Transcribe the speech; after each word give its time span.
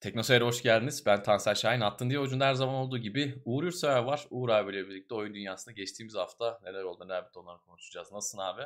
Teknoseyir'e 0.00 0.44
hoş 0.44 0.62
geldiniz. 0.62 1.06
Ben 1.06 1.22
Tansel 1.22 1.54
Şahin. 1.54 1.80
Attın 1.80 2.10
diye 2.10 2.20
ucunda 2.20 2.46
her 2.46 2.54
zaman 2.54 2.74
olduğu 2.74 2.98
gibi 2.98 3.42
Uğur 3.44 3.64
Yurtsever 3.64 4.02
var. 4.02 4.26
Uğur 4.30 4.48
abiyle 4.48 4.88
birlikte 4.88 5.14
oyun 5.14 5.34
dünyasında 5.34 5.72
geçtiğimiz 5.72 6.14
hafta 6.14 6.60
neler 6.62 6.82
oldu 6.82 7.04
neler 7.04 7.26
bitti 7.26 7.38
onları 7.38 7.58
konuşacağız. 7.58 8.12
Nasılsın 8.12 8.38
abi? 8.38 8.62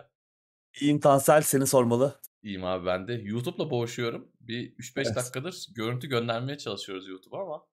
İyiyim 0.80 1.00
Tansel 1.00 1.42
seni 1.42 1.66
sormalı. 1.66 2.20
İyiyim 2.42 2.64
abi 2.64 2.86
ben 2.86 3.08
de. 3.08 3.12
YouTube'la 3.12 3.70
boğuşuyorum. 3.70 4.32
Bir 4.40 4.76
3-5 4.76 5.06
Evet. 5.06 5.16
dakikadır 5.16 5.66
görüntü 5.74 6.08
göndermeye 6.08 6.58
çalışıyoruz 6.58 7.08
YouTube'a 7.08 7.42
ama 7.42 7.66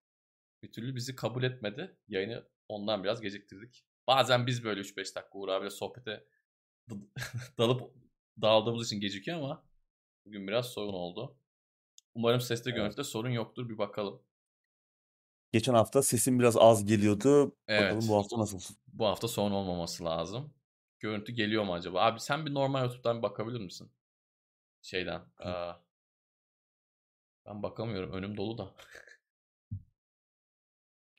bir 0.63 0.71
türlü 0.71 0.95
bizi 0.95 1.15
kabul 1.15 1.43
etmedi. 1.43 1.97
Yayını 2.07 2.47
ondan 2.67 3.03
biraz 3.03 3.21
geciktirdik. 3.21 3.85
Bazen 4.07 4.47
biz 4.47 4.63
böyle 4.63 4.81
3-5 4.81 4.97
dakika 5.15 5.29
Uğur 5.33 5.49
abiyle 5.49 5.69
sohbete 5.69 6.25
dalıp 7.57 7.93
daldığımız 8.41 8.87
için 8.87 8.99
gecikiyor 9.01 9.37
ama 9.37 9.65
bugün 10.25 10.47
biraz 10.47 10.65
sorun 10.65 10.93
oldu. 10.93 11.37
Umarım 12.19 12.41
seste 12.41 12.69
Evet. 12.69 12.77
görüntüde 12.77 13.03
sorun 13.03 13.29
yoktur. 13.29 13.69
Bir 13.69 13.77
bakalım. 13.77 14.21
Geçen 15.51 15.73
hafta 15.73 16.01
sesim 16.03 16.39
biraz 16.39 16.57
az 16.57 16.85
geliyordu. 16.85 17.55
Evet. 17.67 17.83
Bakalım 17.83 18.07
bu 18.09 18.15
hafta 18.15 18.39
nasıl? 18.39 18.59
Bu 18.87 19.05
hafta 19.05 19.27
son 19.27 19.51
olmaması 19.51 20.05
lazım. 20.05 20.53
Görüntü 20.99 21.31
geliyor 21.31 21.63
mu 21.63 21.73
acaba? 21.73 22.01
Abi 22.05 22.19
sen 22.19 22.45
bir 22.45 22.53
normal 22.53 22.83
YouTube'dan 22.83 23.17
bir 23.17 23.21
bakabilir 23.23 23.59
misin? 23.59 23.91
Şeyden. 24.81 25.21
aa, 25.37 25.73
ben 27.45 27.63
bakamıyorum. 27.63 28.11
Önüm 28.11 28.37
dolu 28.37 28.57
da. 28.57 28.75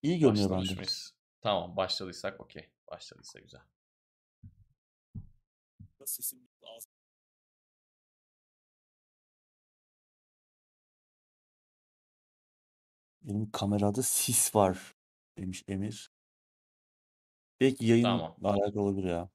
İyi 0.02 0.18
görünüyor 0.18 0.50
bende. 0.50 0.74
mıyız? 0.74 1.14
Tamam 1.40 1.76
başladıysak 1.76 2.40
okey. 2.40 2.70
Başladıysa 2.90 3.40
güzel. 3.40 3.62
Sesim 6.04 6.48
az. 6.76 6.99
Benim 13.22 13.50
kamerada 13.50 14.02
sis 14.02 14.54
var 14.54 14.94
demiş 15.38 15.64
Emir. 15.68 16.12
Belki 17.60 17.86
yayınla 17.86 18.34
Tamam. 18.40 18.56
alakalı 18.56 18.82
olabilir 18.82 19.08
ya. 19.08 19.30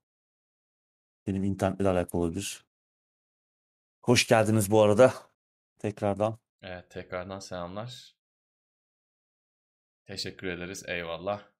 Benim 1.28 1.44
internetle 1.44 1.90
alakalı 1.90 2.22
olabilir. 2.22 2.66
Hoş 4.02 4.28
geldiniz 4.28 4.72
bu 4.72 4.82
arada. 4.82 5.14
Tekrardan. 5.80 6.40
Evet 6.62 6.92
tekrardan 6.92 7.40
selamlar. 7.40 8.16
Teşekkür 10.06 10.48
ederiz. 10.48 10.84
Eyvallah. 10.88 11.52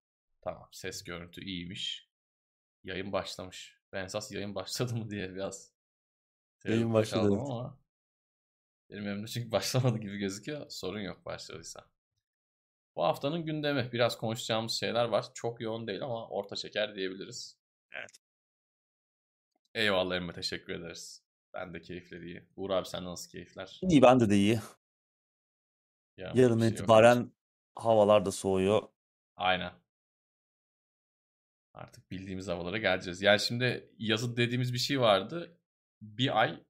Tamam 0.42 0.70
ses 0.72 1.04
görüntü 1.04 1.46
iyiymiş. 1.46 2.10
Yayın 2.84 3.12
başlamış. 3.12 3.80
Ben 3.94 4.06
esas 4.06 4.32
yayın 4.32 4.56
başladı 4.56 4.96
mı 4.96 5.10
diye 5.10 5.36
biraz 5.36 5.74
Yayın 6.68 6.94
tereddütte 6.94 6.94
başladı, 6.94 7.22
kaldım 7.22 7.38
evet. 7.40 7.50
ama 7.50 7.80
benim 8.90 9.08
elimde 9.08 9.28
çünkü 9.28 9.52
başlamadı 9.52 9.98
gibi 9.98 10.18
gözüküyor. 10.18 10.70
Sorun 10.70 11.00
yok 11.00 11.26
başladıysa. 11.26 11.95
Bu 12.96 13.04
haftanın 13.04 13.46
gündemi. 13.46 13.90
Biraz 13.92 14.18
konuşacağımız 14.18 14.72
şeyler 14.74 15.06
var. 15.06 15.26
Çok 15.34 15.62
yoğun 15.62 15.88
değil 15.88 16.02
ama 16.04 16.28
orta 16.28 16.56
şeker 16.56 16.96
diyebiliriz. 16.96 17.58
Evet. 17.92 18.12
Eyvallah 19.74 20.16
Emre 20.16 20.34
teşekkür 20.34 20.74
ederiz. 20.74 21.24
Ben 21.54 21.74
de 21.74 21.82
keyifleri 21.82 22.26
iyi. 22.26 22.48
Uğur 22.56 22.70
abi 22.70 22.88
sen 22.88 23.06
nasıl 23.06 23.30
keyifler? 23.32 23.80
İyi 23.90 24.02
bende 24.02 24.30
de 24.30 24.36
iyi. 24.36 24.60
Yarın 26.18 26.38
Yarın 26.38 26.60
şey 26.60 26.70
yok. 26.70 26.80
itibaren 26.80 27.32
havalar 27.76 28.26
da 28.26 28.32
soğuyor. 28.32 28.82
Aynen. 29.36 29.74
Artık 31.74 32.12
bildiğimiz 32.12 32.48
havalara 32.48 32.78
geleceğiz. 32.78 33.22
Yani 33.22 33.40
şimdi 33.40 33.94
yazın 33.98 34.38
dediğimiz 34.38 34.74
bir 34.74 34.78
şey 34.78 35.02
vardı. 35.02 35.60
Bir 36.02 36.40
ay 36.42 36.64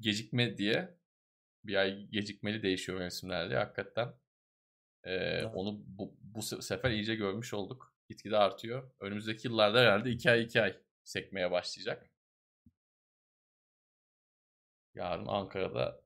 gecikme 0.00 0.56
diye. 0.58 0.98
Bir 1.64 1.74
ay 1.74 2.06
gecikmeli 2.06 2.62
değişiyor 2.62 2.98
mevsimler 2.98 3.48
diye. 3.48 3.58
Hakikaten 3.58 4.14
ee, 5.04 5.44
onu 5.44 5.82
bu, 5.86 6.16
bu 6.20 6.38
se- 6.40 6.62
sefer 6.62 6.90
iyice 6.90 7.14
görmüş 7.14 7.54
olduk. 7.54 7.94
Gitgide 8.08 8.36
artıyor. 8.36 8.90
Önümüzdeki 9.00 9.48
yıllarda 9.48 9.80
herhalde 9.80 10.10
iki 10.10 10.30
ay 10.30 10.42
iki 10.42 10.62
ay 10.62 10.76
sekmeye 11.04 11.50
başlayacak. 11.50 12.10
Yarın 14.94 15.26
Ankara'da 15.26 16.00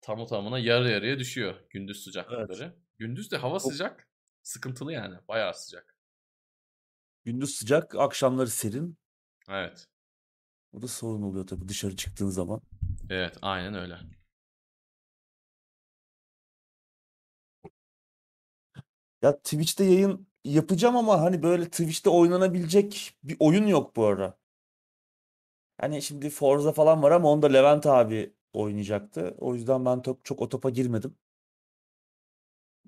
tamı 0.00 0.26
tamına 0.26 0.58
yarı 0.58 0.90
yarıya 0.90 1.18
düşüyor 1.18 1.54
gündüz 1.70 2.04
sıcaklıkları. 2.04 2.76
Gündüz 2.98 3.30
de 3.30 3.36
hava 3.36 3.60
sıcak. 3.60 4.08
Sıkıntılı 4.42 4.92
yani. 4.92 5.16
Bayağı 5.28 5.54
sıcak. 5.54 5.96
Gündüz 7.24 7.54
sıcak, 7.54 7.94
akşamları 7.94 8.50
serin. 8.50 8.98
Evet. 9.48 9.86
O 10.72 10.82
da 10.82 10.88
sorun 10.88 11.22
oluyor 11.22 11.46
tabii 11.46 11.68
dışarı 11.68 11.96
çıktığın 11.96 12.28
zaman. 12.28 12.60
Evet, 13.10 13.38
aynen 13.42 13.74
öyle. 13.74 13.98
Ya 19.26 19.36
Twitch'te 19.36 19.84
yayın 19.84 20.28
yapacağım 20.44 20.96
ama 20.96 21.20
hani 21.20 21.42
böyle 21.42 21.64
Twitch'te 21.64 22.10
oynanabilecek 22.10 23.14
bir 23.24 23.36
oyun 23.40 23.66
yok 23.66 23.96
bu 23.96 24.06
ara. 24.06 24.38
Hani 25.80 26.02
şimdi 26.02 26.30
Forza 26.30 26.72
falan 26.72 27.02
var 27.02 27.10
ama 27.10 27.28
onda 27.32 27.46
Levent 27.46 27.86
abi 27.86 28.34
oynayacaktı. 28.52 29.34
O 29.38 29.54
yüzden 29.54 29.84
ben 29.84 30.00
çok, 30.00 30.24
çok 30.24 30.42
o 30.42 30.48
topa 30.48 30.70
girmedim. 30.70 31.16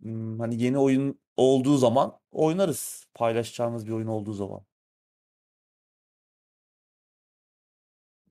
Hmm, 0.03 0.38
hani 0.41 0.62
yeni 0.62 0.78
oyun 0.78 1.21
olduğu 1.37 1.76
zaman 1.76 2.21
oynarız. 2.32 3.06
Paylaşacağımız 3.15 3.87
bir 3.87 3.93
oyun 3.93 4.06
olduğu 4.06 4.32
zaman. 4.32 4.65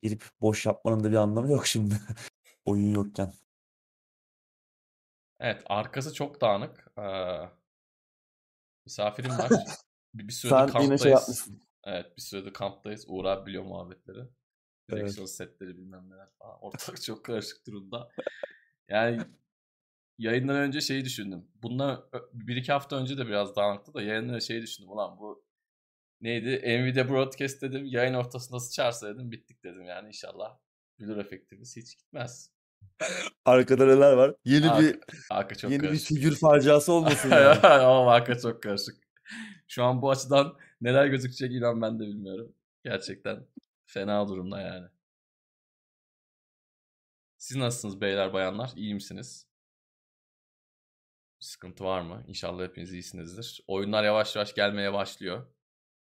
Girip 0.01 0.23
boş 0.41 0.65
yapmanın 0.65 1.03
da 1.03 1.11
bir 1.11 1.15
anlamı 1.15 1.51
yok 1.51 1.67
şimdi. 1.67 1.95
Oyun 2.65 2.93
yokken. 2.93 3.33
Evet, 5.39 5.63
arkası 5.65 6.13
çok 6.13 6.41
dağınık. 6.41 6.87
Ee, 6.97 7.66
misafirim 8.87 9.31
var. 9.31 9.49
Bir, 10.13 10.27
bir 10.27 10.33
süredir 10.33 10.55
Sen 10.55 10.65
yine 10.65 10.73
şey 10.73 10.89
kamptayız. 10.89 11.05
yapmışsın. 11.05 11.63
Evet, 11.83 12.17
bir 12.17 12.21
süredir 12.21 12.53
kamptayız. 12.53 13.05
Uğur 13.07 13.25
abi 13.25 13.45
biliyor 13.45 13.63
muhabbetleri. 13.63 14.19
Evet. 14.19 14.31
Direksiyon 14.91 15.25
setleri 15.25 15.77
bilmem 15.77 16.09
neler 16.09 16.27
falan. 16.39 16.57
Ortalık 16.61 17.01
çok 17.03 17.25
karışık 17.25 17.67
durumda. 17.67 18.09
Yani 18.89 19.21
yayından 20.17 20.55
önce 20.55 20.81
şeyi 20.81 21.05
düşündüm. 21.05 21.47
Bundan 21.55 22.09
bir 22.33 22.55
iki 22.55 22.71
hafta 22.71 22.95
önce 22.95 23.17
de 23.17 23.27
biraz 23.27 23.55
dağınıktı 23.55 23.93
da 23.93 24.01
yayından 24.01 24.39
şeyi 24.39 24.61
düşündüm. 24.61 24.91
Ulan 24.91 25.19
bu 25.19 25.45
neydi? 26.21 26.61
Nvidia 26.83 27.09
Broadcast 27.09 27.61
dedim. 27.61 27.85
Yayın 27.85 28.13
ortasında 28.13 28.59
sıçarsa 28.59 29.15
dedim. 29.15 29.31
Bittik 29.31 29.63
dedim 29.63 29.83
yani 29.83 30.07
inşallah. 30.07 30.59
Blur 30.99 31.17
efektimiz 31.17 31.75
hiç 31.77 31.97
gitmez. 31.97 32.56
Arkada 33.45 33.85
neler 33.85 34.13
var? 34.13 34.35
Yeni 34.45 34.69
Arka, 34.69 34.81
bir 34.83 34.99
arka 35.29 35.55
çok 35.55 35.71
yeni 35.71 35.81
bir 35.83 35.87
karışık. 35.87 36.07
figür 36.07 36.35
faciası 36.35 36.93
olmasın 36.93 37.29
yani. 37.31 37.59
Ama 37.67 38.13
arka 38.13 38.39
çok 38.39 38.63
karışık. 38.63 38.95
Şu 39.67 39.83
an 39.83 40.01
bu 40.01 40.11
açıdan 40.11 40.57
neler 40.81 41.05
gözükecek 41.07 41.51
inan 41.51 41.81
ben 41.81 41.99
de 41.99 42.03
bilmiyorum. 42.03 42.55
Gerçekten 42.83 43.47
fena 43.85 44.27
durumda 44.27 44.61
yani. 44.61 44.87
Siz 47.37 47.57
nasılsınız 47.57 48.01
beyler 48.01 48.33
bayanlar? 48.33 48.71
İyi 48.75 48.93
misiniz? 48.93 49.47
Bir 51.39 51.45
sıkıntı 51.45 51.83
var 51.83 52.01
mı? 52.01 52.23
İnşallah 52.27 52.63
hepiniz 52.63 52.93
iyisinizdir. 52.93 53.63
Oyunlar 53.67 54.03
yavaş 54.03 54.35
yavaş 54.35 54.55
gelmeye 54.55 54.93
başlıyor. 54.93 55.47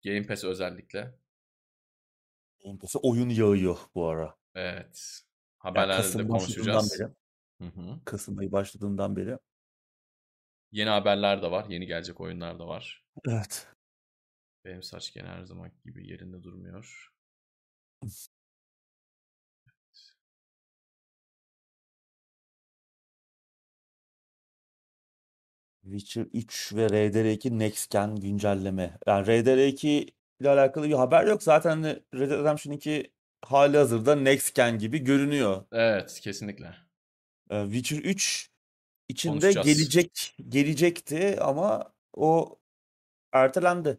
Game 0.05 0.25
Pass 0.25 0.43
özellikle. 0.43 1.15
Game 2.63 2.79
Pass'e 2.79 2.99
oyun 2.99 3.29
yağıyor 3.29 3.77
bu 3.95 4.07
ara. 4.07 4.37
Evet. 4.55 5.23
Yani 5.63 5.71
Haberlerde 5.71 6.03
de 6.03 6.03
Kasım 6.03 6.29
başladığından 6.29 6.39
konuşacağız. 6.39 6.99
beri, 6.99 7.09
Hı 7.61 7.81
hı. 7.81 7.99
Kasım 8.05 8.37
ayı 8.37 8.51
başladığından 8.51 9.15
beri. 9.15 9.37
Yeni 10.71 10.89
haberler 10.89 11.41
de 11.41 11.51
var. 11.51 11.65
Yeni 11.69 11.85
gelecek 11.85 12.21
oyunlar 12.21 12.59
da 12.59 12.67
var. 12.67 13.03
Evet. 13.27 13.67
Benim 14.65 14.83
saç 14.83 15.13
gene 15.13 15.27
her 15.27 15.43
zaman 15.43 15.71
gibi 15.85 16.07
yerinde 16.07 16.43
durmuyor. 16.43 17.09
Witcher 25.83 26.27
3 26.33 26.73
ve 26.75 26.85
RDR2 26.87 27.59
Next 27.59 27.91
Gen 27.91 28.15
güncelleme. 28.15 28.97
Yani 29.07 29.27
RDR2 29.27 30.13
ile 30.39 30.49
alakalı 30.49 30.89
bir 30.89 30.93
haber 30.93 31.27
yok. 31.27 31.43
Zaten 31.43 31.83
de 31.83 32.03
Red 32.13 32.29
Dead 32.29 32.39
Redemption 32.39 32.73
2 32.73 33.13
hali 33.45 33.77
hazırda 33.77 34.15
Next 34.15 34.55
Gen 34.55 34.77
gibi 34.79 34.97
görünüyor. 34.99 35.63
Evet, 35.71 36.19
kesinlikle. 36.23 36.75
Ee, 37.49 37.63
Witcher 37.63 37.97
3 37.97 38.49
içinde 39.09 39.51
gelecek 39.51 40.35
gelecekti 40.49 41.37
ama 41.41 41.93
o 42.13 42.59
ertelendi. 43.33 43.97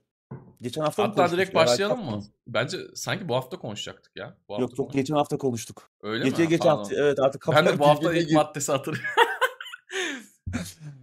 Geçen 0.60 0.82
hafta 0.82 1.02
Hatta 1.02 1.30
direkt 1.30 1.54
başlayalım 1.54 2.04
mı? 2.04 2.22
Bence 2.46 2.78
sanki 2.94 3.28
bu 3.28 3.34
hafta 3.34 3.58
konuşacaktık 3.58 4.16
ya. 4.16 4.36
Bu 4.48 4.54
hafta 4.54 4.62
Yok 4.62 4.78
yok 4.78 4.92
geçen 4.92 5.14
hafta 5.14 5.38
konuştuk. 5.38 5.90
Öyle 6.02 6.24
Gece 6.24 6.42
mi? 6.42 6.48
geçen 6.48 6.64
Pardon. 6.64 6.78
hafta 6.78 6.94
evet 6.96 7.18
artık 7.18 7.46
Ben 7.52 7.66
de 7.66 7.78
bu 7.78 7.86
hafta 7.86 8.14
ilk 8.14 8.32
maddesi 8.32 8.72
hatırlıyorum. 8.72 9.10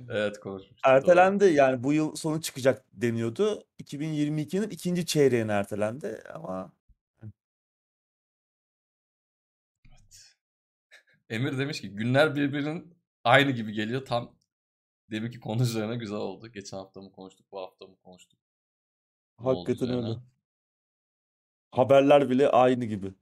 evet 0.10 0.40
konuşmuştuk. 0.40 0.86
doğru. 0.86 0.94
Ertelendi 0.94 1.46
yani 1.46 1.84
bu 1.84 1.94
yıl 1.94 2.16
sonu 2.16 2.42
çıkacak 2.42 2.86
deniyordu. 2.94 3.64
2022'nin 3.84 4.70
ikinci 4.70 5.06
çeyreğine 5.06 5.52
ertelendi 5.52 6.24
ama 6.34 6.72
Emir 11.32 11.58
demiş 11.58 11.82
ki 11.82 11.90
günler 11.96 12.36
birbirinin 12.36 12.98
aynı 13.24 13.52
gibi 13.52 13.74
geliyor 13.74 14.06
tam 14.06 14.36
deminki 15.12 15.40
konu 15.40 15.62
üzerine 15.64 15.96
güzel 15.96 16.18
oldu. 16.18 16.48
Geçen 16.52 16.78
hafta 16.78 17.02
mı 17.02 17.12
konuştuk, 17.12 17.46
bu 17.52 17.60
hafta 17.60 17.88
mı 17.88 17.96
konuştuk? 18.04 18.40
Ne 19.40 19.46
Hakikaten 19.48 19.90
öyle. 19.90 20.20
Haberler 21.72 22.30
bile 22.30 22.50
aynı 22.50 22.86
gibi. 22.86 23.14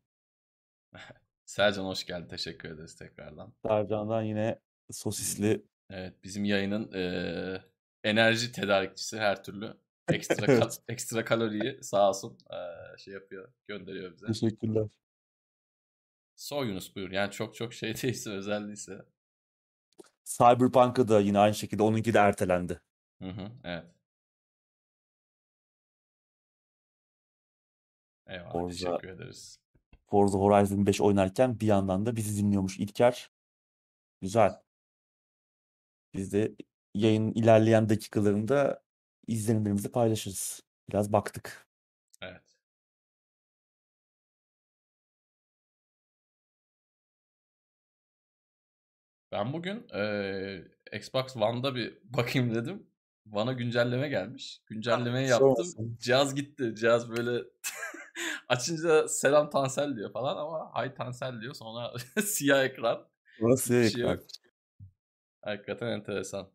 Sercan 1.46 1.86
hoş 1.86 2.06
geldin. 2.06 2.28
Teşekkür 2.28 2.70
ederiz 2.70 2.96
tekrardan. 2.96 3.54
Sercan'dan 3.66 4.24
yine 4.24 4.60
sosisli. 4.92 5.66
Evet, 5.90 6.24
bizim 6.24 6.46
yayının 6.46 6.92
eee, 6.94 7.64
enerji 8.04 8.52
tedarikçisi 8.52 9.20
her 9.20 9.44
türlü 9.44 9.78
ekstra 10.12 10.46
ka- 10.46 10.52
Evet. 10.52 10.80
ekstra 10.88 11.26
kaloriyi 11.26 11.84
sağ 11.84 12.10
olsun 12.10 12.38
eee, 12.52 12.98
şey 12.98 13.14
yapıyor, 13.14 13.54
gönderiyor 13.68 14.14
bize. 14.14 14.26
Teşekkürler. 14.26 14.88
Sor 16.40 16.66
Yunus 16.66 16.96
buyur. 16.96 17.12
Yani 17.12 17.32
çok 17.32 17.56
çok 17.56 17.74
şey 17.74 17.94
değilse, 18.02 18.30
özel 18.30 18.68
değilse. 18.68 19.06
Cyberpunk'a 20.26 21.08
da 21.08 21.20
yine 21.20 21.40
aynı 21.40 21.56
şekilde 21.56 21.84
onunki 21.84 22.14
de 22.14 22.20
ertelendi. 22.20 22.82
Hı 23.22 23.30
hı, 23.30 23.52
evet. 23.64 23.86
Eyvallah, 28.28 28.52
Forza, 28.52 28.98
teşekkür 28.98 29.08
ederiz. 29.16 29.60
Forza 30.10 30.38
Horizon 30.38 30.86
5 30.86 31.02
oynarken 31.02 31.60
bir 31.60 31.68
yandan 31.68 32.06
da 32.06 32.16
bizi 32.16 32.44
dinliyormuş 32.44 32.80
İlker. 32.80 33.32
Güzel. 34.22 34.62
Biz 36.14 36.34
de 36.34 36.56
yayın 36.96 37.32
ilerleyen 37.32 37.90
dakikalarında 37.90 38.84
izlenimlerimizi 39.28 39.92
paylaşırız. 39.92 40.64
Biraz 40.90 41.14
baktık. 41.14 41.68
Evet. 42.22 42.49
Ben 49.32 49.54
bugün 49.54 49.88
eee, 49.94 50.68
Xbox 50.94 51.38
One'da 51.38 51.76
bir 51.76 51.98
bakayım 52.04 52.56
dedim. 52.56 52.88
Bana 53.26 53.54
güncelleme 53.54 54.10
gelmiş. 54.10 54.62
Güncellemeyi 54.68 55.28
yaptım. 55.30 55.50
Sormasın. 55.56 55.98
Cihaz 56.00 56.36
gitti. 56.36 56.76
Cihaz 56.76 57.10
böyle 57.12 57.44
açınca 58.50 59.08
selam 59.08 59.50
Tansel 59.50 59.96
diyor 59.96 60.14
falan 60.14 60.38
ama 60.38 60.70
hay 60.74 60.94
Tansel 60.94 61.42
diyor. 61.42 61.54
Sonra 61.54 61.94
siyah 62.26 62.64
ekran. 62.64 63.08
Nasıl 63.42 63.74
Hiçbir 63.74 63.90
şey 63.90 64.02
ekran? 64.02 64.14
yok. 64.14 64.24
Hakikaten 65.42 65.88
enteresan. 65.88 66.50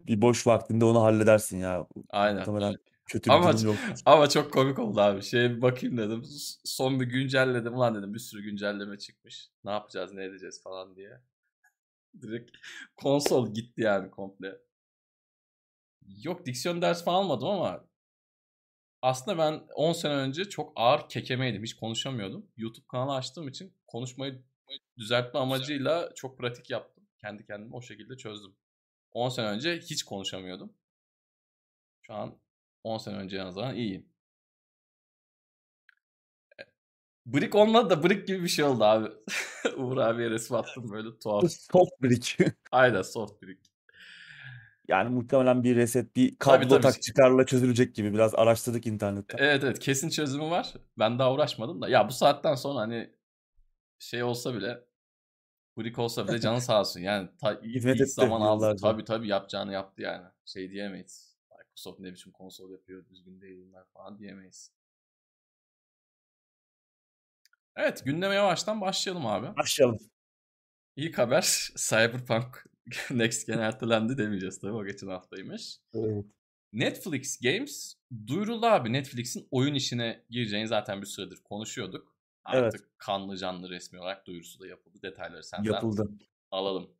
Bir 0.00 0.22
boş 0.22 0.46
vaktinde 0.46 0.84
onu 0.84 1.02
halledersin 1.02 1.58
ya. 1.58 1.86
Aynen. 2.10 2.36
Muhtemelen 2.36 2.74
kötü 3.06 3.30
bir 3.30 3.34
Ama 3.34 3.52
durum 3.52 3.66
yok. 3.66 3.76
ama 4.04 4.28
çok 4.28 4.52
komik 4.52 4.78
oldu 4.78 5.00
abi. 5.00 5.20
Bir 5.32 5.62
bakayım 5.62 5.98
dedim. 5.98 6.22
Son 6.64 7.00
bir 7.00 7.06
güncelledim. 7.06 7.74
Ulan 7.74 7.94
dedim 7.94 8.14
bir 8.14 8.18
sürü 8.18 8.42
güncelleme 8.42 8.98
çıkmış. 8.98 9.50
Ne 9.64 9.70
yapacağız, 9.70 10.12
ne 10.12 10.24
edeceğiz 10.24 10.62
falan 10.62 10.96
diye. 10.96 11.20
Direkt 12.22 12.50
konsol 12.96 13.54
gitti 13.54 13.80
yani 13.80 14.10
komple. 14.10 14.58
Yok 16.22 16.46
diksiyon 16.46 16.82
dersi 16.82 17.04
falan 17.04 17.24
almadım 17.24 17.48
ama 17.48 17.84
aslında 19.02 19.38
ben 19.38 19.66
10 19.74 19.92
sene 19.92 20.12
önce 20.14 20.44
çok 20.44 20.72
ağır 20.76 21.08
kekemeydim. 21.08 21.62
Hiç 21.62 21.74
konuşamıyordum. 21.74 22.46
YouTube 22.56 22.86
kanalı 22.88 23.14
açtığım 23.14 23.48
için 23.48 23.74
konuşmayı 23.86 24.42
düzeltme 24.98 25.40
amacıyla 25.40 26.14
çok 26.14 26.38
pratik 26.38 26.70
yaptım. 26.70 27.04
Kendi 27.18 27.46
kendime 27.46 27.76
o 27.76 27.82
şekilde 27.82 28.16
çözdüm. 28.16 28.56
10 29.12 29.28
sene 29.28 29.46
önce 29.46 29.78
hiç 29.78 30.02
konuşamıyordum. 30.02 30.72
Şu 32.02 32.14
an 32.14 32.38
10 32.84 32.98
sene 32.98 33.16
önce 33.16 33.36
en 33.36 33.46
azından 33.46 33.74
iyiyim. 33.74 34.06
Brick 37.26 37.54
olmadı 37.54 37.90
da 37.90 38.02
brick 38.02 38.26
gibi 38.26 38.42
bir 38.42 38.48
şey 38.48 38.64
oldu 38.64 38.84
abi. 38.84 39.08
Uğur 39.76 39.96
abiye 39.96 40.30
resim 40.30 40.56
attım 40.56 40.90
böyle 40.90 41.18
tuhaf. 41.18 41.50
Soft 41.72 42.02
brick. 42.02 42.38
Aynen 42.72 43.02
soft 43.02 43.42
brick. 43.42 43.60
Yani 44.88 45.10
muhtemelen 45.10 45.64
bir 45.64 45.76
reset, 45.76 46.16
bir 46.16 46.36
Tabii 46.38 46.62
kablo 46.62 46.68
tabii. 46.68 46.82
tak 46.82 47.02
çıkarla 47.02 47.46
çözülecek 47.46 47.94
gibi. 47.94 48.14
Biraz 48.14 48.34
araştırdık 48.34 48.86
internetten. 48.86 49.38
Evet 49.38 49.64
evet 49.64 49.78
kesin 49.78 50.08
çözümü 50.08 50.50
var. 50.50 50.74
Ben 50.98 51.18
daha 51.18 51.32
uğraşmadım 51.32 51.82
da. 51.82 51.88
Ya 51.88 52.08
bu 52.08 52.12
saatten 52.12 52.54
sonra 52.54 52.80
hani 52.80 53.10
şey 53.98 54.22
olsa 54.22 54.54
bile 54.54 54.80
brick 55.78 55.98
olsa 55.98 56.28
bile 56.28 56.40
canı 56.40 56.60
sağ 56.60 56.80
olsun. 56.80 57.00
Yani 57.00 57.28
ta, 57.40 57.60
ilk, 57.62 58.08
zaman 58.08 58.40
aldı. 58.40 58.76
Tabii 58.82 59.04
tabii 59.04 59.28
yapacağını 59.28 59.72
yaptı 59.72 60.02
yani. 60.02 60.26
Şey 60.44 60.70
diyemeyiz. 60.70 61.33
Microsoft 61.74 62.00
ne 62.00 62.12
biçim 62.12 62.32
konsol 62.32 62.70
yapıyor 62.70 63.08
düzgün 63.08 63.40
değil 63.40 63.58
bunlar 63.66 63.84
falan 63.84 64.18
diyemeyiz. 64.18 64.72
Evet 67.76 68.04
gündeme 68.04 68.34
yavaştan 68.34 68.80
başlayalım 68.80 69.26
abi. 69.26 69.56
Başlayalım. 69.56 69.98
İlk 70.96 71.18
haber 71.18 71.42
Cyberpunk 71.76 72.66
Next 73.10 73.46
Gen 73.46 73.58
ertelendi 73.58 74.18
demeyeceğiz 74.18 74.60
tabii 74.60 74.72
o 74.72 74.84
geçen 74.84 75.08
haftaymış. 75.08 75.78
Evet. 75.94 76.24
Netflix 76.72 77.40
Games 77.40 77.94
duyuruldu 78.26 78.66
abi. 78.66 78.92
Netflix'in 78.92 79.48
oyun 79.50 79.74
işine 79.74 80.24
gireceğini 80.30 80.68
zaten 80.68 81.00
bir 81.00 81.06
süredir 81.06 81.42
konuşuyorduk. 81.42 82.16
Evet. 82.52 82.64
Artık 82.64 82.98
kanlı 82.98 83.36
canlı 83.36 83.70
resmi 83.70 84.00
olarak 84.00 84.26
duyurusu 84.26 84.60
da 84.60 84.66
yapıldı. 84.66 84.98
Detayları 85.02 85.44
senden 85.44 85.72
Yapıldı. 85.72 86.10
alalım. 86.50 86.90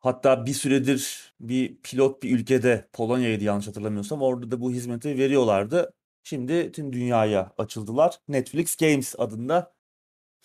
Hatta 0.00 0.46
bir 0.46 0.52
süredir 0.52 1.32
bir 1.40 1.76
pilot 1.82 2.22
bir 2.22 2.38
ülkede 2.38 2.88
Polonya'ydı 2.92 3.44
yanlış 3.44 3.66
hatırlamıyorsam 3.68 4.22
orada 4.22 4.50
da 4.50 4.60
bu 4.60 4.70
hizmeti 4.70 5.18
veriyorlardı. 5.18 5.92
Şimdi 6.24 6.72
tüm 6.72 6.92
dünyaya 6.92 7.52
açıldılar. 7.58 8.18
Netflix 8.28 8.76
Games 8.76 9.14
adında 9.18 9.74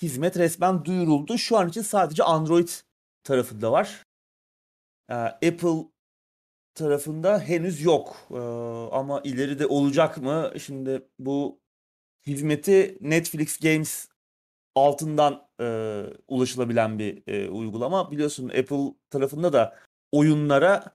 hizmet 0.02 0.38
resmen 0.38 0.86
duyuruldu. 0.86 1.38
Şu 1.38 1.58
an 1.58 1.70
için 1.70 1.82
sadece 1.82 2.24
Android 2.24 2.70
tarafında 3.24 3.72
var. 3.72 4.04
Ee, 5.10 5.14
Apple 5.14 5.88
tarafında 6.76 7.40
henüz 7.40 7.82
yok. 7.82 8.18
Ee, 8.32 8.36
ama 8.92 9.22
ileride 9.24 9.68
olacak 9.68 10.18
mı? 10.18 10.54
Şimdi 10.60 11.08
bu 11.20 11.62
hizmeti 12.28 12.98
Netflix 13.02 13.60
Games 13.60 14.08
altından 14.76 15.48
e, 15.62 16.04
ulaşılabilen 16.28 17.00
bir 17.00 17.24
e, 17.28 17.50
uygulama. 17.50 18.12
Biliyorsun 18.12 18.50
Apple 18.50 18.94
tarafında 19.10 19.54
da 19.54 19.76
oyunlara 20.12 20.86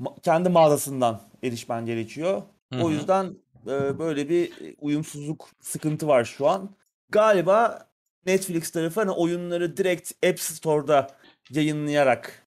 ma- 0.00 0.20
kendi 0.20 0.48
mağazasından 0.48 1.20
erişmen 1.42 1.86
gerekiyor. 1.86 2.42
Hı 2.72 2.82
O 2.82 2.90
yüzden 2.90 3.36
e, 3.66 3.98
böyle 3.98 4.28
bir 4.28 4.52
uyumsuzluk 4.80 5.48
sıkıntı 5.60 6.08
var 6.08 6.24
şu 6.24 6.48
an. 6.48 6.70
Galiba 7.08 7.88
Netflix 8.26 8.70
tarafı 8.70 9.00
hani 9.00 9.10
oyunları 9.10 9.76
direkt 9.76 10.12
App 10.26 10.40
Store'da 10.40 11.10
yayınlayarak 11.50 12.46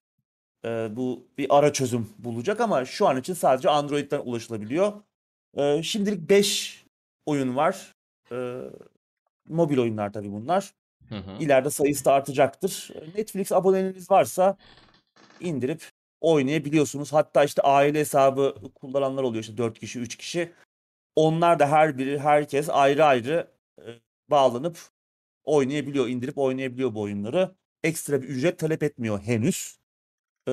e, 0.64 0.68
bu 0.96 1.26
bir 1.38 1.46
ara 1.58 1.72
çözüm 1.72 2.08
bulacak 2.18 2.60
ama 2.60 2.84
şu 2.84 3.08
an 3.08 3.16
için 3.16 3.34
sadece 3.34 3.70
Android'den 3.70 4.20
ulaşılabiliyor. 4.24 4.92
E, 5.56 5.82
şimdilik 5.82 6.30
5 6.30 6.84
oyun 7.26 7.56
var. 7.56 7.94
E, 8.32 8.60
mobil 9.48 9.78
oyunlar 9.78 10.12
tabii 10.12 10.32
bunlar. 10.32 10.74
Hı 11.08 11.14
hı. 11.14 11.36
İleride 11.40 11.70
sayısı 11.70 12.04
da 12.04 12.12
artacaktır. 12.12 12.90
Netflix 13.16 13.52
aboneliğiniz 13.52 14.10
varsa 14.10 14.56
indirip 15.40 15.90
oynayabiliyorsunuz. 16.20 17.12
Hatta 17.12 17.44
işte 17.44 17.62
aile 17.62 17.98
hesabı 17.98 18.54
kullananlar 18.74 19.22
oluyor 19.22 19.42
işte 19.42 19.56
4 19.56 19.78
kişi, 19.80 20.00
3 20.00 20.16
kişi. 20.16 20.52
Onlar 21.16 21.58
da 21.58 21.66
her 21.68 21.98
biri, 21.98 22.18
herkes 22.18 22.68
ayrı 22.70 23.04
ayrı 23.04 23.50
e, 23.78 23.86
bağlanıp 24.30 24.78
oynayabiliyor, 25.44 26.08
indirip 26.08 26.38
oynayabiliyor 26.38 26.94
bu 26.94 27.00
oyunları. 27.00 27.54
Ekstra 27.84 28.22
bir 28.22 28.28
ücret 28.28 28.58
talep 28.58 28.82
etmiyor 28.82 29.20
henüz. 29.20 29.78
Ee, 30.48 30.52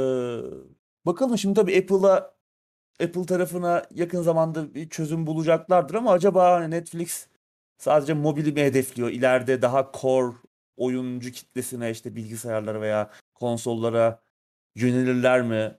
bakalım 1.05 1.37
şimdi 1.37 1.55
tabii 1.55 1.77
Apple'a 1.77 2.33
Apple 3.03 3.25
tarafına 3.25 3.85
yakın 3.91 4.21
zamanda 4.21 4.73
bir 4.73 4.89
çözüm 4.89 5.27
bulacaklardır 5.27 5.95
ama 5.95 6.11
acaba 6.11 6.51
hani 6.51 6.71
Netflix 6.71 7.27
sadece 7.77 8.13
mobili 8.13 8.51
mi 8.51 8.61
hedefliyor? 8.61 9.09
İleride 9.09 9.61
daha 9.61 9.91
core 10.01 10.35
oyuncu 10.77 11.31
kitlesine 11.31 11.91
işte 11.91 12.15
bilgisayarlara 12.15 12.81
veya 12.81 13.11
konsollara 13.33 14.23
yönelirler 14.75 15.41
mi? 15.41 15.77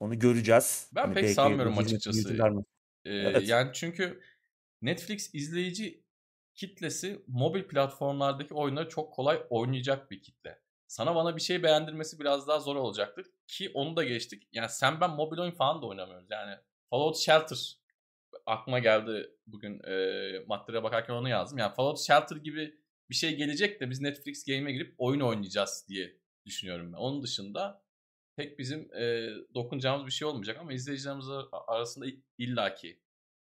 Onu 0.00 0.18
göreceğiz. 0.18 0.90
Ben 0.94 1.02
Hani 1.02 1.14
pek 1.14 1.22
belki 1.22 1.34
sanmıyorum 1.34 1.78
açıkçası. 1.78 2.36
Ee, 3.04 3.10
Evet. 3.10 3.48
Yani 3.48 3.70
çünkü 3.72 4.20
Netflix 4.82 5.34
izleyici 5.34 6.04
kitlesi 6.54 7.24
mobil 7.26 7.62
platformlardaki 7.62 8.54
oyunları 8.54 8.88
çok 8.88 9.12
kolay 9.12 9.42
oynayacak 9.50 10.10
bir 10.10 10.22
kitle. 10.22 10.58
Sana 10.86 11.14
bana 11.14 11.36
bir 11.36 11.40
şey 11.40 11.62
beğendirmesi 11.62 12.20
biraz 12.20 12.48
daha 12.48 12.60
zor 12.60 12.76
olacaktır. 12.76 13.26
Ki 13.46 13.70
onu 13.74 13.96
da 13.96 14.04
geçtik. 14.04 14.48
Yani 14.52 14.68
sen 14.68 15.00
ben 15.00 15.10
mobil 15.10 15.38
oyun 15.38 15.52
falan 15.52 15.82
da 15.82 15.86
oynamıyoruz. 15.86 16.26
Yani 16.30 16.56
Fallout 16.90 17.16
Shelter 17.16 17.78
aklıma 18.46 18.78
geldi 18.78 19.30
bugün 19.46 19.80
e, 19.82 20.44
maddelere 20.46 20.82
bakarken 20.82 21.14
onu 21.14 21.28
yazdım. 21.28 21.58
Yani 21.58 21.74
Fallout 21.74 22.00
Shelter 22.00 22.36
gibi 22.36 22.74
bir 23.10 23.14
şey 23.14 23.36
gelecek 23.36 23.80
de 23.80 23.90
biz 23.90 24.00
Netflix 24.00 24.44
Game'e 24.44 24.72
girip 24.72 24.94
oyun 24.98 25.20
oynayacağız 25.20 25.86
diye 25.88 26.16
düşünüyorum 26.46 26.92
ben. 26.92 26.98
Onun 26.98 27.22
dışında 27.22 27.84
pek 28.36 28.58
bizim 28.58 28.94
e, 28.94 29.30
dokunacağımız 29.54 30.06
bir 30.06 30.12
şey 30.12 30.28
olmayacak 30.28 30.58
ama 30.60 30.72
izleyicilerimiz 30.72 31.28
ar- 31.28 31.46
arasında 31.66 32.06
illaki 32.38 33.00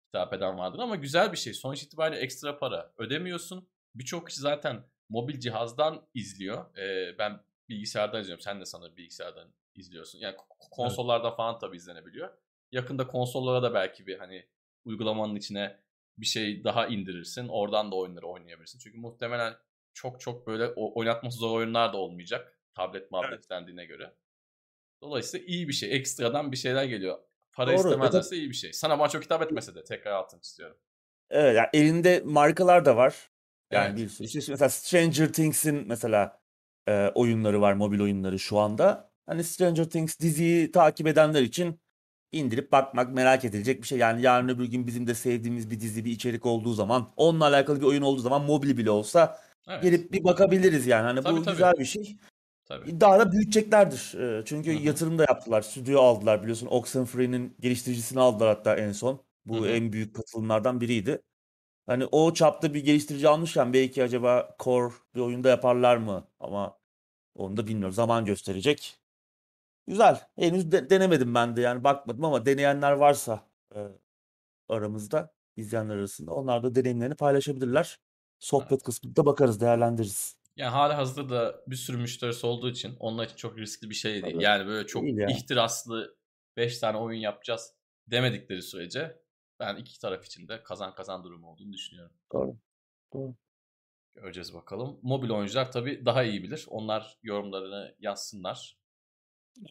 hitap 0.09 0.33
eden 0.33 0.57
vardır 0.57 0.79
ama 0.79 0.95
güzel 0.95 1.31
bir 1.31 1.37
şey. 1.37 1.53
Sonuç 1.53 1.83
itibariyle 1.83 2.21
ekstra 2.21 2.57
para 2.57 2.93
ödemiyorsun. 2.97 3.69
Birçok 3.95 4.27
kişi 4.27 4.41
zaten 4.41 4.83
mobil 5.09 5.39
cihazdan 5.39 6.07
izliyor. 6.13 6.77
E, 6.77 7.17
ben 7.17 7.39
bilgisayardan 7.69 8.21
izliyorum. 8.21 8.43
Sen 8.43 8.59
de 8.59 8.65
sanırım 8.65 8.97
bilgisayardan 8.97 9.53
izliyorsun. 9.75 10.19
Yani 10.19 10.35
konsollarda 10.71 11.27
evet. 11.27 11.37
falan 11.37 11.59
tabii 11.59 11.77
izlenebiliyor. 11.77 12.29
Yakında 12.71 13.07
konsollara 13.07 13.63
da 13.63 13.73
belki 13.73 14.07
bir 14.07 14.17
hani 14.17 14.47
uygulamanın 14.87 15.35
içine 15.35 15.79
bir 16.17 16.25
şey 16.25 16.63
daha 16.63 16.87
indirirsin. 16.87 17.47
Oradan 17.47 17.91
da 17.91 17.95
oyunları 17.95 18.27
oynayabilirsin. 18.27 18.79
Çünkü 18.79 18.97
muhtemelen 18.97 19.53
çok 19.93 20.21
çok 20.21 20.47
böyle 20.47 20.67
oynatması 20.67 21.37
zor 21.37 21.57
oyunlar 21.57 21.93
da 21.93 21.97
olmayacak. 21.97 22.59
Tablet 22.73 23.11
mablet 23.11 23.45
evet. 23.51 23.89
göre. 23.89 24.13
Dolayısıyla 25.01 25.45
iyi 25.45 25.67
bir 25.67 25.73
şey. 25.73 25.95
Ekstradan 25.95 26.51
bir 26.51 26.57
şeyler 26.57 26.83
geliyor. 26.83 27.19
Para 27.51 27.71
Doğru. 27.71 27.77
istemezlerse 27.77 28.35
evet. 28.35 28.43
iyi 28.43 28.49
bir 28.49 28.55
şey. 28.55 28.73
Sana 28.73 28.99
bana 28.99 29.09
çok 29.09 29.23
hitap 29.23 29.41
etmese 29.41 29.75
de 29.75 29.83
tekrar 29.83 30.11
altını 30.11 30.41
istiyorum. 30.41 30.77
Evet 31.29 31.55
yani 31.55 31.67
elinde 31.73 32.21
markalar 32.25 32.85
da 32.85 32.97
var. 32.97 33.29
Yani 33.71 33.87
evet. 33.87 33.97
bir 33.97 34.09
sürü. 34.09 34.27
İşte 34.27 34.51
mesela 34.51 34.69
Stranger 34.69 35.33
Things'in 35.33 35.87
mesela 35.87 36.41
e, 36.87 37.11
oyunları 37.15 37.61
var, 37.61 37.73
mobil 37.73 38.01
oyunları 38.01 38.39
şu 38.39 38.59
anda. 38.59 39.11
Hani 39.25 39.43
Stranger 39.43 39.89
Things 39.89 40.19
diziyi 40.19 40.71
takip 40.71 41.07
edenler 41.07 41.41
için 41.41 41.79
indirip 42.31 42.71
bakmak 42.71 43.13
merak 43.13 43.45
edilecek 43.45 43.81
bir 43.81 43.87
şey. 43.87 43.97
Yani 43.97 44.21
yarın 44.21 44.49
öbür 44.49 44.65
gün 44.65 44.87
bizim 44.87 45.07
de 45.07 45.13
sevdiğimiz 45.15 45.69
bir 45.71 45.79
dizi, 45.79 46.05
bir 46.05 46.11
içerik 46.11 46.45
olduğu 46.45 46.73
zaman, 46.73 47.13
onunla 47.15 47.45
alakalı 47.45 47.81
bir 47.81 47.85
oyun 47.85 48.01
olduğu 48.01 48.21
zaman 48.21 48.41
mobil 48.41 48.77
bile 48.77 48.91
olsa 48.91 49.39
evet. 49.67 49.83
gelip 49.83 50.11
bir 50.11 50.23
bakabiliriz 50.23 50.87
yani. 50.87 51.03
Hani 51.03 51.23
tabii, 51.23 51.37
bu 51.37 51.43
tabii. 51.43 51.55
güzel 51.55 51.73
bir 51.79 51.85
şey. 51.85 52.17
Tabii. 52.65 53.01
Daha 53.01 53.19
da 53.19 53.31
büyüteceklerdir. 53.31 54.15
Çünkü 54.45 54.75
Hı-hı. 54.75 54.83
yatırım 54.83 55.17
da 55.17 55.25
yaptılar. 55.29 55.61
Stüdyo 55.61 56.01
aldılar 56.01 56.41
biliyorsun. 56.41 56.67
Oxenfree'nin 56.67 57.55
geliştiricisini 57.59 58.19
aldılar 58.19 58.55
hatta 58.55 58.75
en 58.75 58.91
son. 58.91 59.21
Bu 59.45 59.57
Hı-hı. 59.57 59.67
en 59.67 59.93
büyük 59.93 60.15
katılımlardan 60.15 60.81
biriydi. 60.81 61.21
Hani 61.85 62.05
o 62.05 62.33
çapta 62.33 62.73
bir 62.73 62.85
geliştirici 62.85 63.27
almışken 63.27 63.73
belki 63.73 64.03
acaba 64.03 64.55
core 64.59 64.93
bir 65.15 65.19
oyunda 65.19 65.49
yaparlar 65.49 65.97
mı? 65.97 66.27
Ama 66.39 66.77
onu 67.35 67.57
da 67.57 67.67
bilmiyorum. 67.67 67.93
Zaman 67.93 68.25
gösterecek. 68.25 68.97
Güzel. 69.87 70.21
Henüz 70.35 70.71
de, 70.71 70.89
denemedim 70.89 71.35
ben 71.35 71.55
de 71.55 71.61
yani 71.61 71.83
bakmadım 71.83 72.25
ama 72.25 72.45
deneyenler 72.45 72.91
varsa 72.91 73.49
e, 73.75 73.79
aramızda 74.69 75.33
izleyenler 75.55 75.95
arasında 75.95 76.31
onlar 76.31 76.63
da 76.63 76.75
deneyimlerini 76.75 77.15
paylaşabilirler. 77.15 77.99
Sohbet 78.39 78.71
evet. 78.71 78.83
kısmında 78.83 79.25
bakarız, 79.25 79.61
değerlendiririz. 79.61 80.37
Yani 80.55 80.69
hali 80.69 80.93
hazırda 80.93 81.29
da 81.29 81.61
bir 81.67 81.75
sürü 81.75 81.97
müşterisi 81.97 82.45
olduğu 82.45 82.69
için 82.69 82.95
onlar 82.99 83.25
için 83.25 83.35
çok 83.35 83.57
riskli 83.57 83.89
bir 83.89 83.95
şey 83.95 84.13
değil. 84.13 84.33
Evet. 84.33 84.43
Yani 84.43 84.67
böyle 84.67 84.87
çok 84.87 85.03
değil 85.03 85.17
ihtiraslı 85.29 86.17
5 86.57 86.79
tane 86.79 86.97
oyun 86.97 87.19
yapacağız 87.19 87.73
demedikleri 88.07 88.61
sürece 88.61 89.21
ben 89.59 89.75
iki 89.75 89.99
taraf 89.99 90.25
için 90.25 90.47
de 90.47 90.63
kazan 90.63 90.95
kazan 90.95 91.23
durumu 91.23 91.47
olduğunu 91.47 91.73
düşünüyorum. 91.73 92.15
Doğru. 92.33 92.57
Doğru. 93.13 93.35
Göreceğiz 94.15 94.53
bakalım. 94.53 94.99
Mobil 95.01 95.29
oyuncular 95.29 95.71
tabii 95.71 96.05
daha 96.05 96.23
iyi 96.23 96.43
bilir. 96.43 96.65
Onlar 96.69 97.17
yorumlarını 97.23 97.95
yazsınlar. 97.99 98.77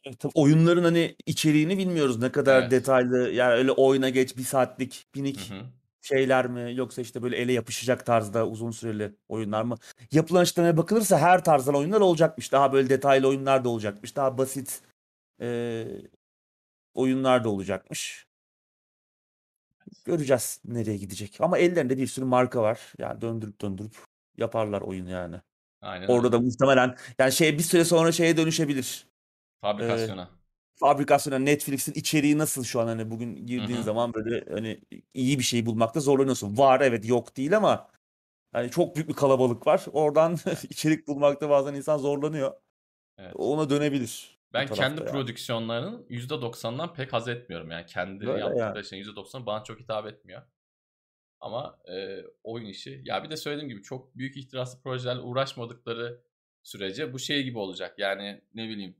Evet, 0.05 0.21
tabii 0.21 0.33
oyunların 0.35 0.85
hani 0.85 1.17
içeriğini 1.27 1.79
bilmiyoruz 1.79 2.19
ne 2.19 2.33
kadar 2.33 2.63
evet. 2.63 2.71
detaylı 2.71 3.31
yani 3.31 3.53
öyle 3.53 3.73
oyuna 3.73 4.09
geç 4.09 4.37
bir 4.37 4.43
saatlik 4.43 5.07
minik 5.15 5.51
hı 5.51 5.55
hı. 5.55 5.63
şeyler 6.03 6.47
mi 6.47 6.75
yoksa 6.75 7.03
işte 7.03 7.23
böyle 7.23 7.37
ele 7.37 7.53
yapışacak 7.53 8.07
tarzda 8.07 8.47
uzun 8.47 8.71
süreli 8.71 9.13
oyunlar 9.29 9.63
mı? 9.63 9.77
Yapılan 10.13 10.41
açıklamaya 10.41 10.77
bakılırsa 10.77 11.19
her 11.19 11.45
tarzdan 11.45 11.75
oyunlar 11.75 12.01
olacakmış. 12.01 12.53
Daha 12.53 12.73
böyle 12.73 12.89
detaylı 12.89 13.29
oyunlar 13.29 13.65
da 13.65 13.69
olacakmış. 13.69 14.17
Daha 14.17 14.39
basit 14.39 14.81
e, 15.41 15.87
oyunlar 16.95 17.45
da 17.45 17.49
olacakmış. 17.49 18.27
Göreceğiz 20.05 20.61
nereye 20.65 20.97
gidecek. 20.97 21.41
Ama 21.41 21.59
ellerinde 21.59 21.99
bir 21.99 22.07
sürü 22.07 22.25
marka 22.25 22.63
var. 22.63 22.93
Yani 22.99 23.21
döndürüp 23.21 23.61
döndürüp 23.61 23.95
yaparlar 24.37 24.81
oyun 24.81 25.07
yani. 25.07 25.37
Aynen 25.81 26.07
Orada 26.07 26.33
da 26.33 26.39
muhtemelen 26.39 26.97
yani 27.19 27.33
şey 27.33 27.59
bir 27.59 27.63
süre 27.63 27.85
sonra 27.85 28.13
şeye 28.13 28.37
dönüşebilir. 28.37 29.07
Fabrikasyona. 29.61 30.23
Ee, 30.23 30.79
fabrikasyona 30.79 31.39
Netflix'in 31.39 31.93
içeriği 31.93 32.39
nasıl 32.39 32.65
şu 32.65 32.81
an 32.81 32.87
hani 32.87 33.11
bugün 33.11 33.47
girdiğin 33.47 33.77
Hı-hı. 33.77 33.85
zaman 33.85 34.15
böyle 34.15 34.45
hani 34.55 34.81
iyi 35.15 35.39
bir 35.39 35.45
şey 35.45 35.67
bulmakta 35.67 36.01
zorlanıyorsun. 36.01 36.59
Var 36.59 36.81
evet 36.81 37.09
yok 37.09 37.37
değil 37.37 37.57
ama 37.57 37.89
hani 38.53 38.71
çok 38.71 38.97
büyük 38.97 39.09
bir 39.09 39.15
kalabalık 39.15 39.67
var. 39.67 39.85
Oradan 39.93 40.39
içerik 40.71 41.09
bulmakta 41.09 41.51
bazen 41.51 41.75
insan 41.75 41.99
zorlanıyor. 41.99 42.53
Evet. 43.19 43.33
Ona 43.37 43.71
dönebilir. 43.71 44.37
Ben 44.53 44.67
kendi 44.67 45.01
yani. 45.01 45.11
prodüksiyonlarının 45.11 46.07
%90'dan 46.11 46.95
pek 46.95 47.13
haz 47.13 47.29
etmiyorum. 47.29 47.71
Yani 47.71 47.87
kendi 47.87 48.27
Böyle 48.27 48.41
yaptıkları 48.41 48.77
yani. 48.77 48.85
şeyin 48.85 49.05
%90'ı 49.05 49.47
bana 49.47 49.65
çok 49.65 49.81
hitap 49.81 50.07
etmiyor. 50.07 50.43
Ama 51.41 51.79
e, 51.93 52.25
oyun 52.45 52.67
işi. 52.67 53.03
Ya 53.05 53.25
bir 53.25 53.31
de 53.31 53.37
söylediğim 53.37 53.69
gibi 53.69 53.83
çok 53.83 54.17
büyük 54.17 54.37
ihtiraslı 54.37 54.83
projelerle 54.83 55.21
uğraşmadıkları 55.21 56.23
sürece 56.63 57.13
bu 57.13 57.19
şey 57.19 57.43
gibi 57.43 57.59
olacak. 57.59 57.99
Yani 57.99 58.43
ne 58.55 58.69
bileyim 58.69 58.97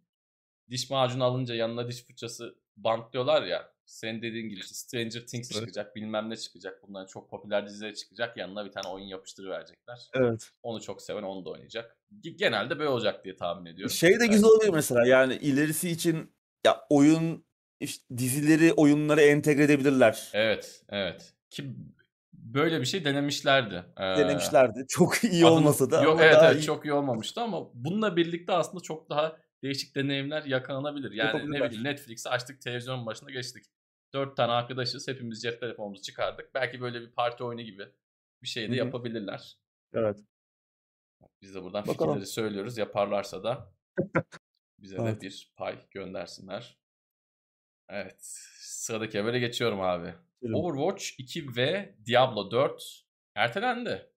diş 0.71 0.91
macunu 0.91 1.25
alınca 1.25 1.55
yanına 1.55 1.89
diş 1.89 2.05
fırçası 2.05 2.55
bantlıyorlar 2.77 3.43
ya. 3.43 3.77
Senin 3.87 4.23
dediğin 4.23 4.49
gibi 4.49 4.61
işte 4.61 4.75
Stranger 4.75 5.27
Things 5.27 5.51
evet. 5.53 5.61
çıkacak, 5.61 5.97
bilmem 5.97 6.31
ne 6.31 6.37
çıkacak. 6.37 6.83
Bunların 6.89 7.07
çok 7.07 7.31
popüler 7.31 7.67
dizileri 7.67 7.95
çıkacak. 7.95 8.37
Yanına 8.37 8.65
bir 8.65 8.73
tane 8.73 8.89
oyun 8.89 9.07
yapıştırıverecekler. 9.07 9.99
Evet. 10.15 10.51
Onu 10.63 10.81
çok 10.81 11.03
seven 11.03 11.23
onu 11.23 11.45
da 11.45 11.51
oynayacak. 11.51 11.97
Genelde 12.21 12.79
böyle 12.79 12.89
olacak 12.89 13.25
diye 13.25 13.37
tahmin 13.37 13.71
ediyorum. 13.71 13.95
Şey 13.95 14.21
de 14.21 14.27
güzel 14.27 14.51
oluyor 14.51 14.75
mesela 14.75 15.07
yani 15.07 15.35
ilerisi 15.35 15.91
için 15.91 16.33
ya 16.67 16.87
oyun 16.91 17.45
işte 17.81 18.05
dizileri 18.19 18.73
oyunlara 18.73 19.23
entegre 19.23 19.63
edebilirler. 19.63 20.31
Evet, 20.33 20.85
evet. 20.89 21.35
Ki 21.51 21.75
böyle 22.33 22.81
bir 22.81 22.87
şey 22.87 23.05
denemişlerdi. 23.05 23.85
Ee, 23.97 24.03
denemişlerdi. 24.03 24.85
Çok 24.89 25.25
iyi 25.25 25.47
adını, 25.47 25.55
olmasa 25.55 25.91
da. 25.91 26.03
Yok, 26.03 26.21
evet, 26.23 26.37
evet 26.43 26.63
iyi. 26.63 26.63
çok 26.63 26.85
iyi 26.85 26.93
olmamıştı 26.93 27.41
ama 27.41 27.71
bununla 27.75 28.17
birlikte 28.17 28.53
aslında 28.53 28.83
çok 28.83 29.11
daha 29.11 29.37
değişik 29.63 29.95
deneyimler 29.95 30.43
yakalanabilir. 30.45 31.13
Yani 31.13 31.51
ne 31.51 31.65
bileyim 31.65 31.85
Netflix'i 31.85 32.29
açtık 32.29 32.61
televizyonun 32.61 33.07
başına 33.07 33.31
geçtik. 33.31 33.65
Dört 34.15 34.37
tane 34.37 34.53
arkadaşız 34.53 35.09
hepimiz 35.09 35.43
cep 35.43 35.61
telefonumuzu 35.61 36.03
çıkardık. 36.03 36.55
Belki 36.55 36.81
böyle 36.81 37.01
bir 37.01 37.11
parti 37.11 37.45
oyunu 37.45 37.63
gibi 37.63 37.89
bir 38.43 38.49
şey 38.49 38.63
de 38.63 38.69
Hı-hı. 38.69 38.77
yapabilirler. 38.77 39.59
Evet. 39.95 40.19
Biz 41.43 41.55
de 41.55 41.63
buradan 41.63 41.87
Bakalım. 41.87 41.99
fikirleri 41.99 42.27
söylüyoruz. 42.27 42.79
Yaparlarsa 42.79 43.45
da 43.45 43.73
bize 44.79 44.97
evet. 45.01 45.21
de 45.21 45.27
bir 45.27 45.53
pay 45.57 45.79
göndersinler. 45.91 46.79
Evet. 47.89 48.17
Sıradaki 48.59 49.19
habere 49.21 49.39
geçiyorum 49.39 49.81
abi. 49.81 50.15
Bilmiyorum. 50.43 50.65
Overwatch 50.65 51.07
2 51.19 51.57
ve 51.57 51.95
Diablo 52.07 52.51
4 52.51 53.05
ertelendi. 53.35 54.13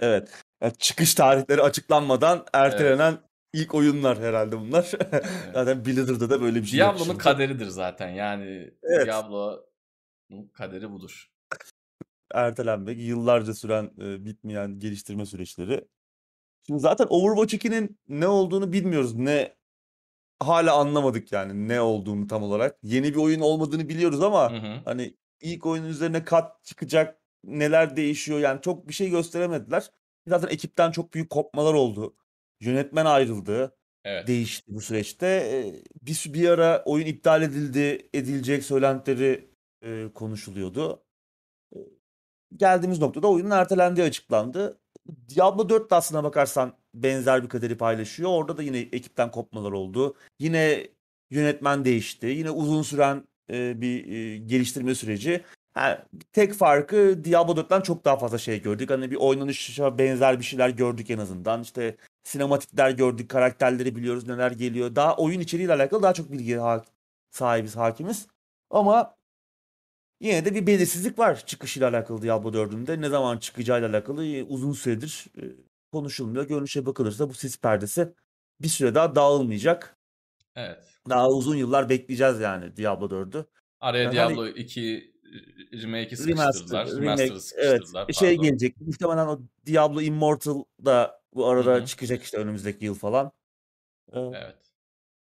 Evet. 0.00 0.42
Yani 0.62 0.72
çıkış 0.78 1.14
tarihleri 1.14 1.62
açıklanmadan 1.62 2.46
ertelenen 2.52 3.12
evet. 3.12 3.27
İlk 3.52 3.74
oyunlar 3.74 4.18
herhalde 4.18 4.60
bunlar. 4.60 4.84
Zaten 5.54 5.84
Blizzard'da 5.84 6.30
da 6.30 6.40
böyle 6.40 6.62
bir 6.62 6.66
şey 6.66 6.80
Diablo'nun 6.80 7.18
kaderidir 7.18 7.66
zaten. 7.66 8.08
Yani 8.08 8.70
evet. 8.82 9.06
Diablo'nun 9.06 10.48
kaderi 10.52 10.90
budur. 10.90 11.30
Ertelenmek, 12.34 12.98
yıllarca 13.00 13.54
süren, 13.54 13.90
e, 14.00 14.24
bitmeyen 14.24 14.78
geliştirme 14.78 15.26
süreçleri. 15.26 15.88
Şimdi 16.66 16.80
zaten 16.80 17.06
Overwatch 17.10 17.54
2'nin 17.54 17.98
ne 18.08 18.26
olduğunu 18.26 18.72
bilmiyoruz. 18.72 19.14
Ne 19.14 19.56
hala 20.40 20.74
anlamadık 20.74 21.32
yani 21.32 21.68
ne 21.68 21.80
olduğunu 21.80 22.26
tam 22.26 22.42
olarak. 22.42 22.78
Yeni 22.82 23.14
bir 23.14 23.16
oyun 23.16 23.40
olmadığını 23.40 23.88
biliyoruz 23.88 24.22
ama 24.22 24.52
hı 24.52 24.56
hı. 24.56 24.80
hani 24.84 25.16
ilk 25.40 25.66
oyunun 25.66 25.88
üzerine 25.88 26.24
kat 26.24 26.64
çıkacak, 26.64 27.20
neler 27.44 27.96
değişiyor 27.96 28.38
yani 28.38 28.60
çok 28.62 28.88
bir 28.88 28.92
şey 28.92 29.10
gösteremediler. 29.10 29.90
Zaten 30.26 30.48
ekipten 30.48 30.90
çok 30.90 31.14
büyük 31.14 31.30
kopmalar 31.30 31.74
oldu. 31.74 32.14
Yönetmen 32.60 33.04
ayrıldı. 33.04 33.76
Evet. 34.04 34.26
Değişti 34.26 34.74
bu 34.74 34.80
süreçte. 34.80 35.64
Bir, 36.02 36.24
bir 36.34 36.48
ara 36.48 36.82
oyun 36.84 37.06
iptal 37.06 37.42
edildi, 37.42 38.08
edilecek 38.14 38.64
söylentileri 38.64 39.50
e, 39.82 40.08
konuşuluyordu. 40.14 41.02
Geldiğimiz 42.56 43.00
noktada 43.00 43.28
oyunun 43.28 43.50
ertelendiği 43.50 44.06
açıklandı. 44.06 44.80
Diablo 45.34 45.68
4 45.68 45.90
de 45.90 45.94
aslına 45.94 46.24
bakarsan 46.24 46.72
benzer 46.94 47.42
bir 47.42 47.48
kaderi 47.48 47.76
paylaşıyor. 47.76 48.30
Orada 48.30 48.56
da 48.56 48.62
yine 48.62 48.78
ekipten 48.78 49.30
kopmalar 49.30 49.72
oldu. 49.72 50.16
Yine 50.38 50.88
yönetmen 51.30 51.84
değişti. 51.84 52.26
Yine 52.26 52.50
uzun 52.50 52.82
süren 52.82 53.24
e, 53.52 53.80
bir 53.80 54.12
e, 54.12 54.38
geliştirme 54.38 54.94
süreci. 54.94 55.44
Yani 55.76 55.98
tek 56.32 56.54
farkı 56.54 57.24
Diablo 57.24 57.52
4'ten 57.52 57.80
çok 57.80 58.04
daha 58.04 58.16
fazla 58.16 58.38
şey 58.38 58.62
gördük. 58.62 58.90
Hani 58.90 59.10
bir 59.10 59.16
oynanışa 59.16 59.98
benzer 59.98 60.38
bir 60.38 60.44
şeyler 60.44 60.68
gördük 60.68 61.10
en 61.10 61.18
azından. 61.18 61.62
İşte 61.62 61.96
sinematikler 62.28 62.90
gördük, 62.90 63.30
karakterleri 63.30 63.96
biliyoruz 63.96 64.28
neler 64.28 64.50
geliyor. 64.50 64.96
Daha 64.96 65.16
oyun 65.16 65.40
içeriğiyle 65.40 65.72
alakalı 65.72 66.02
daha 66.02 66.14
çok 66.14 66.32
bilgi 66.32 66.56
ha- 66.56 66.84
sahibiz, 67.30 67.76
hakimiz. 67.76 68.26
Ama 68.70 69.16
yine 70.20 70.44
de 70.44 70.54
bir 70.54 70.66
belirsizlik 70.66 71.18
var 71.18 71.46
çıkışıyla 71.46 71.88
alakalı 71.88 72.22
Diablo 72.22 72.52
4'ün 72.52 72.86
de. 72.86 73.00
Ne 73.00 73.08
zaman 73.08 73.38
çıkacağıyla 73.38 73.88
alakalı 73.88 74.44
uzun 74.48 74.72
süredir 74.72 75.26
e, 75.36 75.42
konuşulmuyor. 75.92 76.48
Görünüşe 76.48 76.86
bakılırsa 76.86 77.28
bu 77.28 77.34
sis 77.34 77.60
perdesi 77.60 78.14
bir 78.60 78.68
süre 78.68 78.94
daha 78.94 79.14
dağılmayacak. 79.14 79.96
Evet. 80.56 80.78
Daha 81.08 81.28
uzun 81.28 81.56
yıllar 81.56 81.88
bekleyeceğiz 81.88 82.40
yani 82.40 82.76
Diablo 82.76 83.06
4'ü. 83.06 83.44
Araya 83.80 84.02
yani 84.02 84.14
Diablo 84.14 84.42
hani, 84.42 84.50
2 84.50 85.14
remake'i 85.72 86.16
sıkıştırdılar. 86.16 86.86
Remaster, 86.86 87.02
remake, 87.02 87.40
sıkıştırdılar. 87.40 88.04
Evet. 88.04 88.14
Şey 88.14 88.36
gelecek. 88.36 88.80
Muhtemelen 88.80 89.26
o 89.26 89.40
Diablo 89.66 90.00
Immortal 90.00 90.64
da 90.84 91.17
bu 91.34 91.46
arada 91.46 91.74
Hı-hı. 91.74 91.86
çıkacak 91.86 92.22
işte 92.22 92.38
önümüzdeki 92.38 92.84
yıl 92.84 92.94
falan. 92.94 93.32
Ee, 94.12 94.20
evet. 94.20 94.56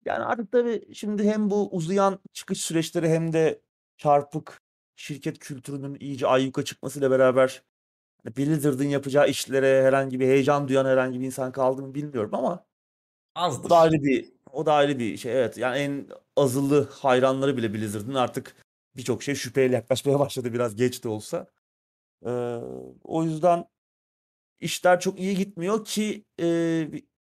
Yani 0.04 0.24
artık 0.24 0.52
tabii 0.52 0.94
şimdi 0.94 1.24
hem 1.24 1.50
bu 1.50 1.76
uzayan 1.76 2.18
çıkış 2.32 2.60
süreçleri 2.60 3.08
hem 3.08 3.32
de 3.32 3.60
çarpık 3.96 4.62
şirket 4.96 5.38
kültürünün 5.38 5.96
iyice 6.00 6.26
ayyuka 6.26 6.64
çıkmasıyla 6.64 7.10
beraber 7.10 7.62
hani 8.24 8.36
Blizzard'ın 8.36 8.84
yapacağı 8.84 9.28
işlere 9.28 9.82
herhangi 9.82 10.20
bir 10.20 10.26
heyecan 10.26 10.68
duyan 10.68 10.86
herhangi 10.86 11.20
bir 11.20 11.26
insan 11.26 11.52
kaldı 11.52 11.82
mı 11.82 11.94
bilmiyorum 11.94 12.34
ama 12.34 12.64
Azdır. 13.34 13.66
o 13.66 13.70
da 13.70 13.78
ayrı 13.78 14.02
bir 14.02 14.32
o 14.52 14.66
da 14.66 14.72
ayrı 14.72 14.98
bir 14.98 15.16
şey. 15.16 15.32
Evet 15.32 15.58
yani 15.58 15.78
en 15.78 16.06
azılı 16.36 16.88
hayranları 16.90 17.56
bile 17.56 17.74
Blizzard'ın 17.74 18.14
artık 18.14 18.56
birçok 18.96 19.22
şey 19.22 19.34
şüpheyle 19.34 19.74
yaklaşmaya 19.74 20.18
başladı 20.18 20.52
biraz 20.52 20.76
geç 20.76 21.04
de 21.04 21.08
olsa. 21.08 21.46
Ee, 22.26 22.30
o 23.04 23.24
yüzden 23.24 23.64
işler 24.62 25.00
çok 25.00 25.20
iyi 25.20 25.36
gitmiyor 25.36 25.84
ki 25.84 26.24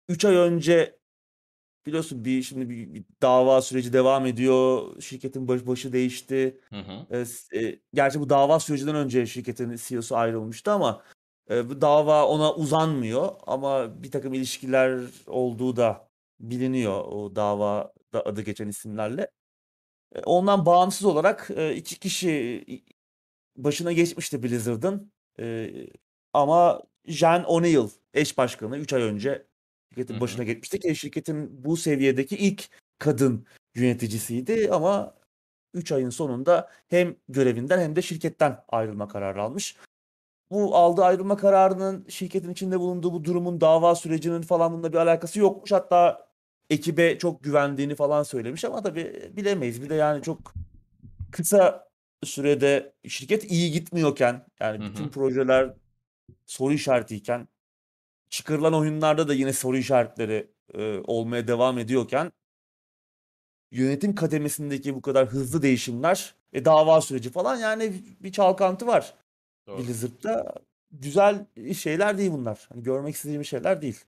3 0.08 0.24
ay 0.24 0.36
önce 0.36 0.98
biliyorsun 1.86 2.24
bir 2.24 2.42
şimdi 2.42 2.70
bir, 2.70 2.94
bir 2.94 3.04
dava 3.22 3.62
süreci 3.62 3.92
devam 3.92 4.26
ediyor. 4.26 4.82
Şirketin 5.02 5.48
baş, 5.48 5.66
başı 5.66 5.92
değişti. 5.92 6.60
Hı 6.70 6.80
hı. 6.80 7.06
E, 7.52 7.60
e, 7.60 7.80
gerçi 7.94 8.20
bu 8.20 8.28
dava 8.28 8.60
sürecinden 8.60 8.94
önce 8.94 9.26
şirketin 9.26 9.76
CEO'su 9.76 10.16
ayrılmıştı 10.16 10.72
ama 10.72 11.02
e, 11.50 11.70
bu 11.70 11.80
dava 11.80 12.26
ona 12.26 12.54
uzanmıyor 12.54 13.32
ama 13.46 14.02
bir 14.02 14.10
takım 14.10 14.34
ilişkiler 14.34 15.00
olduğu 15.26 15.76
da 15.76 16.08
biliniyor 16.40 17.04
o 17.04 17.36
davada 17.36 17.92
adı 18.24 18.42
geçen 18.42 18.68
isimlerle. 18.68 19.30
E, 20.14 20.20
ondan 20.20 20.66
bağımsız 20.66 21.04
olarak 21.04 21.50
e, 21.56 21.76
iki 21.76 21.98
kişi 21.98 22.64
başına 23.56 23.92
geçmişti 23.92 24.42
Blizzard'ın. 24.42 25.12
E, 25.40 25.70
ama 26.32 26.82
Jen 27.08 27.44
O'Neill 27.44 27.88
eş 28.14 28.38
başkanı 28.38 28.78
3 28.78 28.92
ay 28.92 29.02
önce 29.02 29.46
şirketin 29.88 30.14
Hı 30.14 30.20
başına 30.20 30.42
hı. 30.42 30.46
geçmişti 30.46 30.80
ki 30.80 30.96
şirketin 30.96 31.64
bu 31.64 31.76
seviyedeki 31.76 32.36
ilk 32.36 32.68
kadın 32.98 33.46
yöneticisiydi 33.74 34.68
ama 34.72 35.14
3 35.74 35.92
ayın 35.92 36.10
sonunda 36.10 36.70
hem 36.88 37.16
görevinden 37.28 37.80
hem 37.80 37.96
de 37.96 38.02
şirketten 38.02 38.64
ayrılma 38.68 39.08
kararı 39.08 39.42
almış. 39.42 39.76
Bu 40.50 40.76
aldığı 40.76 41.04
ayrılma 41.04 41.36
kararının 41.36 42.04
şirketin 42.08 42.50
içinde 42.50 42.80
bulunduğu 42.80 43.12
bu 43.12 43.24
durumun 43.24 43.60
dava 43.60 43.94
sürecinin 43.94 44.42
falan 44.42 44.72
bununla 44.72 44.92
bir 44.92 44.98
alakası 44.98 45.38
yokmuş. 45.38 45.72
Hatta 45.72 46.28
ekibe 46.70 47.18
çok 47.18 47.44
güvendiğini 47.44 47.94
falan 47.94 48.22
söylemiş 48.22 48.64
ama 48.64 48.82
tabii 48.82 49.32
bilemeyiz. 49.36 49.82
Bir 49.82 49.90
de 49.90 49.94
yani 49.94 50.22
çok 50.22 50.54
kısa 51.32 51.88
sürede 52.24 52.92
şirket 53.08 53.50
iyi 53.50 53.72
gitmiyorken 53.72 54.46
yani 54.60 54.84
Hı 54.84 54.88
bütün 54.88 55.04
hı. 55.04 55.10
projeler 55.10 55.74
soru 56.46 56.72
işaretiyken 56.72 57.48
çıkarılan 58.30 58.74
oyunlarda 58.74 59.28
da 59.28 59.34
yine 59.34 59.52
soru 59.52 59.76
işaretleri 59.76 60.50
e, 60.74 60.98
olmaya 60.98 61.48
devam 61.48 61.78
ediyorken 61.78 62.32
yönetim 63.70 64.14
kademesindeki 64.14 64.94
bu 64.94 65.02
kadar 65.02 65.26
hızlı 65.26 65.62
değişimler 65.62 66.34
e, 66.52 66.64
dava 66.64 67.00
süreci 67.00 67.30
falan 67.30 67.56
yani 67.56 67.92
bir 68.20 68.32
çalkantı 68.32 68.86
var. 68.86 69.14
Doğru. 69.66 69.78
Blizzard'da 69.78 70.54
güzel 70.90 71.46
şeyler 71.74 72.18
değil 72.18 72.32
bunlar. 72.32 72.66
Hani 72.68 72.82
görmek 72.82 73.14
istediğim 73.14 73.44
şeyler 73.44 73.82
değil. 73.82 74.04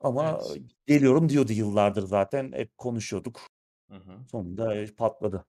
Ama 0.00 0.40
Evet. 0.50 0.62
geliyorum 0.86 1.28
diyordu 1.28 1.52
yıllardır 1.52 2.02
zaten. 2.02 2.52
Hep 2.52 2.78
konuşuyorduk. 2.78 3.40
Hı 3.90 3.96
hı. 3.96 4.18
Sonunda 4.30 4.74
e, 4.74 4.86
patladı. 4.86 5.44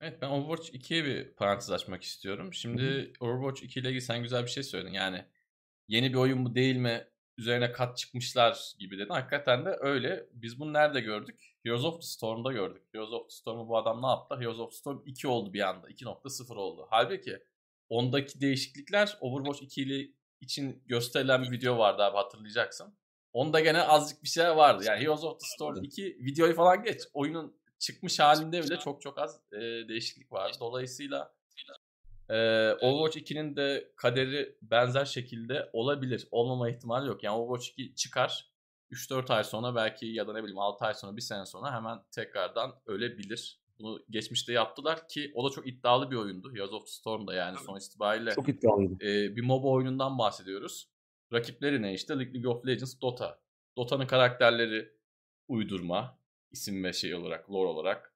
Evet 0.00 0.22
ben 0.22 0.28
Overwatch 0.28 0.74
2'ye 0.74 1.04
bir 1.04 1.34
parantez 1.34 1.70
açmak 1.70 2.02
istiyorum. 2.02 2.54
Şimdi 2.54 3.12
Overwatch 3.20 3.62
2 3.62 3.80
ile 3.80 3.88
ilgili 3.88 4.02
sen 4.02 4.22
güzel 4.22 4.42
bir 4.42 4.50
şey 4.50 4.62
söyledin. 4.62 4.92
Yani 4.92 5.24
yeni 5.88 6.10
bir 6.12 6.18
oyun 6.18 6.38
mu 6.40 6.54
değil 6.54 6.76
mi? 6.76 7.08
Üzerine 7.38 7.72
kat 7.72 7.98
çıkmışlar 7.98 8.72
gibi 8.78 8.98
dedin. 8.98 9.10
Hakikaten 9.10 9.64
de 9.64 9.76
öyle. 9.80 10.26
Biz 10.32 10.60
bunu 10.60 10.72
nerede 10.72 11.00
gördük? 11.00 11.56
Heroes 11.64 11.84
of 11.84 12.00
the 12.00 12.06
Storm'da 12.06 12.52
gördük. 12.52 12.82
Heroes 12.92 13.12
of 13.12 13.30
the 13.30 13.36
Storm'u 13.36 13.68
bu 13.68 13.76
adam 13.78 14.02
ne 14.02 14.06
yaptı? 14.06 14.36
Heroes 14.40 14.58
of 14.58 14.70
the 14.70 14.76
Storm 14.76 15.02
2 15.06 15.28
oldu 15.28 15.52
bir 15.52 15.68
anda. 15.68 15.90
2.0 15.90 16.54
oldu. 16.54 16.86
Halbuki 16.90 17.42
ondaki 17.88 18.40
değişiklikler 18.40 19.18
Overwatch 19.20 19.62
2 19.62 19.82
ile 19.82 20.10
için 20.40 20.82
gösterilen 20.86 21.42
bir 21.42 21.50
video 21.50 21.78
vardı 21.78 22.02
abi 22.02 22.16
hatırlayacaksın. 22.16 22.94
Onda 23.32 23.60
gene 23.60 23.82
azıcık 23.82 24.22
bir 24.22 24.28
şey 24.28 24.44
vardı. 24.44 24.84
Yani 24.86 25.00
Heroes 25.00 25.24
of 25.24 25.40
the 25.40 25.46
Storm 25.46 25.84
2 25.84 26.02
videoyu 26.20 26.54
falan 26.54 26.82
geç. 26.82 27.00
Oyunun 27.14 27.56
çıkmış 27.78 28.20
halinde 28.20 28.62
bile 28.62 28.78
çok 28.78 29.02
çok 29.02 29.18
az 29.18 29.40
e, 29.52 29.58
değişiklik 29.88 30.32
vardı. 30.32 30.56
Dolayısıyla 30.60 31.34
e, 32.28 32.70
Overwatch 32.72 33.16
2'nin 33.32 33.56
de 33.56 33.92
kaderi 33.96 34.56
benzer 34.62 35.04
şekilde 35.04 35.70
olabilir. 35.72 36.28
Olmama 36.30 36.70
ihtimali 36.70 37.08
yok. 37.08 37.24
Yani 37.24 37.36
Overwatch 37.36 37.68
2 37.76 37.94
çıkar. 37.94 38.50
3-4 38.90 39.32
ay 39.34 39.44
sonra 39.44 39.74
belki 39.74 40.06
ya 40.06 40.28
da 40.28 40.32
ne 40.32 40.38
bileyim 40.42 40.58
6 40.58 40.84
ay 40.84 40.94
sonra 40.94 41.16
1 41.16 41.20
sene 41.20 41.46
sonra 41.46 41.74
hemen 41.74 41.98
tekrardan 42.10 42.74
ölebilir. 42.86 43.60
Bunu 43.78 44.04
geçmişte 44.10 44.52
yaptılar 44.52 45.08
ki 45.08 45.32
o 45.34 45.50
da 45.50 45.54
çok 45.54 45.68
iddialı 45.68 46.10
bir 46.10 46.16
oyundu. 46.16 46.54
Heroes 46.54 46.72
of 46.72 46.86
the 46.86 46.90
Storm 46.92 47.26
da 47.26 47.34
yani 47.34 47.56
sonuç 47.66 47.84
itibariyle 47.86 48.30
Çok 48.34 48.48
iddialıydı. 48.48 48.94
e, 49.04 49.36
bir 49.36 49.42
MOBA 49.42 49.68
oyunundan 49.68 50.18
bahsediyoruz. 50.18 50.88
Rakipleri 51.32 51.82
ne 51.82 51.94
işte? 51.94 52.18
League 52.18 52.50
of 52.52 52.66
Legends, 52.66 53.00
Dota. 53.00 53.40
Dota'nın 53.76 54.06
karakterleri 54.06 54.92
uydurma 55.48 56.18
isim 56.50 56.84
ve 56.84 56.92
şey 56.92 57.14
olarak, 57.14 57.50
lore 57.50 57.68
olarak. 57.68 58.12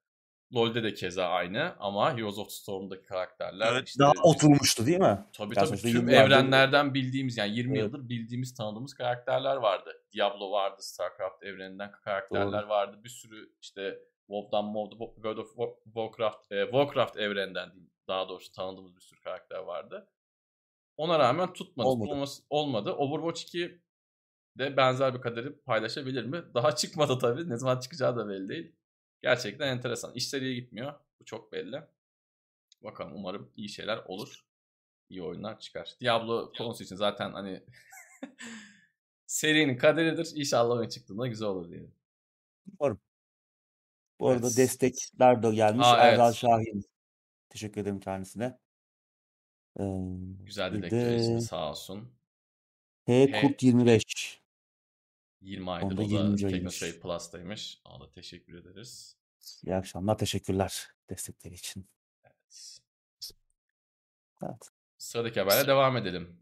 LoL'de 0.55 0.83
de 0.83 0.93
keza 0.93 1.27
aynı 1.27 1.75
ama 1.79 2.17
Heroes 2.17 2.37
of 2.37 2.47
the 2.47 2.53
Storm'daki 2.55 3.03
karakterler 3.03 3.71
Evet, 3.73 3.87
işte 3.87 3.99
daha 3.99 4.11
oturmuştu 4.23 4.85
değil 4.85 4.99
mi? 4.99 5.25
Tabii 5.33 5.53
Yani 5.57 5.69
tabii 5.69 5.77
tüm 5.91 6.09
evrenlerden 6.09 6.93
bildiğimiz 6.93 7.37
yani 7.37 7.55
20 7.55 7.77
Evet. 7.79 7.87
yıldır 7.87 8.09
bildiğimiz 8.09 8.53
tanıdığımız 8.53 8.93
karakterler 8.93 9.55
vardı. 9.55 9.91
Diablo 10.13 10.51
vardı, 10.51 10.75
StarCraft 10.79 11.43
evreninden 11.43 11.91
karakterler 11.91 12.63
vardı. 12.63 12.99
Bir 13.03 13.09
sürü 13.09 13.53
işte 13.61 13.99
WoW'dan 14.27 14.73
WoW, 14.73 15.15
World 15.15 15.37
of 15.37 15.55
War- 15.55 15.83
Warcraft, 15.83 16.51
e, 16.51 16.63
Warcraft 16.63 17.17
evreninden 17.17 17.71
daha 18.07 18.29
doğrusu 18.29 18.51
tanıdığımız 18.51 18.95
bir 18.95 19.01
sürü 19.01 19.21
karakter 19.21 19.59
vardı. 19.59 20.07
Ona 20.97 21.19
rağmen 21.19 21.53
tutmadı. 21.53 21.87
Olmadı. 21.87 22.09
Olmadı. 22.11 22.31
olmadı. 22.49 22.91
Overwatch 22.91 23.41
2 23.41 23.80
de 24.57 24.77
benzer 24.77 25.13
bir 25.13 25.21
kaderi 25.21 25.55
paylaşabilir 25.57 26.25
mi? 26.25 26.43
Daha 26.53 26.75
çıkmadı 26.75 27.19
tabii. 27.19 27.49
Ne 27.49 27.57
zaman 27.57 27.79
çıkacağı 27.79 28.17
da 28.17 28.29
belli 28.29 28.49
değil. 28.49 28.75
Gerçekten 29.21 29.67
enteresan. 29.67 30.13
İşler 30.15 30.41
iyi 30.41 30.55
gitmiyor. 30.55 30.93
Bu 31.19 31.25
çok 31.25 31.51
belli. 31.51 31.81
Bakalım 32.83 33.15
umarım 33.15 33.51
iyi 33.55 33.69
şeyler 33.69 33.97
olur. 33.97 34.45
İyi 35.09 35.23
oyunlar 35.23 35.59
çıkar. 35.59 35.95
Diablo 36.01 36.51
konusu 36.57 36.83
için 36.83 36.95
zaten 36.95 37.31
hani 37.33 37.63
serinin 39.27 39.77
kaderidir. 39.77 40.31
İnşallah 40.35 40.75
oyun 40.75 40.89
çıktığında 40.89 41.27
güzel 41.27 41.47
olur 41.47 41.69
diyelim. 41.69 41.95
Bu 44.19 44.29
arada 44.29 44.47
Evet. 44.47 44.57
destekler 44.57 45.43
de 45.43 45.51
gelmiş. 45.51 45.87
Aa, 45.87 46.03
evet. 46.03 46.13
Erdal 46.13 46.33
Şahin. 46.33 46.85
Teşekkür 47.49 47.81
ederim 47.81 47.99
kendisine. 47.99 48.57
Ee, 49.79 49.83
Güzel 50.45 50.83
için 50.83 51.35
de 51.35 51.41
sağ 51.41 51.69
olsun. 51.69 52.13
H 53.07 53.41
Kurt 53.41 53.63
25. 53.63 54.40
20 55.41 55.71
aydır 55.71 55.85
Onda 55.85 56.01
o 56.01 56.05
da 56.09 56.13
20. 56.13 56.17
ayıymış. 56.23 56.41
Technostate 56.41 56.99
Plus'taymış. 56.99 57.81
Ona 57.85 57.99
da 58.03 58.11
teşekkür 58.11 58.53
ederiz. 58.53 59.17
İyi 59.63 59.75
akşamlar. 59.75 60.17
Teşekkürler 60.17 60.87
destekleri 61.09 61.53
için. 61.53 61.87
Evet. 62.25 62.79
Evet. 64.43 64.69
Sıradaki 64.97 65.39
haberle 65.39 65.67
devam 65.67 65.97
edelim. 65.97 66.39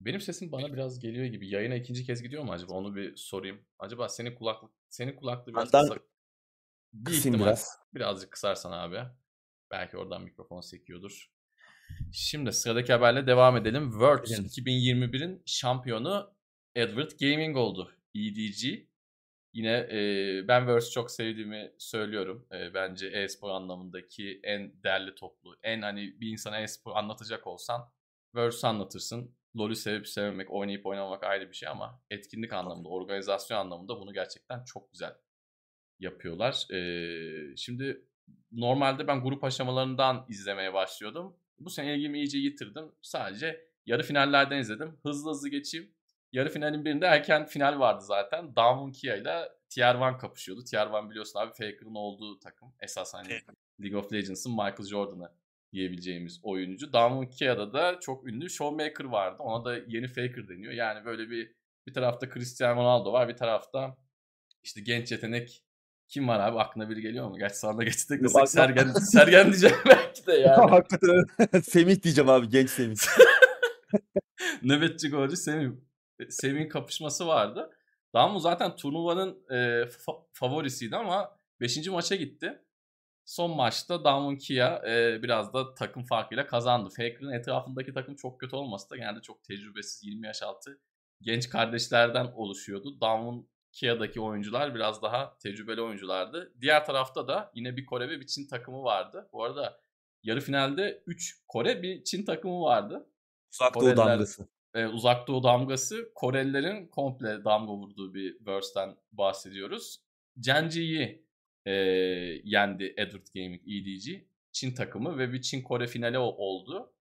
Benim 0.00 0.20
sesim 0.20 0.52
bana 0.52 0.72
biraz 0.72 0.98
geliyor 0.98 1.24
gibi. 1.26 1.48
Yayına 1.48 1.74
ikinci 1.74 2.04
kez 2.06 2.22
gidiyor 2.22 2.42
mu 2.44 2.52
acaba? 2.52 2.74
Onu 2.74 2.96
bir 2.96 3.16
sorayım. 3.16 3.64
Acaba 3.78 4.08
senin 4.08 4.34
kulaklık 4.34 4.70
senin 4.88 5.16
kulaklığı 5.16 5.52
biraz 5.52 5.72
Ben 5.72 5.82
kısa. 5.82 5.96
Bir 6.92 7.12
ihtimal. 7.12 7.38
biraz. 7.38 7.78
Birazcık 7.94 8.30
kısarsan 8.30 8.72
abi. 8.72 9.02
Belki 9.70 9.96
oradan 9.96 10.22
mikrofon 10.22 10.60
sekiyordur. 10.60 11.30
Şimdi 12.12 12.52
sıradaki 12.52 12.92
haberle 12.92 13.26
devam 13.26 13.56
edelim. 13.56 13.90
Worlds 13.90 14.32
Edelim. 14.32 14.44
2021'in 14.46 15.42
şampiyonu 15.46 16.34
Edward 16.74 17.10
Gaming 17.20 17.56
oldu. 17.56 17.92
EDG. 18.14 18.86
Yine 19.52 19.72
e, 19.72 20.48
ben 20.48 20.60
Worlds'ü 20.60 20.90
çok 20.90 21.10
sevdiğimi 21.10 21.72
söylüyorum. 21.78 22.46
E, 22.52 22.74
bence 22.74 23.06
e-spor 23.06 23.50
anlamındaki 23.50 24.40
en 24.42 24.82
değerli 24.82 25.14
toplu. 25.14 25.56
En 25.62 25.82
hani 25.82 26.20
bir 26.20 26.28
insana 26.28 26.60
e-spor 26.60 26.96
anlatacak 26.96 27.46
olsan 27.46 27.92
Worlds'ü 28.32 28.66
anlatırsın. 28.66 29.34
LoL'ü 29.56 29.76
sevip 29.76 30.08
sevmemek, 30.08 30.50
oynayıp 30.50 30.86
oynamamak 30.86 31.24
ayrı 31.24 31.48
bir 31.48 31.56
şey 31.56 31.68
ama 31.68 32.02
etkinlik 32.10 32.52
anlamında, 32.52 32.88
organizasyon 32.88 33.58
anlamında 33.58 34.00
bunu 34.00 34.12
gerçekten 34.12 34.64
çok 34.64 34.92
güzel 34.92 35.14
yapıyorlar. 36.00 36.66
Ee, 36.72 37.56
şimdi 37.56 38.06
normalde 38.52 39.06
ben 39.06 39.22
grup 39.22 39.44
aşamalarından 39.44 40.26
izlemeye 40.28 40.74
başlıyordum. 40.74 41.36
Bu 41.58 41.70
sene 41.70 41.96
ilgimi 41.96 42.18
iyice 42.18 42.38
yitirdim. 42.38 42.92
Sadece 43.02 43.68
yarı 43.86 44.02
finallerden 44.02 44.58
izledim. 44.58 44.98
Hızlı 45.02 45.30
hızlı 45.30 45.48
geçeyim. 45.48 45.93
Yarı 46.34 46.48
finalin 46.48 46.84
birinde 46.84 47.06
erken 47.06 47.46
final 47.46 47.78
vardı 47.78 48.04
zaten. 48.04 48.56
Damwon 48.56 48.92
Kia 48.92 49.16
ile 49.16 49.48
TR1 49.70 50.18
kapışıyordu. 50.18 50.60
TR1 50.60 51.10
biliyorsun 51.10 51.40
abi 51.40 51.48
Faker'ın 51.50 51.94
olduğu 51.94 52.38
takım. 52.38 52.72
Esas 52.80 53.14
hani 53.14 53.28
League 53.82 53.98
of 53.98 54.12
Legends'ın 54.12 54.52
Michael 54.52 54.84
Jordan'ı 54.90 55.32
diyebileceğimiz 55.72 56.40
oyuncu. 56.42 56.92
Damwon 56.92 57.26
Kia'da 57.26 57.72
da 57.72 58.00
çok 58.00 58.28
ünlü 58.28 58.50
Showmaker 58.50 59.04
vardı. 59.04 59.36
Ona 59.38 59.64
da 59.64 59.76
yeni 59.86 60.06
Faker 60.08 60.48
deniyor. 60.48 60.72
Yani 60.72 61.04
böyle 61.04 61.30
bir 61.30 61.52
bir 61.86 61.94
tarafta 61.94 62.30
Cristiano 62.30 62.80
Ronaldo 62.80 63.12
var. 63.12 63.28
Bir 63.28 63.36
tarafta 63.36 63.96
işte 64.62 64.80
genç 64.80 65.12
yetenek 65.12 65.64
Kim 66.08 66.28
var 66.28 66.40
abi? 66.40 66.58
Aklına 66.58 66.90
biri 66.90 67.00
geliyor 67.00 67.28
mu? 67.28 67.38
Gerçi 67.38 67.56
sana 67.58 67.78
da 67.78 67.84
geçtik 67.84 68.10
aklıma- 68.22 68.46
Sergen, 68.46 68.92
Sergen 68.92 69.46
diyeceğim 69.46 69.76
belki 69.86 70.26
de 70.26 70.32
yani. 70.32 70.70
Hakikaten 70.70 71.24
Semih 71.60 72.02
diyeceğim 72.02 72.30
abi 72.30 72.48
genç 72.48 72.70
Semih. 72.70 72.96
Nöbetçi 74.62 75.10
golcü 75.10 75.36
Semih. 75.36 75.70
Semih'in 76.28 76.68
kapışması 76.68 77.26
vardı. 77.26 77.70
Damu 78.14 78.40
zaten 78.40 78.76
turnuvanın 78.76 79.44
e, 79.50 79.54
fa- 79.82 80.22
favorisiydi 80.32 80.96
ama 80.96 81.38
5. 81.60 81.88
maça 81.88 82.14
gitti. 82.14 82.62
Son 83.24 83.56
maçta 83.56 84.04
Damwon 84.04 84.36
Kia 84.36 84.82
e, 84.88 85.22
biraz 85.22 85.54
da 85.54 85.74
takım 85.74 86.04
farkıyla 86.04 86.46
kazandı. 86.46 86.88
Faker'ın 86.96 87.32
etrafındaki 87.32 87.92
takım 87.92 88.16
çok 88.16 88.40
kötü 88.40 88.56
olmasa 88.56 88.90
da 88.90 88.96
genelde 88.96 89.22
çok 89.22 89.44
tecrübesiz 89.44 90.04
20 90.04 90.26
yaş 90.26 90.42
altı 90.42 90.80
genç 91.20 91.48
kardeşlerden 91.48 92.26
oluşuyordu. 92.36 93.00
Damwon 93.00 93.48
Kia'daki 93.72 94.20
oyuncular 94.20 94.74
biraz 94.74 95.02
daha 95.02 95.38
tecrübeli 95.38 95.82
oyunculardı. 95.82 96.52
Diğer 96.60 96.84
tarafta 96.84 97.28
da 97.28 97.52
yine 97.54 97.76
bir 97.76 97.86
Kore 97.86 98.08
ve 98.08 98.20
bir 98.20 98.26
Çin 98.26 98.46
takımı 98.46 98.82
vardı. 98.82 99.28
Bu 99.32 99.44
arada 99.44 99.80
yarı 100.22 100.40
finalde 100.40 101.02
3 101.06 101.38
Kore 101.48 101.82
bir 101.82 102.04
Çin 102.04 102.24
takımı 102.24 102.60
vardı. 102.60 103.06
Uzak 103.52 103.74
Doğu 103.74 103.96
damgası. 103.96 104.48
E, 104.74 104.86
uzak 104.86 105.28
doğu 105.28 105.42
damgası 105.42 106.12
Korelilerin 106.14 106.86
komple 106.86 107.44
damga 107.44 107.72
vurduğu 107.72 108.14
bir 108.14 108.46
verse'ten 108.46 108.96
bahsediyoruz. 109.12 110.00
Genji'yi 110.40 111.24
e, 111.66 111.72
yendi 112.44 112.94
Edward 112.96 113.26
Gaming 113.34 113.62
EDG. 113.68 114.24
Çin 114.52 114.74
takımı 114.74 115.18
ve 115.18 115.32
bir 115.32 115.42
Çin-Kore 115.42 115.86
finali 115.86 116.18
o- 116.18 116.36
oldu. 116.36 116.92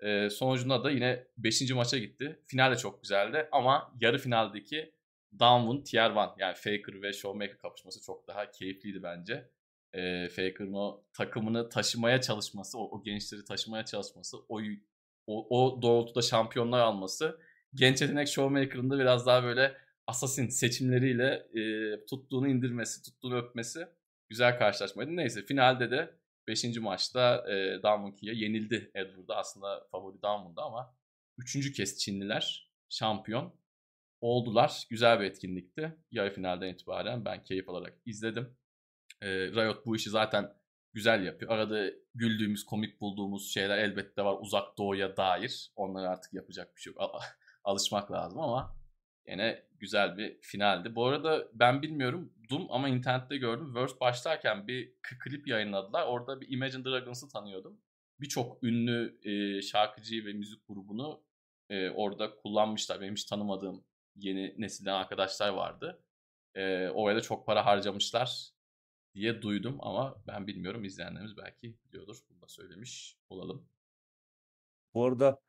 E, 0.00 0.30
sonucunda 0.30 0.84
da 0.84 0.90
yine 0.90 1.26
5. 1.36 1.70
maça 1.74 1.98
gitti. 1.98 2.42
Final 2.46 2.72
de 2.72 2.76
çok 2.76 3.02
güzeldi 3.02 3.48
ama 3.52 3.94
yarı 4.00 4.18
finaldeki 4.18 4.94
Damwon 5.38 5.82
Tier 5.82 6.10
1 6.10 6.16
yani 6.16 6.54
Faker 6.54 7.02
ve 7.02 7.12
Showmaker 7.12 7.58
kapışması 7.58 8.02
çok 8.02 8.28
daha 8.28 8.50
keyifliydi 8.50 9.02
bence. 9.02 9.50
E, 9.92 10.28
Faker'ın 10.28 10.72
o 10.72 11.04
takımını 11.12 11.68
taşımaya 11.68 12.20
çalışması, 12.20 12.78
o, 12.78 12.82
o 12.98 13.02
gençleri 13.02 13.44
taşımaya 13.44 13.84
çalışması, 13.84 14.36
o 14.48 14.60
o, 15.28 15.60
o 15.60 15.82
doğrultuda 15.82 16.22
şampiyonlar 16.22 16.80
alması 16.80 17.40
genç 17.74 18.00
yetenek 18.00 18.28
showmaker'ın 18.28 18.90
da 18.90 18.98
biraz 18.98 19.26
daha 19.26 19.44
böyle 19.44 19.76
assassin 20.06 20.48
seçimleriyle 20.48 21.46
e, 21.54 22.04
tuttuğunu 22.06 22.48
indirmesi, 22.48 23.02
tuttuğunu 23.02 23.36
öpmesi 23.36 23.86
güzel 24.28 24.58
karşılaşmaydı. 24.58 25.16
Neyse 25.16 25.42
finalde 25.42 25.90
de 25.90 26.14
5. 26.48 26.64
maçta 26.80 27.44
e, 27.50 27.82
Damwon 27.82 28.12
Kia 28.12 28.32
yenildi 28.32 28.90
Edward'da. 28.94 29.36
Aslında 29.36 29.86
favori 29.92 30.22
Damwon'da 30.22 30.62
ama 30.62 30.94
3. 31.38 31.72
kez 31.72 31.98
Çinliler 31.98 32.72
şampiyon 32.88 33.54
oldular. 34.20 34.86
Güzel 34.90 35.20
bir 35.20 35.24
etkinlikti. 35.24 35.96
Yarı 36.10 36.34
finalden 36.34 36.68
itibaren 36.68 37.24
ben 37.24 37.44
keyif 37.44 37.68
alarak 37.68 37.94
izledim. 38.06 38.56
E, 39.20 39.28
Riot 39.28 39.86
bu 39.86 39.96
işi 39.96 40.10
zaten 40.10 40.57
güzel 40.92 41.24
yapıyor. 41.24 41.50
Arada 41.50 41.90
güldüğümüz, 42.14 42.64
komik 42.64 43.00
bulduğumuz 43.00 43.52
şeyler 43.52 43.78
elbette 43.78 44.24
var 44.24 44.36
uzak 44.40 44.78
doğuya 44.78 45.16
dair. 45.16 45.72
Onlara 45.76 46.08
artık 46.08 46.34
yapacak 46.34 46.76
bir 46.76 46.80
şey 46.80 46.92
yok. 46.92 47.00
Al- 47.00 47.20
Alışmak 47.64 48.12
lazım 48.12 48.40
ama 48.40 48.76
yine 49.28 49.64
güzel 49.78 50.16
bir 50.16 50.38
finaldi. 50.42 50.94
Bu 50.94 51.06
arada 51.06 51.48
ben 51.52 51.82
bilmiyorum 51.82 52.32
Doom 52.50 52.66
ama 52.70 52.88
internette 52.88 53.36
gördüm. 53.36 53.74
Verse 53.74 54.00
başlarken 54.00 54.66
bir 54.66 54.94
klip 55.24 55.48
yayınladılar. 55.48 56.06
Orada 56.06 56.40
bir 56.40 56.48
Imagine 56.50 56.84
Dragons'ı 56.84 57.28
tanıyordum. 57.28 57.80
Birçok 58.20 58.64
ünlü 58.64 59.18
e, 59.22 59.62
şarkıcıyı 59.62 60.24
ve 60.24 60.32
müzik 60.32 60.68
grubunu 60.68 61.24
e, 61.70 61.90
orada 61.90 62.36
kullanmışlar. 62.36 63.00
Benim 63.00 63.14
hiç 63.14 63.24
tanımadığım 63.24 63.84
yeni 64.16 64.54
nesilden 64.58 64.94
arkadaşlar 64.94 65.48
vardı. 65.48 66.02
E, 66.54 66.88
oraya 66.88 67.16
da 67.16 67.20
çok 67.20 67.46
para 67.46 67.66
harcamışlar 67.66 68.50
diye 69.14 69.42
duydum 69.42 69.76
ama 69.80 70.22
ben 70.26 70.46
bilmiyorum. 70.46 70.84
İzleyenlerimiz 70.84 71.36
belki 71.36 71.76
biliyordur. 71.88 72.16
Bunu 72.30 72.42
da 72.42 72.48
söylemiş 72.48 73.16
olalım. 73.30 73.68
Bu 74.94 75.04
arada 75.04 75.40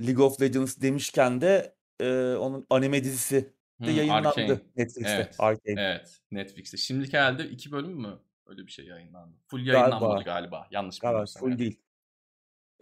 League 0.00 0.24
of 0.24 0.40
Legends 0.40 0.80
demişken 0.80 1.40
de 1.40 1.76
e, 2.00 2.34
onun 2.34 2.66
anime 2.70 3.04
dizisi 3.04 3.54
de 3.80 3.86
Hmm, 3.86 3.96
yayınlandı 3.96 4.28
Arcane. 4.28 4.60
Netflix'te. 4.76 5.10
Evet. 5.14 5.36
Arcane. 5.38 5.80
Evet. 5.80 6.20
Netflix'te. 6.30 6.76
Şimdiki 6.76 7.18
halde 7.18 7.48
iki 7.48 7.72
bölüm 7.72 7.92
mü? 8.00 8.18
Öyle 8.46 8.66
bir 8.66 8.72
şey 8.72 8.86
yayınlandı. 8.86 9.36
Full 9.46 9.58
Galiba. 9.64 9.78
yayınlanmadı 9.78 10.24
galiba. 10.24 10.68
Yanlış 10.70 10.98
Galiba 10.98 11.14
bilmiyorsam. 11.14 11.40
full 11.40 11.48
evet. 11.50 11.58
değil. 11.58 11.80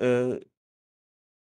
Ee, 0.00 0.40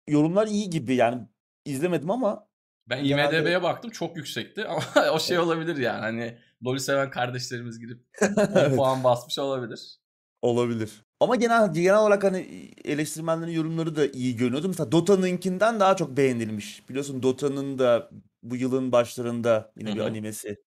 yorumlar 0.08 0.47
iyi 0.47 0.69
gibi 0.69 0.95
yani 0.95 1.28
izlemedim 1.65 2.12
ama 2.12 2.50
Ben 2.89 3.04
Genelde- 3.04 3.38
IMDB'ye 3.39 3.63
baktım 3.63 3.91
çok 3.91 4.17
yüksekti 4.17 4.65
ama 4.65 4.82
o 5.13 5.19
şey 5.19 5.39
olabilir 5.39 5.78
yani. 5.78 6.00
Hani 6.00 6.38
LoL'ü 6.65 6.80
seven 6.80 7.10
kardeşlerimiz 7.10 7.80
girip 7.80 8.06
10 8.21 8.28
Evet, 8.56 8.76
puan 8.76 9.04
basmış 9.04 9.39
olabilir. 9.39 10.00
olabilir. 10.41 10.91
Ama 11.19 11.36
genel 11.36 11.73
genel 11.73 11.97
olarak 11.97 12.23
hani 12.23 12.71
eleştirmenlerin 12.86 13.52
yorumları 13.52 13.95
da 13.95 14.06
iyi 14.08 14.36
görünüyordu. 14.36 14.67
Mesela 14.67 14.91
Dota'nınkinden 14.91 15.80
daha 15.80 15.95
çok 15.95 16.17
beğenilmiş. 16.17 16.89
Biliyorsun 16.89 17.23
Dota'nın 17.23 17.80
da 17.80 18.10
bu 18.43 18.56
yılın 18.56 18.91
başlarında 18.91 19.71
yine 19.78 19.95
bir 19.95 20.00
animesi 20.00 20.63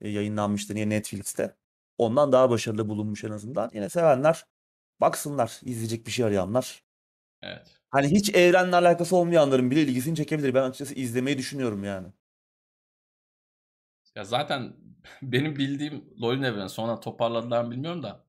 e, 0.00 0.08
yayınlanmıştı 0.08 0.72
yine 0.78 0.88
Netflix'te. 0.96 1.56
Ondan 1.98 2.32
daha 2.32 2.50
başarılı 2.50 2.88
bulunmuş 2.88 3.24
en 3.24 3.30
azından. 3.30 3.70
Yine 3.74 3.88
sevenler 3.88 4.44
baksınlar, 5.00 5.60
izleyecek 5.62 6.06
bir 6.06 6.12
şey 6.12 6.24
arayanlar. 6.24 6.82
Evet. 7.42 7.80
Hani 7.94 8.08
hiç 8.08 8.34
evrenle 8.34 8.76
alakası 8.76 9.16
olmayanların 9.16 9.70
bile 9.70 9.82
ilgisini 9.82 10.16
çekebilir. 10.16 10.54
Ben 10.54 10.62
açıkçası 10.62 10.94
izlemeyi 10.94 11.38
düşünüyorum 11.38 11.84
yani. 11.84 12.08
Ya 14.14 14.24
zaten 14.24 14.76
benim 15.22 15.56
bildiğim 15.56 16.04
LoL'ün 16.22 16.42
evreni 16.42 16.68
sonra 16.68 17.00
toparladılar 17.00 17.64
mı 17.64 17.70
bilmiyorum 17.70 18.02
da 18.02 18.24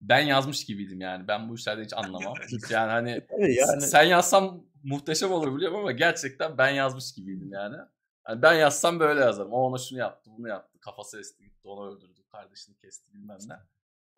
ben 0.00 0.20
yazmış 0.20 0.64
gibiydim 0.64 1.00
yani. 1.00 1.28
Ben 1.28 1.48
bu 1.48 1.54
işlerden 1.54 1.84
hiç 1.84 1.92
anlamam. 1.92 2.34
Yani 2.70 2.90
hani 2.90 3.26
Tabii 3.30 3.54
yani. 3.54 3.80
sen 3.80 4.02
yazsam 4.02 4.64
muhteşem 4.84 5.32
olur 5.32 5.56
biliyorum 5.56 5.78
ama 5.78 5.92
gerçekten 5.92 6.58
ben 6.58 6.70
yazmış 6.70 7.14
gibiydim 7.14 7.52
yani. 7.52 7.76
Hani 8.24 8.42
ben 8.42 8.54
yazsam 8.54 9.00
böyle 9.00 9.20
yazarım. 9.20 9.52
O 9.52 9.56
ona 9.56 9.78
şunu 9.78 9.98
yaptı, 9.98 10.30
bunu 10.38 10.48
yaptı. 10.48 10.78
Kafası 10.80 11.20
esti 11.20 11.44
gitti, 11.44 11.68
onu 11.68 11.90
öldürdü, 11.90 12.20
kardeşini 12.32 12.76
kesti 12.76 13.14
bilmem 13.14 13.38
ne. 13.48 13.54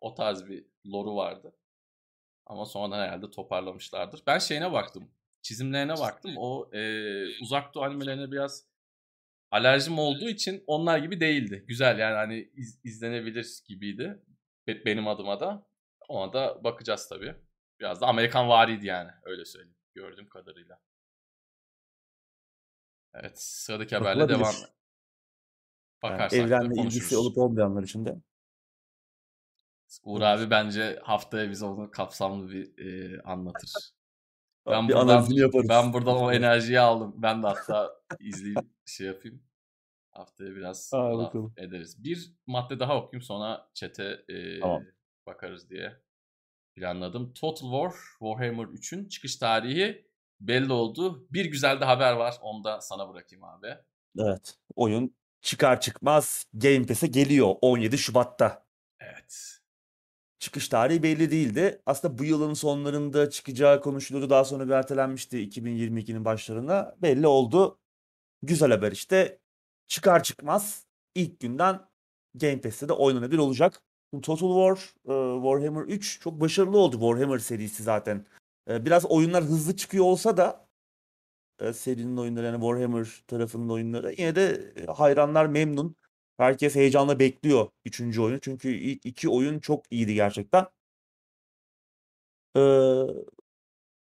O 0.00 0.14
tarz 0.14 0.46
bir 0.46 0.66
lore'u 0.87 1.16
vardı. 1.16 1.52
Ama 2.48 2.64
sonradan 2.66 2.98
herhalde 3.02 3.30
toparlamışlardır. 3.30 4.22
Ben 4.26 4.38
şeyine 4.38 4.72
baktım. 4.72 5.11
Çizimlerine 5.42 5.92
baktım. 5.98 6.34
O 6.37 6.70
e, 6.72 6.80
uzak 7.42 7.74
doğu 7.74 7.82
animelerine 7.82 8.30
biraz 8.32 8.68
alerjim 9.50 9.98
olduğu 9.98 10.28
için 10.28 10.64
onlar 10.66 10.98
gibi 10.98 11.20
değildi. 11.20 11.64
Güzel 11.68 11.98
yani 11.98 12.14
hani 12.14 12.50
iz- 12.54 12.80
izlenebilir 12.84 13.61
gibiydi. 13.68 14.22
Be- 14.66 14.84
benim 14.84 15.08
adıma 15.08 15.40
da. 15.40 15.66
Ona 16.08 16.32
da 16.32 16.64
bakacağız 16.64 17.08
tabii. 17.08 17.34
Biraz 17.80 18.00
da 18.00 18.06
Amerikan 18.06 18.48
variydi 18.48 18.87
yani. 18.87 19.11
Öyle 19.22 19.44
söyleyeyim. 19.44 19.76
Gördüğüm 19.94 20.28
kadarıyla. 20.28 20.80
Evet. 23.14 23.42
Sıradaki 23.42 23.96
haberle 23.96 24.28
devam. 24.28 24.40
Yani 24.42 24.72
Bakarsak 26.02 26.32
da 26.32 26.37
evrenle 26.37 26.82
ilgisi 26.82 27.16
olup 27.16 27.38
olmayanlar 27.38 27.82
için 27.82 28.04
de. 28.06 28.16
Uğur 30.05 30.20
abi 30.20 30.51
bence 30.51 30.98
haftaya 31.03 31.51
bize 31.51 31.64
onu 31.64 31.90
kapsamlı 31.90 32.51
bir 32.51 32.79
e, 32.79 33.20
anlatır. 33.22 33.70
Ben 34.66 34.88
bir 34.88 34.94
buradan, 34.94 35.09
analizini 35.09 35.40
yaparız. 35.40 35.68
ben 35.68 35.92
buradan 35.92 36.16
o 36.16 36.33
enerjiyi 36.38 36.81
aldım. 36.81 37.14
Ben 37.16 37.42
de 37.42 37.46
hatta 37.46 37.90
izleyeyim 38.20 38.70
şey 38.87 39.07
yapayım. 39.07 39.42
Haftaya 40.11 40.57
biraz 40.57 40.90
Aa, 40.94 41.33
ederiz. 41.57 42.05
Bir 42.05 42.33
madde 42.46 42.81
daha 42.81 42.96
okuyayım 42.96 43.22
sonra 43.22 43.70
chat'e 43.74 44.24
e, 44.29 44.61
Tamam. 44.61 44.83
bakarız 45.27 45.70
diye 45.70 46.01
planladım. 46.74 47.33
Total 47.35 47.70
War 47.70 47.92
Warhammer 48.18 48.64
3'ün 48.64 49.09
çıkış 49.09 49.37
tarihi 49.37 50.09
belli 50.40 50.72
oldu. 50.72 51.27
Bir 51.31 51.44
güzel 51.44 51.81
de 51.81 51.85
haber 51.85 52.12
var. 52.12 52.35
Onu 52.42 52.64
da 52.64 52.81
sana 52.81 53.09
bırakayım 53.14 53.44
abi. 53.44 53.74
Evet. 54.18 54.59
Oyun 54.77 55.16
çıkar 55.40 55.81
çıkmaz 55.81 56.46
Game 56.55 56.87
Pass'e 56.87 57.07
geliyor 57.07 57.55
17 57.61 57.98
Şubat'ta. 57.98 58.66
Evet. 59.01 59.58
Çıkış 60.38 60.68
tarihi 60.68 61.03
belli 61.03 61.31
değildi. 61.31 61.83
Aslında 61.87 62.18
bu 62.18 62.24
yılın 62.24 62.55
sonlarında 62.55 63.31
çıkacağı 63.31 63.81
konuşuluyordu. 63.81 64.31
Daha 64.31 64.44
sonra 64.44 64.66
bir 64.66 64.72
ertelenmişti 64.72 65.38
2022'nin 65.38 66.24
başlarına. 66.24 66.94
Belli 67.03 67.27
oldu. 67.27 67.79
Güzel 68.42 68.70
haber 68.70 68.92
işte. 68.92 69.40
Çıkar 69.87 70.22
çıkmaz 70.22 70.87
ilk 71.14 71.40
günden 71.40 71.88
Game 72.35 72.61
Pass'te 72.61 72.88
de 72.88 72.92
oynanabilir 72.92 73.38
olacak. 73.38 73.83
Total 74.22 74.77
War, 74.77 74.94
e, 75.07 75.42
Warhammer 75.42 75.83
3 75.83 76.20
çok 76.20 76.40
başarılı 76.40 76.79
oldu 76.79 76.92
Warhammer 77.01 77.38
serisi 77.38 77.83
zaten. 77.83 78.27
E, 78.70 78.85
Biraz 78.87 79.05
oyunlar 79.07 79.44
hızlı 79.44 79.77
çıkıyor 79.77 80.05
olsa 80.05 80.37
da 80.37 80.68
e, 81.61 81.72
serinin 81.72 82.16
oyunları 82.16 82.46
yani 82.46 82.61
Warhammer 82.61 83.22
tarafının 83.27 83.68
oyunları 83.68 84.12
yine 84.18 84.35
de 84.37 84.74
hayranlar 84.92 85.46
memnun. 85.46 85.96
Herkes 86.38 86.74
heyecanla 86.74 87.18
bekliyor 87.18 87.68
üçüncü 87.85 88.20
oyunu. 88.20 88.40
Çünkü 88.40 88.68
ilk 88.68 89.07
iki 89.07 89.29
oyun 89.29 89.59
çok 89.61 89.92
iyiydi 89.92 90.14
gerçekten. 90.14 90.66
Ee, 92.57 92.61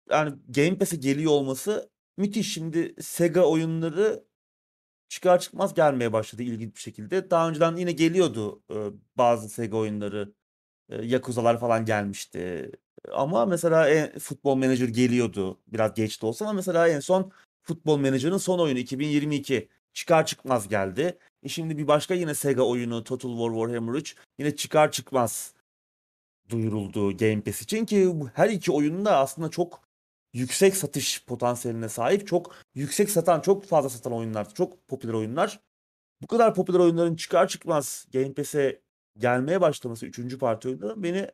yani 0.09 0.33
Game 0.49 0.77
Pass'e 0.77 0.97
geliyor 0.97 1.31
olması 1.31 1.89
müthiş. 2.17 2.53
Şimdi 2.53 2.95
Sega 3.01 3.41
oyunları 3.41 4.23
çıkar 5.09 5.39
çıkmaz 5.39 5.73
gelmeye 5.73 6.13
başladı 6.13 6.43
ilginç 6.43 6.75
bir 6.75 6.81
şekilde. 6.81 7.29
Daha 7.31 7.49
önceden 7.49 7.75
yine 7.75 7.91
geliyordu 7.91 8.63
e, 8.71 8.77
bazı 9.17 9.49
Sega 9.49 9.77
oyunları. 9.77 10.33
E, 10.89 11.05
Yakuza'lar 11.05 11.59
falan 11.59 11.85
gelmişti. 11.85 12.71
Ama 13.11 13.45
mesela 13.45 13.89
en, 13.89 14.19
Football 14.19 14.55
Manager 14.55 14.87
geliyordu. 14.87 15.61
Biraz 15.67 15.93
geç 15.93 16.21
de 16.21 16.25
olsa 16.25 16.45
ama 16.45 16.53
mesela 16.53 16.87
en 16.89 16.99
son 16.99 17.31
Football 17.63 17.97
Manager'ın 17.97 18.37
son 18.37 18.59
oyunu 18.59 18.79
2022 18.79 19.69
çıkar 19.93 20.25
çıkmaz 20.25 20.67
geldi. 20.69 21.19
E 21.43 21.49
şimdi 21.49 21.77
bir 21.77 21.87
başka 21.87 22.13
yine 22.13 22.35
Sega 22.35 22.61
oyunu 22.61 23.03
Total 23.03 23.29
War 23.29 23.49
Warhammer 23.49 23.93
3 23.93 24.15
yine 24.39 24.55
çıkar 24.55 24.91
çıkmaz 24.91 25.53
duyuruldu 26.49 27.17
Game 27.17 27.41
Pass 27.41 27.61
için 27.61 27.85
ki 27.85 28.13
her 28.33 28.49
iki 28.49 28.71
oyun 28.71 29.05
da 29.05 29.17
aslında 29.17 29.49
çok 29.49 29.83
yüksek 30.33 30.75
satış 30.75 31.25
potansiyeline 31.25 31.89
sahip. 31.89 32.27
Çok 32.27 32.55
yüksek 32.75 33.09
satan, 33.09 33.41
çok 33.41 33.65
fazla 33.65 33.89
satan 33.89 34.13
oyunlar, 34.13 34.53
çok 34.53 34.87
popüler 34.87 35.13
oyunlar. 35.13 35.59
Bu 36.21 36.27
kadar 36.27 36.53
popüler 36.53 36.79
oyunların 36.79 37.15
çıkar 37.15 37.47
çıkmaz 37.47 38.05
Game 38.13 38.33
Pass'e 38.33 38.81
gelmeye 39.17 39.61
başlaması 39.61 40.05
3. 40.05 40.39
parti 40.39 40.67
oyunları 40.67 41.03
beni 41.03 41.27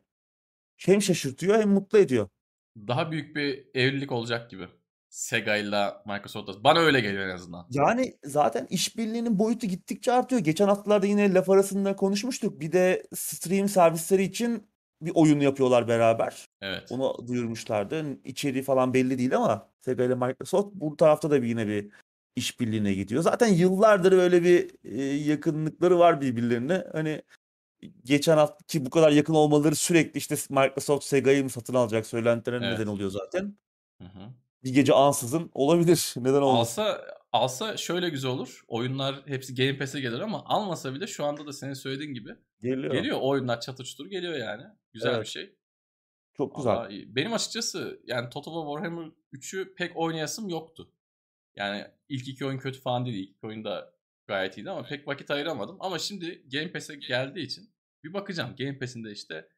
hem 0.76 1.02
şaşırtıyor 1.02 1.58
hem 1.58 1.68
mutlu 1.68 1.98
ediyor. 1.98 2.28
Daha 2.76 3.10
büyük 3.10 3.36
bir 3.36 3.66
evlilik 3.74 4.12
olacak 4.12 4.50
gibi. 4.50 4.68
Sega 5.10 5.56
ile 5.56 5.86
Microsoft. 6.06 6.64
Bana 6.64 6.78
öyle 6.78 7.00
geliyor 7.00 7.28
en 7.28 7.34
azından. 7.34 7.66
Yani 7.70 8.14
zaten 8.24 8.66
işbirliğinin 8.70 9.38
boyutu 9.38 9.66
gittikçe 9.66 10.12
artıyor. 10.12 10.40
Geçen 10.40 10.66
haftalarda 10.66 11.06
yine 11.06 11.34
laf 11.34 11.50
arasında 11.50 11.96
konuşmuştuk. 11.96 12.60
Bir 12.60 12.72
de 12.72 13.02
stream 13.14 13.68
servisleri 13.68 14.22
için 14.22 14.70
bir 15.02 15.12
oyun 15.14 15.40
yapıyorlar 15.40 15.88
beraber. 15.88 16.46
Evet. 16.60 16.92
Onu 16.92 17.28
duyurmuşlardı. 17.28 18.04
İçeriği 18.24 18.62
falan 18.62 18.94
belli 18.94 19.18
değil 19.18 19.36
ama 19.36 19.70
Sega 19.80 20.04
ile 20.04 20.14
Microsoft 20.14 20.74
bu 20.74 20.96
tarafta 20.96 21.30
da 21.30 21.42
bir 21.42 21.48
yine 21.48 21.66
bir 21.66 21.90
işbirliğine 22.36 22.94
gidiyor. 22.94 23.22
Zaten 23.22 23.48
yıllardır 23.48 24.12
öyle 24.12 24.44
bir 24.44 24.70
e, 24.84 25.02
yakınlıkları 25.04 25.98
var 25.98 26.20
birbirlerine. 26.20 26.84
Hani 26.92 27.22
geçen 28.04 28.36
hafta 28.36 28.64
ki 28.66 28.86
bu 28.86 28.90
kadar 28.90 29.10
yakın 29.12 29.34
olmaları 29.34 29.76
sürekli 29.76 30.18
işte 30.18 30.34
Microsoft 30.50 31.04
Sega'yı 31.04 31.44
mı 31.44 31.50
satın 31.50 31.74
alacak 31.74 32.06
söylentilerine 32.06 32.66
Evet. 32.66 32.78
neden 32.78 32.90
oluyor 32.90 33.10
zaten. 33.10 33.56
Hı 34.02 34.04
hı. 34.04 34.30
Bir 34.64 34.74
gece 34.74 34.92
ansızın 34.92 35.50
olabilir. 35.54 36.12
Neden 36.16 36.42
olmasın? 36.42 36.82
Alsa 36.82 37.04
alsa 37.32 37.76
şöyle 37.76 38.08
güzel 38.08 38.30
olur. 38.30 38.64
Oyunlar 38.68 39.22
hepsi 39.26 39.54
Game 39.54 39.78
Pass'e 39.78 40.00
gelir 40.00 40.20
ama 40.20 40.44
almasa 40.46 40.94
bile 40.94 41.06
şu 41.06 41.24
anda 41.24 41.46
da 41.46 41.52
senin 41.52 41.74
söylediğin 41.74 42.14
gibi 42.14 42.30
Geliyor. 42.62 42.92
geliyor. 42.94 43.18
Oyunlar 43.20 43.60
çatır 43.60 43.84
çutur 43.84 44.06
geliyor 44.06 44.34
yani. 44.34 44.62
Güzel 44.92 45.10
Evet. 45.10 45.20
bir 45.22 45.28
şey. 45.28 45.54
Çok 46.36 46.56
güzel. 46.56 46.72
Vallahi 46.72 46.92
iyi. 46.92 47.16
Benim 47.16 47.32
açıkçası 47.32 48.00
yani 48.06 48.30
Total 48.30 48.52
War 48.52 48.76
Warhammer 48.82 49.12
3'ü 49.32 49.74
pek 49.74 49.96
oynayasım 49.96 50.48
yoktu. 50.48 50.92
Yani 51.56 51.84
ilk 52.08 52.28
iki 52.28 52.46
oyun 52.46 52.58
kötü 52.58 52.80
falan 52.80 53.06
değil. 53.06 53.16
İlk 53.16 53.30
iki 53.36 53.46
oyun 53.46 53.64
da 53.64 53.94
gayet 54.26 54.58
iyiydi 54.58 54.70
ama 54.70 54.82
pek 54.82 55.08
vakit 55.08 55.30
ayıramadım. 55.30 55.76
Ama 55.80 55.98
şimdi 55.98 56.42
Game 56.52 56.72
Pass'e 56.72 56.94
geldiği 56.96 57.44
için 57.46 57.70
bir 58.04 58.12
bakacağım. 58.12 58.56
Game 58.58 58.78
Pass'in 58.78 59.04
de 59.04 59.12
işte 59.12 59.48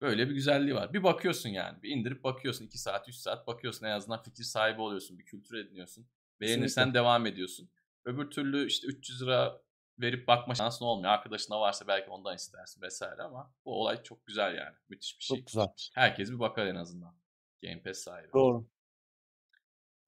böyle 0.00 0.28
bir 0.28 0.34
güzelliği 0.34 0.74
var. 0.74 0.92
Bir 0.92 1.02
bakıyorsun 1.02 1.48
yani. 1.48 1.82
Bir 1.82 1.90
indirip 1.90 2.24
bakıyorsun. 2.24 2.64
2 2.64 2.78
saat, 2.78 3.08
3 3.08 3.14
saat 3.14 3.46
bakıyorsun. 3.46 3.86
En 3.86 3.90
azından 3.90 4.22
fikir 4.22 4.44
sahibi 4.44 4.80
oluyorsun. 4.80 5.18
Bir 5.18 5.24
kültür 5.24 5.56
ediniyorsun. 5.58 6.06
Beğenirsen 6.40 6.66
Kesinlikle. 6.82 6.98
devam 6.98 7.26
ediyorsun. 7.26 7.70
Öbür 8.04 8.30
türlü 8.30 8.66
işte 8.66 8.86
300 8.86 9.22
lira 9.22 9.60
verip 9.98 10.26
bakma 10.28 10.54
şansın 10.54 10.84
olmuyor. 10.84 11.12
Arkadaşına 11.12 11.60
varsa 11.60 11.86
belki 11.88 12.10
ondan 12.10 12.36
istersin 12.36 12.82
vesaire 12.82 13.22
ama 13.22 13.54
bu 13.64 13.80
olay 13.80 14.02
çok 14.02 14.26
güzel 14.26 14.54
yani. 14.54 14.76
Müthiş 14.88 15.18
bir 15.18 15.24
şey. 15.24 15.36
Çok 15.36 15.46
güzel. 15.46 15.66
Herkes 15.94 16.30
bir 16.30 16.38
bakar 16.38 16.66
en 16.66 16.74
azından. 16.74 17.14
Game 17.62 17.82
Pass 17.82 17.98
sahibi. 17.98 18.32
Doğru. 18.34 18.66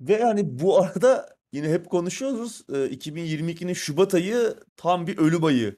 Ve 0.01 0.13
yani 0.13 0.59
bu 0.59 0.79
arada 0.83 1.37
yine 1.53 1.69
hep 1.69 1.91
konuşuyoruz. 1.91 2.61
e, 2.69 2.73
2022'nin 2.73 3.73
Şubat 3.73 4.15
ayı 4.15 4.55
tam 4.77 5.07
bir 5.07 5.19
ölüm 5.19 5.45
ayı. 5.45 5.77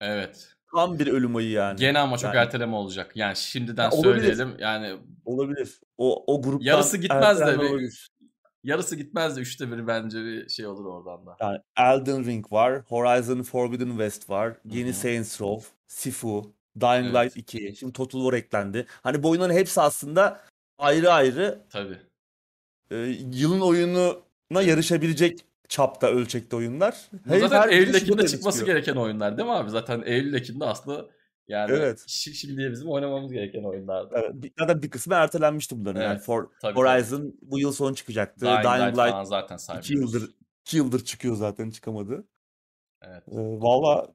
Evet. 0.00 0.55
Tam 0.76 0.98
bir 0.98 1.06
ölüm 1.06 1.36
ayı 1.36 1.50
yani. 1.50 1.78
Gene 1.78 1.98
ama 1.98 2.18
çok 2.18 2.34
Yani 2.34 2.42
erteleme 2.42 2.76
olacak. 2.76 3.12
Yani 3.14 3.36
şimdiden 3.36 3.82
Ya 3.84 3.90
olabilir. 3.90 4.14
söyleyelim. 4.14 4.54
Yani 4.58 4.96
olabilir. 5.24 5.80
O 5.98 6.34
o 6.34 6.42
gruptan 6.42 6.66
Yarısı 6.66 6.96
gitmez 6.98 7.40
de 7.40 7.46
bir- 7.58 7.68
olabilir. 7.70 8.08
yarısı 8.64 8.96
gitmez 8.96 9.36
de 9.36 9.40
üçte 9.40 9.72
biri 9.72 9.86
bence 9.86 10.24
bir 10.24 10.48
şey 10.48 10.66
olur 10.66 10.84
oradan 10.84 11.26
da. 11.26 11.36
Yani 11.40 11.58
Elden 11.78 12.24
Ring 12.24 12.52
var, 12.52 12.82
Horizon 12.88 13.42
Forbidden 13.42 13.90
West 13.90 14.30
var, 14.30 14.54
yeni 14.64 14.88
hı. 14.88 14.94
Saints 14.94 15.40
Row, 15.40 15.68
Sifu, 15.86 16.52
Dying 16.80 17.16
Evet. 17.16 17.26
Light 17.26 17.36
2, 17.36 17.76
şimdi 17.78 17.92
Total 17.92 18.20
War 18.20 18.32
eklendi. 18.38 18.86
Hani 19.02 19.22
bu 19.22 19.30
oyunların 19.30 19.54
hepsi 19.54 19.80
aslında 19.80 20.40
ayrı 20.78 21.12
ayrı 21.12 21.58
Tabii. 21.70 21.98
e, 22.90 22.96
yılın 23.32 23.60
oyununa 23.60 24.62
yarışabilecek 24.62 25.40
çapta 25.68 26.06
ölçekte 26.06 26.56
oyunlar. 26.56 27.08
Bu 27.12 27.30
Her- 27.34 27.40
zaten 27.40 27.68
Eylül 27.72 27.94
Ekim'de 27.94 28.26
çıkması 28.28 28.58
çıkıyor. 28.58 28.76
gereken 28.76 28.96
oyunlar 29.00 29.36
değil 29.38 29.48
mi 29.48 29.54
abi? 29.54 29.70
Zaten 29.70 30.02
Eylül 30.06 30.34
Ekim'de 30.34 30.64
aslında 30.64 31.06
yani 31.48 31.70
Evet. 31.72 31.98
şi- 32.08 32.32
şimdiye 32.34 32.70
bizim 32.70 32.88
oynamamız 32.88 33.32
gereken 33.32 33.62
oyunlardı. 33.64 34.14
Evet, 34.18 34.30
bir- 34.34 34.52
zaten 34.58 34.82
bir 34.82 34.90
kısmı 34.90 35.14
ertelenmişti 35.14 35.78
bunların. 35.80 36.00
Yani 36.00 36.12
Evet, 36.12 36.22
For, 36.22 36.48
Tabii, 36.62 36.74
Horizon 36.78 37.34
bu 37.42 37.58
yıl 37.58 37.72
son 37.72 37.94
çıkacaktı. 37.94 38.40
tabii. 38.46 38.64
Dying, 38.64 38.76
Dying, 38.94 38.98
Light, 38.98 39.16
Light 39.16 39.28
zaten 39.28 39.54
2 39.56 39.64
saymıyoruz. 39.64 39.90
yıldır 40.14 40.30
2 40.66 40.76
yıldır 40.76 41.04
çıkıyor 41.04 41.36
zaten 41.36 41.70
çıkamadı. 41.70 42.24
Evet. 43.02 43.22
Ee, 43.28 43.36
Valla 43.36 44.14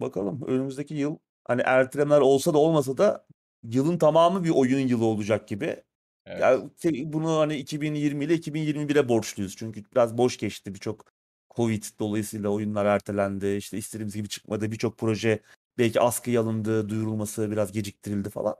bakalım 0.00 0.42
önümüzdeki 0.46 0.94
yıl 0.94 1.16
hani 1.44 1.62
ertelemeler 1.64 2.20
olsa 2.20 2.54
da 2.54 2.58
olmasa 2.58 2.98
da 2.98 3.26
yılın 3.62 3.98
tamamı 3.98 4.44
bir 4.44 4.50
oyun 4.50 4.88
yılı 4.88 5.04
olacak 5.04 5.48
gibi. 5.48 5.82
Evet. 6.30 6.40
Ya 6.40 6.70
te- 6.78 7.12
bunu 7.12 7.38
hani 7.38 7.56
2020 7.56 8.24
ile 8.24 8.34
2021'e 8.34 9.08
borçluyuz. 9.08 9.56
Çünkü 9.56 9.84
biraz 9.92 10.18
boş 10.18 10.36
geçti 10.36 10.74
birçok 10.74 11.12
Covid 11.56 11.84
dolayısıyla 11.98 12.48
oyunlar 12.50 12.86
ertelendi. 12.86 13.46
İşte 13.46 13.78
istediğimiz 13.78 14.14
gibi 14.14 14.28
çıkmadı. 14.28 14.72
Birçok 14.72 14.98
proje 14.98 15.40
belki 15.78 16.00
askıya 16.00 16.40
alındı, 16.40 16.88
duyurulması 16.88 17.50
biraz 17.50 17.72
geciktirildi 17.72 18.30
falan. 18.30 18.56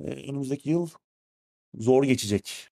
Ee, 0.00 0.04
önümüzdeki 0.04 0.70
yıl 0.70 0.88
zor 1.74 2.04
geçecek. 2.04 2.68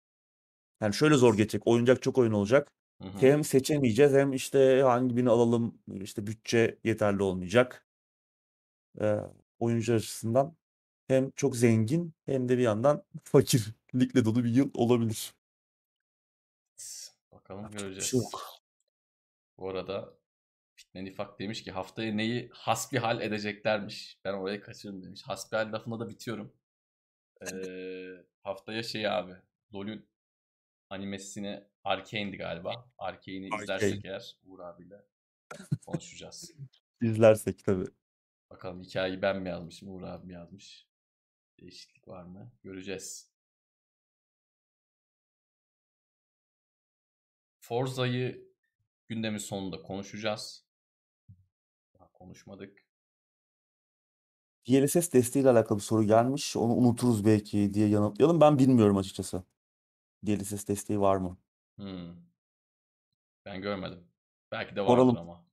Yani 0.82 0.93
şöyle 0.93 1.15
zor 1.15 1.38
geçecek. 1.38 1.67
Oynayacak 1.67 2.01
çok 2.01 2.17
oyun 2.17 2.32
olacak. 2.32 2.71
Hı 3.01 3.08
hı. 3.08 3.19
Hem 3.19 3.43
seçemeyeceğiz 3.43 4.13
hem 4.13 4.34
işte 4.34 4.82
hangi 4.82 5.15
birini 5.15 5.30
alalım 5.30 5.78
işte 6.01 6.28
bütçe 6.28 6.78
yeterli 6.84 7.23
olmayacak. 7.23 7.86
Ee, 9.01 9.19
oyuncu 9.60 9.93
açısından 9.93 10.56
hem 11.07 11.31
çok 11.31 11.55
zengin 11.57 12.13
hem 12.25 12.49
de 12.49 12.57
bir 12.57 12.63
yandan 12.63 13.03
fakirlikle 13.23 14.25
dolu 14.25 14.43
bir 14.43 14.49
yıl 14.49 14.71
olabilir. 14.73 15.33
Bakalım 17.31 17.61
Yapacak 17.63 17.81
bir 17.91 17.95
göreceğiz. 17.95 18.09
şey 18.11 18.19
yok. 18.19 18.41
Bu 19.57 19.69
arada 19.69 20.13
Fitne 20.75 21.05
Nifak 21.05 21.39
demiş 21.39 21.63
ki 21.63 21.71
haftaya 21.71 22.13
neyi 22.13 22.49
hasbihal 22.53 23.21
edeceklermiş. 23.21 24.19
Ben 24.23 24.33
orayı 24.33 24.61
kaçırdım 24.61 25.03
demiş. 25.03 25.21
Hasbihal 25.23 25.73
lafında 25.73 25.99
da 25.99 26.09
bitiyorum. 26.09 26.53
Ee, 27.41 28.25
haftaya 28.43 28.83
şey 28.83 29.07
abi. 29.09 29.33
LoL'ün 29.73 30.05
animesini 30.89 31.63
Arkane'di 31.83 32.37
galiba. 32.37 32.89
Arkane'i 32.97 33.49
Arcane. 33.53 33.63
izlersek 33.63 34.05
eğer 34.05 34.37
Uğur 34.45 34.59
abiyle 34.59 35.05
konuşacağız. 35.85 36.51
İzlersek 37.01 37.65
tabii. 37.65 37.85
Bakalım 38.49 38.81
hikayeyi 38.81 39.21
ben 39.21 39.41
mi 39.41 39.49
yazmışım, 39.49 39.89
Uğur 39.89 40.01
abi 40.03 40.27
mi 40.27 40.33
yazmış? 40.33 40.87
Değişiklik 41.59 42.07
var 42.07 42.23
mı? 42.23 42.51
Göreceğiz. 42.63 43.31
Forza'yı 47.59 48.47
gündemin 49.07 49.37
sonunda 49.37 49.81
konuşacağız. 49.81 50.65
Daha 51.99 52.11
konuşmadık. 52.11 52.85
DLSS 54.67 55.13
desteğiyle 55.13 55.49
alakalı 55.49 55.77
bir 55.77 55.83
soru 55.83 56.03
gelmiş. 56.03 56.55
Onu 56.57 56.73
unuturuz 56.73 57.25
belki 57.25 57.73
diye 57.73 57.87
yanıtlayalım. 57.87 58.41
Ben 58.41 58.59
bilmiyorum 58.59 58.97
açıkçası. 58.97 59.43
DLSS 60.25 60.67
desteği 60.67 60.99
var 60.99 61.17
mı? 61.17 61.37
Hmm. 61.75 62.15
Ben 63.45 63.61
görmedim. 63.61 64.07
Belki 64.51 64.75
de 64.75 64.81
vardır 64.81 64.93
Soralım. 64.93 65.17
ama. 65.17 65.45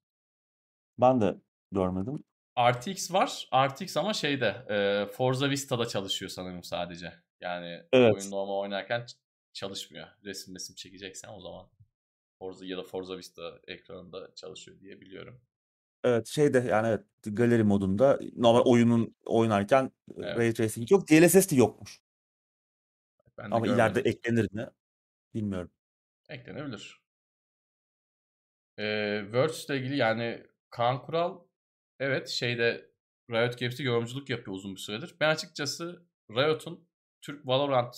Ben 0.98 1.20
de 1.20 1.40
görmedim. 1.72 2.24
RTX 2.58 3.12
var. 3.12 3.48
RTX 3.68 3.96
ama 3.96 4.12
şeyde 4.14 4.46
e, 4.70 5.06
Forza 5.12 5.50
Vista'da 5.50 5.86
çalışıyor 5.86 6.30
sanırım 6.30 6.62
sadece. 6.64 7.12
Yani 7.40 7.82
Evet. 7.92 8.14
oyun 8.14 8.30
normal 8.30 8.58
oynarken 8.58 9.06
çalışmıyor. 9.52 10.06
Resim 10.24 10.54
resim 10.54 10.74
çekeceksen 10.74 11.28
o 11.32 11.40
zaman 11.40 11.70
Forza 12.38 12.66
ya 12.66 12.78
da 12.78 12.82
Forza 12.82 13.18
Vista 13.18 13.42
ekranında 13.66 14.34
çalışıyor 14.34 14.80
diye 14.80 15.00
biliyorum. 15.00 15.40
Evet 16.04 16.26
şeyde 16.26 16.58
yani 16.58 16.88
evet 16.88 17.00
galeri 17.24 17.64
modunda 17.64 18.20
normal 18.36 18.60
oyunun 18.64 19.14
oynarken 19.26 19.84
e, 19.84 20.12
Evet. 20.22 20.36
Ray 20.38 20.52
Tracing 20.52 20.90
yok. 20.90 21.08
DLSS 21.10 21.50
de 21.50 21.56
yokmuş. 21.56 22.00
Ben 23.38 23.50
de 23.50 23.54
Ama 23.54 23.66
ileride 23.66 24.00
görmedim. 24.00 24.12
eklenir 24.12 24.48
mi? 24.52 24.68
Bilmiyorum. 25.34 25.70
Eklenebilir. 26.28 27.00
Ee, 28.78 29.20
Words 29.24 29.64
ile 29.64 29.76
ilgili 29.78 29.96
yani 29.96 30.42
Kaan 30.70 31.02
Kural 31.02 31.40
evet 32.00 32.28
şeyde 32.28 32.90
Riot 33.30 33.58
Games'te 33.58 33.82
yorumculuk 33.82 34.30
yapıyor 34.30 34.56
uzun 34.56 34.74
bir 34.74 34.80
süredir. 34.80 35.14
Ben 35.20 35.30
açıkçası 35.30 36.02
Riot'un 36.30 36.88
Türk 37.20 37.46
Valorant 37.46 37.96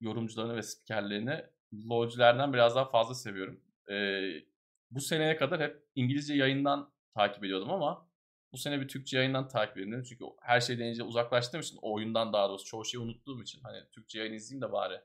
yorumcularını 0.00 0.56
ve 0.56 0.62
spikerlerini 0.62 1.44
LoL'culardan 1.74 2.52
biraz 2.52 2.76
daha 2.76 2.84
fazla 2.84 3.14
seviyorum. 3.14 3.60
Ee, 3.90 4.30
bu 4.90 5.00
seneye 5.00 5.36
kadar 5.36 5.60
hep 5.60 5.84
İngilizce 5.94 6.34
yayından 6.34 6.92
takip 7.14 7.44
ediyordum 7.44 7.70
ama 7.70 8.10
bu 8.52 8.58
sene 8.58 8.80
bir 8.80 8.88
Türkçe 8.88 9.18
yayından 9.18 9.48
takip 9.48 9.78
ediyorum. 9.78 10.04
Çünkü 10.08 10.24
her 10.42 10.60
şeyden 10.60 10.84
iyice 10.84 11.02
uzaklaştığım 11.02 11.60
için, 11.60 11.78
o 11.82 11.92
oyundan 11.94 12.32
daha 12.32 12.48
doğrusu 12.48 12.64
çoğu 12.64 12.84
şeyi 12.84 13.00
unuttuğum 13.00 13.42
için 13.42 13.60
hani 13.62 13.90
Türkçe 13.90 14.18
yayın 14.18 14.32
izleyeyim 14.32 14.68
de 14.68 14.72
bari 14.72 15.00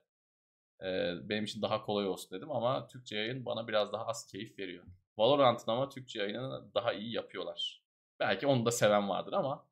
e, 0.84 1.14
benim 1.30 1.44
için 1.44 1.62
daha 1.62 1.86
kolay 1.86 2.08
olsun 2.08 2.38
dedim 2.38 2.52
ama 2.52 2.88
Türkçe 2.88 3.18
yayın 3.18 3.46
bana 3.46 3.68
biraz 3.68 3.94
daha 3.94 4.06
az 4.08 4.28
keyif 4.28 4.60
veriyor. 4.60 4.86
Valorant'ın 5.18 5.72
ama 5.72 5.90
Türkçe 5.90 6.20
yayını 6.20 6.74
daha 6.76 6.94
iyi 6.94 7.12
yapıyorlar. 7.14 7.85
Belki 8.20 8.48
onu 8.48 8.66
da 8.66 8.72
seven 8.72 9.10
vardır 9.10 9.34
ama 9.34 9.68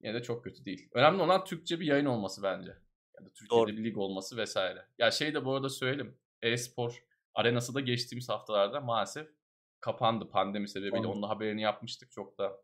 yine 0.00 0.14
de 0.14 0.22
çok 0.22 0.44
kötü 0.44 0.64
değil. 0.64 0.88
Önemli 0.92 1.22
olan 1.22 1.44
Türkçe 1.44 1.80
bir 1.80 1.86
yayın 1.86 2.06
olması 2.06 2.42
bence. 2.42 2.70
Ya 3.18 3.24
da 3.24 3.28
Türkiye'de 3.28 3.50
Doğru. 3.50 3.68
bir 3.70 3.84
lig 3.84 3.98
olması 3.98 4.36
vesaire. 4.36 4.86
Ya 4.98 5.10
şey 5.10 5.34
de 5.34 5.44
bu 5.44 5.54
arada 5.54 5.68
söyleyelim. 5.68 6.18
E-spor 6.42 7.04
arenası 7.34 7.74
da 7.74 7.80
geçtiğimiz 7.80 8.28
haftalarda 8.28 8.80
maalesef 8.80 9.28
kapandı 9.80 10.28
pandemi 10.28 10.68
sebebiyle. 10.68 11.06
Onun 11.06 11.22
haberini 11.22 11.62
yapmıştık. 11.62 12.10
Çok 12.12 12.38
da 12.38 12.62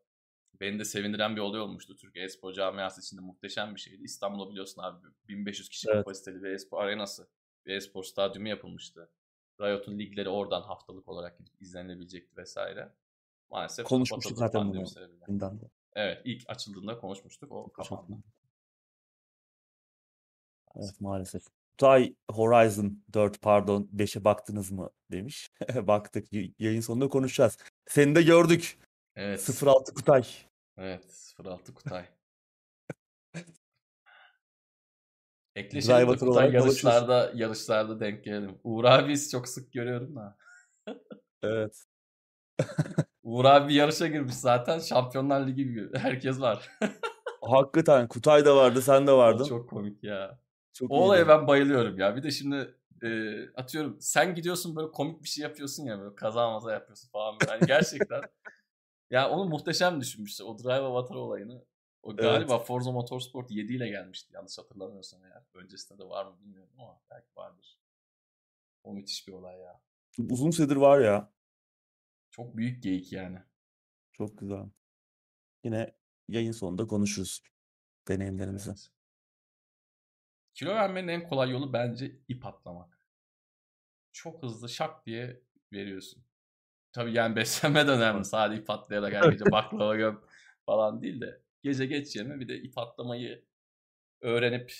beni 0.60 0.78
de 0.78 0.84
sevindiren 0.84 1.36
bir 1.36 1.40
olay 1.40 1.60
olmuştu. 1.60 1.96
Türkiye 1.96 2.24
e-spor 2.24 2.52
camiası 2.52 3.00
içinde 3.00 3.20
muhteşem 3.20 3.74
bir 3.74 3.80
şeydi. 3.80 4.02
İstanbul'da 4.02 4.50
biliyorsun 4.50 4.82
abi 4.82 5.06
1500 5.28 5.68
kişi 5.68 5.88
Evet. 5.88 5.98
kapasiteli 5.98 6.42
bir 6.42 6.50
e-spor 6.50 6.84
arenası. 6.84 7.28
Bir 7.66 7.74
e-spor 7.76 8.02
stadyumu 8.04 8.48
yapılmıştı. 8.48 9.10
Riot'un 9.60 9.98
ligleri 9.98 10.28
oradan 10.28 10.62
haftalık 10.62 11.08
olarak 11.08 11.38
gidip 11.38 11.62
izlenebilecekti 11.62 12.36
vesaire. 12.36 12.92
Maalesef 13.54 13.86
Konuşmuştuk 13.86 14.38
zaten 14.38 14.68
bunu. 14.68 15.40
da. 15.40 15.52
Evet 15.94 16.22
ilk 16.24 16.50
açıldığında 16.50 16.98
konuşmuştuk. 16.98 17.52
O 17.52 17.72
kapandı. 17.72 18.16
Evet 20.76 21.00
maalesef. 21.00 21.42
Kutay 21.70 22.14
Horizon 22.30 23.04
4 23.12 23.42
pardon 23.42 23.88
5'e 23.96 24.24
baktınız 24.24 24.70
mı 24.70 24.90
demiş. 25.10 25.50
Baktık. 25.74 26.26
Yayın 26.58 26.80
sonunda 26.80 27.08
konuşacağız. 27.08 27.58
Seni 27.86 28.14
de 28.14 28.22
gördük. 28.22 28.78
Evet. 29.16 29.62
06 29.62 29.94
Kutay. 29.94 30.24
Evet. 30.76 31.34
06 31.44 31.74
Kutay. 31.74 32.06
Ekleşelim 35.54 36.12
de 36.12 36.16
Kutay 36.16 36.52
yarışlarda, 36.52 37.32
yarışlarda 37.34 38.00
denk 38.00 38.24
gelelim. 38.24 38.58
Uğur 38.64 38.84
abi 38.84 39.28
çok 39.28 39.48
sık 39.48 39.72
görüyorum 39.72 40.16
da. 40.16 40.36
Evet. 41.42 41.84
Uğur 43.24 43.44
abi 43.44 43.68
bir 43.68 43.74
yarışa 43.74 44.06
girmiş 44.06 44.34
zaten. 44.34 44.78
Şampiyonlar 44.78 45.46
Ligi 45.46 45.64
gibi. 45.64 45.88
Herkes 45.98 46.40
var. 46.40 46.70
Hakikaten 47.42 48.08
Kutay 48.08 48.44
da 48.44 48.56
vardı, 48.56 48.82
sen 48.82 49.06
de 49.06 49.12
vardın. 49.12 49.44
çok 49.44 49.70
komik 49.70 50.04
ya. 50.04 50.38
Çok 50.72 50.90
O 50.90 51.04
olaya 51.04 51.28
ben 51.28 51.46
bayılıyorum 51.46 51.98
ya. 51.98 52.16
Bir 52.16 52.22
de 52.22 52.30
şimdi 52.30 52.74
e, 53.02 53.08
atıyorum 53.56 53.96
sen 54.00 54.34
gidiyorsun 54.34 54.76
böyle 54.76 54.90
komik 54.90 55.22
bir 55.22 55.28
şey 55.28 55.42
yapıyorsun 55.42 55.84
ya 55.84 56.00
böyle 56.00 56.14
kaza 56.14 56.50
maza 56.50 56.72
yapıyorsun 56.72 57.08
falan. 57.08 57.38
Yani 57.48 57.66
gerçekten 57.66 58.20
ya 59.10 59.30
onu 59.30 59.44
muhteşem 59.44 60.00
düşünmüşler. 60.00 60.46
O 60.46 60.58
Drive 60.58 60.72
Avatar 60.84 61.14
olayını. 61.14 61.64
O 62.02 62.16
galiba 62.16 62.58
Forza 62.58 62.92
Motorsport 62.92 63.50
7 63.50 63.72
ile 63.72 63.88
gelmişti 63.88 64.34
yanlış 64.34 64.58
hatırlamıyorsam 64.58 65.24
eğer. 65.24 65.42
Öncesinde 65.54 65.98
de 65.98 66.08
var 66.08 66.26
mı 66.26 66.36
bilmiyorum 66.40 66.72
ama 66.78 67.00
belki 67.10 67.28
vardır. 67.36 67.78
O 68.84 68.92
müthiş 68.92 69.28
bir 69.28 69.32
olay 69.32 69.58
ya. 69.58 69.80
Uzun 70.30 70.50
süredir 70.50 70.76
var 70.76 71.00
ya. 71.00 71.33
Çok 72.34 72.56
büyük 72.56 72.82
geyik 72.82 73.12
yani. 73.12 73.38
Çok 74.12 74.38
güzel. 74.38 74.64
Yine 75.64 75.94
yayın 76.28 76.52
sonunda 76.52 76.86
konuşuruz 76.86 77.42
deneyimlerimizi. 78.08 78.70
Evet. 78.70 78.90
Kilo 80.54 80.74
vermenin 80.74 81.08
en 81.08 81.28
kolay 81.28 81.50
yolu 81.50 81.72
bence 81.72 82.16
ip 82.28 82.46
atlamak. 82.46 83.00
Çok 84.12 84.42
hızlı 84.42 84.68
şak 84.68 85.06
diye 85.06 85.42
veriyorsun. 85.72 86.24
Tabii 86.92 87.12
yani 87.12 87.36
beslenme 87.36 87.86
de 87.86 87.90
önemli. 87.90 88.24
Sadece 88.24 88.62
ip 88.62 88.70
atlayarak 88.70 89.12
her 89.12 89.32
gece 89.32 89.44
baklava 89.52 89.96
göm 89.96 90.24
falan 90.66 91.02
değil 91.02 91.20
de 91.20 91.42
gece 91.62 91.86
geç 91.86 92.16
yeme 92.16 92.40
bir 92.40 92.48
de 92.48 92.62
ip 92.62 92.78
atlamayı 92.78 93.44
öğrenip 94.20 94.72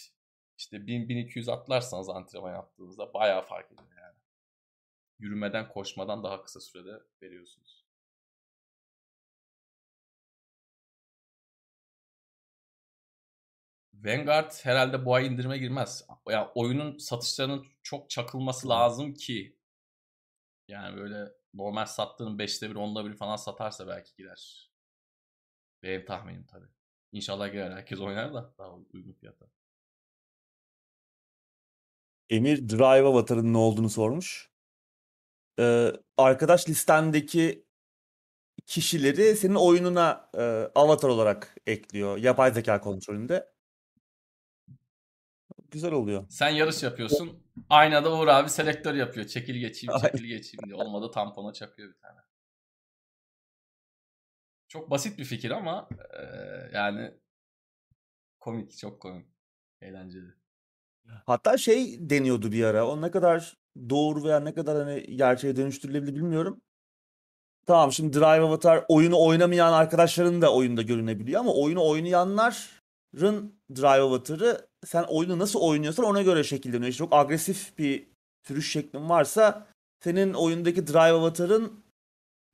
işte 0.59 0.77
1000-1200 0.77 1.51
atlarsanız 1.51 2.09
antrenman 2.09 2.53
yaptığınızda 2.53 3.15
bayağı 3.15 3.43
fark 3.43 3.73
ediyor. 3.73 3.94
Yürümeden 5.19 5.69
koşmadan 5.69 6.25
daha 6.25 6.43
kısa 6.43 6.61
sürede 6.61 7.03
veriyorsunuz. 7.23 7.85
Vanguard 14.05 14.53
herhalde 14.63 15.05
bu 15.05 15.15
ay 15.15 15.27
indirime 15.27 15.59
girmez. 15.59 16.07
Ya 16.29 16.53
oyunun 16.55 16.99
satışlarının 16.99 17.67
çok 17.83 18.11
çakılması 18.11 18.69
lazım 18.69 19.15
ki 19.15 19.57
yani 20.69 20.97
böyle 20.97 21.33
normal 21.55 21.87
sattığının 21.87 22.39
5'te 22.39 22.71
1, 22.71 22.75
10'da 22.75 23.05
1 23.07 23.15
falan 23.17 23.37
satarsa 23.37 23.87
belki 23.89 24.17
girer. 24.17 24.71
Benim 25.83 26.05
tahminim 26.05 26.47
tabii. 26.47 26.69
İnşallah 27.13 27.53
girer. 27.53 27.71
Herkes 27.71 28.01
oynar 28.01 28.35
da 28.35 28.55
daha 28.59 28.75
uygun 28.75 29.13
fiyata. 29.13 29.47
Emir 32.31 32.69
Drive 32.69 33.07
Avatar'ın 33.09 33.53
ne 33.53 33.59
olduğunu 33.59 33.91
sormuş. 33.91 34.54
Ee, 35.59 35.93
arkadaş 36.17 36.69
listendeki 36.69 37.67
kişileri 38.67 39.37
senin 39.37 39.55
oyununa 39.55 40.31
e, 40.35 40.43
avatar 40.75 41.09
olarak 41.09 41.57
ekliyor. 41.67 42.19
Yapay 42.19 42.53
zeka 42.53 42.81
kontrolünde. 42.81 43.55
Güzel 45.71 45.93
oluyor. 45.93 46.27
Sen 46.29 46.49
yarış 46.49 46.83
yapıyorsun. 46.83 47.45
Aynada 47.69 48.19
Uğur 48.19 48.29
abi 48.29 48.51
selektör 48.51 48.95
yapıyor. 48.95 49.27
Çekil 49.27 49.55
geçeyim, 49.55 49.99
çekil 50.01 50.25
geçeyim 50.25 50.63
diye. 50.67 50.75
Olmadı 50.75 51.11
tampona 51.11 51.53
çakıyor 51.53 51.89
bir 51.89 51.99
tane. 51.99 52.21
Çok 54.69 54.91
basit 54.91 55.19
bir 55.19 55.25
fikir 55.25 55.51
ama 55.51 55.89
e, 56.13 56.23
yani 56.73 57.15
komik, 58.41 58.79
çok 58.79 59.03
komik. 59.03 59.29
Eğlenceli. 59.81 60.35
Hatta 61.27 61.57
şey 61.57 62.11
deniyordu 62.11 62.53
bir 62.53 62.65
ara. 62.65 62.89
O 62.89 63.03
ne 63.03 63.11
kadar 63.11 63.57
doğru 63.91 64.25
veya 64.25 64.41
ne 64.41 64.55
kadar 64.55 64.77
hani 64.77 65.17
gerçeğe 65.17 65.57
dönüştürülebilir 65.57 66.15
bilmiyorum. 66.15 66.61
Tamam 67.67 67.93
şimdi 67.93 68.13
Drive 68.13 68.45
Avatar 68.45 68.85
oyunu 68.89 69.21
oynamayan 69.21 69.73
arkadaşların 69.73 70.43
da 70.43 70.55
oyunda 70.55 70.83
görünebiliyor 70.83 71.41
ama 71.41 71.55
oyunu 71.55 71.89
oynayanların 71.89 73.61
Drive 73.77 74.03
Avatar'ı 74.03 74.69
sen 74.87 75.03
oyunu 75.03 75.39
nasıl 75.39 75.61
oynuyorsan 75.61 76.05
ona 76.05 76.23
göre 76.23 76.45
şekilleniyor. 76.45 76.91
İşte 76.91 76.99
çok 76.99 77.13
agresif 77.13 77.79
bir 77.79 78.09
sürüş 78.47 78.73
şeklin 78.73 79.09
varsa 79.09 79.67
senin 80.05 80.35
oyundaki 80.35 80.87
Drive 80.87 80.99
Avatar'ın 80.99 81.85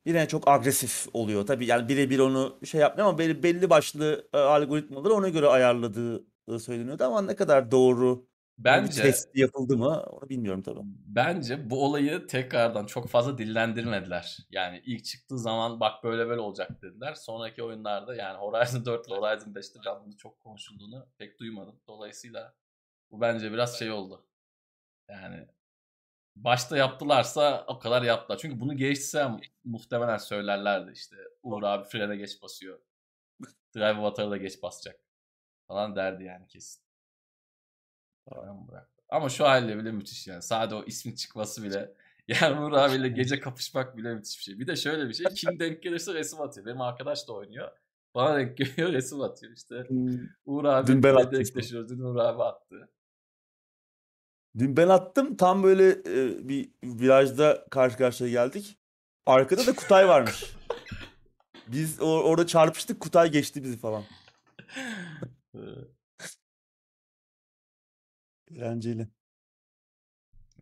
yine 0.07 0.29
çok 0.29 0.49
agresif 0.49 1.07
oluyor. 1.13 1.47
Tabii 1.47 1.67
yani 1.67 1.89
birebir 1.89 2.19
onu 2.19 2.59
şey 2.65 2.81
yapmıyor 2.81 3.09
ama 3.09 3.19
belli, 3.19 3.43
belli 3.43 3.71
başlı 3.71 4.29
e, 4.35 4.39
algoritmaları 4.39 5.15
ona 5.15 5.29
göre 5.29 5.47
ayarladığı 5.47 6.25
söyleniyordu 6.59 7.05
ama 7.05 7.23
ne 7.23 7.37
kadar 7.37 7.71
doğru 7.71 8.30
bir 8.61 8.65
Bence 8.65 9.03
test 9.03 9.37
yapıldı 9.37 9.77
mı 9.77 10.03
onu 10.03 10.29
bilmiyorum 10.29 10.63
tabii. 10.63 10.81
Bence 11.07 11.71
bu 11.71 11.85
olayı 11.85 12.27
tekrardan 12.27 12.87
çok 12.87 13.09
fazla 13.09 13.39
dillendirmediler. 13.39 14.39
Yani 14.51 14.83
ilk 14.87 15.05
çıktığı 15.05 15.39
zaman 15.39 15.81
bak 15.81 16.05
böyle 16.05 16.29
böyle 16.29 16.41
olacak 16.41 16.83
dediler. 16.83 17.15
Sonraki 17.15 17.63
oyunlarda 17.63 18.15
yani 18.15 18.39
Horizon 18.39 18.85
4 18.85 19.09
ile 19.09 19.15
Horizon 19.15 19.53
5'te 19.53 19.81
ben 19.87 20.05
bunu 20.05 20.17
çok 20.17 20.41
konuşulduğunu 20.41 21.09
pek 21.19 21.41
duymadım. 21.41 21.81
Dolayısıyla 21.87 22.55
bu 23.11 23.21
bence 23.21 23.53
biraz 23.53 23.79
şey 23.79 23.91
oldu. 23.91 24.27
Yani 25.09 25.49
başta 26.37 26.77
yaptılarsa 26.77 27.65
o 27.69 27.79
kadar 27.79 28.03
yaptılar. 28.03 28.39
Çünkü 28.39 28.61
bunu 28.61 28.77
geçse 28.77 29.29
muhtemelen 29.65 30.17
söylerlerdi 30.17 30.93
işte 30.93 31.17
Uğur 31.43 31.63
abi 31.63 31.89
frene 31.89 32.17
geç 32.17 32.43
basıyor. 32.43 32.81
Drive 33.77 33.99
Avatar'ı 33.99 34.31
da 34.31 34.37
geç 34.37 34.63
basacak 34.63 35.01
falan 35.69 35.97
derdi 35.97 36.25
yani 36.25 36.47
kesin. 36.47 36.90
Tamam. 38.35 38.67
Ama 39.09 39.29
şu 39.29 39.45
haliyle 39.45 39.79
bile 39.79 39.93
müthiş 39.93 40.27
yani. 40.27 40.43
Sadece 40.43 40.75
o 40.75 40.85
ismin 40.85 41.15
çıkması 41.15 41.63
bile 41.63 41.93
yani 42.29 42.61
Uğur 42.61 42.73
abiyle 42.73 43.09
gece 43.09 43.41
kapışmak 43.41 43.97
bile 43.97 44.15
müthiş 44.15 44.39
bir 44.39 44.43
şey. 44.43 44.59
Bir 44.59 44.67
de 44.67 44.77
şöyle 44.77 45.09
bir 45.09 45.15
şey. 45.15 45.27
Kim 45.27 45.59
denk 45.59 45.83
gelirse 45.83 46.15
resim 46.15 46.41
atıyor. 46.41 46.67
Benim 46.67 46.81
arkadaş 46.81 47.29
da 47.29 47.33
oynuyor. 47.33 47.71
Bana 48.15 48.39
denk 48.39 48.57
geliyor 48.57 48.93
resim 48.93 49.21
atıyor 49.21 49.53
işte. 49.53 49.87
Uğur 50.47 50.65
abi 50.65 50.87
Dün 50.87 51.03
ben 51.03 51.15
attım. 51.15 51.43
Dün 51.89 52.01
Uğur 52.01 52.17
abi 52.17 52.43
attı. 52.43 52.89
Dün 54.59 54.77
ben 54.77 54.89
attım 54.89 55.37
tam 55.37 55.63
böyle 55.63 55.89
e, 55.91 56.49
bir 56.49 56.71
virajda 56.85 57.67
karşı 57.71 57.97
karşıya 57.97 58.31
geldik. 58.31 58.79
Arkada 59.27 59.67
da 59.67 59.75
Kutay 59.75 60.09
varmış. 60.09 60.45
Biz 61.67 61.99
or- 61.99 62.23
orada 62.23 62.47
çarpıştık 62.47 63.01
Kutay 63.01 63.31
geçti 63.31 63.63
bizi 63.63 63.79
falan. 63.79 64.03
Eğlenceli. 68.51 69.09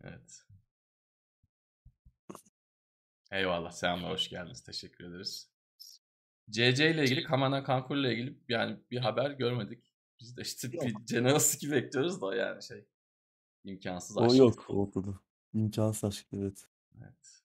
Evet. 0.04 0.42
Eyvallah. 3.32 3.70
Selamlar. 3.70 4.12
Hoş 4.12 4.28
geldiniz. 4.28 4.62
Teşekkür 4.62 5.04
ederiz. 5.04 5.50
CC 6.50 6.90
ile 6.90 7.04
ilgili 7.04 7.24
Kamana 7.24 7.64
Kankur 7.64 7.96
ile 7.96 8.12
ilgili 8.14 8.38
yani 8.48 8.80
bir 8.90 8.98
haber 8.98 9.30
görmedik. 9.30 9.92
Biz 10.20 10.36
de 10.36 10.42
işte 10.42 10.68
Yok. 10.72 10.84
bir 10.84 10.94
General 11.06 11.38
Ski 11.38 11.70
bekliyoruz 11.70 12.22
da 12.22 12.34
yani 12.34 12.62
şey 12.62 12.86
imkansız 13.64 14.16
O 14.18 14.24
aşk. 14.24 14.36
yok 14.36 14.64
ortada. 14.70 15.20
İmkansız 15.54 16.04
aşk 16.04 16.26
evet. 16.32 16.68
Evet. 17.00 17.37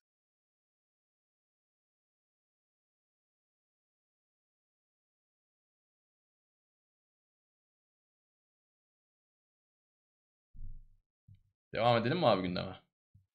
Devam 11.74 11.98
edelim 11.98 12.18
mi 12.18 12.28
abi 12.28 12.42
gündeme? 12.42 12.80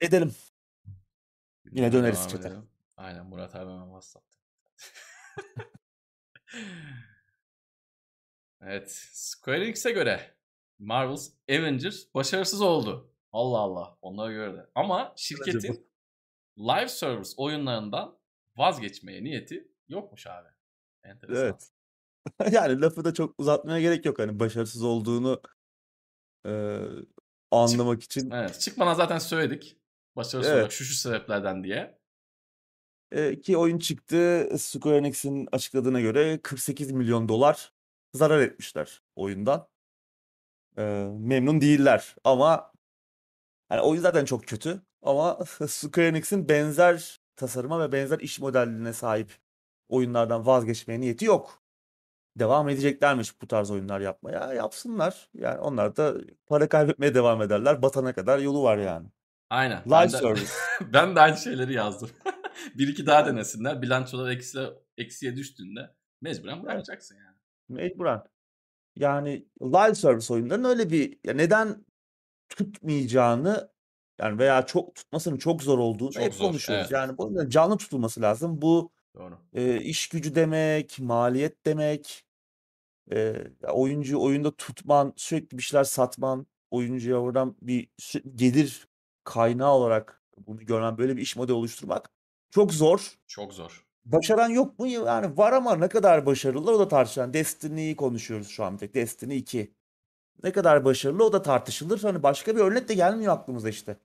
Edelim. 0.00 0.34
Yine 0.84 0.94
Gündeme 1.64 1.92
döneriz 1.92 2.18
devam 2.18 2.28
çete. 2.28 2.52
Aynen 2.96 3.26
Murat 3.26 3.54
abi 3.54 3.70
hemen 3.70 3.84
WhatsApp'ta. 3.84 4.38
evet. 8.62 8.90
Square 9.12 9.64
Enix'e 9.64 9.90
göre 9.90 10.36
Marvel's 10.78 11.32
Avengers 11.50 12.14
başarısız 12.14 12.60
oldu. 12.60 13.12
Allah 13.32 13.58
Allah. 13.58 13.98
Onlara 14.02 14.32
göre 14.32 14.56
de. 14.56 14.70
Ama 14.74 15.14
şirketin 15.16 15.90
live 16.58 16.88
service 16.88 17.30
oyunlarından 17.36 18.18
vazgeçmeye 18.56 19.24
niyeti 19.24 19.68
yokmuş 19.88 20.26
abi. 20.26 20.48
Enteresan. 21.04 21.44
Evet. 21.44 21.70
yani 22.52 22.80
lafı 22.80 23.04
da 23.04 23.14
çok 23.14 23.40
uzatmaya 23.40 23.80
gerek 23.80 24.04
yok. 24.04 24.18
Hani 24.18 24.40
başarısız 24.40 24.82
olduğunu 24.82 25.42
e, 26.46 26.80
anlamak 27.50 28.02
için. 28.02 28.30
Evet. 28.30 28.60
Çıkmana 28.60 28.94
zaten 28.94 29.18
söyledik. 29.18 29.76
Başarısız 30.16 30.50
Evet. 30.50 30.58
olarak 30.58 30.72
şu 30.72 30.84
şu 30.84 30.94
sebeplerden 30.94 31.64
diye. 31.64 31.98
E, 33.12 33.40
ki 33.40 33.56
oyun 33.56 33.78
çıktı. 33.78 34.48
Square 34.58 34.96
Enix'in 34.96 35.48
açıkladığına 35.52 36.00
göre 36.00 36.42
48 36.42 36.92
milyon 36.92 37.28
dolar 37.28 37.72
zarar 38.14 38.40
etmişler 38.40 39.02
oyundan. 39.16 39.68
E, 40.78 40.82
memnun 41.18 41.60
değiller 41.60 42.16
ama 42.24 42.72
hani 43.68 43.80
oyun 43.80 44.00
zaten 44.02 44.24
çok 44.24 44.46
kötü 44.46 44.82
ama 45.02 45.38
Square 45.68 46.08
Enix'in 46.08 46.48
benzer 46.48 47.20
tasarıma 47.36 47.80
ve 47.80 47.92
benzer 47.92 48.18
iş 48.18 48.40
modeline 48.40 48.92
sahip 48.92 49.38
oyunlardan 49.88 50.46
vazgeçmeye 50.46 51.00
niyeti 51.00 51.24
yok. 51.24 51.62
Devam 52.38 52.68
edeceklermiş 52.68 53.42
bu 53.42 53.48
tarz 53.48 53.70
oyunlar 53.70 54.00
yapmaya. 54.00 54.52
Yapsınlar. 54.54 55.28
Yani 55.34 55.58
onlar 55.60 55.96
da 55.96 56.14
para 56.46 56.68
kaybetmeye 56.68 57.14
devam 57.14 57.42
ederler. 57.42 57.82
Batana 57.82 58.12
kadar 58.12 58.38
yolu 58.38 58.62
var 58.62 58.78
yani. 58.78 59.08
Aynen. 59.50 59.82
Live 59.86 59.90
Ben 59.90 60.12
de, 60.12 60.16
service. 60.16 60.52
ben 60.92 61.16
de 61.16 61.20
aynı 61.20 61.36
şeyleri 61.36 61.72
yazdım. 61.74 62.10
bir 62.74 62.88
iki 62.88 63.06
daha 63.06 63.26
denesinler. 63.26 63.82
Bilançolar 63.82 64.30
eksi, 64.30 64.60
eksiye 64.96 65.36
düştüğünde 65.36 65.80
mecburen 66.20 66.62
bırakacaksın 66.62 67.16
yani. 67.16 67.36
Mecburen. 67.68 68.22
Yani 68.96 69.46
live 69.62 69.94
service 69.94 70.34
oyunların 70.34 70.64
öyle 70.64 70.90
bir 70.90 71.18
ya 71.24 71.34
neden 71.34 71.86
tutmayacağını 72.48 73.70
yani 74.20 74.38
veya 74.38 74.66
çok 74.66 74.94
tutmasının 74.94 75.36
çok 75.36 75.62
zor 75.62 75.78
olduğunu 75.78 76.12
Çok 76.12 76.22
hep 76.22 76.34
zor, 76.34 76.44
konuşuyoruz. 76.46 76.82
evet. 76.82 76.92
Yani 76.92 77.18
bu 77.18 77.48
canlı 77.48 77.76
tutulması 77.76 78.22
lazım. 78.22 78.62
Bu 78.62 78.92
Doğru. 79.14 79.38
e, 79.52 79.80
iş 79.80 80.08
gücü 80.08 80.34
demek, 80.34 80.98
maliyet 81.00 81.66
demek. 81.66 82.24
E, 83.12 83.36
oyuncu 83.68 84.20
oyunda 84.20 84.56
tutman, 84.56 85.12
sürekli 85.16 85.58
bir 85.58 85.62
şeyler 85.62 85.84
satman, 85.84 86.46
oyuncuya 86.70 87.16
oradan 87.16 87.56
bir 87.62 87.88
gelir 88.34 88.88
kaynağı 89.24 89.72
olarak 89.72 90.22
bunu 90.46 90.58
görmen, 90.58 90.98
böyle 90.98 91.16
bir 91.16 91.22
iş 91.22 91.36
modeli 91.36 91.54
oluşturmak 91.54 92.10
çok 92.50 92.72
zor. 92.72 93.18
Çok 93.26 93.52
zor. 93.54 93.84
Başaran 94.04 94.48
yok 94.48 94.78
mu? 94.78 94.86
Yani 94.86 95.36
var 95.36 95.52
ama 95.52 95.76
ne 95.76 95.88
kadar 95.88 96.26
başarılı 96.26 96.76
o 96.76 96.78
da 96.78 96.88
tartışılan. 96.88 97.32
Destiny'yi 97.34 97.96
konuşuyoruz 97.96 98.48
şu 98.48 98.64
an 98.64 98.74
bir 98.74 98.78
tek. 98.78 98.94
Destiny 98.94 99.38
2. 99.38 99.74
Ne 100.42 100.52
kadar 100.52 100.84
başarılı 100.84 101.24
o 101.24 101.32
da 101.32 101.42
tartışılır. 101.42 102.00
Hani 102.02 102.22
başka 102.22 102.56
bir 102.56 102.60
örnek 102.60 102.88
de 102.88 102.94
gelmiyor 102.94 103.32
aklımıza 103.32 103.68
işte. 103.68 103.96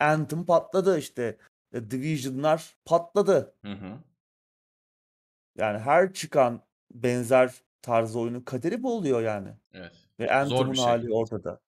Anthem 0.00 0.46
patladı 0.46 0.98
işte. 0.98 1.36
E, 1.72 1.90
Division'lar 1.90 2.76
patladı. 2.84 3.54
Hı 3.64 3.72
hı. 3.72 3.98
Yani 5.56 5.78
her 5.78 6.12
çıkan 6.12 6.60
benzer 6.90 7.62
tarzda 7.82 8.18
oyunun 8.18 8.40
kaderi 8.40 8.82
bu 8.82 8.96
oluyor 8.96 9.22
yani. 9.22 9.56
Evet. 9.72 9.92
Ve 10.20 10.34
Anthem'ın 10.34 10.72
şey. 10.74 10.84
hali 10.84 11.12
ortada. 11.14 11.60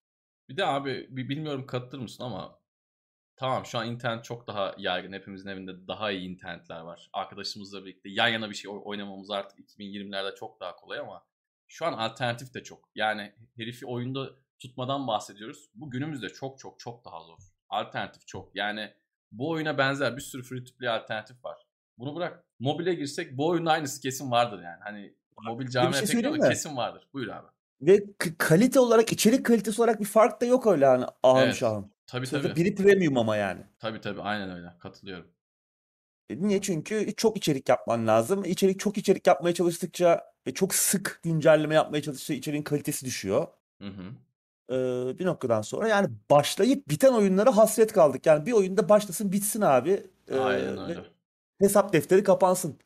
Bir 0.49 0.57
de 0.57 0.67
abi 0.67 1.07
bi- 1.11 1.29
bilmiyorum 1.29 1.67
katılır 1.67 2.03
mısın 2.03 2.25
ama 2.25 2.59
tamam 3.37 3.67
şu 3.67 3.79
an 3.79 3.87
internet 3.89 4.25
çok 4.25 4.47
daha 4.47 4.75
yaygın. 4.79 5.13
Hepimizin 5.13 5.49
evinde 5.49 5.87
daha 5.89 6.11
iyi 6.11 6.29
internetler 6.29 6.81
var. 6.81 7.11
Arkadaşımızla 7.13 7.85
birlikte 7.85 8.09
yan 8.09 8.29
yana 8.29 8.51
bir 8.51 8.55
şey 8.55 8.71
oy- 8.71 8.83
oynamamız 8.85 9.31
artık 9.31 9.59
2020'lerde 9.59 10.35
çok 10.35 10.61
daha 10.61 10.77
kolay 10.77 10.99
ama 10.99 11.27
şu 11.67 11.87
an 11.87 11.93
alternatif 11.93 12.55
de 12.55 12.63
çok. 12.63 12.89
Yani 12.95 13.35
herifi 13.57 13.87
oyunda 13.87 14.31
tutmadan 14.59 15.07
bahsediyoruz. 15.07 15.71
Bu 15.75 15.91
günümüzde 15.91 16.29
çok 16.29 16.59
çok 16.59 16.81
çok 16.81 17.05
daha 17.05 17.21
zor. 17.21 17.39
Alternatif 17.69 18.27
çok. 18.27 18.57
Yani 18.57 18.95
bu 19.33 19.51
oyuna 19.51 19.79
benzer 19.79 20.17
bir 20.17 20.23
sürü 20.23 20.43
free 20.43 20.65
to 20.65 20.75
play 20.77 20.89
alternatif 20.89 21.45
var. 21.45 21.59
Bunu 21.99 22.17
bırak. 22.17 22.45
Mobile 22.59 22.95
girsek 22.95 23.37
bu 23.39 23.49
oyunun 23.49 23.67
aynısı 23.67 24.01
kesin 24.01 24.31
vardır 24.31 24.63
yani. 24.63 24.81
Hani 24.85 25.15
mobil 25.43 25.67
camiye 25.69 25.93
şey 25.93 26.01
pek 26.01 26.11
söyleyeyim 26.11 26.37
mi? 26.43 26.49
kesin 26.49 26.77
vardır. 26.77 27.09
Buyur 27.13 27.29
abi. 27.29 27.47
Ve 27.83 28.05
kalite 28.39 28.81
olarak, 28.81 29.13
içerik 29.13 29.47
kalitesi 29.47 29.83
olarak 29.83 30.01
bir 30.01 30.05
fark 30.05 30.41
da 30.41 30.45
yok 30.47 30.67
öyle 30.67 30.87
hani 30.87 31.05
ahım 31.23 31.39
Evet. 31.43 31.55
şahım. 31.55 31.91
Tabii 32.07 32.27
Sözde 32.27 32.49
tabii. 32.49 32.61
biri 32.61 32.75
premium 32.75 33.19
ama 33.19 33.37
yani. 33.37 33.61
Tabii 33.79 34.01
tabii 34.01 34.21
aynen 34.23 34.51
öyle. 34.51 34.67
Katılıyorum. 34.79 35.27
E, 36.31 36.43
Niye? 36.43 36.61
Çünkü 36.63 37.15
çok 37.17 37.37
içerik 37.37 37.69
yapman 37.69 38.07
lazım. 38.07 38.45
İçerik 38.45 38.81
çok 38.81 38.99
içerik 38.99 39.27
yapmaya 39.27 39.55
çalıştıkça 39.55 40.25
ve 40.47 40.55
çok 40.55 40.75
sık 40.75 41.21
güncelleme 41.23 41.75
yapmaya 41.75 42.03
çalıştıkça 42.03 42.35
içeriğin 42.35 42.63
kalitesi 42.63 43.07
düşüyor. 43.07 43.47
Hı 43.83 43.89
hı. 43.89 44.03
Ee, 44.71 45.19
bir 45.19 45.27
noktadan 45.27 45.63
sonra 45.63 45.89
yani 45.89 46.09
başlayıp 46.31 46.89
biten 46.89 47.13
oyunlara 47.13 47.57
hasret 47.57 47.93
kaldık. 47.93 48.27
Yani 48.27 48.47
bir 48.47 48.53
oyunda 48.53 48.89
başlasın 48.89 49.33
bitsin 49.33 49.61
abi. 49.61 50.07
Ee, 50.29 50.39
Aynen 50.39 50.79
öyle. 50.89 51.01
hesap 51.59 51.93
defteri 51.93 52.23
kapansın. 52.25 52.79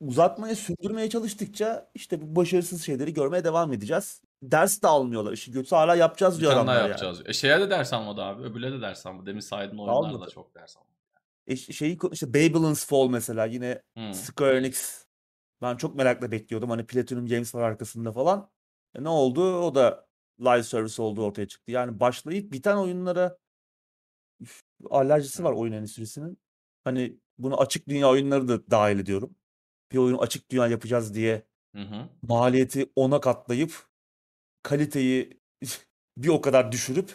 Uzatmaya, 0.00 0.56
sürdürmeye 0.56 1.10
çalıştıkça 1.10 1.90
işte 1.94 2.20
bu 2.20 2.36
başarısız 2.36 2.82
şeyleri 2.84 3.14
görmeye 3.14 3.44
devam 3.44 3.72
edeceğiz. 3.72 4.22
Ders 4.42 4.82
de 4.82 4.88
almıyorlar. 4.88 5.32
İşi 5.32 5.52
kötü 5.52 5.74
hala 5.74 5.94
yapacağız 5.94 6.40
diyor 6.40 6.52
adamlar 6.52 6.76
yani. 6.76 6.88
yapacağız. 6.88 7.22
E 7.26 7.32
şeye 7.32 7.60
de 7.60 7.70
ders 7.70 7.92
almadı 7.92 8.22
abi. 8.22 8.42
Öbürüne 8.42 8.72
de 8.72 8.80
ders 8.80 9.06
almadı. 9.06 9.26
Demin 9.26 9.40
saydığın 9.40 9.78
oyunlarda 9.78 10.06
Almadı. 10.08 10.30
çok 10.30 10.54
ders 10.54 10.76
almadı. 10.76 10.90
E, 11.46 11.56
şeyi 11.56 11.98
işte 12.12 12.34
Babylon's 12.34 12.86
Fall 12.86 13.08
mesela 13.08 13.44
yine 13.44 13.82
Hı. 13.98 14.14
Square 14.14 14.58
Enix. 14.58 15.04
Ben 15.62 15.76
çok 15.76 15.94
merakla 15.94 16.30
bekliyordum. 16.30 16.70
Hani 16.70 16.86
Platinum 16.86 17.26
Games 17.26 17.54
var 17.54 17.62
arkasında 17.62 18.12
falan. 18.12 18.50
E 18.94 19.02
ne 19.04 19.08
oldu? 19.08 19.58
O 19.58 19.74
da 19.74 20.06
live 20.40 20.62
service 20.62 21.02
olduğu 21.02 21.24
ortaya 21.24 21.48
çıktı. 21.48 21.72
Yani 21.72 22.00
başlayıp 22.00 22.52
biten 22.52 22.76
oyunlara 22.76 23.38
üf, 24.40 24.60
alerjisi 24.90 25.44
var 25.44 25.52
oyun 25.52 25.72
endüstrisinin. 25.72 26.38
Hani 26.84 27.18
bunu 27.38 27.60
açık 27.60 27.88
dünya 27.88 28.08
oyunları 28.10 28.48
da 28.48 28.70
dahil 28.70 28.98
ediyorum. 28.98 29.36
Bir 29.94 29.98
oyunu 29.98 30.20
açık 30.20 30.50
dünya 30.50 30.66
yapacağız 30.66 31.14
diye 31.14 31.42
Hı 31.76 31.82
hı. 31.82 32.08
maliyeti 32.22 32.92
ona 32.96 33.20
katlayıp 33.20 33.86
kaliteyi 34.62 35.40
bir 36.16 36.28
o 36.28 36.40
kadar 36.40 36.72
düşürüp 36.72 37.10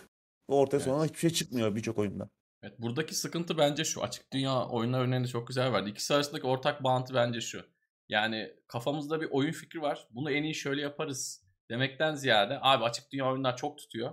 ortaya 0.48 0.80
sonra 0.80 1.00
Evet. 1.00 1.10
hiçbir 1.10 1.20
şey 1.20 1.30
çıkmıyor 1.30 1.76
birçok 1.76 1.98
oyunda. 1.98 2.30
Evet, 2.64 2.82
buradaki 2.82 3.16
sıkıntı 3.16 3.58
bence 3.58 3.84
şu. 3.86 4.04
Açık 4.04 4.34
dünya 4.34 4.66
oyunlar 4.66 5.02
örneğini 5.02 5.28
çok 5.28 5.48
güzel 5.48 5.74
verdi. 5.74 5.90
İkisi 5.90 6.14
arasındaki 6.14 6.48
ortak 6.48 6.84
bağıntı 6.84 7.14
bence 7.14 7.42
şu. 7.42 7.66
Yani 8.10 8.54
kafamızda 8.68 9.22
bir 9.22 9.28
oyun 9.32 9.52
fikri 9.52 9.82
var. 9.82 10.08
Bunu 10.12 10.32
en 10.32 10.44
iyi 10.44 10.56
şöyle 10.56 10.82
yaparız 10.82 11.44
demekten 11.70 12.16
ziyade 12.16 12.60
abi 12.62 12.84
açık 12.84 13.12
dünya 13.12 13.32
oyunlar 13.32 13.58
çok 13.58 13.78
tutuyor. 13.78 14.12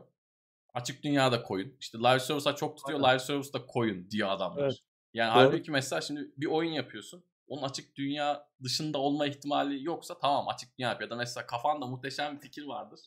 Açık 0.74 1.02
dünyada 1.02 1.42
koyun. 1.42 1.76
İşte 1.80 1.98
live 1.98 2.20
service'lar 2.20 2.56
çok 2.56 2.76
tutuyor. 2.76 3.00
Aynen. 3.00 3.10
Live 3.14 3.24
service'da 3.24 3.66
koyun 3.66 4.10
diyor 4.10 4.28
adamlar. 4.28 4.62
Evet. 4.62 4.78
Yani 5.14 5.34
Doğru. 5.34 5.38
halbuki 5.38 5.70
mesela 5.70 6.00
şimdi 6.00 6.30
bir 6.36 6.46
oyun 6.46 6.70
yapıyorsun. 6.72 7.24
Onun 7.48 7.62
açık 7.62 7.96
dünya 7.96 8.48
dışında 8.62 8.98
olma 8.98 9.26
ihtimali 9.26 9.84
yoksa 9.84 10.18
tamam 10.18 10.48
açık 10.48 10.78
dünya 10.78 10.88
yap. 10.88 11.00
Ya 11.00 11.10
da 11.10 11.16
mesela 11.16 11.46
kafanda 11.46 11.86
muhteşem 11.86 12.36
bir 12.36 12.40
fikir 12.40 12.64
vardır. 12.64 13.00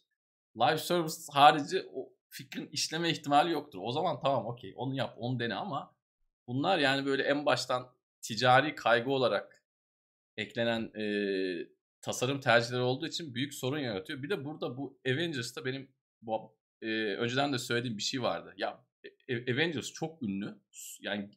Live 0.58 0.78
service 0.78 1.16
harici 1.32 1.90
o 1.94 2.10
fikrin 2.30 2.68
işleme 2.68 3.10
ihtimali 3.10 3.52
yoktur. 3.52 3.80
O 3.84 3.92
zaman 3.92 4.20
tamam 4.20 4.46
okey 4.46 4.74
onu 4.76 4.96
yap 4.96 5.16
onu 5.18 5.40
dene 5.40 5.56
ama 5.56 5.96
bunlar 6.48 6.80
yani 6.80 7.06
böyle 7.06 7.24
en 7.24 7.46
baştan 7.46 7.94
ticari 8.22 8.76
kaygı 8.76 9.12
olarak 9.12 9.64
eklenen 10.38 10.92
e, 10.96 11.04
tasarım 12.02 12.40
tercihleri 12.40 12.82
olduğu 12.82 13.08
için 13.08 13.36
büyük 13.36 13.54
sorun 13.54 13.80
yaratıyor. 13.80 14.24
Bir 14.24 14.30
de 14.30 14.46
burada 14.46 14.78
bu 14.78 15.00
Avengers'ta 15.08 15.66
benim 15.66 15.92
bu, 16.22 16.56
e, 16.82 16.88
önceden 17.16 17.54
de 17.54 17.58
söylediğim 17.58 17.98
bir 17.98 18.04
şey 18.04 18.22
vardı. 18.22 18.54
Ya 18.58 18.86
e- 19.28 19.54
Avengers 19.54 19.92
çok 19.94 20.24
ünlü. 20.24 20.60
Yani 21.02 21.30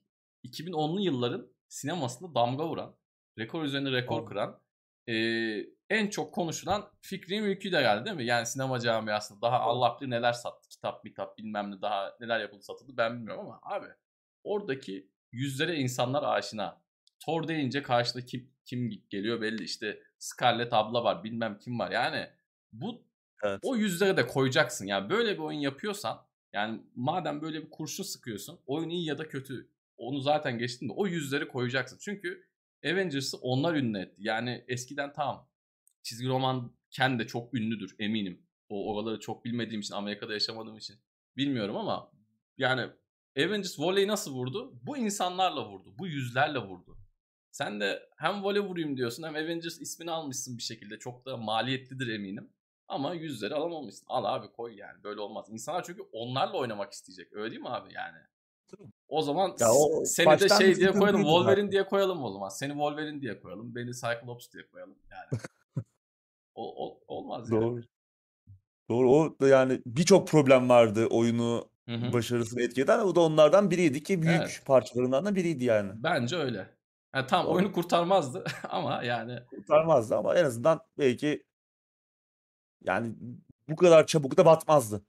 2010'lu 0.44 1.00
yılların 1.00 1.52
sinemasında 1.72 2.34
damga 2.34 2.68
vuran, 2.68 2.94
rekor 3.38 3.62
üzerine 3.62 3.92
rekor 3.92 4.18
Doğru. 4.18 4.28
kıran, 4.28 4.60
e, 5.08 5.14
en 5.90 6.10
çok 6.10 6.34
konuşulan 6.34 6.90
fikri 7.00 7.40
mülkü 7.40 7.72
de 7.72 7.80
geldi 7.80 8.04
değil 8.04 8.16
mi? 8.16 8.24
Yani 8.24 8.46
sinema 8.46 8.80
camiasında 8.80 9.42
daha. 9.42 9.60
Allah 9.60 9.96
bilir 10.00 10.10
neler 10.10 10.32
sattı. 10.32 10.68
Kitap, 10.68 11.04
kitap 11.04 11.38
bilmem 11.38 11.70
ne 11.70 11.82
daha 11.82 12.16
neler 12.20 12.40
yapıldı 12.40 12.62
satıldı 12.62 12.96
ben 12.96 13.16
bilmiyorum 13.16 13.46
ama 13.46 13.60
abi 13.62 13.86
oradaki 14.44 15.08
yüzlere 15.32 15.76
insanlar 15.76 16.22
aşina. 16.22 16.82
Thor 17.24 17.48
deyince 17.48 17.82
karşıda 17.82 18.24
kim, 18.24 18.50
kim 18.64 18.90
geliyor 19.10 19.40
belli 19.40 19.64
işte 19.64 20.02
Scarlett 20.18 20.72
abla 20.72 21.04
var 21.04 21.24
bilmem 21.24 21.58
kim 21.58 21.78
var 21.78 21.90
yani 21.90 22.30
bu 22.72 23.02
Evet. 23.44 23.60
o 23.62 23.76
yüzlere 23.76 24.16
de 24.16 24.26
koyacaksın. 24.26 24.86
Yani 24.86 25.10
böyle 25.10 25.34
bir 25.34 25.38
oyun 25.38 25.58
yapıyorsan 25.58 26.26
yani 26.52 26.82
madem 26.94 27.42
böyle 27.42 27.64
bir 27.64 27.70
kurşun 27.70 28.04
sıkıyorsun 28.04 28.60
oyun 28.66 28.88
iyi 28.88 29.06
ya 29.06 29.18
da 29.18 29.28
kötü 29.28 29.68
onu 29.96 30.20
zaten 30.20 30.58
geçtin 30.58 30.88
de 30.88 30.92
o 30.92 31.06
yüzleri 31.06 31.48
koyacaksın. 31.48 31.98
Çünkü 32.00 32.46
Avengers'ı 32.84 33.36
onlar 33.36 33.74
ünlü 33.74 33.98
etti. 33.98 34.16
Yani 34.18 34.64
eskiden 34.68 35.12
tamam 35.12 35.48
çizgi 36.02 36.28
roman 36.28 36.76
Ken 36.90 37.18
de 37.18 37.26
çok 37.26 37.54
ünlüdür 37.54 37.96
eminim. 37.98 38.46
O 38.68 38.92
oraları 38.92 39.20
çok 39.20 39.44
bilmediğim 39.44 39.80
için 39.80 39.94
Amerika'da 39.94 40.32
yaşamadığım 40.32 40.76
için 40.76 40.96
bilmiyorum 41.36 41.76
ama 41.76 42.12
yani 42.58 42.90
Avengers 43.38 43.80
voleyi 43.80 44.08
nasıl 44.08 44.32
vurdu? 44.32 44.80
Bu 44.82 44.96
insanlarla 44.96 45.68
vurdu. 45.68 45.94
Bu 45.98 46.06
yüzlerle 46.06 46.58
vurdu. 46.58 46.98
Sen 47.50 47.80
de 47.80 48.08
hem 48.16 48.44
voley 48.44 48.60
vurayım 48.60 48.96
diyorsun 48.96 49.22
hem 49.22 49.34
Avengers 49.34 49.80
ismini 49.80 50.10
almışsın 50.10 50.58
bir 50.58 50.62
şekilde. 50.62 50.98
Çok 50.98 51.26
da 51.26 51.36
maliyetlidir 51.36 52.08
eminim. 52.08 52.52
Ama 52.88 53.14
yüzleri 53.14 53.54
alamamışsın. 53.54 54.06
Al 54.08 54.24
abi 54.24 54.52
koy 54.52 54.76
yani. 54.76 55.04
Böyle 55.04 55.20
olmaz. 55.20 55.46
İnsanlar 55.50 55.84
çünkü 55.84 56.02
onlarla 56.12 56.56
oynamak 56.56 56.92
isteyecek. 56.92 57.32
Öyle 57.32 57.50
değil 57.50 57.62
mi 57.62 57.68
abi 57.68 57.94
yani? 57.94 58.18
O 59.12 59.22
zaman 59.22 59.56
Ya 59.60 59.72
o 59.72 60.04
seni 60.04 60.40
de 60.40 60.48
şey 60.48 60.76
diye 60.76 60.92
koyalım. 60.92 61.22
Wolverine 61.22 61.70
diye 61.72 61.86
koyalım 61.86 62.24
o 62.24 62.32
zaman. 62.32 62.48
Seni 62.48 62.70
Wolverine 62.72 63.20
diye 63.20 63.40
koyalım. 63.40 63.74
Beni 63.74 63.92
Cyclops 63.94 64.52
diye 64.52 64.66
koyalım. 64.66 64.98
Yani. 65.10 65.40
o, 66.54 66.86
o- 66.86 67.00
olmaz 67.08 67.50
yani. 67.50 67.60
Doğru. 67.62 67.80
Doğru. 68.90 69.10
O 69.12 69.38
da 69.40 69.48
yani 69.48 69.82
birçok 69.86 70.28
problem 70.28 70.68
vardı 70.68 71.06
oyunu 71.10 71.68
Hı 71.88 71.94
hı. 71.94 72.12
başarısını 72.12 72.62
etkileyen. 72.62 72.98
O 72.98 73.14
da 73.14 73.20
onlardan 73.20 73.70
biriydi 73.70 74.02
ki 74.02 74.22
büyük 74.22 74.40
Evet. 74.40 74.62
parçalarından 74.66 75.24
da 75.24 75.34
biriydi 75.34 75.64
yani. 75.64 75.92
Bence 75.94 76.36
öyle. 76.36 76.76
Yani 77.14 77.26
tam 77.26 77.46
Doğru. 77.46 77.54
oyunu 77.54 77.72
kurtarmazdı 77.72 78.44
ama 78.68 79.02
yani 79.02 79.38
Kurtarmazdı 79.50 80.16
ama 80.16 80.34
en 80.34 80.44
azından 80.44 80.80
belki 80.98 81.42
yani 82.84 83.14
bu 83.68 83.76
kadar 83.76 84.06
çabuk 84.06 84.36
da 84.36 84.46
batmazdı. 84.46 85.02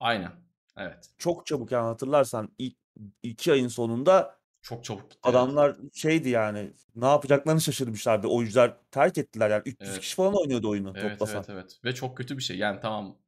aynen. 0.00 0.45
Evet. 0.76 1.10
Çok 1.18 1.46
çabuk 1.46 1.72
yani 1.72 1.84
hatırlarsan 1.86 2.48
ilk 2.58 2.76
iki 3.22 3.52
ayın 3.52 3.68
sonunda 3.68 4.38
Çok 4.62 4.84
çabuk 4.84 5.02
gitti. 5.02 5.16
evet. 5.24 5.34
adamlar 5.36 5.76
şeydi 5.94 6.28
yani 6.28 6.72
ne 6.94 7.06
yapacaklarını 7.06 7.60
şaşırmışlardı. 7.60 8.26
Oyuncular 8.26 8.76
terk 8.90 9.18
ettiler 9.18 9.50
yani 9.50 9.62
300 9.66 9.90
Evet. 9.90 10.00
kişi 10.00 10.16
falan 10.16 10.34
oynuyordu 10.40 10.68
oyunu 10.70 10.92
Evet 10.96 11.10
toplasan. 11.10 11.36
evet 11.36 11.50
evet. 11.50 11.80
Ve 11.84 11.94
çok 11.94 12.16
kötü 12.16 12.36
bir 12.38 12.42
şey. 12.42 12.58
Yani 12.58 12.80
tamam 12.80 13.18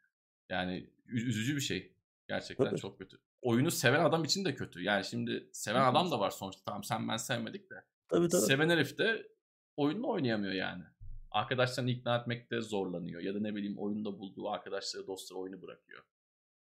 yani 0.50 0.90
ü- 1.06 1.28
üzücü 1.28 1.56
bir 1.56 1.60
şey. 1.60 1.94
Gerçekten 2.28 2.64
Tabii. 2.64 2.80
çok 2.80 2.98
kötü. 2.98 3.18
Oyunu 3.42 3.70
seven 3.70 4.04
adam 4.04 4.24
için 4.24 4.44
de 4.44 4.54
kötü. 4.54 4.82
Yani 4.82 5.04
şimdi 5.04 5.48
seven 5.52 5.84
adam 5.84 6.10
da 6.10 6.20
var 6.20 6.30
sonuçta. 6.30 6.62
Tamam 6.64 6.84
sen 6.84 7.08
ben 7.08 7.16
sevmedik 7.16 7.70
de. 7.70 7.84
Tabii 8.08 8.28
tabii. 8.28 8.42
Seven 8.42 8.68
herif 8.70 8.98
de 8.98 9.28
oyunu 9.76 10.08
oynayamıyor 10.08 10.52
yani. 10.52 10.82
Arkadaşlarını 11.30 11.90
ikna 11.90 12.16
etmekte 12.16 12.60
zorlanıyor. 12.60 13.20
Ya 13.20 13.34
da 13.34 13.40
ne 13.40 13.54
bileyim 13.54 13.78
oyunda 13.78 14.18
bulduğu 14.18 14.48
arkadaşları 14.50 15.06
dostları 15.06 15.38
oyunu 15.40 15.62
bırakıyor. 15.62 16.02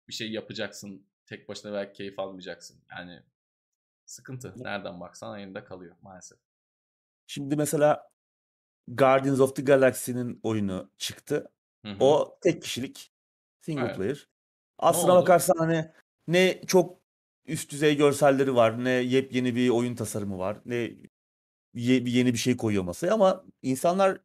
Bir 0.09 0.13
şey 0.13 0.33
yapacaksın. 0.33 1.07
Tek 1.27 1.49
başına 1.49 1.73
belki 1.73 1.93
keyif 1.93 2.19
almayacaksın. 2.19 2.81
Yani 2.91 3.23
sıkıntı. 4.07 4.55
Nereden 4.57 5.01
baksan 5.01 5.39
elinde 5.41 5.65
kalıyor 5.65 5.97
maalesef. 6.03 6.39
Şimdi 7.27 7.57
mesela 7.57 8.11
Guardians 8.89 9.41
of 9.41 9.57
the 9.57 9.63
Galaxy'nin 9.63 10.41
oyunu 10.43 10.91
çıktı. 10.99 11.53
Hı 11.87 11.93
hı. 11.93 11.97
O 12.05 12.39
tek 12.43 12.63
kişilik 12.63 13.13
single 13.61 13.85
Evet. 13.85 13.97
player. 13.97 14.29
Aslına 14.79 15.15
bakarsan 15.15 15.55
hani 15.59 15.91
ne 16.29 16.63
çok 16.67 16.99
üst 17.47 17.73
düzey 17.73 17.97
görselleri 17.97 18.55
var, 18.55 18.85
ne 18.85 18.91
yepyeni 18.91 19.55
bir 19.55 19.69
oyun 19.69 19.95
tasarımı 19.95 20.39
var, 20.39 20.61
ne 20.65 20.75
ye- 21.75 22.03
yeni 22.07 22.33
bir 22.33 22.39
şey 22.39 22.57
koyuyor 22.57 22.85
masaya 22.85 23.15
ama 23.15 23.45
insanlar 23.63 24.21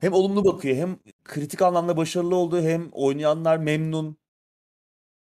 hem 0.00 0.12
olumlu 0.12 0.44
bakıyor 0.44 0.76
hem 0.76 0.98
kritik 1.24 1.62
anlamda 1.62 1.96
başarılı 1.96 2.36
oldu 2.36 2.60
hem 2.60 2.88
oynayanlar 2.92 3.56
memnun. 3.56 4.19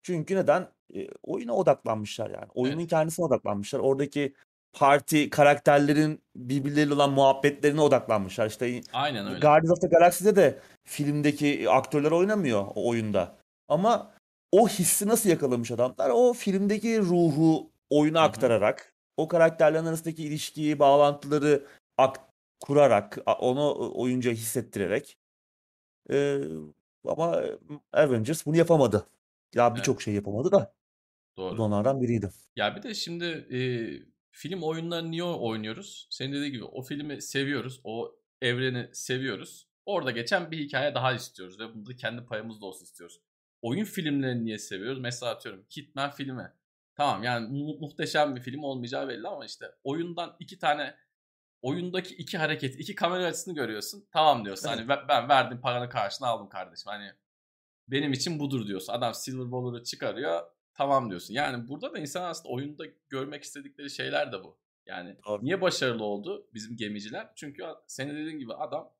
Çünkü 0.07 0.37
neden? 0.37 0.69
E, 0.95 1.09
oyuna 1.23 1.53
odaklanmışlar 1.53 2.31
yani. 2.31 2.47
Oyunun 2.55 2.79
Evet. 2.79 2.91
kendisine 2.91 3.27
odaklanmışlar. 3.27 3.81
Oradaki 3.81 4.35
parti 4.73 5.31
karakterlerin 5.31 6.23
birbirleriyle 6.37 6.95
olan 6.95 7.11
muhabbetlerine 7.13 7.81
odaklanmışlar. 7.81 8.47
İşte 8.47 8.81
Aynen 8.93 9.27
öyle. 9.27 9.39
Guardians 9.39 9.71
of 9.71 9.81
the 9.81 9.87
Galaxy'de 9.87 10.37
de 10.37 10.59
filmdeki 10.85 11.71
aktörler 11.71 12.11
oynamıyor 12.11 12.67
o 12.75 12.89
oyunda. 12.89 13.37
Ama 13.69 14.13
o 14.53 14.69
hissi 14.69 15.09
nasıl 15.09 15.29
yakalamış 15.31 15.71
adamlar? 15.71 16.11
O 16.11 16.33
filmdeki 16.33 17.01
ruhu 17.01 17.71
oyuna 17.91 18.19
Hı 18.19 18.23
hı. 18.23 18.27
aktararak, 18.29 18.95
o 19.17 19.29
karakterlerin 19.29 19.85
arasındaki 19.87 20.25
ilişkiyi, 20.25 20.79
bağlantıları 20.79 21.67
ak- 21.99 22.29
kurarak, 22.61 23.19
onu 23.39 23.93
oyuncuya 23.95 24.35
hissettirerek. 24.35 25.17
Ee, 26.11 26.39
ama 27.09 27.43
Avengers 27.93 28.47
bunu 28.47 28.57
yapamadı. 28.57 29.07
Ya 29.57 29.67
Evet. 29.67 29.77
birçok 29.77 30.03
şey 30.03 30.15
yapamadı 30.15 30.53
da 30.53 30.75
Doğru. 31.37 31.63
onlardan 31.63 32.01
biriydi. 32.03 32.31
Ya 32.57 32.77
bir 32.77 32.83
de 32.83 32.95
şimdi 32.95 33.25
e, 33.25 33.59
film 34.31 34.63
oyunlarını 34.63 35.11
niye 35.11 35.25
oynuyoruz? 35.25 36.07
Senin 36.11 36.33
dediğin 36.33 36.53
gibi 36.53 36.65
o 36.65 36.83
filmi 36.83 37.23
seviyoruz. 37.23 37.81
O 37.85 38.17
evreni 38.43 38.91
seviyoruz. 38.93 39.69
Orada 39.87 40.11
geçen 40.11 40.51
bir 40.51 40.59
hikaye 40.59 40.95
daha 40.95 41.13
istiyoruz 41.13 41.61
ve 41.61 41.75
bunda 41.75 41.97
kendi 41.97 42.25
payımız 42.25 42.61
da 42.61 42.67
olsun 42.67 42.85
istiyoruz. 42.85 43.21
Oyun 43.63 43.85
filmlerini 43.85 44.45
niye 44.45 44.59
seviyoruz? 44.59 44.99
Mesela 45.01 45.33
atıyorum 45.33 45.67
Hitman 45.77 46.11
filmi. 46.11 46.53
Tamam 46.95 47.23
yani 47.23 47.49
mu- 47.65 47.79
muhteşem 47.81 48.37
bir 48.37 48.41
film 48.41 48.63
olmayacağı 48.63 49.09
belli 49.09 49.29
ama 49.29 49.45
işte 49.47 49.67
oyundan 49.85 50.37
iki 50.41 50.59
tane 50.59 50.95
oyundaki 51.63 52.15
iki 52.15 52.39
hareket, 52.39 52.81
iki 52.81 52.95
kamera 52.95 53.25
açısını 53.27 53.55
görüyorsun. 53.55 54.09
Tamam 54.13 54.45
diyorsun. 54.45 54.69
Evet. 54.69 54.79
Hani 54.79 54.89
ben- 54.89 55.09
ben 55.09 55.29
verdim 55.29 55.61
paranın 55.61 55.89
karşılığını 55.89 56.31
aldım 56.31 56.49
kardeşim. 56.49 56.91
Hani 56.93 57.11
benim 57.89 58.13
için 58.13 58.39
budur 58.39 58.67
diyorsun. 58.67 58.93
Adam 58.93 59.15
Silver 59.15 59.51
Bullet'ı 59.51 59.85
çıkarıyor. 59.85 60.43
Tamam 60.75 61.11
diyorsun. 61.11 61.35
Yani 61.35 61.69
burada 61.69 61.93
da 61.93 61.99
insan 61.99 62.23
aslında 62.23 62.49
oyunda 62.49 62.85
görmek 63.09 63.43
istedikleri 63.43 63.91
şeyler 63.91 64.33
de 64.33 64.45
bu. 64.45 64.59
Yani 64.87 65.17
Doğru. 65.27 65.45
niye 65.45 65.61
başarılı 65.61 66.05
oldu 66.05 66.49
bizim 66.55 66.77
gemiciler? 66.77 67.33
Çünkü 67.35 67.65
senin 67.87 68.17
dediğin 68.17 68.39
gibi 68.39 68.55
adam 68.55 68.93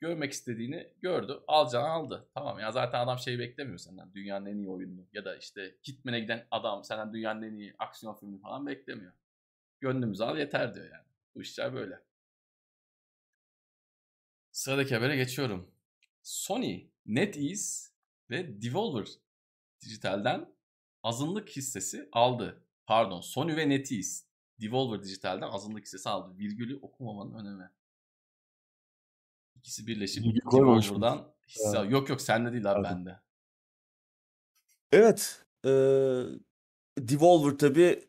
görmek 0.00 0.32
istediğini 0.32 0.92
gördü. 1.02 1.40
Alacağını 1.48 1.88
aldı. 1.88 2.28
Tamam 2.34 2.58
ya 2.58 2.72
zaten 2.72 3.00
adam 3.00 3.18
şey 3.18 3.38
beklemiyor 3.38 3.78
senden. 3.78 4.14
Dünyanın 4.14 4.46
en 4.46 4.56
iyi 4.56 4.68
oyununu 4.68 5.06
ya 5.12 5.24
da 5.24 5.36
işte 5.36 5.74
Hitman'e 5.88 6.20
giden 6.20 6.46
adam 6.50 6.84
senden 6.84 7.12
dünyanın 7.12 7.42
en 7.42 7.54
iyi 7.54 7.74
aksiyon 7.78 8.14
filmini 8.14 8.40
falan 8.40 8.66
beklemiyor. 8.66 9.12
Gönlümüzü 9.80 10.24
al 10.24 10.38
yeter 10.38 10.74
diyor 10.74 10.86
yani. 10.86 11.06
Bu 11.34 11.42
işler 11.42 11.74
böyle. 11.74 12.00
Sıradaki 14.52 14.94
habere 14.94 15.16
geçiyorum. 15.16 15.70
Sony, 16.22 16.86
NetEase 17.06 17.89
ve 18.30 18.62
Devolver 18.62 19.08
Dijital'den 19.80 20.54
azınlık 21.02 21.48
hissesi 21.48 22.08
aldı. 22.12 22.64
Pardon, 22.86 23.20
Sony 23.20 23.56
ve 23.56 23.68
NetEase 23.68 24.24
Devolver 24.60 25.02
Dijital'den 25.02 25.48
azınlık 25.48 25.84
hissesi 25.84 26.08
aldı. 26.08 26.38
Virgülü 26.38 26.78
okumamanın 26.82 27.34
önemi. 27.34 27.70
İkisi 29.56 29.86
birleşip? 29.86 30.24
Devolver'dan 30.52 31.34
hisse 31.48 31.78
Evet. 31.78 31.92
Yok 31.92 32.08
yok 32.08 32.20
sende 32.20 32.52
değil 32.52 32.72
abi 32.72 32.82
Pardon. 32.82 33.06
bende. 33.06 33.20
Evet. 34.92 35.44
eee 35.64 36.24
Devolver 36.98 37.58
tabii 37.58 38.08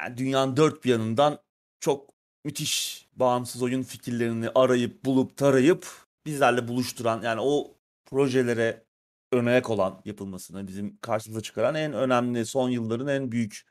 yani 0.00 0.16
dünyanın 0.16 0.56
dört 0.56 0.84
bir 0.84 0.90
yanından 0.90 1.38
çok 1.80 2.10
müthiş 2.44 3.08
bağımsız 3.16 3.62
oyun 3.62 3.82
fikirlerini 3.82 4.48
arayıp 4.54 5.04
bulup 5.04 5.36
tarayıp 5.36 5.86
bizlerle 6.26 6.68
buluşturan 6.68 7.22
yani 7.22 7.40
o 7.40 7.76
projelere 8.06 8.83
ayak 9.32 9.70
olan 9.70 10.02
yapılmasını 10.04 10.68
bizim 10.68 10.98
karşımıza 11.00 11.40
çıkaran 11.40 11.74
en 11.74 11.92
önemli 11.92 12.46
son 12.46 12.70
yılların 12.70 13.08
en 13.08 13.32
büyük 13.32 13.62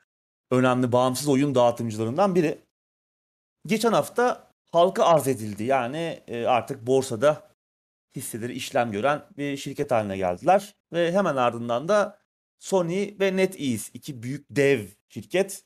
önemli 0.50 0.92
bağımsız 0.92 1.28
oyun 1.28 1.54
dağıtımcılarından 1.54 2.34
biri. 2.34 2.58
Geçen 3.66 3.92
hafta 3.92 4.50
halka 4.72 5.04
arz 5.04 5.28
edildi. 5.28 5.64
Yani 5.64 6.22
e, 6.28 6.44
artık 6.46 6.86
borsada 6.86 7.50
hisseleri 8.16 8.52
işlem 8.52 8.92
gören 8.92 9.22
bir 9.36 9.56
şirket 9.56 9.90
haline 9.90 10.16
geldiler. 10.16 10.74
Ve 10.92 11.12
hemen 11.12 11.36
ardından 11.36 11.88
da 11.88 12.18
Sony 12.58 13.14
ve 13.20 13.36
NetEase 13.36 13.90
iki 13.94 14.22
büyük 14.22 14.46
dev 14.50 14.86
şirket 15.08 15.64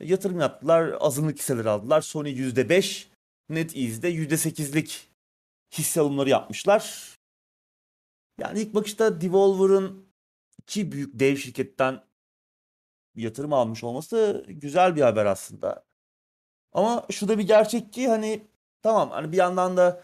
yatırım 0.00 0.40
yaptılar. 0.40 0.94
Azınlık 1.00 1.38
hisseleri 1.38 1.68
aldılar. 1.68 2.00
Sony 2.00 2.30
%5, 2.30 3.06
NetEase'de 3.48 4.10
%8'lik 4.14 5.08
hisse 5.72 6.00
alımları 6.00 6.28
yapmışlar. 6.28 7.17
Yani 8.38 8.60
ilk 8.60 8.74
bakışta 8.74 9.20
Devolver'ın 9.20 10.08
iki 10.58 10.92
büyük 10.92 11.20
dev 11.20 11.36
şirketten 11.36 12.04
yatırım 13.14 13.52
almış 13.52 13.84
olması 13.84 14.44
güzel 14.48 14.96
bir 14.96 15.02
haber 15.02 15.26
aslında. 15.26 15.84
Ama 16.72 17.06
şu 17.10 17.28
da 17.28 17.38
bir 17.38 17.46
gerçek 17.46 17.92
ki 17.92 18.08
hani 18.08 18.48
tamam 18.82 19.10
hani 19.10 19.32
bir 19.32 19.36
yandan 19.36 19.76
da 19.76 20.02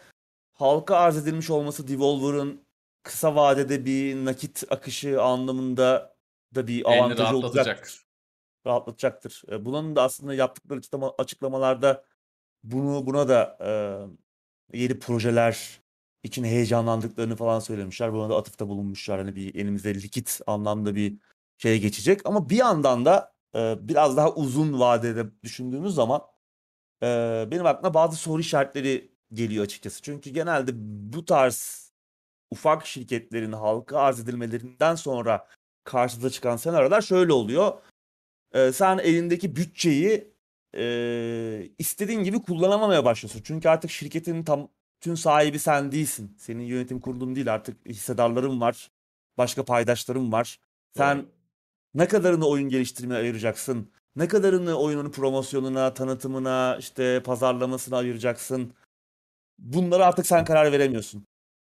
halka 0.53 0.95
arz 0.97 1.17
edilmiş 1.17 1.49
olması 1.49 1.87
Devolver'ın 1.87 2.65
kısa 3.03 3.35
vadede 3.35 3.85
bir 3.85 4.25
nakit 4.25 4.63
akışı 4.69 5.21
anlamında 5.21 6.15
da 6.55 6.67
bir 6.67 6.91
avantajı 6.91 7.37
olacaktır. 7.37 8.05
Rahatlatacaktır. 8.65 9.43
E, 9.51 9.65
Bunun 9.65 9.95
da 9.95 10.03
aslında 10.03 10.33
yaptıkları 10.33 10.79
açıklama, 10.79 11.13
açıklamalarda 11.17 12.05
bunu 12.63 13.05
buna 13.05 13.27
da 13.27 13.57
e, 13.61 13.69
yeni 14.77 14.99
projeler 14.99 15.81
için 16.25 16.43
heyecanlandıklarını 16.43 17.35
falan 17.35 17.59
söylemişler. 17.59 18.13
Buna 18.13 18.29
da 18.29 18.37
atıfta 18.37 18.67
bulunmuşlar. 18.67 19.19
Hani 19.19 19.35
bir 19.35 19.55
elimizde 19.55 19.95
likit 19.95 20.41
anlamda 20.47 20.95
bir 20.95 21.17
şeye 21.57 21.77
geçecek. 21.77 22.21
Ama 22.25 22.49
bir 22.49 22.57
yandan 22.57 23.05
da 23.05 23.33
e, 23.55 23.75
biraz 23.87 24.17
daha 24.17 24.33
uzun 24.33 24.79
vadede 24.79 25.25
düşündüğümüz 25.43 25.95
zaman 25.95 26.21
e, 27.03 27.07
benim 27.51 27.65
aklıma 27.65 27.93
bazı 27.93 28.17
soru 28.17 28.41
işaretleri 28.41 29.11
geliyor 29.33 29.63
açıkçası. 29.63 30.01
Çünkü 30.01 30.29
genelde 30.29 30.71
bu 31.13 31.25
tarz 31.25 31.91
ufak 32.51 32.87
şirketlerin 32.87 33.51
halka 33.51 33.99
arz 33.99 34.19
edilmelerinden 34.19 34.95
sonra 34.95 35.47
karşımıza 35.83 36.29
çıkan 36.29 36.57
senaryolar 36.57 37.01
şöyle 37.01 37.33
oluyor. 37.33 37.73
e, 38.53 38.71
sen 38.71 38.97
elindeki 38.97 39.55
bütçeyi 39.55 40.35
e, 40.77 41.69
istediğin 41.79 42.23
gibi 42.23 42.41
kullanamamaya 42.41 43.05
başlıyorsun. 43.05 43.41
Çünkü 43.45 43.69
artık 43.69 43.91
şirketin 43.91 44.43
tam 44.43 44.69
tüm 45.01 45.17
sahibi 45.17 45.59
sen 45.59 45.91
değilsin. 45.91 46.35
Senin 46.37 46.63
yönetim 46.63 46.99
kurulun 46.99 47.35
değil 47.35 47.53
artık 47.53 47.85
hissedarların 47.85 48.61
var. 48.61 48.91
Başka 49.37 49.65
paydaşların 49.65 50.31
var. 50.31 50.59
Sen 50.97 51.17
Doğru. 51.17 51.25
ne 51.93 52.07
kadarını 52.07 52.47
oyun 52.47 52.69
geliştirmeye 52.69 53.19
ayıracaksın? 53.19 53.91
Ne 54.15 54.27
kadarını 54.27 54.75
oyunun 54.75 55.11
promosyonuna, 55.11 55.93
tanıtımına, 55.93 56.77
işte 56.79 57.23
pazarlamasına 57.23 57.97
ayıracaksın? 57.97 58.73
Bunları 59.59 60.05
artık 60.05 60.27
sen 60.27 60.45
karar 60.45 60.71
veremiyorsun. 60.71 61.25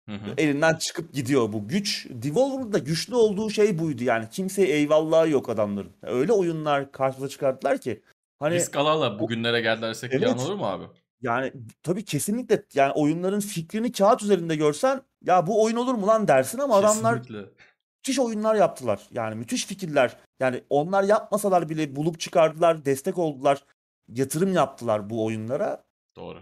Hı 0.10 0.16
hı. 0.16 0.34
Elinden 0.38 0.76
çıkıp 0.76 1.14
gidiyor 1.14 1.54
bu 1.54 1.68
güç. 1.68 2.08
Devolver'ın 2.10 2.74
da 2.74 2.78
güçlü 2.78 3.16
olduğu 3.16 3.50
şey 3.50 3.80
buydu 3.80 4.04
yani. 4.04 4.30
Kimseye 4.30 4.68
eyvallahı 4.68 5.30
yok 5.30 5.50
adamların. 5.50 5.92
Öyle 6.02 6.34
oyunlar 6.34 6.92
karşımıza 6.92 7.30
çıkarttılar 7.30 7.78
ki. 7.78 8.02
Hani 8.40 8.56
Risk 8.56 8.76
alarla 8.76 9.20
bugünlere 9.20 9.62
geldiler 9.62 9.90
desek 9.90 10.14
Evet. 10.14 10.24
yalan 10.24 10.38
olur 10.38 10.56
mu 10.56 10.66
abi? 10.66 10.84
Yani 11.22 11.54
tabii 11.84 12.06
kesinlikle 12.06 12.64
yani 12.74 12.92
oyunların 12.92 13.40
fikrini 13.40 13.92
kağıt 13.92 14.24
üzerinde 14.24 14.56
görsen 14.56 15.02
ya 15.26 15.48
bu 15.48 15.64
oyun 15.64 15.76
olur 15.76 15.94
mu 15.94 16.08
lan 16.08 16.28
dersin 16.28 16.60
ama 16.60 16.76
adamlar 16.76 17.24
Kesinlikle. 17.24 17.50
müthiş 17.98 18.20
oyunlar 18.20 18.56
yaptılar. 18.56 19.08
Yani 19.12 19.36
müthiş 19.36 19.66
fikirler. 19.66 20.18
Yani 20.40 20.64
onlar 20.70 21.04
yapmasalar 21.04 21.70
bile 21.70 21.96
bulup 21.96 22.20
çıkardılar, 22.20 22.86
destek 22.86 23.18
oldular, 23.18 23.66
yatırım 24.08 24.54
yaptılar 24.54 25.10
bu 25.10 25.26
oyunlara. 25.26 25.86
Doğru. 26.16 26.40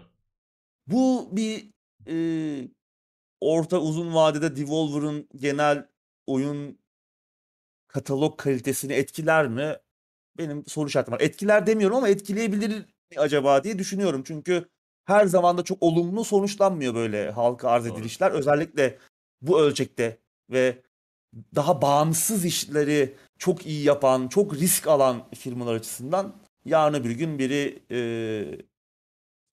Bu 0.86 1.28
bir 1.32 1.70
e, 2.06 2.16
orta 3.40 3.78
uzun 3.78 4.14
vadede 4.14 4.56
Devolver'ın 4.56 5.28
genel 5.36 5.86
oyun 6.26 6.78
katalog 7.88 8.38
kalitesini 8.38 8.92
etkiler 8.92 9.48
mi? 9.48 9.76
Benim 10.38 10.66
soru 10.66 10.88
işaretim 10.88 11.14
var. 11.14 11.20
Etkiler 11.20 11.66
demiyorum 11.66 11.96
ama 11.96 12.08
etkileyebilir 12.08 12.84
acaba 13.16 13.64
diye 13.64 13.78
düşünüyorum. 13.78 14.22
Çünkü 14.26 14.68
her 15.04 15.26
zaman 15.26 15.58
da 15.58 15.64
çok 15.64 15.82
olumlu 15.82 16.24
sonuçlanmıyor 16.24 16.94
böyle 16.94 17.30
halka 17.30 17.68
arz 17.70 17.84
Doğru. 17.84 17.94
edilişler. 17.94 18.30
Özellikle 18.30 18.98
bu 19.42 19.60
ölçekte 19.60 20.18
ve 20.50 20.82
daha 21.54 21.82
bağımsız 21.82 22.44
işleri 22.44 23.14
çok 23.38 23.66
iyi 23.66 23.84
yapan, 23.84 24.28
çok 24.28 24.54
risk 24.54 24.86
alan 24.86 25.28
firmalar 25.34 25.74
açısından 25.74 26.34
yarın 26.64 26.94
öbür 26.94 27.10
gün 27.10 27.38
biri 27.38 27.82
e, 27.90 27.98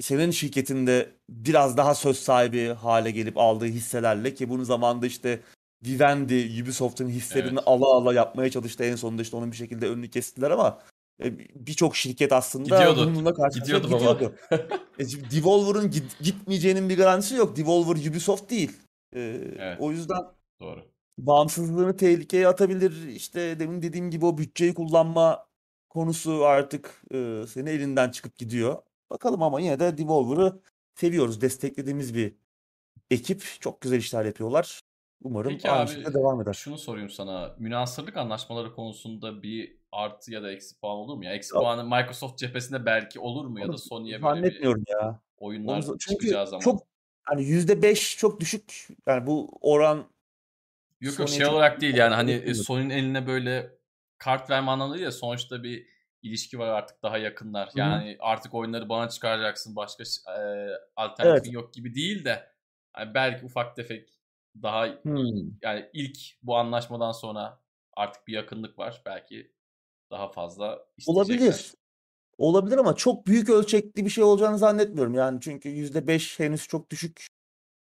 senin 0.01 0.31
şirketinde 0.31 1.11
biraz 1.29 1.77
daha 1.77 1.95
söz 1.95 2.17
sahibi 2.19 2.67
hale 2.67 3.11
gelip 3.11 3.37
aldığı 3.37 3.65
hisselerle 3.65 4.33
ki 4.33 4.49
bunun 4.49 4.63
zamanında 4.63 5.05
işte 5.05 5.39
Vivendi 5.85 6.61
Ubisoft'un 6.63 7.09
hisselerini 7.09 7.59
Evet. 7.59 7.63
ala 7.67 7.85
ala 7.85 8.13
yapmaya 8.13 8.49
çalıştı. 8.49 8.83
En 8.83 8.95
sonunda 8.95 9.21
işte 9.21 9.37
onun 9.37 9.51
bir 9.51 9.57
şekilde 9.57 9.89
önünü 9.89 10.09
kestiler 10.09 10.51
ama 10.51 10.79
birçok 11.55 11.95
şirket 11.95 12.31
aslında 12.33 12.63
Gidiyordu. 12.63 13.11
bununla 13.15 13.33
karşı 13.33 13.59
karşıya 13.59 13.77
Gidiyordu 13.79 13.97
gidiyordu. 13.97 14.35
E, 14.99 15.05
Devolver'ın 15.31 15.91
git- 15.91 16.19
gitmeyeceğinin 16.21 16.89
bir 16.89 16.97
garantisi 16.97 17.35
yok. 17.35 17.57
Devolver 17.57 18.09
Ubisoft 18.09 18.49
değil. 18.49 18.71
E, 19.15 19.19
Evet. 19.59 19.77
O 19.79 19.91
yüzden 19.91 20.21
Doğru. 20.61 20.85
bağımsızlığını 21.17 21.97
tehlikeye 21.97 22.47
atabilir. 22.47 23.07
İşte 23.07 23.59
demin 23.59 23.81
dediğim 23.81 24.11
gibi 24.11 24.25
o 24.25 24.37
bütçeyi 24.37 24.73
kullanma 24.73 25.47
konusu 25.89 26.45
artık 26.45 27.01
e, 27.13 27.41
senin 27.47 27.65
elinden 27.65 28.09
çıkıp 28.11 28.37
gidiyor. 28.37 28.77
Bakalım 29.09 29.43
ama 29.43 29.59
yine 29.61 29.79
de 29.79 29.97
Devolver'ı 29.97 30.59
seviyoruz. 30.95 31.41
Desteklediğimiz 31.41 32.15
bir 32.15 32.35
ekip. 33.11 33.43
Çok 33.59 33.81
güzel 33.81 33.97
işler 33.97 34.25
yapıyorlar. 34.25 34.81
Umarım 35.25 35.51
Peki 35.51 35.69
aynı 35.71 35.81
abi 35.81 35.89
şekilde 35.89 36.13
devam 36.13 36.41
eder. 36.41 36.53
şunu 36.53 36.77
sorayım 36.77 37.09
sana. 37.09 37.55
Münasırlık 37.59 38.17
anlaşmaları 38.17 38.73
konusunda 38.73 39.43
bir 39.43 39.77
artı 39.91 40.31
ya 40.33 40.43
da 40.43 40.51
eksi 40.51 40.79
puan 40.79 40.95
olur 40.97 41.15
mu? 41.17 41.25
Ya 41.25 41.33
eksi 41.33 41.55
Ya- 41.55 41.61
puanı 41.61 41.83
Microsoft 41.83 42.37
cephesinde 42.37 42.85
belki 42.85 43.19
olur 43.19 43.45
mu 43.45 43.59
ya 43.59 43.67
da 43.67 43.77
Sony'ye 43.77 44.21
böyle 44.21 44.35
bir 44.35 44.47
Zannetmiyorum 44.47 44.83
ya. 44.87 45.21
oyunlar 45.37 45.83
Onu, 45.83 45.97
çünkü 45.99 46.27
zaman. 46.27 46.59
çok 46.59 46.83
hani 47.23 47.43
%5 47.43 48.17
çok 48.17 48.39
düşük. 48.39 48.87
Yani 49.07 49.27
bu 49.27 49.57
oran 49.61 50.05
Yok 51.01 51.19
yok 51.19 51.29
şey 51.29 51.45
olarak 51.45 51.81
değil 51.81 51.95
yani 51.95 52.15
hani 52.15 52.31
e. 52.31 52.53
Sony'nin 52.53 52.89
eline 52.89 53.27
böyle 53.27 53.71
kart 54.17 54.49
verme 54.49 54.71
anlamında 54.71 54.95
değil 54.95 55.05
ya 55.05 55.11
sonuçta 55.11 55.63
bir 55.63 55.87
ilişki 56.21 56.59
var 56.59 56.67
artık 56.67 57.03
daha 57.03 57.17
yakınlar. 57.17 57.69
Yani 57.75 58.17
artık 58.19 58.53
oyunları 58.53 58.89
bana 58.89 59.09
çıkaracaksın 59.09 59.75
başka 59.75 60.03
e, 60.03 60.69
alternatifin 60.95 61.49
Evet. 61.49 61.53
yok 61.53 61.73
gibi 61.73 61.95
değil 61.95 62.25
de 62.25 62.49
hani 62.93 63.13
belki 63.13 63.45
ufak 63.45 63.75
tefek 63.75 64.14
daha 64.63 64.87
Hmm. 65.03 65.51
yani 65.63 65.89
ilk 65.93 66.17
bu 66.43 66.57
anlaşmadan 66.57 67.11
sonra 67.11 67.61
artık 67.93 68.27
bir 68.27 68.33
yakınlık 68.33 68.79
var. 68.79 69.01
Belki 69.05 69.53
daha 70.11 70.27
fazla 70.31 70.87
isteyecekler. 70.97 71.45
Olabilir. 71.45 71.73
Olabilir 72.37 72.77
ama 72.77 72.95
çok 72.95 73.27
büyük 73.27 73.49
ölçekli 73.49 74.05
bir 74.05 74.09
şey 74.09 74.23
olacağını 74.23 74.57
zannetmiyorum. 74.57 75.13
Yani 75.13 75.39
çünkü 75.41 75.69
%5 75.69 76.39
henüz 76.39 76.67
çok 76.67 76.89
düşük 76.91 77.27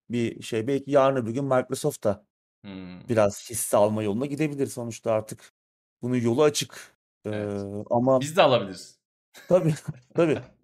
bir 0.10 0.44
şey. 0.44 0.68
Belki 0.68 0.92
yarın 0.92 1.16
öbür 1.16 1.32
gün 1.32 1.46
Microsoft 1.46 2.04
da 2.04 2.26
Hmm, 2.64 3.10
biraz 3.10 3.50
hisse 3.50 3.78
alma 3.78 4.04
yoluna 4.04 4.26
gidebilir 4.26 4.68
sonuçta 4.68 5.12
artık. 5.12 5.54
Bunun 6.02 6.16
yolu 6.16 6.44
açık. 6.44 6.98
Ee, 7.26 7.30
evet. 7.30 7.88
ama 7.92 8.20
Biz 8.22 8.38
de 8.38 8.42
alabiliriz. 8.42 9.00
tabii 9.48 9.74
tabii. 10.16 10.40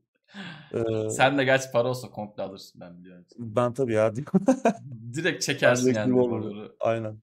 Ee, 0.74 1.10
Sen 1.10 1.38
de 1.38 1.44
gerçi 1.44 1.72
para 1.72 1.88
olsa 1.88 2.10
komple 2.10 2.44
alırsın 2.44 2.82
ben 2.82 3.00
biliyorum. 3.00 3.26
ben 3.38 3.74
tabii 3.74 3.94
ya. 3.94 4.14
Direkt 5.14 5.44
çekersin 5.44 5.86
Direkt 5.86 5.98
yani. 5.98 6.10
Devolver'ı. 6.10 6.76
Aynen. 6.80 7.22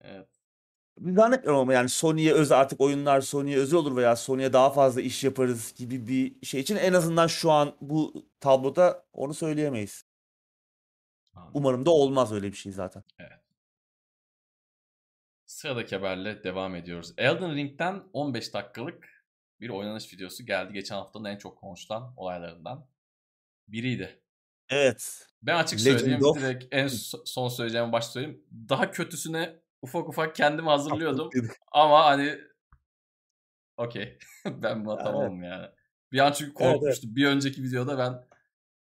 Evet. 0.00 0.28
Zannetmiyorum 1.00 1.60
ama 1.60 1.72
yani 1.72 1.88
Sony'ye 1.88 2.32
özel 2.32 2.60
artık 2.60 2.80
oyunlar 2.80 3.20
Sony'ye 3.20 3.58
özel 3.58 3.78
olur 3.78 3.96
veya 3.96 4.16
Sony'ye 4.16 4.52
daha 4.52 4.70
fazla 4.70 5.00
iş 5.00 5.24
yaparız 5.24 5.74
gibi 5.76 6.08
bir 6.08 6.46
şey 6.46 6.60
için 6.60 6.76
en 6.76 6.92
azından 6.92 7.26
şu 7.26 7.50
an 7.50 7.76
bu 7.80 8.26
tabloda 8.40 9.04
onu 9.12 9.34
söyleyemeyiz. 9.34 10.04
Anladım. 11.34 11.52
Umarım 11.54 11.86
da 11.86 11.90
olmaz 11.90 12.32
öyle 12.32 12.46
bir 12.46 12.56
şey 12.56 12.72
zaten. 12.72 13.02
Sıradaki 15.46 15.96
haberle 15.96 16.44
devam 16.44 16.74
ediyoruz. 16.74 17.14
Elden 17.18 17.54
Ring'den 17.54 18.02
15 18.12 18.54
dakikalık 18.54 19.13
bir 19.64 19.68
oynanış 19.70 20.12
videosu 20.12 20.46
geldi. 20.46 20.72
Geçen 20.72 20.94
haftanın 20.96 21.24
en 21.24 21.38
çok 21.38 21.58
konuşulan 21.58 22.14
olaylarından 22.16 22.86
biriydi. 23.68 24.20
Evet. 24.68 25.26
Ben 25.42 25.56
açık 25.56 25.80
Legend 25.80 25.98
söyleyeyim, 25.98 26.24
of- 26.24 26.38
direkt 26.40 26.64
en 26.74 26.86
so- 26.86 27.22
son 27.26 27.48
söyleyeceğimi 27.48 27.92
başta 27.92 28.12
söyleyeyim. 28.12 28.44
Daha 28.68 28.90
kötüsüne 28.90 29.56
ufak 29.82 30.08
ufak 30.08 30.34
kendimi 30.34 30.68
hazırlıyordum. 30.68 31.30
Ama 31.72 32.04
hani 32.04 32.38
okey. 33.76 34.18
ben 34.46 34.84
buna 34.84 34.94
Evet. 34.94 35.04
tamamım 35.04 35.42
yani. 35.42 35.66
Bir 36.12 36.18
an 36.18 36.32
çünkü 36.32 36.50
Evet, 36.50 36.60
evet. 36.62 36.74
korkmuştum. 36.80 37.16
Bir 37.16 37.26
önceki 37.26 37.62
videoda 37.62 37.98
ben 37.98 38.24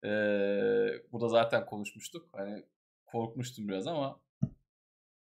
eee 0.09 1.03
burada 1.11 1.27
zaten 1.29 1.65
konuşmuştuk. 1.65 2.29
Hani 2.33 2.65
korkmuştum 3.05 3.67
biraz 3.67 3.87
ama 3.87 4.19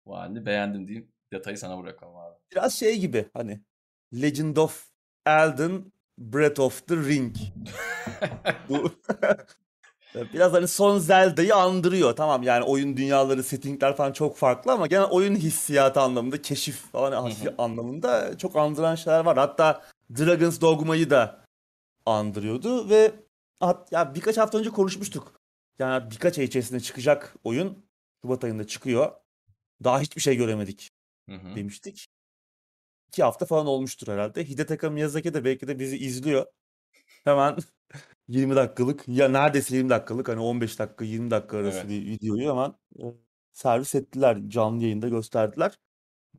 bu 0.06 0.16
halini 0.16 0.46
beğendim 0.46 0.88
diyeyim. 0.88 1.12
Detayı 1.32 1.58
sana 1.58 1.82
bırakalım 1.82 2.16
abi. 2.16 2.38
Biraz 2.52 2.74
şey 2.78 2.98
gibi 3.00 3.28
hani 3.32 3.61
Legend 4.14 4.56
of 4.56 4.89
Elden 5.30 5.92
Breath 6.18 6.60
of 6.60 6.86
the 6.86 6.96
Ring. 6.96 7.36
Bu 8.68 8.92
biraz 10.34 10.52
hani 10.52 10.68
son 10.68 10.98
Zelda'yı 10.98 11.54
andırıyor. 11.54 12.16
Tamam 12.16 12.42
yani 12.42 12.64
oyun 12.64 12.96
dünyaları, 12.96 13.42
settingler 13.42 13.96
falan 13.96 14.12
çok 14.12 14.36
farklı 14.36 14.72
ama 14.72 14.86
genel 14.86 15.04
oyun 15.04 15.36
hissiyatı 15.36 16.00
anlamında, 16.00 16.42
keşif 16.42 16.76
falan 16.92 17.32
anlamında 17.58 18.38
çok 18.38 18.56
andıran 18.56 18.94
şeyler 18.94 19.24
var. 19.24 19.38
Hatta 19.38 19.82
Dragon's 20.18 20.60
Dogma'yı 20.60 21.10
da 21.10 21.44
andırıyordu 22.06 22.90
ve 22.90 23.12
hat, 23.60 23.92
ya 23.92 24.14
birkaç 24.14 24.36
hafta 24.36 24.58
önce 24.58 24.70
konuşmuştuk. 24.70 25.40
Yani 25.78 26.10
birkaç 26.10 26.38
ay 26.38 26.44
içerisinde 26.44 26.80
çıkacak 26.80 27.34
oyun. 27.44 27.78
Şubat 28.22 28.44
ayında 28.44 28.66
çıkıyor. 28.66 29.12
Daha 29.84 30.00
hiçbir 30.00 30.20
şey 30.20 30.36
göremedik 30.36 30.90
Hı 31.28 31.36
hı. 31.36 31.56
demiştik. 31.56 32.08
İki 33.11 33.22
hafta 33.22 33.46
falan 33.46 33.66
olmuştur 33.66 34.08
herhalde. 34.08 34.44
Hidetaka 34.44 34.90
Miyazaki 34.90 35.34
de 35.34 35.44
belki 35.44 35.68
de 35.68 35.78
bizi 35.78 35.96
izliyor. 35.98 36.46
Hemen 37.24 37.56
20 38.28 38.56
dakikalık 38.56 39.08
ya 39.08 39.28
neredeyse 39.28 39.76
20 39.76 39.90
dakikalık 39.90 40.28
hani 40.28 40.40
15 40.40 40.78
dakika 40.78 41.04
20 41.04 41.30
dakika 41.30 41.58
arası 41.58 41.78
Evet. 41.78 41.88
bir 41.90 42.06
videoyu 42.06 42.50
hemen 42.50 42.74
e, 42.98 43.14
servis 43.52 43.94
ettiler. 43.94 44.38
Canlı 44.48 44.82
yayında 44.82 45.08
gösterdiler. 45.08 45.78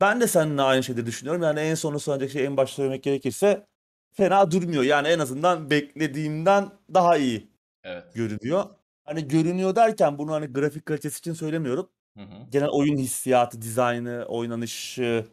Ben 0.00 0.20
de 0.20 0.26
seninle 0.26 0.62
aynı 0.62 0.82
şeyleri 0.82 1.06
düşünüyorum. 1.06 1.42
Yani 1.42 1.60
en 1.60 1.74
sonu 1.74 2.00
sonraki 2.00 2.32
şey 2.32 2.44
en 2.44 2.56
başta 2.56 2.74
söylemek 2.76 3.02
gerekirse 3.02 3.66
fena 4.12 4.50
durmuyor. 4.50 4.82
Yani 4.82 5.08
en 5.08 5.18
azından 5.18 5.70
beklediğimden 5.70 6.70
daha 6.94 7.16
iyi 7.16 7.50
Evet. 7.84 8.14
görünüyor. 8.14 8.64
Hani 9.04 9.28
görünüyor 9.28 9.76
derken 9.76 10.18
bunu 10.18 10.32
hani 10.32 10.46
grafik 10.46 10.86
kalitesi 10.86 11.18
için 11.18 11.32
söylemiyorum 11.32 11.88
Hı 12.16 12.22
hı. 12.22 12.50
genel 12.50 12.68
oyun 12.68 12.96
hissiyatı, 12.96 13.62
dizaynı, 13.62 14.24
oynanışı 14.28 15.26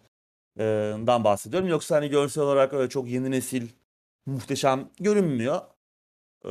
dan 1.07 1.23
bahsediyorum. 1.23 1.69
Yoksa 1.69 1.95
hani 1.95 2.09
görsel 2.09 2.43
olarak 2.43 2.73
öyle 2.73 2.89
çok 2.89 3.07
yeni 3.07 3.31
nesil 3.31 3.67
muhteşem 4.25 4.89
görünmüyor. 4.99 5.61
Ee, 6.45 6.49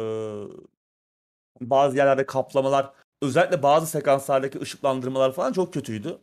bazı 1.60 1.96
yerlerde 1.96 2.26
kaplamalar, 2.26 2.90
özellikle 3.22 3.62
bazı 3.62 3.86
sekanslardaki 3.86 4.60
ışıklandırmalar 4.60 5.32
falan 5.32 5.52
çok 5.52 5.74
kötüydü. 5.74 6.18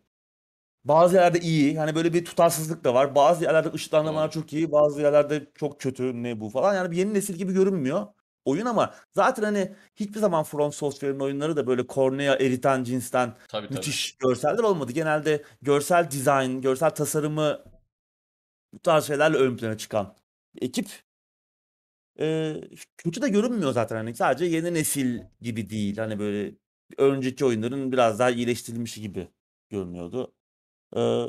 Bazı 0.86 1.16
yerlerde 1.16 1.40
iyi. 1.40 1.78
Hani 1.80 1.96
böyle 1.96 2.14
bir 2.14 2.26
tutarsızlık 2.26 2.84
da 2.84 2.94
var. 2.94 3.16
Bazı 3.16 3.44
yerlerde 3.44 3.74
ışıklandırmalar 3.74 4.32
çok 4.32 4.54
iyi. 4.54 4.72
Bazı 4.72 5.02
yerlerde 5.02 5.52
çok 5.56 5.80
kötü. 5.80 6.24
Ne 6.24 6.40
bu 6.40 6.50
falan. 6.50 6.76
Yani 6.76 6.92
bir 6.92 6.98
yeni 6.98 7.14
nesil 7.14 7.34
gibi 7.36 7.54
görünmüyor 7.54 8.08
oyun 8.46 8.66
ama 8.66 8.94
zaten 9.12 9.44
hani 9.44 9.72
hiçbir 9.96 10.20
zaman 10.20 10.44
From 10.44 10.74
Software'ın 10.74 11.20
oyunları 11.20 11.56
da 11.58 11.68
böyle 11.68 11.88
kornea 11.88 12.36
eriten 12.36 12.84
cinsten 12.84 13.34
Tabii 13.48 13.68
tabii. 13.68 13.78
müthiş 13.78 14.18
görseller 14.18 14.64
olmadı. 14.64 14.92
Genelde 14.92 15.44
görsel 15.62 16.12
dizayn, 16.12 16.62
görsel 16.62 16.90
tasarımı 16.90 17.60
bu 18.76 18.80
tarz 18.80 19.08
şeylerle 19.08 19.38
ön 19.38 19.58
plana 19.58 19.78
çıkan 19.78 20.16
ekip. 20.62 20.90
Ee, 22.20 22.62
kötü 22.98 23.22
de 23.22 23.30
görünmüyor 23.30 23.72
zaten 23.72 23.96
hani 23.96 24.16
sadece 24.16 24.46
yeni 24.46 24.74
nesil 24.74 25.20
gibi 25.42 25.70
değil. 25.70 25.98
Hani 25.98 26.20
böyle 26.20 26.56
önceki 26.98 27.46
oyunların 27.46 27.92
biraz 27.92 28.20
daha 28.20 28.30
iyileştirilmişi 28.30 29.02
gibi 29.02 29.28
görünüyordu. 29.70 30.34
Ee, 30.98 31.26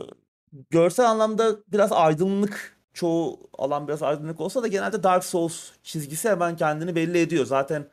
görsel 0.71 1.11
anlamda 1.11 1.57
biraz 1.69 1.93
aydınlık 1.93 2.77
çoğu 2.95 3.51
alan 3.59 3.89
biraz 3.89 4.03
aydınlık 4.03 4.41
olsa 4.41 4.63
da 4.63 4.67
genelde 4.67 5.03
Dark 5.03 5.25
Souls 5.25 5.71
çizgisi 5.83 6.29
hemen 6.31 6.57
kendini 6.57 6.95
belli 6.95 7.19
ediyor. 7.19 7.47
Zaten 7.47 7.91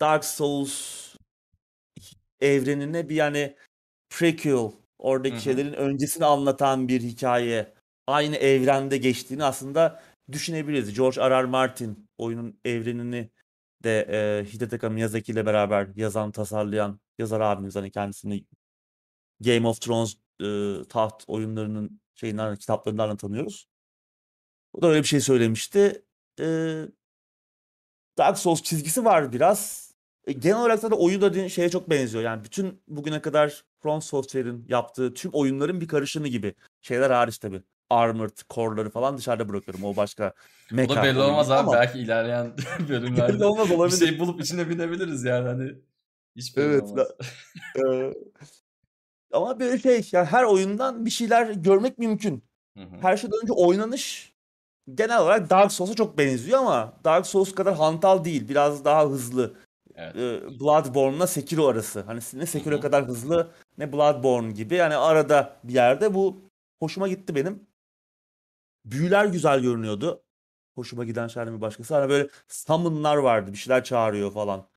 Dark 0.00 0.24
Souls 0.24 1.04
evrenine 2.40 3.08
bir 3.08 3.14
yani 3.14 3.56
prequel 4.10 4.72
oradaki 4.98 5.34
Hı 5.34 5.38
hı. 5.38 5.42
şeylerin 5.42 5.72
öncesini 5.72 6.24
anlatan 6.24 6.88
bir 6.88 7.00
hikaye 7.00 7.74
aynı 8.06 8.36
evrende 8.36 8.96
geçtiğini 8.96 9.44
aslında 9.44 10.02
düşünebiliriz. 10.32 10.94
George 10.94 11.20
R. 11.20 11.30
R. 11.30 11.44
Martin 11.44 12.08
oyunun 12.18 12.60
evrenini 12.64 13.30
de 13.84 14.00
e, 14.10 14.52
Hidetaka 14.52 14.90
Miyazaki 14.90 15.32
ile 15.32 15.46
beraber 15.46 15.88
yazan, 15.96 16.32
tasarlayan 16.32 17.00
yazar 17.18 17.40
abimiz 17.40 17.76
hani 17.76 17.90
kendisini 17.90 18.46
Game 19.40 19.68
of 19.68 19.80
Thrones 19.80 20.16
e, 20.40 20.88
taht 20.88 21.24
oyunlarının 21.26 22.00
şeyinden 22.14 22.56
kitaplarından 22.56 23.16
tanıyoruz. 23.16 23.68
O 24.72 24.82
da 24.82 24.88
öyle 24.88 25.02
bir 25.02 25.08
şey 25.08 25.20
söylemişti. 25.20 26.04
E, 26.40 26.44
Dark 28.18 28.38
Souls 28.38 28.62
çizgisi 28.62 29.04
var 29.04 29.32
biraz. 29.32 29.92
E, 30.26 30.32
genel 30.32 30.60
olarak 30.60 30.80
zaten 30.80 30.96
oyun 30.96 31.20
da 31.22 31.48
şeye 31.48 31.70
çok 31.70 31.90
benziyor. 31.90 32.24
Yani 32.24 32.44
bütün 32.44 32.82
bugüne 32.88 33.22
kadar 33.22 33.64
From 33.82 34.02
Software'in 34.02 34.66
yaptığı 34.68 35.14
tüm 35.14 35.30
oyunların 35.34 35.80
bir 35.80 35.88
karışımı 35.88 36.28
gibi. 36.28 36.54
Şeyler 36.82 37.10
hariç 37.10 37.38
tabii. 37.38 37.62
Armored 37.90 38.38
Core'ları 38.50 38.90
falan 38.90 39.18
dışarıda 39.18 39.48
bırakıyorum. 39.48 39.84
O 39.84 39.96
başka 39.96 40.32
mecha 40.70 40.96
da 40.96 41.02
belli 41.02 41.20
olmaz 41.20 41.50
abi. 41.50 41.58
ama 41.58 41.72
Belki 41.72 41.98
ilerleyen 41.98 42.52
bölümlerde 42.88 43.32
belli 43.32 43.44
olmaz 43.44 43.70
bir 43.70 43.74
olabilir. 43.74 43.96
şey 44.06 44.18
bulup 44.18 44.40
içine 44.40 44.68
binebiliriz 44.68 45.24
yani 45.24 45.48
hani. 45.48 45.72
Hiç 46.36 46.56
belli 46.56 46.64
Evet. 46.66 46.82
olmaz. 46.82 47.08
Eee, 47.76 48.14
ama 49.32 49.60
böyle 49.60 49.78
şey 49.78 50.08
yani 50.12 50.26
her 50.26 50.44
oyundan 50.44 51.06
bir 51.06 51.10
şeyler 51.10 51.50
görmek 51.50 51.98
mümkün. 51.98 52.44
Hı 52.78 52.84
hı. 52.84 52.96
Her 53.00 53.16
şeyden 53.16 53.38
önce 53.42 53.52
oynanış 53.52 54.34
genel 54.94 55.20
olarak 55.20 55.50
Dark 55.50 55.72
Souls'a 55.72 55.94
çok 55.94 56.18
benziyor 56.18 56.58
ama 56.58 56.92
Dark 57.04 57.26
Souls 57.26 57.54
kadar 57.54 57.74
hantal 57.74 58.24
değil. 58.24 58.48
Biraz 58.48 58.84
daha 58.84 59.06
hızlı. 59.06 59.54
Evet. 59.94 60.16
Ee, 60.16 60.60
Bloodborne'la 60.60 61.26
Sekiro 61.26 61.66
arası. 61.66 62.00
Hani 62.00 62.20
ne 62.34 62.46
Sekiro 62.46 62.76
hı. 62.76 62.80
kadar 62.80 63.06
hızlı 63.06 63.50
ne 63.78 63.92
Bloodborne 63.92 64.52
gibi. 64.52 64.74
Yani 64.74 64.96
arada 64.96 65.56
bir 65.64 65.72
yerde 65.72 66.14
bu 66.14 66.40
hoşuma 66.80 67.08
gitti 67.08 67.34
benim. 67.34 67.66
Büyüler 68.84 69.26
güzel 69.26 69.60
görünüyordu. 69.60 70.22
Hoşuma 70.74 71.04
giden 71.04 71.28
şeylerden 71.28 71.56
bir 71.56 71.60
başkası. 71.60 71.94
Hani 71.94 72.08
böyle 72.10 72.28
summon'lar 72.48 73.16
vardı. 73.16 73.52
Bir 73.52 73.56
şeyler 73.58 73.84
çağırıyor 73.84 74.32
falan. 74.32 74.68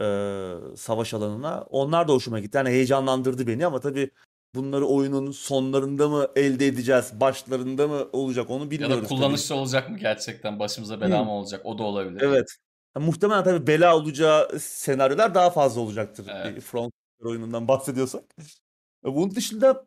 ee, 0.00 0.54
savaş 0.76 1.14
alanına. 1.14 1.62
Onlar 1.70 2.08
da 2.08 2.12
hoşuma 2.12 2.40
gitti. 2.40 2.56
Yani 2.56 2.68
heyecanlandırdı 2.70 3.46
beni 3.46 3.66
ama 3.66 3.80
tabii 3.80 4.10
bunları 4.54 4.86
oyunun 4.86 5.30
sonlarında 5.30 6.08
mı 6.08 6.28
elde 6.36 6.66
edeceğiz? 6.66 7.20
Başlarında 7.20 7.88
mı 7.88 8.08
olacak? 8.12 8.50
Onu 8.50 8.68
Ya 8.78 8.90
da 8.90 8.96
bilmiyoruz 8.96 9.14
tabii. 9.16 9.18
kullanışlı 9.20 9.54
olacak 9.54 9.90
mı 9.90 9.98
gerçekten? 9.98 10.58
Başımıza 10.58 11.00
bela 11.00 11.18
Hmm. 11.18 11.26
mı 11.26 11.32
olacak? 11.32 11.60
O 11.66 11.78
da 11.78 11.82
olabilir. 11.82 12.20
Evet. 12.20 12.56
Ha, 12.94 13.00
muhtemelen 13.00 13.44
tabii 13.44 13.66
bela 13.66 13.96
olacağı 13.96 14.58
senaryolar 14.60 15.34
daha 15.34 15.50
fazla 15.50 15.80
olacaktır. 15.80 16.26
Evet. 16.28 16.64
Software 16.64 16.90
oyunundan 17.30 17.68
bahsediyorsak. 17.68 18.24
E, 19.06 19.14
Bunun 19.14 19.34
dışında 19.34 19.86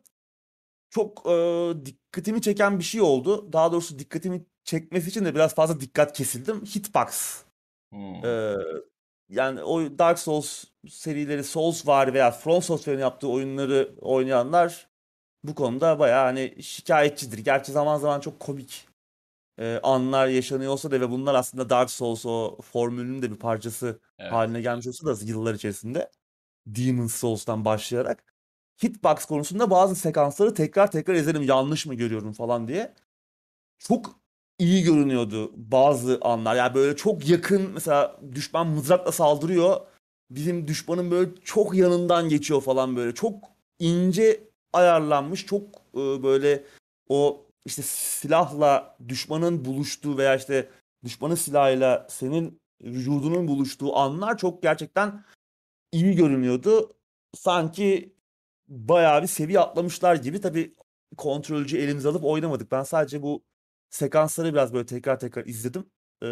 çok 0.96 1.26
e, 1.26 1.86
dikkatimi 1.86 2.42
çeken 2.42 2.78
bir 2.78 2.84
şey 2.84 3.00
oldu. 3.00 3.52
Daha 3.52 3.72
doğrusu 3.72 3.98
dikkatimi 3.98 4.46
çekmesi 4.64 5.08
için 5.08 5.24
de 5.24 5.34
biraz 5.34 5.54
fazla 5.54 5.80
dikkat 5.80 6.12
kesildim. 6.12 6.64
Hitbox. 6.64 7.42
Hmm. 7.92 8.24
E, 8.24 8.56
yani 9.28 9.62
o 9.62 9.98
Dark 9.98 10.18
Souls 10.18 10.64
serileri 10.88 11.44
Souls 11.44 11.86
var 11.86 12.14
veya 12.14 12.30
From 12.30 12.62
Software'in 12.62 13.00
yaptığı 13.00 13.28
oyunları 13.28 13.94
oynayanlar 14.00 14.88
bu 15.44 15.54
konuda 15.54 15.98
bayağı 15.98 16.24
hani 16.24 16.62
şikayetçidir. 16.62 17.38
Gerçi 17.38 17.72
zaman 17.72 17.98
zaman 17.98 18.20
çok 18.20 18.40
komik 18.40 18.88
e, 19.58 19.80
anlar 19.82 20.26
yaşanıyor 20.28 20.72
olsa 20.72 20.90
da 20.90 21.00
ve 21.00 21.10
bunlar 21.10 21.34
aslında 21.34 21.70
Dark 21.70 21.90
Souls 21.90 22.26
o 22.26 22.58
formülünün 22.62 23.22
de 23.22 23.30
bir 23.30 23.36
parçası 23.36 24.00
Evet. 24.18 24.32
haline 24.32 24.60
gelmiş 24.60 24.86
olsa 24.86 25.06
da 25.06 25.24
yıllar 25.24 25.54
içerisinde 25.54 26.10
Demon's 26.66 27.14
Souls'tan 27.14 27.64
başlayarak 27.64 28.35
hitbox 28.82 29.24
konusunda 29.24 29.70
bazı 29.70 29.94
sekansları 29.94 30.54
tekrar 30.54 30.90
tekrar 30.90 31.14
izledim 31.14 31.42
yanlış 31.42 31.86
mı 31.86 31.94
görüyorum 31.94 32.32
falan 32.32 32.68
diye. 32.68 32.94
Çok 33.78 34.20
iyi 34.58 34.82
görünüyordu 34.82 35.52
bazı 35.56 36.18
anlar. 36.22 36.56
Yani 36.56 36.74
böyle 36.74 36.96
çok 36.96 37.28
yakın 37.28 37.70
mesela 37.74 38.20
düşman 38.34 38.66
mızrakla 38.66 39.12
saldırıyor. 39.12 39.80
Bizim 40.30 40.68
düşmanın 40.68 41.10
böyle 41.10 41.30
çok 41.44 41.74
yanından 41.74 42.28
geçiyor 42.28 42.60
falan 42.60 42.96
böyle. 42.96 43.14
Çok 43.14 43.34
ince 43.78 44.40
ayarlanmış. 44.72 45.46
Çok 45.46 45.62
e, 45.94 46.22
böyle 46.22 46.64
o 47.08 47.46
işte 47.66 47.82
silahla 47.82 48.96
düşmanın 49.08 49.64
buluştuğu 49.64 50.18
veya 50.18 50.36
işte 50.36 50.70
düşmanın 51.04 51.34
silahıyla 51.34 52.06
senin 52.10 52.60
vücudunun 52.82 53.48
buluştuğu 53.48 53.96
anlar 53.96 54.38
çok 54.38 54.62
gerçekten 54.62 55.24
iyi 55.92 56.16
görünüyordu. 56.16 56.92
Sanki 57.34 58.15
bayağı 58.68 59.22
bir 59.22 59.26
seviye 59.26 59.60
atlamışlar 59.60 60.14
gibi. 60.16 60.40
Tabii 60.40 60.74
kontrolcü 61.16 61.78
elimize 61.78 62.08
alıp 62.08 62.24
oynamadık. 62.24 62.72
Ben 62.72 62.82
sadece 62.82 63.22
bu 63.22 63.44
sekansları 63.90 64.52
biraz 64.52 64.74
böyle 64.74 64.86
tekrar 64.86 65.20
tekrar 65.20 65.46
izledim. 65.46 65.90
Ee, 66.22 66.26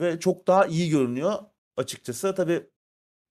ve 0.00 0.20
çok 0.20 0.46
daha 0.46 0.66
iyi 0.66 0.90
görünüyor 0.90 1.34
açıkçası. 1.76 2.34
Tabii 2.34 2.66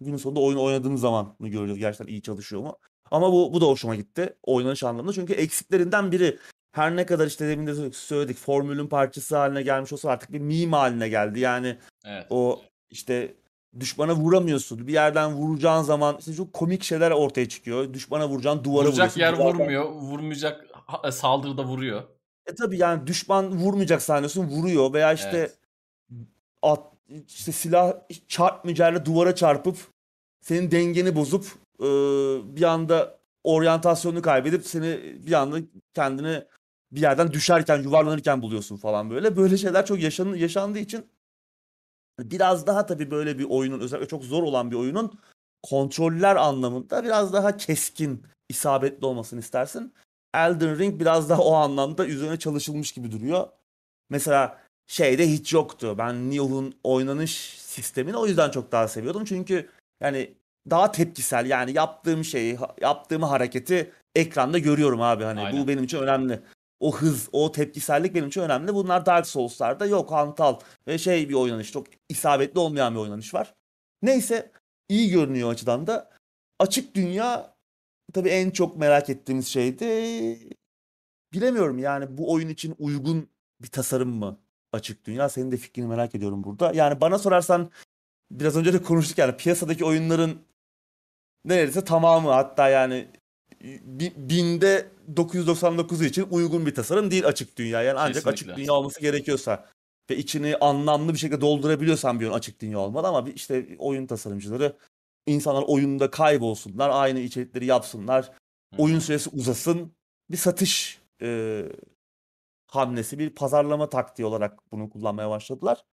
günün 0.01 0.17
sonunda 0.17 0.39
oyun 0.39 0.57
oynadığımız 0.57 1.01
zaman 1.01 1.35
bunu 1.39 1.49
görüyoruz. 1.49 1.77
Gerçekten 1.77 2.13
iyi 2.13 2.21
çalışıyor 2.21 2.61
mu? 2.61 2.77
Ama 3.11 3.31
bu, 3.31 3.53
bu 3.53 3.61
da 3.61 3.65
hoşuma 3.65 3.95
gitti. 3.95 4.37
Oynanış 4.43 4.83
anlamında. 4.83 5.13
Çünkü 5.13 5.33
eksiklerinden 5.33 6.11
biri 6.11 6.39
her 6.71 6.95
ne 6.95 7.05
kadar 7.05 7.27
işte 7.27 7.47
demin 7.47 7.67
de 7.67 7.91
söyledik 7.91 8.37
formülün 8.37 8.87
parçası 8.87 9.37
haline 9.37 9.61
gelmiş 9.61 9.93
olsa 9.93 10.09
artık 10.09 10.33
bir 10.33 10.39
meme 10.39 10.77
haline 10.77 11.09
geldi. 11.09 11.39
Yani 11.39 11.77
Evet. 12.05 12.27
o 12.29 12.61
işte 12.89 13.35
düşmana 13.79 14.15
vuramıyorsun. 14.15 14.87
Bir 14.87 14.93
yerden 14.93 15.33
vuracağın 15.33 15.83
zaman 15.83 16.17
işte 16.19 16.33
çok 16.33 16.53
komik 16.53 16.83
şeyler 16.83 17.11
ortaya 17.11 17.49
çıkıyor. 17.49 17.93
Düşmana 17.93 18.29
vuracaksın 18.29 18.63
duvara 18.63 18.87
Vuracak 18.87 18.97
vuruyorsun. 18.97 19.19
yer 19.21 19.33
Duvardan- 19.37 19.59
vurmuyor. 19.59 19.85
Vurmayacak 19.89 20.65
ha- 20.73 21.11
saldırıda 21.11 21.63
vuruyor. 21.63 22.03
E 22.47 22.55
tabii 22.55 22.77
yani 22.77 23.07
düşman 23.07 23.51
vurmayacak 23.57 24.01
sanıyorsun 24.01 24.45
vuruyor 24.45 24.93
veya 24.93 25.13
işte 25.13 25.37
Evet. 25.37 25.57
at 26.61 26.79
işte 27.27 27.51
silah 27.51 27.93
çarpmayacağıyla 28.27 29.05
duvara 29.05 29.35
çarpıp 29.35 29.77
senin 30.41 30.71
dengeni 30.71 31.15
bozup 31.15 31.45
e, 31.79 31.85
bir 32.55 32.63
anda 32.63 33.19
oryantasyonunu 33.43 34.21
kaybedip 34.21 34.65
seni 34.65 34.99
bir 35.27 35.33
anda 35.33 35.57
kendini 35.93 36.43
bir 36.91 37.01
yerden 37.01 37.31
düşerken 37.31 37.81
yuvarlanırken 37.83 38.41
buluyorsun 38.41 38.77
falan 38.77 39.09
böyle. 39.09 39.37
Böyle 39.37 39.57
şeyler 39.57 39.85
çok 39.85 39.99
yaşan, 39.99 40.33
yaşandığı 40.33 40.79
için 40.79 41.05
biraz 42.19 42.67
daha 42.67 42.85
tabii 42.85 43.11
böyle 43.11 43.39
bir 43.39 43.43
oyunun 43.43 43.79
özellikle 43.79 44.07
çok 44.07 44.23
zor 44.23 44.43
olan 44.43 44.71
bir 44.71 44.75
oyunun 44.75 45.19
kontroller 45.63 46.35
anlamında 46.35 47.03
biraz 47.03 47.33
daha 47.33 47.57
keskin, 47.57 48.23
isabetli 48.49 49.05
olmasını 49.05 49.39
istersin. 49.39 49.93
Elden 50.33 50.79
Ring 50.79 50.99
biraz 50.99 51.29
daha 51.29 51.41
o 51.41 51.53
anlamda 51.53 52.05
üzerine 52.05 52.39
çalışılmış 52.39 52.91
gibi 52.91 53.11
duruyor. 53.11 53.47
Mesela 54.09 54.57
şeyde 54.87 55.29
hiç 55.31 55.53
yoktu. 55.53 55.95
Ben 55.97 56.29
Neil'un 56.29 56.75
oynanış 56.83 57.59
sistemini 57.59 58.17
o 58.17 58.27
yüzden 58.27 58.49
çok 58.49 58.71
daha 58.71 58.87
seviyordum. 58.87 59.25
Çünkü 59.25 59.69
yani 60.01 60.33
daha 60.69 60.91
tepkisel 60.91 61.45
yani 61.45 61.71
yaptığım 61.73 62.23
şeyi, 62.23 62.57
yaptığım 62.81 63.23
hareketi 63.23 63.91
ekranda 64.15 64.59
görüyorum 64.59 65.01
abi. 65.01 65.23
Hani 65.23 65.41
Aynen. 65.41 65.63
bu 65.63 65.67
benim 65.67 65.83
için 65.83 65.97
önemli. 65.97 66.39
O 66.79 66.95
hız, 66.95 67.29
o 67.31 67.51
tepkisellik 67.51 68.15
benim 68.15 68.27
için 68.27 68.41
önemli. 68.41 68.73
Bunlar 68.73 69.05
Dark 69.05 69.27
Souls'larda 69.27 69.85
yok 69.85 70.11
hantal 70.11 70.59
ve 70.87 70.97
şey 70.97 71.29
bir 71.29 71.33
oynanış. 71.33 71.71
Çok 71.71 71.87
isabetli 72.09 72.59
olmayan 72.59 72.93
bir 72.93 72.99
oynanış 72.99 73.33
var. 73.33 73.55
Neyse 74.01 74.51
iyi 74.89 75.09
görünüyor 75.09 75.51
açıdan 75.51 75.87
da. 75.87 76.09
Açık 76.59 76.95
dünya 76.95 77.55
tabii 78.13 78.29
en 78.29 78.49
çok 78.51 78.77
merak 78.77 79.09
ettiğimiz 79.09 79.47
şeydi. 79.47 79.85
Bilemiyorum 81.33 81.79
yani 81.79 82.17
bu 82.17 82.33
oyun 82.33 82.49
için 82.49 82.75
uygun 82.79 83.29
bir 83.61 83.67
tasarım 83.67 84.09
mı 84.09 84.39
açık 84.73 85.05
dünya? 85.05 85.29
Senin 85.29 85.51
de 85.51 85.57
fikrini 85.57 85.87
merak 85.87 86.15
ediyorum 86.15 86.43
burada. 86.43 86.71
Yani 86.73 87.01
bana 87.01 87.19
sorarsan 87.19 87.71
biraz 88.31 88.55
önce 88.55 88.73
de 88.73 88.81
konuştuk 88.83 89.17
yani 89.17 89.37
piyasadaki 89.37 89.85
oyunların 89.85 90.41
neredeyse 91.45 91.83
tamamı 91.83 92.29
hatta 92.31 92.69
yani 92.69 93.07
binde 93.61 94.87
999 95.17 96.01
için 96.01 96.27
uygun 96.31 96.65
bir 96.65 96.75
tasarım 96.75 97.11
değil 97.11 97.27
açık 97.27 97.57
dünya. 97.57 97.81
Yani 97.81 97.99
ancak 97.99 98.13
Kesinlikle. 98.13 98.31
açık 98.31 98.57
dünya 98.57 98.73
olması 98.73 99.01
gerekiyorsa 99.01 99.65
ve 100.09 100.17
içini 100.17 100.55
anlamlı 100.57 101.13
bir 101.13 101.17
şekilde 101.17 101.41
doldurabiliyorsan 101.41 102.19
bir 102.19 102.25
oyun 102.25 102.33
açık 102.33 102.61
dünya 102.61 102.79
olmalı 102.79 103.07
ama 103.07 103.29
işte 103.29 103.75
oyun 103.79 104.07
tasarımcıları 104.07 104.75
insanlar 105.27 105.63
oyunda 105.67 106.11
kaybolsunlar, 106.11 106.89
aynı 106.89 107.19
içerikleri 107.19 107.65
yapsınlar, 107.65 108.31
oyun 108.77 108.99
süresi 108.99 109.29
uzasın, 109.29 109.93
bir 110.31 110.37
satış 110.37 110.99
e, 111.21 111.61
hamlesi, 112.67 113.19
bir 113.19 113.29
pazarlama 113.29 113.89
taktiği 113.89 114.25
olarak 114.25 114.71
bunu 114.71 114.89
kullanmaya 114.89 115.29
başladılar. 115.29 115.83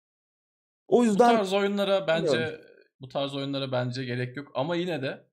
O 0.89 0.99
Bu 0.99 1.05
yüzden 1.05 1.37
tarz 1.37 1.53
oyunlara 1.53 2.07
bilmiyorum. 2.07 2.39
bence 2.39 2.61
bu 3.01 3.09
tarz 3.09 3.35
oyunlara 3.35 3.73
bence 3.73 4.05
gerek 4.05 4.37
yok 4.37 4.53
ama 4.55 4.77
yine 4.77 5.03
de 5.03 5.26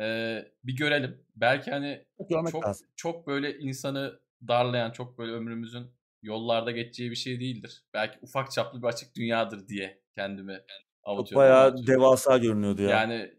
e, 0.00 0.44
bir 0.64 0.76
görelim. 0.76 1.24
Belki 1.36 1.70
hani 1.70 2.04
görmek 2.30 2.52
çok 2.52 2.64
lazım. 2.64 2.86
çok 2.96 3.26
böyle 3.26 3.58
insanı 3.58 4.20
darlayan, 4.48 4.90
çok 4.90 5.18
böyle 5.18 5.32
ömrümüzün 5.32 5.86
yollarda 6.22 6.70
geçeceği 6.70 7.10
bir 7.10 7.16
şey 7.16 7.40
değildir. 7.40 7.84
Belki 7.94 8.18
ufak 8.22 8.50
çaplı 8.50 8.82
bir 8.82 8.86
açık 8.86 9.16
dünyadır 9.16 9.68
diye 9.68 10.00
kendimi 10.14 10.60
avutuyorum 11.02 11.48
bayağı 11.48 11.86
devasa 11.86 12.38
görünüyordu 12.38 12.82
ya. 12.82 12.90
yani 12.90 13.34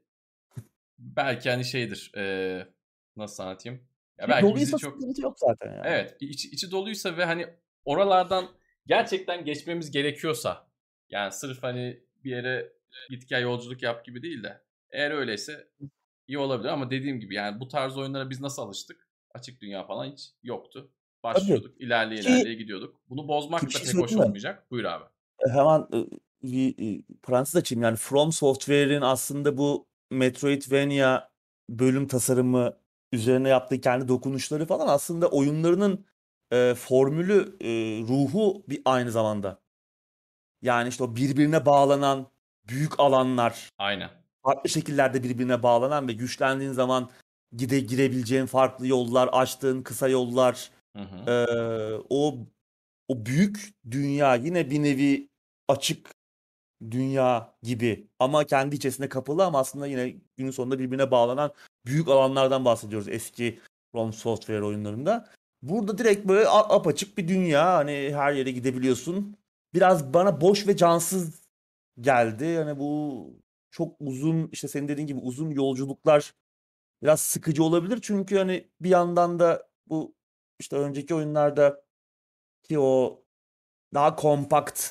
belki 0.99 1.49
hani 1.49 1.65
şeydir. 1.65 2.11
e, 2.17 2.67
nasıl 3.15 3.43
anlatayım? 3.43 3.81
Ya 4.17 4.25
Ki 4.25 4.31
belki 4.31 4.47
doluysa 4.47 4.77
çok 4.77 4.93
sıkıntı 4.93 5.21
yok 5.21 5.39
zaten 5.39 5.71
yani. 5.71 5.81
Evet, 5.85 6.17
içi, 6.19 6.49
içi 6.49 6.71
doluysa 6.71 7.17
ve 7.17 7.25
hani 7.25 7.47
oralardan 7.85 8.49
gerçekten 8.85 9.45
geçmemiz 9.45 9.91
gerekiyorsa 9.91 10.67
yani 11.09 11.31
sırf 11.31 11.63
hani 11.63 12.03
bir 12.23 12.31
yere 12.31 12.73
git 13.09 13.29
gel 13.29 13.41
yolculuk 13.41 13.83
yap 13.83 14.05
gibi 14.05 14.23
değil 14.23 14.43
de 14.43 14.61
eğer 14.91 15.11
öyleyse 15.11 15.67
iyi 16.31 16.37
olabilir 16.37 16.69
ama 16.69 16.89
dediğim 16.91 17.19
gibi 17.19 17.35
yani 17.35 17.59
bu 17.59 17.67
tarz 17.67 17.97
oyunlara 17.97 18.29
biz 18.29 18.41
nasıl 18.41 18.61
alıştık? 18.61 19.07
Açık 19.33 19.61
dünya 19.61 19.87
falan 19.87 20.11
hiç 20.11 20.29
yoktu. 20.43 20.91
Tabii. 21.23 21.33
Başlıyorduk, 21.35 21.81
ilerleye 21.81 22.21
Ki 22.21 22.27
ilerleye 22.27 22.55
gidiyorduk. 22.55 23.01
Bunu 23.09 23.27
bozmak 23.27 23.61
ki 23.61 23.67
bir 23.67 23.73
da 23.73 23.77
şey 23.77 23.91
pek 23.93 24.01
hoş 24.01 24.11
mi? 24.11 24.21
olmayacak. 24.21 24.71
Buyur 24.71 24.83
abi. 24.83 25.03
E, 25.39 25.49
Hemen 25.49 25.87
bir 26.43 27.03
parantez 27.23 27.55
açayım. 27.55 27.83
Yani 27.83 27.95
From 27.97 28.31
Software'in 28.31 29.01
aslında 29.01 29.57
bu 29.57 29.87
Metroidvania 30.11 31.29
bölüm 31.69 32.07
tasarımı 32.07 32.73
üzerine 33.11 33.49
yaptığı 33.49 33.81
kendi 33.81 34.07
dokunuşları 34.07 34.65
falan 34.65 34.87
aslında 34.87 35.27
oyunlarının 35.27 36.05
e, 36.51 36.73
formülü, 36.75 37.55
e, 37.61 37.69
ruhu 38.07 38.63
bir 38.69 38.81
aynı 38.85 39.11
zamanda. 39.11 39.61
Yani 40.61 40.89
işte 40.89 41.03
o 41.03 41.15
birbirine 41.15 41.65
bağlanan 41.65 42.27
büyük 42.67 42.99
alanlar, 42.99 43.69
Aynen. 43.77 44.09
Farklı 44.43 44.69
şekillerde 44.69 45.23
birbirine 45.23 45.63
bağlanan 45.63 46.07
ve 46.07 46.13
güçlendiğin 46.13 46.71
zaman 46.71 47.09
gide 47.55 47.79
girebileceğin 47.79 48.45
farklı 48.45 48.87
yollar, 48.87 49.29
açtığın 49.31 49.81
kısa 49.81 50.07
yollar, 50.07 50.71
Hı 50.97 51.03
hı. 51.03 51.31
ee, 51.31 52.03
o 52.09 52.37
o 53.07 53.25
büyük 53.25 53.73
dünya 53.91 54.35
yine 54.35 54.69
bir 54.69 54.83
nevi 54.83 55.29
açık 55.67 56.15
dünya 56.91 57.55
gibi 57.63 58.07
ama 58.19 58.43
kendi 58.43 58.75
içerisinde 58.75 59.09
kapalı 59.09 59.45
ama 59.45 59.59
aslında 59.59 59.87
yine 59.87 60.15
günün 60.37 60.51
sonunda 60.51 60.79
birbirine 60.79 61.11
bağlanan 61.11 61.53
büyük 61.85 62.07
alanlardan 62.07 62.65
bahsediyoruz 62.65 63.07
eski 63.07 63.59
From 63.91 64.13
Software 64.13 64.63
oyunlarında. 64.63 65.29
Burada 65.61 65.97
direkt 65.97 66.27
böyle 66.27 66.49
apaçık 66.49 67.17
bir 67.17 67.27
dünya 67.27 67.73
hani 67.73 68.11
her 68.13 68.33
yere 68.33 68.51
gidebiliyorsun. 68.51 69.37
Biraz 69.73 70.13
bana 70.13 70.41
boş 70.41 70.67
ve 70.67 70.77
cansız 70.77 71.41
geldi. 72.01 72.45
Yani 72.45 72.79
bu 72.79 73.25
çok 73.71 73.95
uzun 73.99 74.49
işte 74.51 74.67
senin 74.67 74.87
dediğin 74.87 75.07
gibi 75.07 75.19
uzun 75.19 75.51
yolculuklar 75.51 76.33
biraz 77.03 77.21
sıkıcı 77.21 77.63
olabilir. 77.63 77.99
Çünkü 78.01 78.37
hani 78.37 78.69
bir 78.81 78.89
yandan 78.89 79.39
da 79.39 79.69
bu 79.87 80.15
işte 80.59 80.75
önceki 80.77 81.15
oyunlarda 81.15 81.83
ki 82.63 82.79
o 82.79 83.23
daha 83.93 84.15
kompakt 84.15 84.89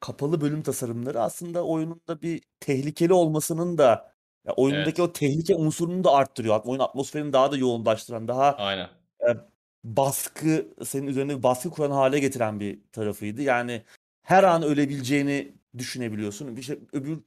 kapalı 0.00 0.40
bölüm 0.40 0.62
tasarımları 0.62 1.20
aslında 1.22 1.64
oyununda 1.64 2.22
bir 2.22 2.42
tehlikeli 2.60 3.12
olmasının 3.12 3.78
da 3.78 4.12
ya 4.46 4.52
oyundaki 4.56 5.02
Evet. 5.02 5.10
o 5.10 5.12
tehlike 5.12 5.54
unsurunu 5.56 6.04
da 6.04 6.12
arttırıyor. 6.12 6.60
Oyun 6.64 6.80
atmosferini 6.80 7.32
daha 7.32 7.52
da 7.52 7.56
yoğunlaştıran, 7.56 8.28
daha 8.28 8.52
Aynen. 8.56 8.88
e, 9.20 9.36
baskı 9.84 10.68
senin 10.84 11.06
üzerine 11.06 11.38
bir 11.38 11.42
baskı 11.42 11.70
kuran 11.70 11.90
hale 11.90 12.18
getiren 12.18 12.60
bir 12.60 12.80
tarafıydı. 12.92 13.42
Yani 13.42 13.82
her 14.22 14.44
an 14.44 14.62
ölebileceğini 14.62 15.52
düşünebiliyorsun. 15.78 16.56
Bir 16.56 16.62
şey, 16.62 16.78
öbür 16.92 17.18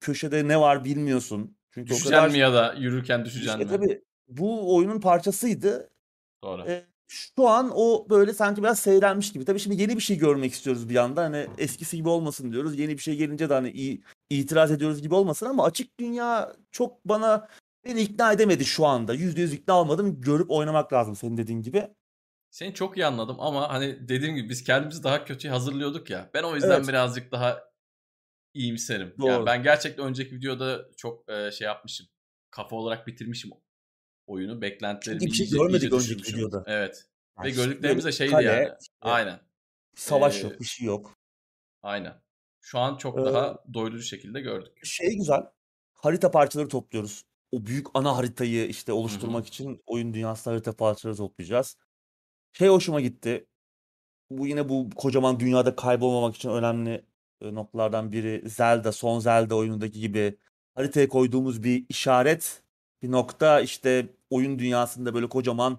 köşede 0.00 0.48
ne 0.48 0.60
var 0.60 0.84
bilmiyorsun. 0.84 1.56
Çünkü 1.70 1.90
Düşeceksin 1.90 2.10
kadar 2.10 2.28
mi 2.28 2.38
ya 2.38 2.52
da 2.52 2.74
yürürken 2.78 3.24
düşeceksin 3.24 3.60
mi? 3.60 3.68
tabii 3.68 4.02
bu 4.28 4.76
oyunun 4.76 5.00
parçasıydı. 5.00 5.90
Doğru. 6.44 6.62
E, 6.68 6.84
şu 7.08 7.48
an 7.48 7.70
o 7.74 8.06
böyle 8.10 8.32
sanki 8.32 8.62
biraz 8.62 8.78
seyrelmiş 8.78 9.32
gibi. 9.32 9.44
Tabii 9.44 9.58
şimdi 9.60 9.82
yeni 9.82 9.96
bir 9.96 10.02
şey 10.02 10.18
görmek 10.18 10.52
istiyoruz 10.52 10.88
bir 10.88 10.94
yandan. 10.94 11.22
Hani 11.22 11.46
eskisi 11.58 11.96
gibi 11.96 12.08
olmasın 12.08 12.52
diyoruz. 12.52 12.78
Yeni 12.78 12.92
bir 12.92 13.02
şey 13.02 13.16
gelince 13.16 13.50
de 13.50 13.54
hani 13.54 14.00
itiraz 14.30 14.70
ediyoruz 14.70 15.02
gibi 15.02 15.14
olmasın 15.14 15.46
ama 15.46 15.64
açık 15.64 16.00
dünya 16.00 16.52
çok 16.70 17.04
bana 17.04 17.48
beni 17.84 18.00
ikna 18.00 18.32
edemedi 18.32 18.64
şu 18.64 18.86
anda. 18.86 19.14
%100 19.14 19.54
ikna 19.54 19.80
olmadım. 19.80 20.20
Görüp 20.20 20.50
oynamak 20.50 20.92
lazım 20.92 21.16
senin 21.16 21.36
dediğin 21.36 21.62
gibi. 21.62 21.88
Seni 22.50 22.74
çok 22.74 22.96
iyi 22.96 23.06
anladım 23.06 23.36
ama 23.40 23.70
hani 23.70 24.08
dediğim 24.08 24.34
gibi 24.36 24.48
biz 24.48 24.64
kendimizi 24.64 25.04
daha 25.04 25.24
kötü 25.24 25.48
hazırlıyorduk 25.48 26.10
ya. 26.10 26.30
Ben 26.34 26.42
o 26.42 26.54
yüzden 26.54 26.70
Evet. 26.70 26.88
birazcık 26.88 27.32
daha 27.32 27.71
iyimserim. 28.54 29.14
Yani 29.18 29.36
Doğru. 29.38 29.46
ben 29.46 29.62
gerçekten 29.62 30.06
önceki 30.06 30.36
videoda 30.36 30.88
çok 30.96 31.30
e, 31.30 31.50
şey 31.50 31.64
yapmışım. 31.66 32.06
Kafa 32.50 32.76
olarak 32.76 33.06
bitirmişim 33.06 33.50
oyunu. 34.26 34.62
Beklentilerimi 34.62 35.20
Çünkü 35.20 35.32
bir 35.32 35.36
şey 35.36 35.46
iyice, 35.46 35.56
görmedik 35.56 35.92
iyice 35.92 35.96
önceki 36.14 36.36
videoda. 36.36 36.64
Evet. 36.66 37.04
Yani 37.38 37.46
Ve 37.46 37.50
gördüklerimiz 37.50 38.04
de 38.04 38.12
şeydi 38.12 38.30
kale, 38.30 38.46
yani. 38.46 38.68
işte 38.80 38.94
Aynen. 39.00 39.40
savaş 39.96 40.40
Ee, 40.40 40.46
yok, 40.48 40.60
bir 40.60 40.64
şey 40.64 40.86
yok. 40.86 41.18
aynen. 41.82 42.22
Şu 42.60 42.78
an 42.78 42.96
çok 42.96 43.18
Ee, 43.18 43.24
daha 43.24 43.58
doyurucu 43.74 44.02
şekilde 44.02 44.40
gördük. 44.40 44.72
şey 44.84 45.16
güzel. 45.16 45.40
Harita 45.94 46.30
parçaları 46.30 46.68
topluyoruz. 46.68 47.24
O 47.52 47.66
büyük 47.66 47.86
ana 47.94 48.16
haritayı 48.16 48.66
işte 48.68 48.92
oluşturmak 48.92 49.46
için 49.46 49.82
oyun 49.86 50.14
dünyasında 50.14 50.54
harita 50.54 50.76
parçaları 50.76 51.16
toplayacağız. 51.16 51.76
Şey 52.52 52.68
hoşuma 52.68 53.00
gitti. 53.00 53.46
Bu 54.30 54.46
yine 54.46 54.68
bu 54.68 54.90
kocaman 54.90 55.40
dünyada 55.40 55.76
kaybolmamak 55.76 56.36
için 56.36 56.48
önemli 56.50 57.06
noktalardan 57.42 58.12
biri 58.12 58.48
Zelda, 58.48 58.92
son 58.92 59.20
Zelda 59.20 59.56
oyunundaki 59.56 60.00
gibi 60.00 60.38
haritaya 60.74 61.08
koyduğumuz 61.08 61.62
bir 61.62 61.86
işaret, 61.88 62.62
bir 63.02 63.10
nokta 63.10 63.60
işte 63.60 64.06
oyun 64.30 64.58
dünyasında 64.58 65.14
böyle 65.14 65.28
kocaman 65.28 65.78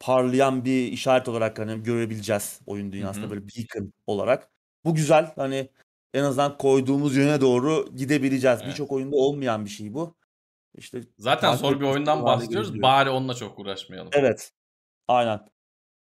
parlayan 0.00 0.64
bir 0.64 0.92
işaret 0.92 1.28
olarak 1.28 1.58
hani 1.58 1.82
görebileceğiz 1.82 2.60
oyun 2.66 2.92
dünyasında 2.92 3.26
hı. 3.26 3.30
böyle 3.30 3.42
beacon 3.42 3.92
olarak. 4.06 4.50
Bu 4.84 4.94
güzel. 4.94 5.32
Hani 5.36 5.68
en 6.14 6.24
azından 6.24 6.58
koyduğumuz 6.58 7.16
yöne 7.16 7.40
doğru 7.40 7.88
gidebileceğiz. 7.96 8.58
Evet. 8.62 8.70
Birçok 8.70 8.92
oyunda 8.92 9.16
olmayan 9.16 9.64
bir 9.64 9.70
şey 9.70 9.94
bu. 9.94 10.16
İşte 10.78 11.02
Zaten 11.18 11.54
zor 11.54 11.80
bir 11.80 11.84
oyundan 11.84 12.24
bahsediyoruz. 12.24 12.82
Bari 12.82 13.10
onunla 13.10 13.34
çok 13.34 13.58
uğraşmayalım. 13.58 14.10
Evet. 14.12 14.52
Aynen. 15.08 15.40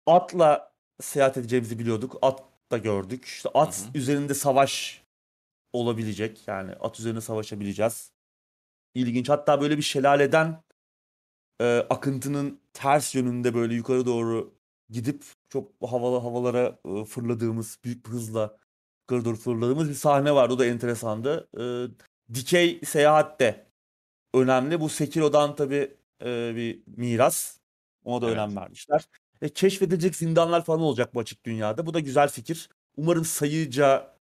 Atla 0.07 0.72
seyahat 1.00 1.36
edeceğimizi 1.36 1.78
biliyorduk. 1.78 2.18
At 2.22 2.42
da 2.74 2.78
gördük. 2.78 3.24
İşte 3.24 3.48
at 3.54 3.88
hı. 3.92 3.98
üzerinde 3.98 4.34
savaş 4.34 5.02
olabilecek. 5.72 6.48
Yani 6.48 6.72
at 6.72 7.00
üzerinde 7.00 7.20
savaşabileceğiz. 7.20 8.12
İlginç. 8.94 9.28
Hatta 9.28 9.60
böyle 9.60 9.76
bir 9.76 9.82
şelaleden 9.82 10.62
e, 11.60 11.86
akıntının 11.90 12.60
ters 12.72 13.14
yönünde 13.14 13.54
böyle 13.54 13.74
yukarı 13.74 14.06
doğru 14.06 14.54
gidip 14.90 15.24
çok 15.48 15.72
havalı 15.90 16.18
havalara 16.18 16.78
e, 16.84 17.04
fırladığımız, 17.04 17.78
büyük 17.84 18.06
bir 18.06 18.10
hızla 18.10 18.58
yukarı 19.02 19.24
doğru 19.24 19.36
fırladığımız 19.36 19.88
bir 19.88 19.94
sahne 19.94 20.34
vardı. 20.34 20.54
O 20.54 20.58
da 20.58 20.66
enteresandı. 20.66 21.48
E, 21.60 21.64
dikey 22.34 22.80
seyahat 22.84 23.40
de 23.40 23.66
önemli. 24.34 24.80
Bu 24.80 24.88
Sekiro'dan 24.88 25.56
tabii 25.56 25.96
e, 26.22 26.56
bir 26.56 26.82
miras. 26.86 27.58
Ona 28.04 28.22
da 28.22 28.26
Evet. 28.26 28.38
önem 28.38 28.56
vermişler. 28.56 29.04
E, 29.43 29.49
keşfedilecek 29.49 30.16
zindanlar 30.16 30.64
falan 30.64 30.80
olacak 30.80 31.14
bu 31.14 31.20
açık 31.20 31.45
dünyada. 31.45 31.87
Bu 31.87 31.95
da 31.95 32.01
güzel 32.01 32.28
fikir. 32.28 32.68
Umarım 32.97 33.24
sayıca 33.24 34.14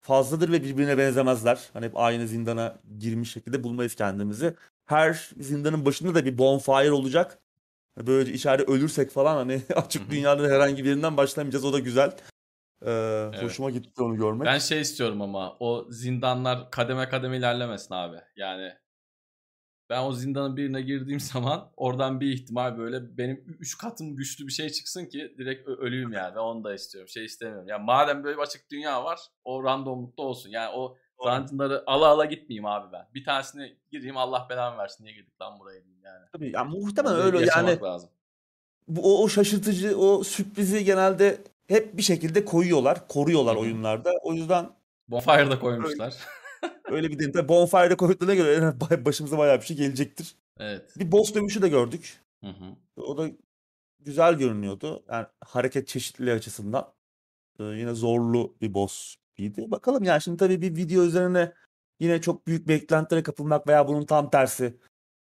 fazladır 0.00 0.52
ve 0.52 0.64
birbirine 0.64 0.98
benzemezler. 0.98 1.60
Hani 1.72 1.86
hep 1.86 1.96
aynı 1.96 2.28
zindana 2.28 2.78
girmiş 2.98 3.32
şekilde 3.32 3.64
bulmayız 3.64 3.94
kendimizi. 3.94 4.54
Her 4.86 5.30
zindanın 5.40 5.84
başında 5.84 6.14
da 6.14 6.24
bir 6.24 6.38
bonfire 6.38 6.92
olacak. 6.92 7.38
Böylece 8.06 8.32
içeride 8.32 8.62
ölürsek 8.62 9.10
falan 9.10 9.36
hani 9.36 9.62
açık 9.74 10.10
dünyada 10.10 10.48
herhangi 10.48 10.84
birinden 10.84 11.16
başlamayacağız. 11.16 11.64
O 11.64 11.72
da 11.72 11.78
güzel. 11.78 12.16
Ee, 12.82 12.90
Evet. 12.90 13.42
hoşuma 13.42 13.70
gitti 13.70 14.02
onu 14.02 14.16
görmek. 14.16 14.46
Ben 14.46 14.58
şey 14.58 14.80
istiyorum 14.80 15.22
ama 15.22 15.56
o 15.60 15.86
zindanlar 15.90 16.70
kademe 16.70 17.08
kademe 17.08 17.36
ilerlemesin 17.36 17.94
abi. 17.94 18.16
Yani 18.36 18.72
ben 19.90 20.02
o 20.02 20.12
zindanın 20.12 20.56
birine 20.56 20.82
girdiğim 20.82 21.20
zaman 21.32 21.70
oradan 21.76 22.20
bir 22.20 22.32
ihtimal 22.32 22.78
böyle 22.78 23.18
benim 23.18 23.44
3 23.60 23.78
katım 23.78 24.16
güçlü 24.16 24.46
bir 24.46 24.52
şey 24.52 24.70
çıksın 24.70 25.06
ki 25.06 25.34
direkt 25.38 25.68
ö- 25.68 25.76
öleyim 25.78 26.12
yani. 26.12 26.34
Ben 26.34 26.40
onu 26.40 26.64
da 26.64 26.74
istiyorum. 26.74 27.08
Şey 27.08 27.24
istemiyorum. 27.24 27.68
Ya 27.68 27.78
madem 27.78 28.24
böyle 28.24 28.36
bir 28.36 28.42
açık 28.42 28.70
dünya 28.70 29.04
var 29.04 29.18
o 29.44 29.64
randomlukta 29.64 30.22
olsun. 30.22 30.50
Yani 30.50 30.70
o 30.74 30.96
Dungeon'ları 31.24 31.82
ala 31.86 32.06
ala 32.06 32.24
gitmeyeyim 32.24 32.66
abi 32.66 32.92
ben. 32.92 33.06
Bir 33.14 33.24
tanesine 33.24 33.72
gireyim 33.92 34.16
Allah 34.16 34.46
belamı 34.50 34.78
versin 34.78 35.04
niye 35.04 35.14
girdik 35.14 35.40
lan 35.40 35.60
buraya 35.60 35.84
diyeyim 35.84 36.02
yani. 36.04 36.24
Tabii 36.32 36.50
yani 36.54 36.70
muhtemelen 36.78 37.14
Onu 37.14 37.22
öyle 37.22 37.46
yani 37.56 37.80
lazım. 37.80 38.10
bu 38.88 39.00
o, 39.20 39.24
o 39.24 39.28
şaşırtıcı 39.28 39.98
o 39.98 40.24
sürprizi 40.24 40.84
genelde 40.84 41.38
hep 41.68 41.96
bir 41.96 42.02
şekilde 42.02 42.44
koyuyorlar, 42.44 43.08
koruyorlar 43.08 43.54
Hı 43.54 43.58
hı. 43.58 43.62
oyunlarda. 43.62 44.10
O 44.22 44.32
yüzden 44.34 44.70
Bonfire'da 45.08 45.58
koymuşlar. 45.58 46.14
öyle 46.90 47.08
bir 47.10 47.14
deneyim. 47.14 47.32
Tabii 47.32 47.48
Bonfire'de 47.48 47.96
koyduklarına 47.96 48.34
göre 48.34 48.74
başımıza 49.04 49.38
bayağı 49.38 49.60
bir 49.60 49.66
şey 49.66 49.76
gelecektir. 49.76 50.36
evet. 50.60 50.98
Bir 50.98 51.12
boss 51.12 51.34
dövüşü 51.34 51.62
de 51.62 51.68
gördük. 51.68 52.20
Hı 52.44 52.50
hı. 52.50 53.02
O 53.02 53.18
da 53.18 53.30
güzel 54.00 54.34
görünüyordu. 54.34 55.04
Yani 55.10 55.26
hareket 55.40 55.88
çeşitliliği 55.88 56.34
açısından. 56.36 56.92
Ee, 57.60 57.64
yine 57.64 57.94
zorlu 57.94 58.56
bir 58.60 58.74
boss 58.74 59.14
idi. 59.38 59.70
Bakalım 59.70 60.04
yani 60.04 60.22
şimdi 60.22 60.36
tabii 60.36 60.62
bir 60.62 60.76
video 60.76 61.02
üzerine 61.04 61.52
yine 62.00 62.20
çok 62.20 62.46
büyük 62.46 62.68
beklentilere 62.68 63.22
kapılmak 63.22 63.66
veya 63.68 63.88
bunun 63.88 64.06
tam 64.06 64.30
tersi 64.30 64.74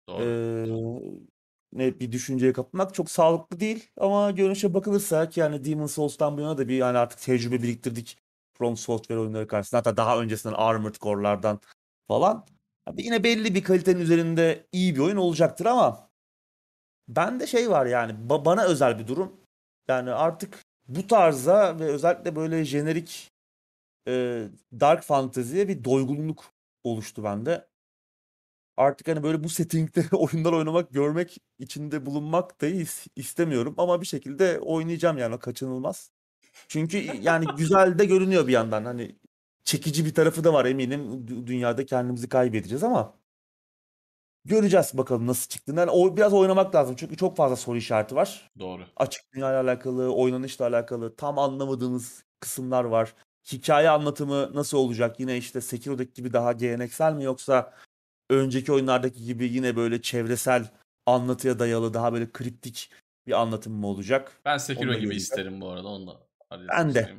Doğru. 0.10 0.24
eee, 0.24 1.26
ne 1.74 2.00
bir 2.00 2.12
düşünceye 2.12 2.54
kapılmak 2.54 2.94
çok 2.94 3.12
sağlıklı 3.12 3.60
değil. 3.60 3.90
Ama 3.98 4.32
görünüşe 4.32 4.74
bakılırsa 4.74 5.30
ki 5.30 5.40
yani 5.40 5.66
Demon's 5.66 5.92
Souls'tan 5.94 6.38
bu 6.38 6.42
yana 6.42 6.58
da 6.58 6.68
bir 6.68 6.78
yani 6.78 6.98
artık 6.98 7.22
tecrübe 7.22 7.64
biriktirdik 7.64 8.18
From 8.58 8.78
Software 8.78 9.20
oyunları 9.20 9.48
karşısında. 9.48 9.80
Hatta 9.80 9.98
daha 9.98 10.20
öncesinden 10.22 10.56
Armored 10.56 10.96
Core'lardan 10.96 11.60
falan. 12.08 12.46
Abi 12.86 13.04
yine 13.04 13.24
belli 13.24 13.56
bir 13.56 13.64
kalitenin 13.64 14.00
üzerinde 14.00 14.68
iyi 14.72 14.96
bir 14.96 15.00
oyun 15.00 15.16
olacaktır 15.18 15.66
ama 15.66 16.10
bende 17.08 17.48
şey 17.48 17.70
var 17.70 17.86
yani 17.86 18.12
ba- 18.30 18.46
bana 18.46 18.64
özel 18.66 19.00
bir 19.00 19.08
durum. 19.08 19.34
Yani 19.88 20.12
artık 20.12 20.66
bu 20.88 21.08
tarza 21.08 21.80
ve 21.80 21.84
özellikle 21.86 22.36
böyle 22.36 22.66
jenerik 22.66 23.32
e, 24.08 24.44
dark 24.82 25.04
fantasy'ye 25.04 25.68
bir 25.68 25.84
doygunluk 25.84 26.46
oluştu 26.84 27.24
bende. 27.24 27.68
Artık 28.78 29.08
hani 29.08 29.24
böyle 29.24 29.44
bu 29.44 29.50
settingde 29.50 30.06
oyunlar 30.16 30.54
oynamak, 30.54 30.92
görmek, 30.94 31.38
içinde 31.60 32.06
bulunmak 32.06 32.62
da 32.62 32.68
is- 32.68 33.08
istemiyorum 33.16 33.76
ama 33.78 34.02
bir 34.02 34.06
şekilde 34.06 34.60
oynayacağım 34.60 35.18
yani 35.18 35.40
kaçınılmaz. 35.40 36.12
Çünkü 36.68 36.98
yani 37.22 37.46
güzel 37.58 38.00
de 38.00 38.06
görünüyor 38.06 38.48
bir 38.48 38.54
yandan. 38.54 38.86
Hani 38.86 39.16
çekici 39.64 40.06
bir 40.06 40.14
tarafı 40.14 40.44
da 40.44 40.54
var 40.54 40.66
eminim. 40.66 41.26
Dü- 41.28 41.48
Dünyada 41.48 41.86
kendimizi 41.86 42.30
kaybedeceğiz 42.30 42.84
ama 42.84 43.14
göreceğiz 44.46 44.92
bakalım 44.94 45.28
nasıl 45.28 45.50
çıktığını. 45.50 45.80
Yani 45.80 45.92
o 45.92 46.18
biraz 46.18 46.34
oynamak 46.34 46.76
lazım 46.76 46.96
çünkü 46.96 47.18
çok 47.18 47.38
fazla 47.38 47.56
soru 47.56 47.78
işareti 47.78 48.16
var. 48.16 48.52
Doğru. 48.60 48.84
Açık 48.96 49.34
dünyayla 49.34 49.62
alakalı, 49.62 50.14
oynanışla 50.14 50.68
alakalı 50.68 51.16
tam 51.16 51.40
anlamadığımız 51.40 52.24
kısımlar 52.40 52.84
var. 52.84 53.14
Hikaye 53.52 53.90
anlatımı 53.90 54.56
nasıl 54.56 54.78
olacak? 54.78 55.20
Yine 55.20 55.38
işte 55.38 55.62
Sekiro'daki 55.62 56.14
gibi 56.14 56.34
daha 56.34 56.52
geleneksel 56.52 57.14
mi 57.14 57.24
yoksa 57.24 57.74
önceki 58.30 58.72
oyunlardaki 58.72 59.26
gibi 59.26 59.46
yine 59.46 59.76
böyle 59.76 60.02
çevresel 60.02 60.72
anlatıya 61.06 61.60
dayalı 61.60 61.94
daha 61.94 62.14
böyle 62.14 62.32
kriptik 62.32 62.92
bir 63.28 63.42
anlatım 63.42 63.74
mı 63.74 63.88
olacak? 63.88 64.42
Ben 64.46 64.58
Sekiro 64.58 64.94
gibi 64.94 65.16
isterim 65.16 65.62
bu 65.62 65.70
arada. 65.70 65.88
Onu 65.88 66.08
da 66.08 66.12
araya 66.12 66.35
Ben 66.70 66.94
de. 66.96 67.16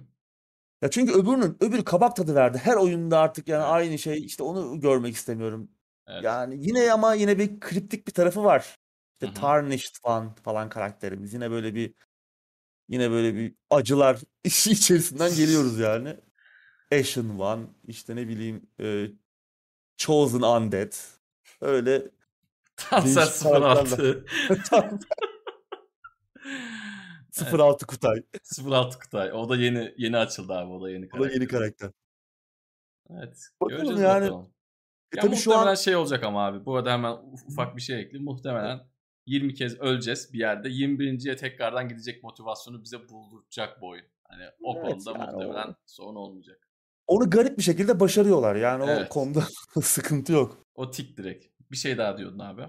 Ya 0.82 0.90
çünkü 0.90 1.12
öbürünün 1.12 1.56
öbürü 1.60 1.84
kabak 1.84 2.16
tadı 2.16 2.34
verdi. 2.34 2.58
Her 2.58 2.76
oyunda 2.76 3.18
artık 3.18 3.48
yani 3.48 3.62
Evet. 3.62 3.72
aynı 3.72 3.98
şey 3.98 4.24
işte 4.24 4.42
onu 4.42 4.80
görmek 4.80 5.14
istemiyorum. 5.14 5.70
Evet. 6.06 6.24
Yani 6.24 6.66
yine 6.66 6.92
ama 6.92 7.14
yine 7.14 7.38
bir 7.38 7.60
kriptik 7.60 8.06
bir 8.06 8.12
tarafı 8.12 8.44
var. 8.44 8.60
Hı 8.60 9.26
İşte 9.26 9.26
hı. 9.26 9.40
Tarnished 9.40 9.94
falan 10.02 10.34
falan 10.34 10.68
karakterimiz. 10.68 11.34
Yine 11.34 11.50
böyle 11.50 11.74
bir 11.74 11.94
yine 12.88 13.10
böyle 13.10 13.34
bir 13.34 13.54
acılar 13.70 14.18
işi 14.44 14.70
içerisinden 14.70 15.34
geliyoruz 15.34 15.78
yani. 15.78 16.16
Ashen 16.92 17.38
One, 17.38 17.66
işte 17.84 18.16
ne 18.16 18.28
bileyim 18.28 18.70
e, 18.80 19.06
Chosen 19.96 20.42
Undead. 20.42 20.92
Öyle 21.60 22.10
Tansel 22.76 23.22
değişik 23.22 23.42
karakterler. 23.42 24.22
06. 24.70 24.98
evet. 27.42 27.60
06 27.60 27.86
Kutay. 27.86 28.22
06 28.66 28.98
Kutay. 28.98 29.32
O 29.32 29.48
da 29.48 29.56
yeni 29.56 29.94
yeni 29.96 30.16
açıldı 30.16 30.52
abi. 30.52 30.72
O 30.72 30.82
da 30.82 30.90
yeni 30.90 31.08
O 31.16 31.20
da 31.20 31.30
yeni 31.30 31.46
karakter. 31.46 31.48
karakter. 31.48 31.90
Evet. 33.10 33.48
Bakalım 33.60 33.76
Göreceğiz 33.78 34.00
yani. 34.02 34.24
bakalım. 34.26 34.50
E 35.12 35.16
Ya 35.16 35.22
tabii 35.22 35.36
şu 35.36 35.50
muhtemelen 35.50 35.70
an 35.70 35.74
şey 35.74 35.96
olacak 35.96 36.24
ama 36.24 36.46
abi. 36.46 36.66
Bu 36.66 36.76
arada 36.76 36.92
hemen 36.92 37.12
uf- 37.12 37.46
ufak 37.46 37.76
bir 37.76 37.82
şey 37.82 38.00
ekleyeyim. 38.00 38.24
Muhtemelen 38.24 38.80
20 39.26 39.54
kez 39.54 39.80
öleceğiz 39.80 40.32
bir 40.32 40.38
yerde. 40.38 40.68
21.ye 40.68 41.36
tekrardan 41.36 41.88
gidecek 41.88 42.22
motivasyonu 42.22 42.82
bize 42.82 43.08
bulduracak 43.08 43.80
bu 43.80 43.88
oyun. 43.88 44.04
Hani 44.24 44.42
o 44.62 44.76
evet 44.78 45.04
konuda 45.04 45.10
yani 45.18 45.32
muhtemelen 45.32 45.68
o, 45.68 45.74
sorun 45.86 46.14
olmayacak. 46.16 46.68
onu 47.06 47.30
garip 47.30 47.58
bir 47.58 47.62
şekilde 47.62 48.00
başarıyorlar. 48.00 48.56
Yani 48.56 48.82
o 48.84 48.88
Evet. 48.88 49.08
konuda 49.08 49.44
sıkıntı 49.82 50.32
yok. 50.32 50.58
O 50.74 50.90
tik 50.90 51.16
direkt. 51.16 51.46
Bir 51.70 51.76
şey 51.76 51.98
daha 51.98 52.18
diyordun 52.18 52.38
abi. 52.38 52.62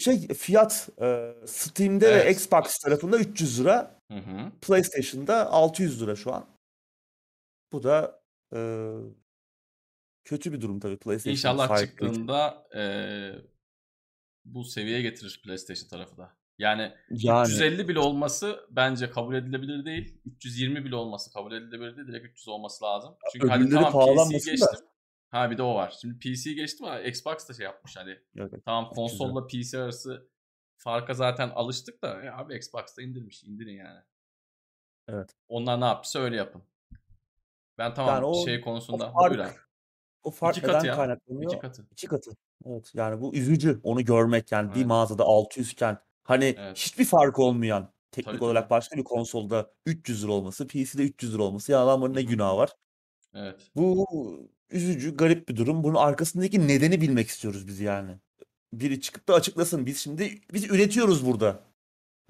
Şey 0.00 0.28
fiyat 0.28 0.88
e, 1.02 1.34
Steam'de 1.46 2.06
ve 2.14 2.20
Evet. 2.20 2.36
Xbox 2.36 2.78
tarafında 2.78 3.18
300 3.18 3.60
lira, 3.60 3.98
Hı 4.12 4.18
hı. 4.18 4.52
PlayStation'da 4.62 5.50
600 5.50 6.02
lira 6.02 6.16
şu 6.16 6.34
an. 6.34 6.46
Bu 7.72 7.82
da 7.82 8.22
e, 8.54 8.60
kötü 10.24 10.52
bir 10.52 10.60
durum 10.60 10.80
tabii 10.80 10.96
PlayStation 10.96 11.32
İnşallah 11.32 11.76
için. 11.76 11.86
çıktığında 11.86 12.66
eee, 12.74 13.34
bu 14.44 14.64
seviyeye 14.64 15.02
getirir 15.02 15.40
PlayStation 15.44 15.88
tarafı 15.88 16.16
da. 16.16 16.36
Yani 16.58 16.92
Yani 17.10 17.42
350 17.46 17.88
bile 17.88 17.98
olması 17.98 18.60
bence 18.70 19.10
kabul 19.10 19.34
edilebilir 19.34 19.84
değil. 19.84 20.20
320 20.26 20.84
bile 20.84 20.96
olması 20.96 21.32
kabul 21.32 21.52
edilebilir 21.52 21.96
değil. 21.96 22.08
Direkt 22.08 22.26
300 22.26 22.48
olması 22.48 22.84
lazım. 22.84 23.14
Çünkü 23.32 23.48
hadi 23.48 23.62
öbürleri 23.64 23.74
tamam 23.74 23.90
PC 23.92 23.98
pahalanmasın 23.98 24.60
da. 24.60 24.89
Ha 25.30 25.50
bir 25.50 25.58
de 25.58 25.62
o 25.62 25.74
var. 25.74 25.98
Şimdi 26.00 26.18
PC 26.18 26.52
geçtim 26.52 26.86
ama 26.86 27.00
Xbox 27.00 27.48
da 27.48 27.52
şey 27.54 27.64
yapmış 27.64 27.96
hani. 27.96 28.18
Evet, 28.36 28.52
Tamam 28.64 28.84
300 28.84 28.96
lira. 28.96 28.96
konsolla 28.96 29.46
PC 29.46 29.78
arası 29.78 30.30
farka 30.76 31.14
zaten 31.14 31.50
alıştık 31.50 32.02
da 32.02 32.22
ya 32.22 32.36
abi 32.36 32.56
Xbox'ta 32.56 33.02
indirmiş. 33.02 33.44
indirin 33.44 33.76
yani. 33.76 34.00
Evet. 35.08 35.30
Onlar 35.48 35.80
ne 35.80 35.84
yapmışsa 35.84 36.18
öyle 36.18 36.36
yapın. 36.36 36.62
Ben 37.78 37.84
Yani 37.84 37.94
tamam 37.94 38.24
o 38.24 38.34
şey 38.34 38.60
o 38.60 38.64
konusunda 38.64 39.04
abi. 39.14 39.36
fark 39.36 39.70
o 40.22 40.30
fark 40.30 40.56
İki 40.56 40.66
neden 40.66 40.74
ya. 40.74 40.78
İki 40.84 40.96
kaynaklanıyor? 40.96 41.60
katı. 41.60 41.86
İki 41.92 42.06
katı. 42.06 42.30
Evet. 42.66 42.90
Yani 42.94 43.20
bu 43.20 43.34
üzücü 43.34 43.80
onu 43.82 44.04
görmek 44.04 44.52
yani 44.52 44.74
bir 44.74 44.76
Evet. 44.78 44.86
mağazada 44.86 45.24
600 45.24 45.72
iken 45.72 45.98
hani 46.24 46.44
Evet. 46.58 46.76
hiçbir 46.78 47.04
fark 47.04 47.38
olmayan 47.38 47.92
teknik 48.12 48.34
Tabii 48.34 48.44
olarak 48.44 48.70
başka 48.70 48.96
bir 48.96 49.04
konsolda 49.04 49.74
300 49.86 50.24
lira 50.24 50.32
olması, 50.32 50.66
PC'de 50.66 51.02
300 51.02 51.34
lira 51.34 51.42
olması 51.42 51.72
ya 51.72 51.80
adamların 51.84 52.14
Hı 52.14 52.18
ne 52.18 52.22
hı. 52.22 52.26
günahı 52.26 52.56
var? 52.56 52.70
Evet. 53.34 53.70
Bu 53.76 54.06
üzücü, 54.72 55.16
garip 55.16 55.48
bir 55.48 55.56
durum. 55.56 55.84
Bunun 55.84 55.94
arkasındaki 55.94 56.68
nedeni 56.68 57.00
bilmek 57.00 57.28
istiyoruz 57.28 57.68
biz 57.68 57.80
yani. 57.80 58.16
Biri 58.72 59.00
çıkıp 59.00 59.28
da 59.28 59.34
açıklasın. 59.34 59.86
Biz 59.86 59.98
şimdi 59.98 60.40
biz 60.52 60.70
üretiyoruz 60.70 61.26
burada. 61.26 61.60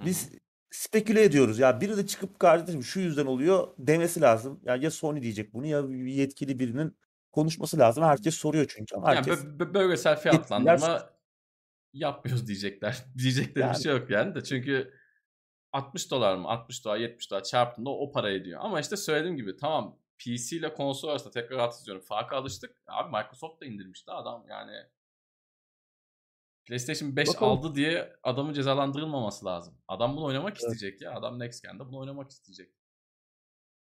Biz 0.05 0.31
speküle 0.71 1.23
ediyoruz. 1.23 1.59
Ya 1.59 1.81
biri 1.81 1.97
de 1.97 2.07
çıkıp 2.07 2.39
kardeşim 2.39 2.83
şu 2.83 3.01
yüzden 3.01 3.27
oluyor 3.27 3.69
demesi 3.79 4.21
lazım. 4.21 4.61
Ya 4.65 4.77
ya 4.77 4.91
Sony 4.91 5.23
diyecek 5.23 5.55
bunu 5.55 5.67
ya 5.67 5.89
bir 5.89 6.07
yetkili 6.07 6.59
birinin 6.59 6.97
konuşması 7.33 7.79
lazım. 7.79 8.05
Herkes 8.05 8.35
soruyor 8.35 8.67
çünkü 8.69 8.97
ama 8.97 9.09
Yani 9.09 9.17
herkes 9.17 9.45
bö- 9.45 9.75
bölgesel 9.75 10.17
fiyatlandırma 10.17 11.11
yapmıyoruz 11.93 12.47
diyecekler. 12.47 13.05
Diyecekleri 13.19 13.57
bir 13.57 13.61
yani 13.61 13.83
şey 13.83 13.93
yok 13.93 14.11
yani 14.11 14.35
de 14.35 14.45
çünkü 14.45 14.93
60 15.73 16.11
dolar 16.11 16.37
mı 16.37 16.49
60 16.49 16.85
dolar 16.85 16.97
70 16.97 17.31
dolar 17.31 17.43
çarptığında 17.43 17.91
o 17.91 18.13
para 18.13 18.31
ediyor. 18.31 18.61
Ama 18.63 18.81
işte 18.81 18.97
söylediğim 18.97 19.37
gibi 19.37 19.57
tamam 19.57 19.99
PC 20.25 20.57
ile 20.57 20.75
konsol 20.75 21.09
arasında 21.09 21.31
tekrar 21.31 21.61
hatırlıyorum. 21.61 22.05
Farka 22.07 22.37
alıştık. 22.37 22.83
Abi 22.87 23.17
Microsoft 23.17 23.61
da 23.63 23.67
indirmişti 23.67 24.11
adam 24.11 24.45
yani. 24.49 24.73
PlayStation 26.65 27.17
5 27.17 27.29
bakalım. 27.29 27.53
aldı 27.53 27.75
diye 27.75 28.17
adamın 28.23 28.53
cezalandırılmaması 28.53 29.47
lazım. 29.47 29.79
Adam 29.89 30.17
bunu 30.17 30.25
oynamak 30.25 30.57
Evet, 30.61 30.73
isteyecek 30.73 31.03
ya. 31.03 31.13
Adam 31.15 31.39
Next 31.39 31.63
Gen'de 31.63 31.87
bunu 31.87 31.99
oynamak 31.99 32.31
isteyecek. 32.31 32.75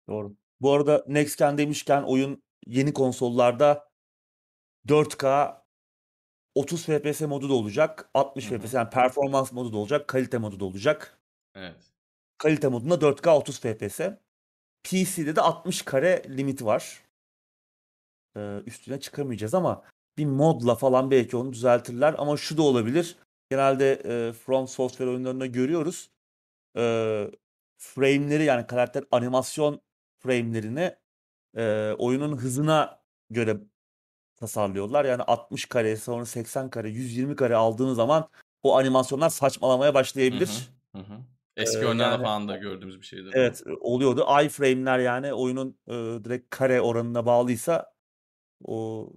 doğru. 0.09 0.35
Bu 0.61 0.73
arada 0.73 1.03
Next 1.07 1.37
Gen 1.39 1.57
demişken 1.57 2.03
oyun 2.03 2.43
yeni 2.67 2.93
konsollarda 2.93 3.89
4K 4.87 5.55
30 6.55 6.85
FPS 6.85 7.21
modu 7.21 7.49
da 7.49 7.53
olacak. 7.53 8.09
60 8.13 8.51
Hı 8.51 8.55
hı. 8.55 8.59
FPS 8.59 8.73
yani 8.73 8.89
performans 8.89 9.51
modu 9.51 9.73
da 9.73 9.77
olacak. 9.77 10.07
Kalite 10.07 10.37
modu 10.37 10.59
da 10.59 10.65
olacak. 10.65 11.19
Evet. 11.55 11.91
Kalite 12.37 12.67
modunda 12.67 13.01
4K 13.01 13.29
30 13.29 13.59
FPS. 13.59 13.99
PC'de 14.87 15.35
de 15.35 15.41
60 15.41 15.81
kare 15.81 16.23
limiti 16.29 16.65
var. 16.65 17.03
Ee, 18.37 18.61
üstüne 18.65 18.99
çıkamayacağız 18.99 19.53
ama 19.53 19.83
bir 20.17 20.25
modla 20.25 20.75
falan 20.75 21.11
belki 21.11 21.37
onu 21.37 21.53
düzeltirler. 21.53 22.15
Ama 22.17 22.37
şu 22.37 22.57
da 22.57 22.61
olabilir. 22.61 23.15
Genelde 23.49 23.91
e, 23.93 24.33
From 24.33 24.67
Software 24.67 25.09
oyunlarında 25.09 25.45
görüyoruz. 25.45 26.09
Ee, 26.77 27.31
frame'leri 27.77 28.43
yani 28.43 28.67
karakter 28.67 29.03
animasyon 29.11 29.81
frame'lerini 30.19 30.95
e, 31.57 31.93
oyunun 31.97 32.37
hızına 32.37 32.99
göre 33.29 33.57
tasarlıyorlar. 34.35 35.05
Yani 35.05 35.21
60 35.21 35.65
kare 35.65 35.97
sonra 35.97 36.25
80 36.25 36.69
kare 36.69 36.89
120 36.89 37.35
kare 37.35 37.55
aldığınız 37.55 37.95
zaman 37.95 38.29
o 38.63 38.77
animasyonlar 38.77 39.29
saçmalamaya 39.29 39.93
başlayabilir. 39.93 40.69
hı. 40.93 40.99
Hı 40.99 41.03
hı. 41.03 41.36
Ee, 41.57 41.61
Eski 41.61 41.87
oyunlarda 41.87 42.11
yani 42.11 42.23
falan 42.23 42.47
da 42.47 42.57
gördüğümüz 42.57 43.01
bir 43.01 43.05
şeydir 43.05 43.25
bu. 43.25 43.31
evet 43.33 43.63
oluyordu. 43.79 44.25
iframe'ler 44.43 44.99
yani 44.99 45.33
oyunun 45.33 45.79
e, 45.87 45.93
direkt 45.93 46.49
kare 46.49 46.81
oranına 46.81 47.25
bağlıysa 47.25 47.93
O 48.63 49.09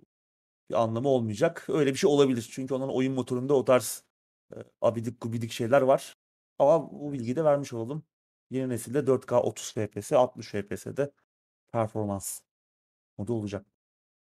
bir 0.70 0.82
anlamı 0.82 1.08
olmayacak. 1.08 1.66
Öyle 1.68 1.92
bir 1.92 1.98
şey 1.98 2.10
olabilir. 2.10 2.48
Çünkü 2.52 2.74
onların 2.74 2.94
oyun 2.94 3.12
motorunda 3.12 3.54
o 3.54 3.64
tarz 3.64 4.04
e, 4.54 4.56
abidik 4.80 5.20
gubidik 5.20 5.52
şeyler 5.52 5.82
var. 5.82 6.16
Ama 6.58 6.90
bu 6.92 7.12
bilgiyi 7.12 7.36
de 7.36 7.44
vermiş 7.44 7.72
olalım. 7.72 8.04
Yeni 8.50 8.68
nesilde 8.68 8.98
4K 9.06 9.36
30 9.40 9.72
FPS, 9.72 10.12
60 10.12 10.48
FPS'de 10.48 11.12
performans 11.72 12.40
modu 13.18 13.32
olacak. 13.32 13.66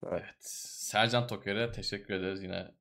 Evet. 0.06 0.22
evet. 0.24 0.36
Sercan 0.40 1.26
Toker'e 1.26 1.72
teşekkür 1.72 2.14
ederiz. 2.14 2.42
Yine 2.42 2.74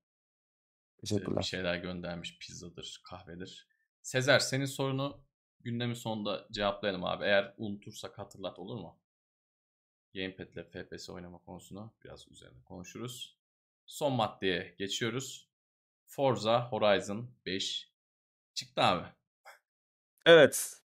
işte 1.04 1.38
bir 1.38 1.44
şeyler 1.44 1.76
göndermiş. 1.76 2.38
Pizzadır, 2.40 3.02
kahvedir. 3.04 3.71
Sezer 4.02 4.40
senin 4.40 4.66
sorunu 4.66 5.24
gündemin 5.60 5.94
sonunda 5.94 6.48
cevaplayalım 6.52 7.06
abi. 7.06 7.24
Eğer 7.24 7.54
unutursak 7.58 8.18
hatırlat 8.20 8.60
olur 8.60 8.76
mu? 8.76 9.00
Gamepad 10.16 10.48
ile 10.48 10.64
FPS 10.64 11.10
oynama 11.10 11.38
konusunu 11.38 11.94
biraz 12.04 12.28
üzerine 12.28 12.64
konuşuruz. 12.64 13.38
Son 13.86 14.14
maddeye 14.14 14.76
geçiyoruz. 14.80 15.50
Forza 16.06 16.72
Horizon 16.72 17.32
5 17.46 17.92
çıktı 18.54 18.82
abi. 18.82 19.08
Evet. 20.26 20.82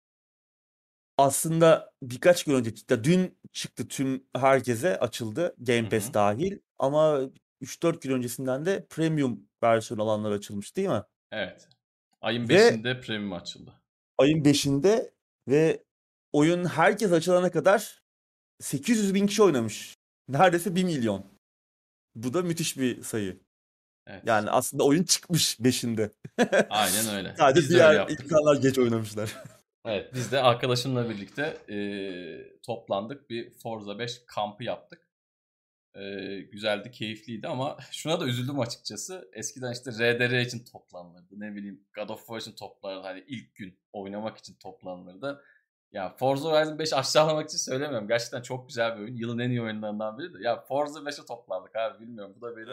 Aslında 1.18 1.92
birkaç 2.02 2.44
gün 2.44 2.54
önce 2.54 2.74
çıktı. 2.74 3.04
Dün 3.04 3.38
çıktı 3.52 3.88
tüm 3.88 4.26
herkese 4.36 4.98
açıldı. 4.98 5.54
Game 5.58 5.88
Pass 5.88 6.04
Hı-hı. 6.04 6.14
dahil. 6.14 6.58
Ama 6.78 7.20
3-4 7.60 8.00
gün 8.00 8.10
öncesinden 8.12 8.66
de 8.66 8.86
premium 8.90 9.48
versiyon 9.62 9.98
alanlar 9.98 10.32
açılmış 10.32 10.76
değil 10.76 10.88
mi? 10.88 11.02
Evet. 11.30 11.68
Ayın 12.22 12.48
ve 12.48 12.54
5'inde 12.54 13.00
premium 13.00 13.32
açıldı. 13.32 13.82
Ayın 14.18 14.44
5'inde 14.44 15.10
ve 15.48 15.84
oyun 16.32 16.64
herkes 16.64 17.12
açılana 17.12 17.50
kadar 17.50 18.02
800 18.60 19.14
bin 19.14 19.26
kişi 19.26 19.42
oynamış. 19.42 19.96
Neredeyse 20.28 20.74
1 20.74 20.84
milyon. 20.84 21.26
Bu 22.14 22.34
da 22.34 22.42
müthiş 22.42 22.78
bir 22.78 23.02
sayı. 23.02 23.40
Evet. 24.06 24.22
Yani 24.26 24.50
aslında 24.50 24.84
oyun 24.84 25.04
çıkmış 25.04 25.58
5'inde. 25.60 26.10
Aynen 26.70 27.14
öyle. 27.14 27.34
Sadece 27.38 27.60
biz 27.60 27.70
diğer 27.70 28.08
insanlar 28.08 28.56
geç 28.56 28.78
oynamışlar. 28.78 29.36
Evet 29.84 30.14
biz 30.14 30.32
de 30.32 30.42
arkadaşımla 30.42 31.08
birlikte 31.08 31.42
e, 31.68 31.78
toplandık. 32.62 33.30
Bir 33.30 33.50
Forza 33.50 33.98
5 33.98 34.22
kampı 34.26 34.64
yaptık. 34.64 35.01
E, 35.94 36.40
güzeldi, 36.40 36.90
keyifliydi 36.90 37.48
ama 37.48 37.76
şuna 37.90 38.20
da 38.20 38.26
üzüldüm 38.26 38.60
açıkçası. 38.60 39.30
Eskiden 39.32 39.72
işte 39.72 39.90
RDR 39.90 40.40
için 40.40 40.64
toplanırdı. 40.64 41.40
Ne 41.40 41.54
bileyim 41.54 41.84
God 41.96 42.08
of 42.08 42.18
War 42.18 42.40
için 42.40 42.52
toplanırdı. 42.52 43.02
Hani 43.02 43.24
ilk 43.28 43.54
gün 43.54 43.78
oynamak 43.92 44.38
için 44.38 44.54
toplanırdı. 44.54 45.42
Ya 45.92 46.14
Forza 46.18 46.50
Horizon 46.50 46.78
5 46.78 46.92
aşağılamak 46.92 47.48
için 47.48 47.58
söylemiyorum. 47.58 48.08
Gerçekten 48.08 48.42
çok 48.42 48.68
güzel 48.68 48.96
bir 48.96 49.00
oyun. 49.00 49.16
Yılın 49.16 49.38
en 49.38 49.50
iyi 49.50 49.62
oyunlarından 49.62 50.18
biri 50.18 50.34
de. 50.34 50.38
Ya 50.42 50.60
Forza 50.60 51.00
5'e 51.00 51.26
toplandık 51.26 51.76
abi 51.76 52.00
bilmiyorum. 52.00 52.34
Bu 52.36 52.40
da 52.40 52.56
böyle 52.56 52.72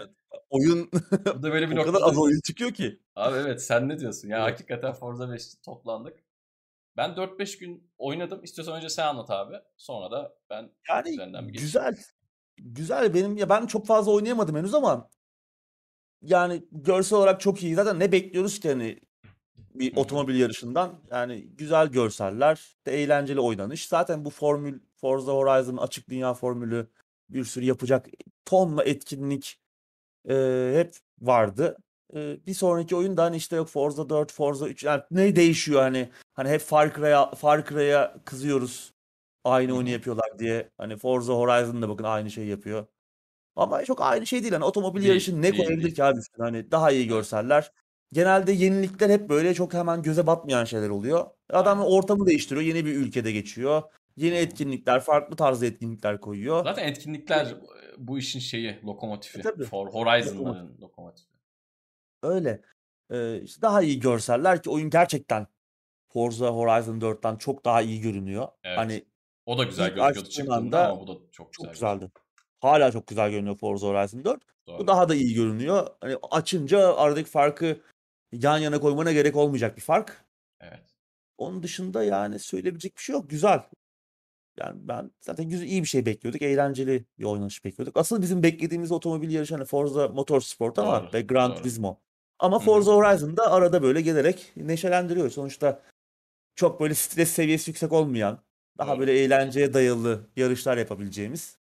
oyun 0.50 0.90
bu 1.12 1.44
da 1.44 1.52
böyle 1.52 1.70
bir 1.70 1.78
o 1.78 1.84
kadar 1.84 2.02
az 2.02 2.18
oyun 2.18 2.40
çıkıyor 2.40 2.72
ki. 2.72 3.00
Abi 3.16 3.38
evet 3.38 3.64
sen 3.64 3.90
ne 3.90 4.00
diyorsun? 4.00 4.28
Ya 4.28 4.38
evet. 4.38 4.52
hakikaten 4.52 4.94
Forza 4.94 5.32
5 5.32 5.56
toplandık. 5.66 6.20
Ben 6.98 7.10
4-5 7.10 7.60
gün 7.60 7.92
oynadım. 7.98 8.44
İstiyorsan 8.44 8.76
önce 8.76 8.90
sen 8.90 9.06
anlat 9.06 9.30
abi. 9.30 9.56
Sonra 9.78 10.12
da 10.12 10.36
ben 10.50 10.72
yani 10.90 11.52
güzel. 11.52 11.98
Güzel 12.60 13.14
benim 13.14 13.38
ya 13.38 13.49
ben 13.49 13.66
çok 13.66 13.88
fazla 13.88 14.12
oynayamadım 14.12 14.55
henüz 14.55 14.74
ama 14.74 15.10
yani 16.22 16.64
görsel 16.72 17.20
olarak 17.20 17.41
çok 17.41 17.64
iyi. 17.64 17.76
Zaten 17.76 17.99
ne 17.99 18.12
bekliyoruz 18.12 18.60
ki 18.60 18.70
hani 18.70 18.99
bir 19.76 19.95
otomobil 19.95 20.39
yarışından. 20.39 20.93
Yani 21.12 21.41
güzel 21.41 21.88
görseller, 21.88 22.78
de 22.86 23.03
eğlenceli 23.03 23.39
oynanış. 23.39 23.88
Zaten 23.88 24.26
bu 24.26 24.30
formül 24.30 24.80
Forza 24.95 25.32
Horizon 25.32 25.78
açık 25.78 26.10
dünya 26.10 26.34
formülü 26.34 26.88
bir 27.30 27.43
sürü 27.43 27.66
yapacak 27.66 28.07
tonla 28.45 28.84
etkinlik 28.84 29.60
e, 30.30 30.72
hep 30.76 30.95
vardı. 31.22 31.78
E, 32.16 32.45
bir 32.47 32.53
sonraki 32.53 32.95
oyunda 32.95 33.24
hani 33.24 33.36
işte 33.36 33.55
yok 33.55 33.68
Forza 33.68 34.10
4, 34.10 34.32
Forza 34.34 34.68
3 34.68 34.84
yani 34.84 35.03
ne 35.12 35.36
değişiyor 35.36 35.82
hani 35.82 36.10
hani 36.34 36.49
hep 36.49 36.62
Far 36.62 36.95
Cry'a 36.95 37.36
Far 37.36 37.66
Cry'a 37.66 38.16
kızıyoruz. 38.26 38.93
Aynı 39.44 39.74
oyunu 39.74 39.90
yapıyorlar 39.90 40.40
diye. 40.40 40.70
Hani 40.78 40.98
Forza 40.98 41.34
Horizon 41.34 41.82
da 41.82 41.90
bakın 41.90 42.04
aynı 42.04 42.32
şey 42.32 42.46
yapıyor. 42.46 42.88
Ama 43.56 43.86
çok 43.86 44.02
aynı 44.02 44.28
şey 44.28 44.42
değil. 44.42 44.54
Hani 44.54 44.64
otomobil 44.64 45.00
değil, 45.00 45.10
yarışı 45.10 45.42
ne 45.42 45.52
koyabilir 45.52 45.96
ki 45.96 46.04
abi 46.04 46.20
üstüne? 46.20 46.46
Hani 46.46 46.72
daha 46.72 46.92
iyi 46.92 47.08
görseller. 47.08 47.72
Genelde 48.14 48.52
yenilikler 48.52 49.10
hep 49.10 49.30
böyle 49.30 49.54
çok 49.54 49.74
hemen 49.74 50.02
göze 50.02 50.28
batmayan 50.28 50.66
şeyler 50.66 50.90
oluyor. 50.90 51.26
Adam 51.50 51.80
Aynen. 51.80 51.92
ortamı 51.92 52.26
değiştiriyor. 52.26 52.66
Yeni 52.66 52.86
bir 52.86 52.96
ülkede 52.96 53.32
geçiyor. 53.32 53.82
Yeni 54.16 54.36
etkinlikler, 54.36 55.00
farklı 55.00 55.36
tarzda 55.36 55.66
etkinlikler 55.66 56.22
koyuyor. 56.22 56.64
Zaten 56.64 56.88
etkinlikler 56.88 57.56
bu 57.98 58.18
işin 58.18 58.40
şeyi, 58.40 58.80
lokomotifi. 58.86 59.40
E, 59.40 59.42
tabii. 59.42 59.64
For 59.64 59.88
Horizon'ların 59.88 60.78
lokomotifi. 60.82 61.30
Öyle. 62.24 62.62
Ee, 63.12 63.42
işte 63.42 63.62
daha 63.62 63.82
iyi 63.82 64.00
görseller 64.00 64.64
ki 64.64 64.70
oyun 64.70 64.90
gerçekten 64.90 65.48
Forza 66.14 66.48
Horizon 66.48 67.00
4'ten 67.00 67.36
çok 67.36 67.66
daha 67.66 67.82
iyi 67.82 68.02
görünüyor. 68.02 68.48
Evet. 68.64 68.78
Hani 68.78 69.06
o 69.50 69.58
da 69.58 69.64
güzel 69.64 69.95
gözüküyordu 69.95 70.30
çıktığında 70.30 70.89
ama 70.89 71.02
bu 71.02 71.08
da 71.08 71.20
çok, 71.32 71.54
çok 71.54 71.72
güzeldi. 71.74 72.12
Hala 72.60 72.91
çok 72.91 73.08
güzel 73.08 73.32
görünüyor 73.32 73.56
Forza 73.56 73.88
Horizon 73.88 74.26
4. 74.26 74.41
Doğru. 74.68 74.80
Bu 74.80 74.88
daha 74.88 75.10
da 75.10 75.16
iyi 75.16 75.34
görünüyor. 75.34 75.88
Hani 76.02 76.18
açınca 76.32 76.95
aradaki 76.95 77.30
farkı 77.30 77.82
yan 78.32 78.58
yana 78.58 78.80
koymana 78.80 79.12
gerek 79.12 79.36
olmayacak 79.36 79.78
bir 79.78 79.82
fark. 79.82 80.26
Evet. 80.62 80.84
Onun 81.38 81.64
dışında 81.64 82.04
yani 82.04 82.39
söyleyebilecek 82.39 82.97
bir 82.97 83.02
şey 83.02 83.14
yok. 83.14 83.30
Güzel. 83.30 83.64
Yani 84.60 84.80
ben 84.88 85.12
zaten 85.22 85.50
güzel 85.50 85.68
iyi 85.68 85.84
bir 85.84 85.88
şey 85.88 86.06
bekliyorduk. 86.06 86.41
Eğlenceli 86.41 87.06
bir 87.20 87.24
oynanış 87.24 87.66
bekliyorduk. 87.66 87.97
Asıl 87.97 88.22
bizim 88.22 88.43
beklediğimiz 88.43 88.91
otomobil 88.91 89.32
yarışı 89.32 89.56
hani 89.56 89.66
Forza 89.66 90.08
Motorsport 90.08 90.80
ama 90.80 91.04
doğru, 91.04 91.14
ve 91.14 91.22
Gran 91.22 91.56
Turismo. 91.56 92.00
Ama 92.39 92.60
Forza 92.60 92.91
Horizon'da 92.91 93.52
arada 93.52 93.84
böyle 93.84 94.02
gelerek 94.02 94.52
neşelendiriyor. 94.56 95.30
Sonuçta 95.30 95.82
çok 96.56 96.82
böyle 96.82 96.95
stres 96.95 97.30
seviyesi 97.30 97.72
yüksek 97.72 97.91
olmayan, 97.91 98.39
daha 98.80 98.92
doğru. 98.92 99.00
böyle 99.00 99.20
eğlenceye 99.20 99.74
dayalı 99.74 100.30
yarışlar 100.36 100.78
yapabileceğimiz, 100.78 101.58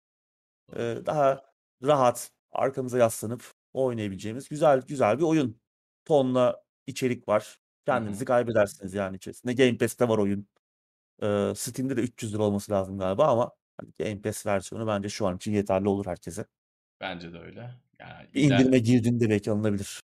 daha 0.75 1.41
rahat 1.83 2.31
arkamıza 2.51 2.97
yaslanıp 2.97 3.53
oynayabileceğimiz 3.73 4.49
güzel 4.49 4.81
güzel 4.81 5.17
bir 5.17 5.23
oyun 5.23 5.61
tonla 6.05 6.63
içerik 6.87 7.27
var. 7.27 7.59
Kendinizi 7.85 8.19
Hı-hı. 8.19 8.25
kaybedersiniz 8.25 8.93
yani 8.93 9.17
içerisinde. 9.17 9.53
Game 9.53 9.77
Pass'te 9.77 10.07
var 10.07 10.17
oyun. 10.17 10.47
Ee, 11.21 11.53
Steam'de 11.55 11.97
de 11.97 12.01
300 12.01 12.33
lira 12.33 12.43
olması 12.43 12.71
lazım 12.71 12.97
galiba 12.99 13.27
ama 13.27 13.51
hani 13.77 13.91
Game 13.99 14.21
Pass 14.21 14.45
versiyonu 14.45 14.87
bence 14.87 15.09
şu 15.09 15.27
an 15.27 15.35
için 15.35 15.51
yeterli 15.51 15.87
olur 15.87 16.05
herkese. 16.05 16.45
Bence 17.01 17.33
de 17.33 17.39
öyle. 17.39 17.71
Yani 17.99 18.27
iler... 18.33 18.59
İndirime 18.59 18.79
girdiğinde 18.79 19.29
belki 19.29 19.51
alınabilir. 19.51 19.99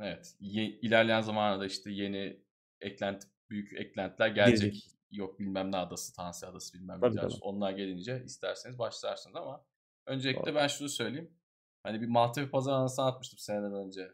Evet. 0.00 0.34
Ye- 0.40 0.78
ilerleyen 0.82 1.20
zamanlarda 1.20 1.66
işte 1.66 1.90
yeni 1.90 2.40
eklenti, 2.80 3.26
büyük 3.50 3.72
eklentiler 3.72 4.28
gelecek. 4.28 4.72
Gelecek. 4.72 4.93
Yok 5.16 5.40
bilmem 5.40 5.72
ne 5.72 5.76
adası, 5.76 6.16
Tansi 6.16 6.46
adası 6.46 6.78
bilmem 6.78 7.00
ne. 7.02 7.20
Onlar 7.40 7.72
gelince 7.72 8.22
isterseniz 8.24 8.78
başlarsınız 8.78 9.36
ama 9.36 9.64
öncelikle 10.06 10.46
Doğru. 10.46 10.54
ben 10.54 10.66
şunu 10.66 10.88
söyleyeyim. 10.88 11.30
Hani 11.82 12.00
bir 12.00 12.06
Maltepe 12.06 12.50
pazar 12.50 12.72
anısını 12.72 13.06
atmıştım 13.06 13.38
seneler 13.38 13.84
önce 13.86 14.12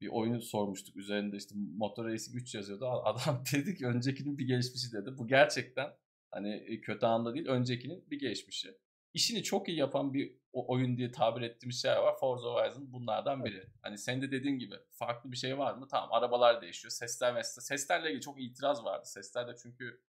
bir 0.00 0.08
oyunu 0.08 0.40
sormuştuk. 0.40 0.96
Üzerinde 0.96 1.36
işte 1.36 1.54
Motor 1.76 2.04
Racing 2.04 2.36
3 2.36 2.54
yazıyordu. 2.54 2.86
Adam 2.86 3.42
dedi 3.52 3.74
ki 3.74 3.86
öncekinin 3.86 4.38
bir 4.38 4.46
gelişmişi 4.46 4.92
dedi. 4.92 5.18
Bu 5.18 5.28
gerçekten 5.28 5.90
hani 6.30 6.54
e, 6.54 6.80
kötü 6.80 7.06
anlamda 7.06 7.34
değil 7.34 7.46
öncekinin 7.46 8.10
bir 8.10 8.18
gelişmişi. 8.18 8.78
İşini 9.14 9.42
çok 9.42 9.68
iyi 9.68 9.78
yapan 9.78 10.14
bir 10.14 10.38
oyun 10.52 10.96
diye 10.96 11.12
tabir 11.12 11.42
ettiğimiz 11.42 11.82
şey 11.82 11.90
var. 11.90 12.16
Forza 12.20 12.48
Horizon 12.48 12.92
bunlardan 12.92 13.44
biri. 13.44 13.66
Hani 13.82 13.98
sen 13.98 14.22
de 14.22 14.30
dediğin 14.30 14.58
gibi 14.58 14.74
farklı 14.90 15.32
bir 15.32 15.36
şey 15.36 15.58
var 15.58 15.74
mı? 15.74 15.88
Tamam 15.88 16.12
arabalar 16.12 16.62
değişiyor. 16.62 16.90
Sesler 16.90 17.34
mesela. 17.34 17.62
Seslerle 17.62 18.08
ilgili 18.08 18.20
çok 18.22 18.42
itiraz 18.42 18.84
vardı. 18.84 19.06
Seslerde 19.06 19.54
çünkü 19.62 20.00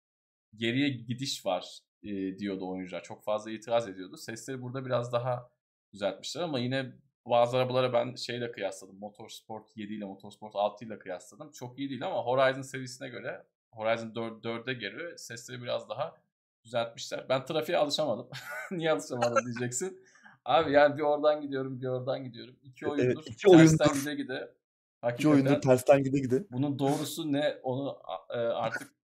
geriye 0.57 0.89
gidiş 0.89 1.47
var 1.47 1.79
e, 2.03 2.39
diyordu 2.39 2.69
oyuncular. 2.69 3.03
Çok 3.03 3.25
fazla 3.25 3.51
itiraz 3.51 3.89
ediyordu. 3.89 4.17
Sesleri 4.17 4.63
burada 4.63 4.87
biraz 4.87 5.13
daha 5.13 5.51
düzeltmişler 5.93 6.43
ama 6.43 6.59
yine 6.59 6.93
bazı 7.27 7.57
arabalara 7.57 7.93
ben 7.93 8.15
şeyle 8.15 8.53
kıyasladım. 8.53 8.99
Motorsport 8.99 9.77
7 9.77 9.95
ile 9.95 10.05
Motorsport 10.05 10.57
6 10.57 10.85
ile 10.85 10.99
kıyasladım. 10.99 11.51
Çok 11.53 11.79
iyi 11.79 11.91
değil 11.91 12.07
ama 12.07 12.25
Horizon 12.25 12.63
serisine 12.63 13.09
göre 13.09 13.47
Horizon 13.71 14.15
4, 14.15 14.45
4'e 14.45 14.75
göre 14.75 15.19
sesleri 15.19 15.63
biraz 15.63 15.89
daha 15.89 16.15
düzeltmişler. 16.65 17.27
Ben 17.29 17.45
trafiğe 17.45 17.79
alışamadım. 17.79 18.29
Niye 18.71 18.93
alışamadım 18.93 19.45
diyeceksin. 19.45 20.01
Abi 20.45 20.73
yani 20.73 20.97
bir 20.97 21.03
oradan 21.03 21.41
gidiyorum 21.41 21.81
bir 21.81 21.87
oradan 21.87 22.25
gidiyorum. 22.25 22.57
İki 22.63 22.87
oyundur. 22.87 23.05
Evet, 23.05 23.27
iki 23.27 23.47
tersten 23.47 23.85
oyundur. 23.89 24.11
gide 24.11 24.15
gide. 24.15 24.55
İki 25.15 25.29
oyundur 25.29 25.61
tersten 25.61 26.03
gide 26.03 26.19
gide. 26.19 26.47
Bunun 26.51 26.79
doğrusu 26.79 27.33
ne 27.33 27.59
onu 27.63 27.99
e, 28.31 28.39
artık 28.39 28.98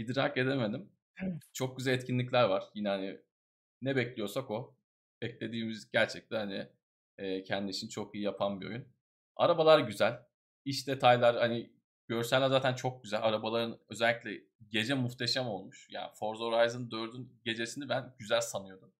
idrak 0.00 0.36
edemedim. 0.36 0.92
Çok 1.52 1.76
güzel 1.76 1.92
etkinlikler 1.92 2.44
var. 2.44 2.64
Yine 2.74 2.88
hani 2.88 3.20
ne 3.82 3.96
bekliyorsak 3.96 4.50
o. 4.50 4.76
Beklediğimiz 5.22 5.90
gerçekten 5.90 6.36
hani 6.38 6.68
e, 7.18 7.44
kendi 7.44 7.70
işini 7.70 7.90
çok 7.90 8.14
iyi 8.14 8.24
yapan 8.24 8.60
bir 8.60 8.66
oyun. 8.66 8.88
Arabalar 9.36 9.78
güzel. 9.80 10.22
İç 10.64 10.86
detaylar 10.86 11.36
hani 11.36 11.72
görseller 12.08 12.48
zaten 12.48 12.74
çok 12.74 13.02
güzel. 13.02 13.22
Arabaların 13.22 13.78
özellikle 13.88 14.44
gece 14.68 14.94
muhteşem 14.94 15.46
olmuş. 15.46 15.88
Yani 15.90 16.10
Forza 16.14 16.44
Horizon 16.44 16.88
4'ün 16.90 17.40
gecesini 17.44 17.88
ben 17.88 18.14
güzel 18.18 18.40
sanıyordum. 18.40 18.92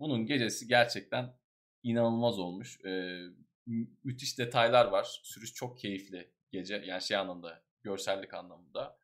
Bunun 0.00 0.26
gecesi 0.26 0.68
gerçekten 0.68 1.34
inanılmaz 1.82 2.38
olmuş. 2.38 2.80
Ee, 2.84 3.22
mü- 3.66 3.90
müthiş 4.04 4.38
detaylar 4.38 4.86
var. 4.86 5.20
Sürüş 5.22 5.54
çok 5.54 5.78
keyifli 5.78 6.30
gece. 6.52 6.76
Yani 6.86 7.02
şey 7.02 7.16
anlamda, 7.16 7.62
görsellik 7.82 8.34
anlamında. 8.34 9.01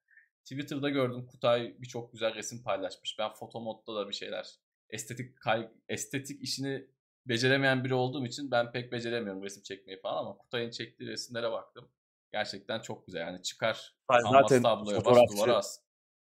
Twitter'da 0.48 0.88
gördüm 0.90 1.26
Kutay 1.26 1.74
birçok 1.78 2.12
güzel 2.12 2.34
resim 2.34 2.62
paylaşmış. 2.62 3.18
Ben 3.18 3.32
foto 3.32 3.60
modda 3.60 3.96
da 3.96 4.08
bir 4.08 4.14
şeyler 4.14 4.54
estetik 4.90 5.40
kay 5.40 5.70
estetik 5.88 6.42
işini 6.42 6.86
beceremeyen 7.26 7.84
biri 7.84 7.94
olduğum 7.94 8.26
için 8.26 8.50
ben 8.50 8.72
pek 8.72 8.92
beceremiyorum 8.92 9.42
resim 9.42 9.62
çekmeyi 9.62 10.00
falan 10.00 10.18
ama 10.18 10.36
Kutay'ın 10.36 10.70
çektiği 10.70 11.08
resimlere 11.08 11.50
baktım. 11.50 11.90
Gerçekten 12.32 12.80
çok 12.80 13.06
güzel. 13.06 13.20
Yani 13.20 13.42
çıkar 13.42 13.96
kanvas 14.08 14.62
tabloya 14.62 15.04
bas 15.04 15.18
duvara 15.30 15.56
as. 15.56 15.80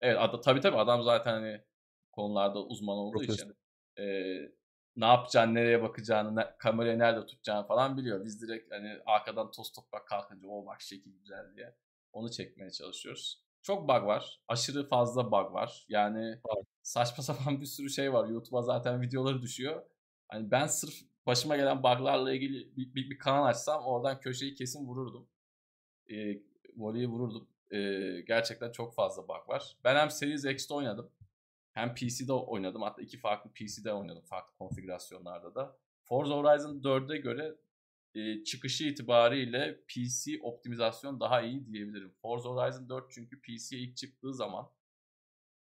Evet 0.01 0.17
ada, 0.21 0.41
tabii 0.41 0.61
tabii 0.61 0.77
adam 0.77 1.03
zaten 1.03 1.33
hani 1.33 1.63
konularda 2.13 2.65
uzman 2.67 2.97
olduğu 2.97 3.23
için 3.23 3.27
Profesyonel. 3.27 3.55
e, 3.99 4.53
ne 4.97 5.07
yapacağını, 5.07 5.55
nereye 5.55 5.83
bakacağını, 5.83 6.37
ne- 6.37 6.57
kamerayı 6.59 6.99
nerede 6.99 7.27
tutacağını 7.27 7.67
falan 7.67 7.97
biliyor. 7.97 8.25
Biz 8.25 8.43
direkt 8.43 8.73
hani 8.73 8.99
arkadan 9.07 9.51
toz 9.51 9.73
toprak 9.73 10.07
kalkınca 10.07 10.49
o 10.49 10.67
bak 10.67 10.81
şekil 10.81 11.19
güzel 11.19 11.55
diye 11.57 11.75
onu 12.13 12.31
çekmeye 12.31 12.71
çalışıyoruz. 12.71 13.48
Çok 13.69 13.89
bug 13.89 14.07
var. 14.07 14.41
Aşırı 14.49 14.89
fazla 14.89 15.27
bug 15.27 15.55
var. 15.55 15.87
Yani 15.89 16.41
saçma 16.83 17.25
sapan 17.25 17.61
bir 17.61 17.67
sürü 17.67 17.91
şey 17.91 18.13
var. 18.13 18.29
YouTube'a 18.29 18.63
zaten 18.63 19.03
videoları 19.03 19.43
düşüyor. 19.43 19.83
Hani 20.29 20.51
ben 20.51 20.67
sırf 20.67 20.95
başıma 21.27 21.57
gelen 21.57 21.79
buglarla 21.79 22.33
ilgili 22.33 22.77
bir, 22.77 22.95
bir, 22.95 23.11
bir 23.11 23.19
kanal 23.19 23.45
açsam 23.45 23.85
oradan 23.85 24.21
köşeyi 24.21 24.55
kesin 24.55 24.87
vururdum. 24.87 25.29
E, 26.11 26.43
voleyi 26.77 27.09
vururdum. 27.09 27.49
E, 27.71 27.81
gerçekten 28.21 28.73
çok 28.73 28.95
fazla 28.95 29.23
bug 29.23 29.49
var. 29.49 29.77
Ben 29.85 29.97
hem 29.97 30.11
Series 30.11 30.45
X'te 30.45 30.75
oynadım. 30.75 31.11
Hem 31.73 31.95
PC'de 31.95 32.33
oynadım. 32.33 32.83
Hatta 32.83 33.03
iki 33.03 33.19
farklı 33.19 33.51
PC'de 33.53 33.93
oynadım. 33.93 34.25
Farklı 34.25 34.55
konfigürasyonlarda 34.55 35.55
da. 35.55 35.77
Forza 36.05 36.35
Horizon 36.35 36.81
4'e 36.81 37.19
göre 37.19 37.55
çıkışı 38.45 38.85
itibariyle 38.85 39.81
PC 39.89 40.39
optimizasyon 40.43 41.21
daha 41.21 41.43
iyi 41.43 41.67
diyebilirim. 41.67 42.15
Forza 42.23 42.49
Horizon 42.49 42.89
4 42.89 43.13
çünkü 43.13 43.41
PC'ye 43.41 43.83
ilk 43.83 43.97
çıktığı 43.97 44.35
zaman 44.35 44.71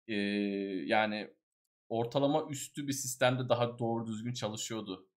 e, 0.08 0.16
yani 0.86 1.34
ortalama 1.90 2.48
üstü 2.50 2.88
bir 2.88 2.94
sistemde 2.94 3.50
daha 3.50 3.80
doğru 3.80 4.08
düzgün 4.08 4.34
çalışıyordu 4.34 5.08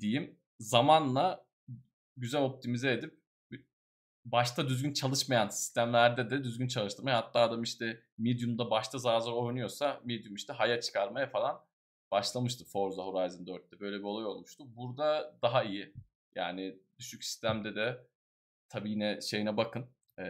diyeyim. 0.00 0.38
Zamanla 0.60 1.46
güzel 2.16 2.42
optimize 2.42 2.92
edip 2.92 3.22
başta 4.24 4.68
düzgün 4.68 4.92
çalışmayan 4.92 5.48
sistemlerde 5.48 6.30
de 6.30 6.44
düzgün 6.44 6.68
çalıştırmaya 6.68 7.16
hatta 7.16 7.40
adam 7.40 7.62
işte 7.62 8.02
Medium'da 8.18 8.70
başta 8.70 8.98
zar 8.98 9.20
zor 9.20 9.42
oynuyorsa 9.42 10.00
Medium 10.04 10.34
işte 10.34 10.52
haya 10.52 10.80
çıkarmaya 10.80 11.26
falan 11.26 11.64
başlamıştı 12.10 12.64
Forza 12.64 13.02
Horizon 13.02 13.44
4'te. 13.44 13.80
Böyle 13.80 13.98
bir 13.98 14.04
olay 14.04 14.24
olmuştu. 14.24 14.64
Burada 14.76 15.38
daha 15.42 15.64
iyi. 15.64 15.94
Yani 16.34 16.78
düşük 16.98 17.24
sistemde 17.24 17.74
de 17.76 18.06
tabii 18.68 18.90
yine 18.90 19.20
şeyine 19.20 19.56
bakın. 19.56 19.86
E, 20.18 20.22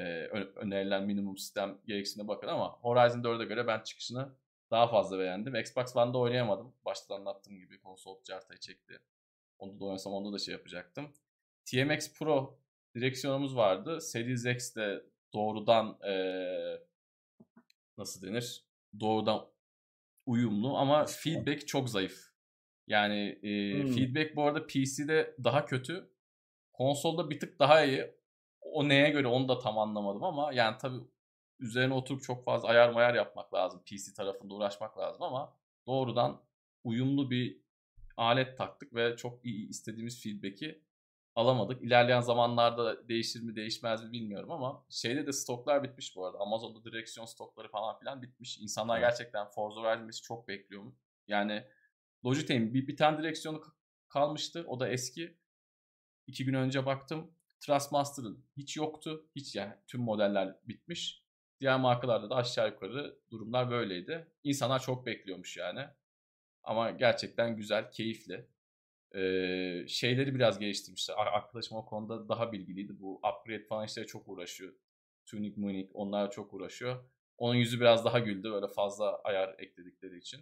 önerilen 0.56 1.04
minimum 1.06 1.38
sistem 1.38 1.78
gereksinine 1.86 2.28
bakın 2.28 2.48
ama 2.48 2.68
Horizon 2.72 3.22
4'e 3.22 3.44
göre 3.44 3.66
ben 3.66 3.80
çıkışını 3.80 4.34
daha 4.70 4.88
fazla 4.88 5.18
beğendim. 5.18 5.56
Xbox 5.56 5.96
One'da 5.96 6.18
oynayamadım. 6.18 6.74
Başta 6.84 7.14
da 7.14 7.18
anlattığım 7.18 7.58
gibi 7.58 7.80
konsol 7.80 8.22
cartayı 8.24 8.60
çekti. 8.60 9.00
Onu 9.58 9.80
da 9.80 9.84
oynasam 9.84 10.12
onda 10.12 10.32
da 10.32 10.38
şey 10.38 10.52
yapacaktım. 10.54 11.12
TMX 11.64 12.12
Pro 12.18 12.58
direksiyonumuz 12.94 13.56
vardı. 13.56 14.00
Series 14.00 14.46
X 14.46 14.76
de 14.76 15.04
doğrudan 15.32 15.98
eee, 16.04 16.82
nasıl 17.98 18.26
denir? 18.26 18.64
Doğrudan 19.00 19.48
uyumlu 20.26 20.76
ama 20.76 21.04
feedback 21.06 21.68
çok 21.68 21.90
zayıf. 21.90 22.31
Yani 22.92 23.38
eee, 23.42 23.82
Hmm. 23.84 23.90
feedback 23.94 24.36
bu 24.36 24.44
arada 24.46 24.66
PC'de 24.66 25.36
daha 25.44 25.66
kötü. 25.66 26.10
Konsolda 26.72 27.30
bir 27.30 27.40
tık 27.40 27.58
daha 27.58 27.84
iyi. 27.84 28.14
O 28.60 28.88
neye 28.88 29.10
göre 29.10 29.26
onu 29.28 29.48
da 29.48 29.58
tam 29.58 29.78
anlamadım 29.78 30.24
ama 30.24 30.52
yani 30.52 30.76
tabii 30.78 30.98
üzerine 31.60 31.94
oturup 31.94 32.22
çok 32.22 32.44
fazla 32.44 32.68
ayar 32.68 32.90
mayar 32.90 33.14
yapmak 33.14 33.54
lazım. 33.54 33.82
PC 33.86 34.14
tarafında 34.16 34.54
uğraşmak 34.54 34.98
lazım 34.98 35.22
ama 35.22 35.56
doğrudan 35.86 36.42
uyumlu 36.84 37.30
bir 37.30 37.60
alet 38.16 38.58
taktık 38.58 38.94
ve 38.94 39.16
çok 39.16 39.44
iyi 39.44 39.68
istediğimiz 39.68 40.22
feedback'i 40.22 40.82
alamadık. 41.34 41.82
İlerleyen 41.82 42.20
zamanlarda 42.20 43.08
değişir 43.08 43.42
mi 43.42 43.56
değişmez 43.56 44.04
mi 44.04 44.12
bilmiyorum 44.12 44.50
ama 44.50 44.84
şeyde 44.90 45.26
de 45.26 45.32
stoklar 45.32 45.82
bitmiş 45.82 46.16
bu 46.16 46.26
arada. 46.26 46.38
Amazon'da 46.38 46.84
direksiyon 46.84 47.26
stokları 47.26 47.68
falan 47.68 47.98
filan 47.98 48.22
bitmiş. 48.22 48.58
İnsanlar 48.58 48.98
Evet. 48.98 49.10
gerçekten 49.10 49.46
Forza 49.46 49.80
Horizon 49.80 50.08
5'i 50.08 50.22
çok 50.22 50.48
bekliyor. 50.48 50.82
Yani 51.28 51.64
Logitech'in 52.24 52.74
bir, 52.74 52.86
bir 52.86 52.96
tane 52.96 53.18
direksiyonu 53.18 53.62
kalmıştı. 54.08 54.64
O 54.66 54.80
da 54.80 54.88
eski. 54.88 55.38
İki 56.26 56.44
gün 56.44 56.54
önce 56.54 56.86
baktım. 56.86 57.34
Trustmaster'ın 57.60 58.44
hiç 58.56 58.76
yoktu. 58.76 59.26
Hiç 59.36 59.56
yani 59.56 59.74
tüm 59.86 60.00
modeller 60.00 60.56
bitmiş. 60.68 61.22
Diğer 61.60 61.80
markalarda 61.80 62.30
da 62.30 62.34
aşağı 62.36 62.68
yukarı 62.68 63.18
durumlar 63.30 63.70
böyleydi. 63.70 64.32
İnsanlar 64.44 64.82
çok 64.82 65.06
bekliyormuş 65.06 65.56
yani. 65.56 65.86
Ama 66.62 66.90
gerçekten 66.90 67.56
güzel, 67.56 67.90
keyifli. 67.90 68.46
Ee, 69.14 69.84
şeyleri 69.88 70.34
biraz 70.34 70.58
geliştirmişler. 70.58 71.14
Ar- 71.18 71.26
Arkadaşım 71.32 71.76
o 71.76 71.86
konuda 71.86 72.28
daha 72.28 72.52
bilgiliydi. 72.52 73.00
Bu 73.00 73.16
upgrade 73.16 73.64
falan 73.64 73.86
işlere 73.86 74.06
çok 74.06 74.28
uğraşıyor. 74.28 74.72
Tuning, 75.26 75.56
muning 75.56 75.90
onlar 75.94 76.30
çok 76.30 76.54
uğraşıyor. 76.54 77.04
Onun 77.38 77.54
yüzü 77.54 77.80
biraz 77.80 78.04
daha 78.04 78.18
güldü 78.18 78.52
böyle 78.52 78.68
fazla 78.68 79.18
ayar 79.22 79.54
ekledikleri 79.58 80.18
için. 80.18 80.40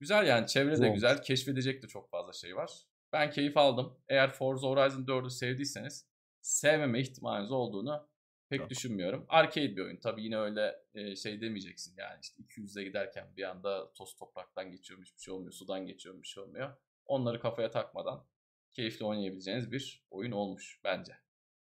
Güzel 0.00 0.26
yani 0.26 0.46
çevre 0.46 0.80
de 0.80 0.88
Güzel. 0.88 1.22
Keşfedecek 1.22 1.82
de 1.82 1.86
çok 1.86 2.10
fazla 2.10 2.32
şey 2.32 2.56
var. 2.56 2.70
Ben 3.12 3.30
keyif 3.30 3.56
aldım. 3.56 3.98
Eğer 4.08 4.32
Forza 4.32 4.68
Horizon 4.68 5.04
4'ü 5.04 5.30
sevdiyseniz 5.30 6.06
sevmeme 6.40 7.00
ihtimaliniz 7.00 7.52
olduğunu 7.52 8.08
pek 8.48 8.60
Yok. 8.60 8.70
düşünmüyorum. 8.70 9.26
Arcade 9.28 9.76
bir 9.76 9.84
oyun. 9.84 9.96
Tabii 9.96 10.24
yine 10.24 10.38
öyle 10.38 10.76
e, 10.94 11.16
şey 11.16 11.40
demeyeceksin 11.40 11.94
yani 11.98 12.18
işte 12.22 12.42
200'e 12.42 12.84
giderken 12.84 13.36
bir 13.36 13.42
anda 13.42 13.92
toz 13.92 14.16
topraktan 14.16 14.70
geçiyormuş 14.70 15.16
bir 15.16 15.20
şey 15.20 15.34
olmuyor. 15.34 15.52
Sudan 15.52 15.86
geçiyormuş 15.86 16.22
bir 16.22 16.28
şey 16.28 16.42
olmuyor. 16.42 16.76
Onları 17.06 17.40
kafaya 17.40 17.70
takmadan 17.70 18.26
keyifli 18.70 19.04
oynayabileceğiniz 19.04 19.72
bir 19.72 20.06
oyun 20.10 20.32
olmuş 20.32 20.80
bence. 20.84 21.12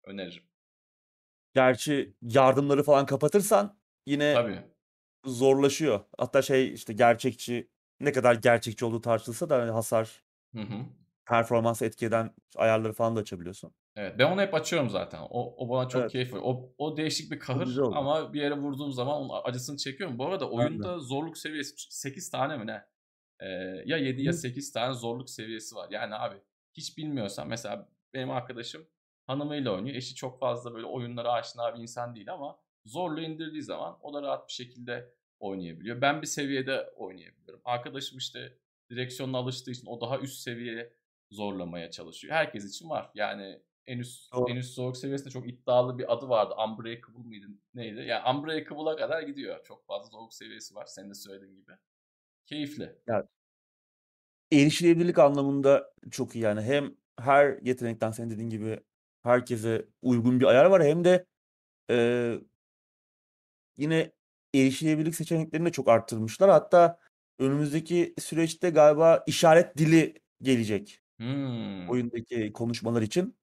Öneririm. 0.03 0.43
Gerçi 1.53 2.13
yardımları 2.21 2.83
falan 2.83 3.05
kapatırsan 3.05 3.79
yine 4.05 4.33
Tabii. 4.33 4.61
zorlaşıyor. 5.25 6.05
Hatta 6.17 6.41
şey 6.41 6.73
işte 6.73 6.93
gerçekçi 6.93 7.69
ne 7.99 8.11
kadar 8.11 8.35
gerçekçi 8.35 8.85
olduğu 8.85 9.01
tartışılsa 9.01 9.49
da 9.49 9.61
hani 9.61 9.71
hasar, 9.71 10.23
Hı 10.55 10.61
hı. 10.61 10.85
performans 11.25 11.81
etki 11.81 12.05
eden 12.05 12.33
ayarları 12.55 12.93
falan 12.93 13.15
da 13.15 13.19
açabiliyorsun. 13.19 13.71
Evet, 13.95 14.15
ben 14.19 14.31
onu 14.31 14.41
hep 14.41 14.53
açıyorum 14.53 14.89
zaten. 14.89 15.19
O, 15.29 15.65
o 15.65 15.69
bana 15.69 15.87
çok 15.89 16.01
Evet. 16.01 16.11
keyif 16.11 16.27
veriyor. 16.27 16.43
O, 16.45 16.73
o 16.77 16.97
değişik 16.97 17.31
bir 17.31 17.39
kahır 17.39 17.65
güzel 17.65 17.83
ama 17.85 18.33
bir 18.33 18.41
yere 18.41 18.57
vurduğum 18.57 18.91
zaman 18.91 19.15
onun 19.17 19.41
acısını 19.43 19.77
çekiyorum. 19.77 20.19
Bu 20.19 20.25
arada 20.25 20.49
oyunda 20.49 20.99
zorluk 20.99 21.37
seviyesi 21.37 21.73
8 21.89 22.29
tane 22.29 22.57
mi 22.57 22.67
ne? 22.67 22.85
Ee, 23.39 23.45
ya 23.85 23.97
7 23.97 24.21
ya 24.21 24.31
Hı. 24.31 24.37
8 24.37 24.71
tane 24.71 24.93
zorluk 24.93 25.29
seviyesi 25.29 25.75
var. 25.75 25.87
Yani 25.91 26.15
abi 26.15 26.35
hiç 26.73 26.97
bilmiyorsan 26.97 27.47
mesela 27.47 27.89
benim 28.13 28.31
arkadaşım 28.31 28.87
hanımıyla 29.27 29.71
oynuyor. 29.71 29.95
Eşi 29.95 30.15
çok 30.15 30.39
fazla 30.39 30.73
böyle 30.73 30.85
oyunlara 30.85 31.31
aşina 31.31 31.75
bir 31.75 31.81
insan 31.81 32.15
değil 32.15 32.33
ama 32.33 32.59
zorluğu 32.85 33.21
indirdiği 33.21 33.63
zaman 33.63 33.97
o 34.01 34.13
da 34.13 34.21
rahat 34.21 34.47
bir 34.47 34.53
şekilde 34.53 35.13
oynayabiliyor. 35.39 36.01
Ben 36.01 36.21
bir 36.21 36.27
seviyede 36.27 36.89
oynayabiliyorum. 36.95 37.61
Arkadaşım 37.65 38.17
işte 38.17 38.57
direksiyonuna 38.89 39.37
alıştığı 39.37 39.71
için 39.71 39.87
o 39.87 40.01
daha 40.01 40.19
üst 40.19 40.39
seviye 40.39 40.93
zorlamaya 41.31 41.91
çalışıyor. 41.91 42.33
Herkes 42.33 42.65
için 42.65 42.89
var. 42.89 43.11
Yani 43.15 43.61
en 43.87 43.99
üst 43.99 44.33
Doğru. 44.33 44.49
en 44.51 44.55
üst 44.55 44.73
zorluk 44.73 44.97
seviyesinde 44.97 45.29
çok 45.29 45.49
iddialı 45.49 45.97
bir 45.99 46.13
adı 46.13 46.29
vardı. 46.29 46.53
Unbreakable 46.67 47.23
mıydı? 47.27 47.47
Neydi? 47.73 47.99
Yani 47.99 48.37
Unbreakable'a 48.37 48.95
kadar 48.95 49.21
gidiyor. 49.21 49.63
Çok 49.63 49.85
fazla 49.87 50.09
zorluk 50.09 50.33
seviyesi 50.33 50.75
var. 50.75 50.85
Senin 50.85 51.09
de 51.09 51.13
söylediğin 51.13 51.55
gibi. 51.55 51.71
Keyifli. 52.45 52.95
Erişilebilirlik 54.51 55.19
anlamında 55.19 55.93
çok 56.11 56.35
iyi 56.35 56.43
yani. 56.43 56.61
Hem 56.61 56.95
her 57.19 57.57
yetenekten 57.61 58.11
senin 58.11 58.29
dediğin 58.29 58.49
gibi 58.49 58.79
herkese 59.23 59.85
uygun 60.01 60.39
bir 60.39 60.45
ayar 60.45 60.65
var 60.65 60.83
hem 60.83 61.03
de 61.03 61.25
eee, 61.89 62.41
yine 63.77 64.11
erişilebilirlik 64.53 65.15
seçeneklerini 65.15 65.65
de 65.67 65.71
çok 65.71 65.87
arttırmışlar. 65.87 66.49
Hatta 66.49 66.99
önümüzdeki 67.39 68.13
süreçte 68.19 68.69
galiba 68.69 69.23
işaret 69.27 69.77
dili 69.77 70.13
gelecek 70.41 71.01
Hmm. 71.17 71.89
oyundaki 71.89 72.53
konuşmalar 72.53 73.01
için. 73.01 73.35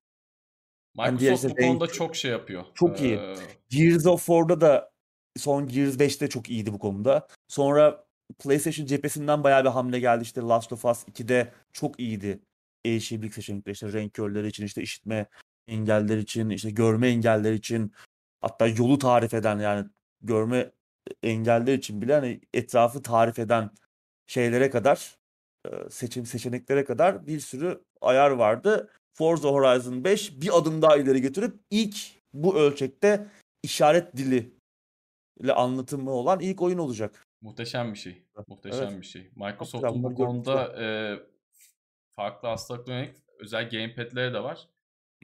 Hani 0.96 1.12
Microsoft 1.14 1.44
işte 1.44 1.62
bu 1.62 1.66
konuda 1.68 1.86
çok 1.86 2.16
şey 2.16 2.30
yapıyor. 2.30 2.64
çok 2.74 3.00
iyi. 3.00 3.14
Ee, 3.16 3.34
Gears 3.68 4.06
of 4.06 4.26
War'da 4.26 4.60
da 4.60 4.92
son 5.36 5.68
Gears 5.68 5.98
5'te 5.98 6.28
çok 6.28 6.50
iyiydi 6.50 6.72
bu 6.72 6.78
konuda. 6.78 7.28
Sonra 7.48 8.06
PlayStation 8.38 8.86
cephesinden 8.86 9.44
bayağı 9.44 9.64
bir 9.64 9.68
hamle 9.68 10.00
geldi. 10.00 10.22
İşte 10.22 10.40
Last 10.40 10.72
of 10.72 10.84
Us 10.84 11.04
2'de 11.08 11.52
çok 11.72 12.00
iyiydi. 12.00 12.40
Erişilebilirlik 12.84 13.34
seçenekleri 13.34 13.72
işte 13.72 13.92
renk 13.92 14.14
körleri 14.14 14.46
için, 14.46 14.64
işte 14.64 14.82
işitme 14.82 15.26
engeller 15.68 16.18
için, 16.18 16.50
işte 16.50 16.70
görme 16.70 17.08
engeller 17.08 17.52
için 17.52 17.92
hatta 18.40 18.66
yolu 18.66 18.98
tarif 18.98 19.34
eden 19.34 19.58
yani 19.58 19.88
görme 20.20 20.72
engeller 21.22 21.74
için 21.74 22.02
bile 22.02 22.14
hani 22.14 22.40
etrafı 22.54 23.02
tarif 23.02 23.38
eden 23.38 23.70
şeylere 24.26 24.70
kadar 24.70 25.18
e, 25.66 25.90
seçim 25.90 26.26
seçeneklere 26.26 26.84
kadar 26.84 27.26
bir 27.26 27.40
sürü 27.40 27.84
ayar 28.00 28.30
vardı. 28.30 28.90
Forza 29.14 29.48
Horizon 29.48 30.04
5 30.04 30.40
bir 30.40 30.58
adım 30.58 30.82
daha 30.82 30.96
ileri 30.96 31.20
götürüp 31.20 31.60
ilk 31.70 31.96
bu 32.32 32.58
ölçekte 32.58 33.26
işaret 33.62 34.16
dili 34.16 34.56
ile 35.40 35.52
anlatımı 35.52 36.10
olan 36.10 36.40
ilk 36.40 36.62
oyun 36.62 36.78
olacak. 36.78 37.26
Muhteşem 37.40 37.92
bir 37.92 37.98
şey. 37.98 38.22
Muhteşem 38.46 38.88
Evet. 38.88 39.00
bir 39.00 39.06
şey. 39.06 39.30
Microsoft'un 39.36 40.02
bu 40.02 40.14
konuda 40.14 40.82
e, 40.82 40.86
farklı 42.10 42.48
yönelik 42.92 43.16
özel 43.38 43.70
gamepad'leri 43.70 44.34
de 44.34 44.42
var. 44.42 44.68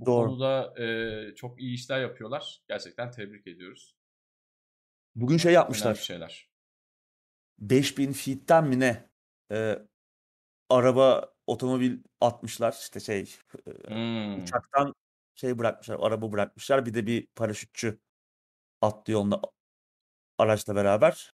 Bu 0.00 0.06
Doğru. 0.06 0.28
konuda 0.28 0.82
e, 0.82 1.34
çok 1.34 1.60
iyi 1.60 1.74
işler 1.74 2.00
yapıyorlar. 2.00 2.62
Gerçekten 2.68 3.10
tebrik 3.10 3.46
ediyoruz. 3.46 3.96
Bugün 5.16 5.36
şey 5.36 5.48
Önemli 5.50 5.54
yapmışlar. 5.54 5.94
şeyler. 5.94 6.48
5000 7.58 8.12
feet'ten 8.12 8.64
mi 8.66 8.80
ne? 8.80 9.10
e, 9.52 9.78
araba 10.70 11.34
otomobil 11.46 11.98
atmışlar. 12.20 12.72
İşte 12.82 13.00
şey 13.00 13.34
e, 13.66 13.94
Hmm. 13.94 14.42
uçaktan 14.42 14.94
şey 15.34 15.58
bırakmışlar. 15.58 15.96
Araba 16.00 16.32
bırakmışlar. 16.32 16.86
Bir 16.86 16.94
de 16.94 17.06
bir 17.06 17.26
paraşütçü 17.26 17.98
atlıyor 18.80 19.20
onunla 19.20 19.40
araçla 20.38 20.76
beraber. 20.76 21.34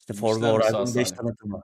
İşte 0.00 0.14
Forza 0.14 0.52
Horizon 0.52 0.86
5 0.86 1.08
salim? 1.08 1.16
tanıtımı. 1.16 1.62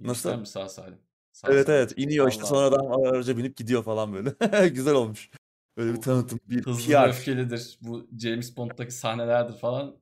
Nasıl? 0.00 0.36
mi 0.40 0.46
sağ 0.46 0.68
salim? 0.68 0.98
Sağ 1.32 1.48
Evet 1.52 1.66
salim. 1.66 1.80
evet 1.80 1.92
iniyor 1.96 2.28
işte 2.28 2.42
Allah 2.42 2.48
sonradan 2.48 2.86
araca 3.10 3.36
binip 3.36 3.56
gidiyor 3.56 3.82
falan 3.84 4.12
böyle. 4.12 4.68
Güzel 4.68 4.94
olmuş. 4.94 5.30
Öyle 5.76 5.94
bir 5.94 6.02
tanıtım, 6.02 6.40
bir 6.44 6.62
hızlı 6.66 6.92
PR. 6.92 7.08
öfkelidir. 7.08 7.78
Bu 7.82 8.08
James 8.18 8.56
Bond'daki 8.56 8.92
sahnelerdir 8.92 9.58
falan. 9.58 9.96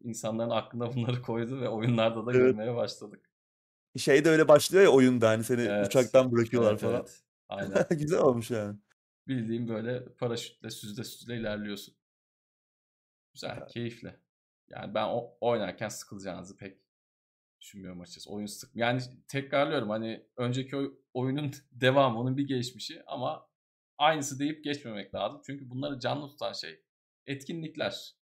İnsanların 0.00 0.50
aklına 0.50 0.92
bunları 0.96 1.22
koydu 1.22 1.60
ve 1.60 1.68
oyunlarda 1.68 2.26
da 2.26 2.30
Evet. 2.32 2.40
görmeye 2.40 2.74
başladık. 2.74 3.30
Şey 3.96 4.24
de 4.24 4.28
öyle 4.28 4.48
başlıyor 4.48 4.84
ya 4.84 4.90
oyunda 4.90 5.28
hani 5.28 5.44
seni 5.44 5.60
Evet. 5.60 5.86
uçaktan 5.86 6.32
bırakıyorlar 6.32 6.70
Evet 6.70 6.80
falan. 6.80 6.94
evet. 6.94 7.22
Aynen. 7.48 7.86
Güzel 7.98 8.18
olmuş 8.18 8.50
yani. 8.50 8.78
Bildiğim 9.28 9.68
böyle 9.68 10.04
paraşütle 10.14 10.70
süzle 10.70 11.04
süzle 11.04 11.36
ilerliyorsun. 11.36 11.94
Güzel, 13.34 13.66
keyifli. 13.68 14.16
Yani 14.68 14.94
ben 14.94 15.08
o, 15.08 15.36
oynarken 15.40 15.88
sıkılacağınızı 15.88 16.56
pek 16.56 16.78
düşünmüyorum 17.60 18.00
açıkçası. 18.00 18.30
Oyun 18.30 18.46
sık. 18.46 18.76
Yani 18.76 19.00
tekrarlıyorum 19.28 19.90
hani 19.90 20.26
önceki 20.36 20.76
oy- 20.76 20.94
oyunun 21.14 21.52
devamı, 21.72 22.20
onun 22.20 22.36
bir 22.36 22.46
gelişmişi 22.48 23.02
ama 23.06 23.48
aynısı 23.98 24.38
deyip 24.38 24.64
geçmemek 24.64 25.14
lazım. 25.14 25.40
Çünkü 25.46 25.70
bunları 25.70 26.00
canlı 26.00 26.28
tutan 26.28 26.52
şey 26.52 26.80
etkinlikler. 27.26 28.14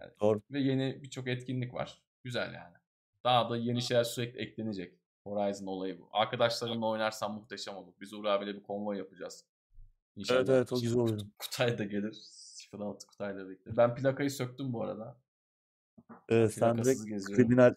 Yani 0.00 0.12
Doğru. 0.20 0.42
ve 0.50 0.60
yeni 0.60 1.02
birçok 1.02 1.28
etkinlik 1.28 1.74
var. 1.74 2.02
Güzel 2.24 2.54
yani. 2.54 2.76
Daha 3.24 3.50
da 3.50 3.56
yeni 3.56 3.82
şeyler 3.82 4.04
sürekli 4.04 4.40
eklenecek. 4.40 5.00
Horizon 5.24 5.66
olayı 5.66 6.00
bu. 6.00 6.08
Arkadaşlarımla 6.12 6.86
oynarsan 6.86 7.34
muhteşem 7.34 7.76
olur. 7.76 7.92
Biz 8.00 8.12
Uğur 8.12 8.24
abiyle 8.24 8.54
bir 8.54 8.62
konvoy 8.62 8.98
yapacağız. 8.98 9.44
İnşallah. 10.16 10.38
Evet 10.38 10.48
evet 10.48 10.72
o 10.72 10.80
güzel 10.80 10.98
oyun. 10.98 11.32
Kutay 11.38 11.78
da 11.78 11.84
gelir. 11.84 12.18
06 12.72 13.06
Kutay'la 13.06 13.48
birlikte. 13.48 13.76
Ben 13.76 13.94
plakayı 13.94 14.30
söktüm 14.30 14.72
bu 14.72 14.82
arada. 14.82 15.20
Evet 16.28 16.54
sen 16.54 16.78
direkt 16.78 17.06
geziyorum. 17.06 17.36
kriminal 17.36 17.74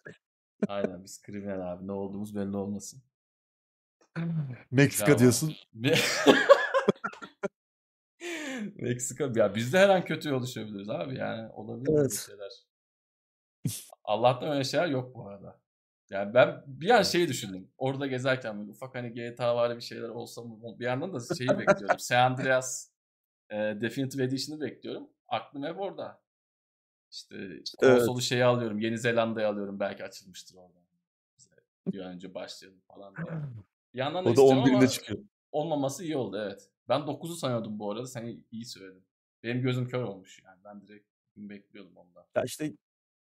Aynen 0.68 1.04
biz 1.04 1.22
kriminal 1.22 1.72
abi. 1.72 1.86
Ne 1.86 1.92
olduğumuz 1.92 2.36
belli 2.36 2.56
olmasın. 2.56 3.02
Meksika 4.70 5.18
diyorsun. 5.18 5.54
Meksika. 8.84 9.30
Ya 9.36 9.54
biz 9.54 9.72
de 9.72 9.78
her 9.78 9.88
an 9.88 10.04
kötü 10.04 10.28
yol 10.28 10.42
düşebiliriz 10.42 10.90
abi. 10.90 11.18
Yani 11.18 11.52
olabilir 11.52 11.92
Evet. 11.98 12.24
şeyler. 12.26 12.50
Allah'tan 14.04 14.52
öyle 14.52 14.64
şeyler 14.64 14.86
yok 14.86 15.14
bu 15.14 15.28
arada. 15.28 15.60
Yani 16.10 16.34
ben 16.34 16.62
bir 16.66 16.90
an 16.90 17.02
şeyi 17.02 17.28
düşündüm. 17.28 17.70
Orada 17.78 18.06
gezerken 18.06 18.58
böyle 18.60 18.70
ufak 18.70 18.94
hani 18.94 19.12
GTA 19.14 19.56
var 19.56 19.76
bir 19.76 19.80
şeyler 19.80 20.08
olsa 20.08 20.42
mı? 20.42 20.78
Bir 20.78 20.84
yandan 20.84 21.14
da 21.14 21.34
şeyi 21.34 21.58
bekliyorum. 21.58 21.98
San 21.98 22.30
Andreas 22.30 22.90
e, 23.50 23.56
Definitive 23.56 24.22
Edition'ı 24.24 24.60
bekliyorum. 24.60 25.08
Aklım 25.28 25.62
hep 25.62 25.80
orada. 25.80 26.20
İşte 27.10 27.36
Evet. 27.36 27.98
konsolu 27.98 28.20
şeyi 28.20 28.44
alıyorum. 28.44 28.78
Yeni 28.78 28.98
Zelanda'yı 28.98 29.48
alıyorum. 29.48 29.80
Belki 29.80 30.04
açılmıştır 30.04 30.56
orada. 30.56 30.78
Bize 31.38 31.50
Bir 31.92 32.00
an 32.00 32.12
önce 32.12 32.34
başlayalım 32.34 32.80
falan 32.88 33.16
diye. 33.16 33.26
Bir 33.94 33.98
yandan 33.98 34.24
da 34.24 34.30
O 34.30 34.36
da 34.36 34.42
istiyorum 34.42 34.64
11'inde 34.64 34.76
ama 34.76 34.86
çıkıyor. 34.88 35.18
olmaması 35.52 36.04
iyi 36.04 36.16
oldu 36.16 36.38
evet. 36.46 36.70
Ben 36.88 37.00
9'u 37.00 37.34
sanıyordum 37.36 37.78
bu 37.78 37.90
arada. 37.90 38.06
Sen 38.06 38.44
iyi 38.50 38.64
söyledin. 38.64 39.04
Benim 39.42 39.62
gözüm 39.62 39.88
kör 39.88 40.02
olmuş 40.02 40.42
yani. 40.44 40.58
Ben 40.64 40.86
direkt 40.86 41.06
bekliyordum 41.36 41.96
ondan. 41.96 42.24
Ya 42.36 42.42
işte 42.44 42.72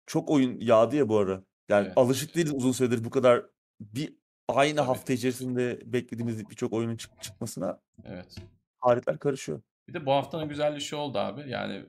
çok 0.05 0.29
oyun 0.31 0.59
yağdı 0.59 0.95
ya 0.95 1.09
bu 1.09 1.17
ara. 1.17 1.43
Yani 1.69 1.85
Evet. 1.85 1.97
alışık 1.97 2.35
değiliz 2.35 2.53
uzun 2.53 2.71
süredir 2.71 3.03
bu 3.03 3.09
kadar 3.09 3.45
bir 3.81 4.13
aynı 4.47 4.75
Tabii. 4.75 4.85
hafta 4.87 5.13
içerisinde 5.13 5.81
beklediğimiz 5.93 6.49
birçok 6.49 6.73
oyunun 6.73 6.95
çık- 6.97 7.21
çıkmasına 7.21 7.81
Evet. 8.05 8.35
tarihler 8.83 9.19
karışıyor. 9.19 9.61
Bir 9.87 9.93
de 9.93 10.05
bu 10.05 10.11
haftanın 10.11 10.49
güzelliği 10.49 10.81
şu 10.81 10.97
oldu 10.97 11.17
abi. 11.17 11.49
Yani 11.49 11.85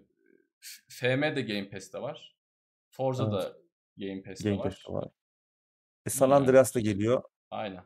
F- 0.61 0.83
FM 0.89 1.37
de 1.37 1.43
Game 1.43 1.71
Pass'te 1.71 2.01
var. 2.03 2.37
Forza 2.91 3.23
Evet. 3.23 3.33
da 3.33 3.57
Game 3.97 4.23
Pass'te 4.23 4.51
Game 4.51 4.59
var. 4.59 4.65
Pass'te 4.65 4.93
var. 4.93 5.09
E, 6.07 6.11
San 6.11 6.29
İyi 6.29 6.31
yani. 6.33 6.41
Andreas 6.43 6.75
da 6.75 6.81
geliyor. 6.81 7.23
Aynen. 7.51 7.85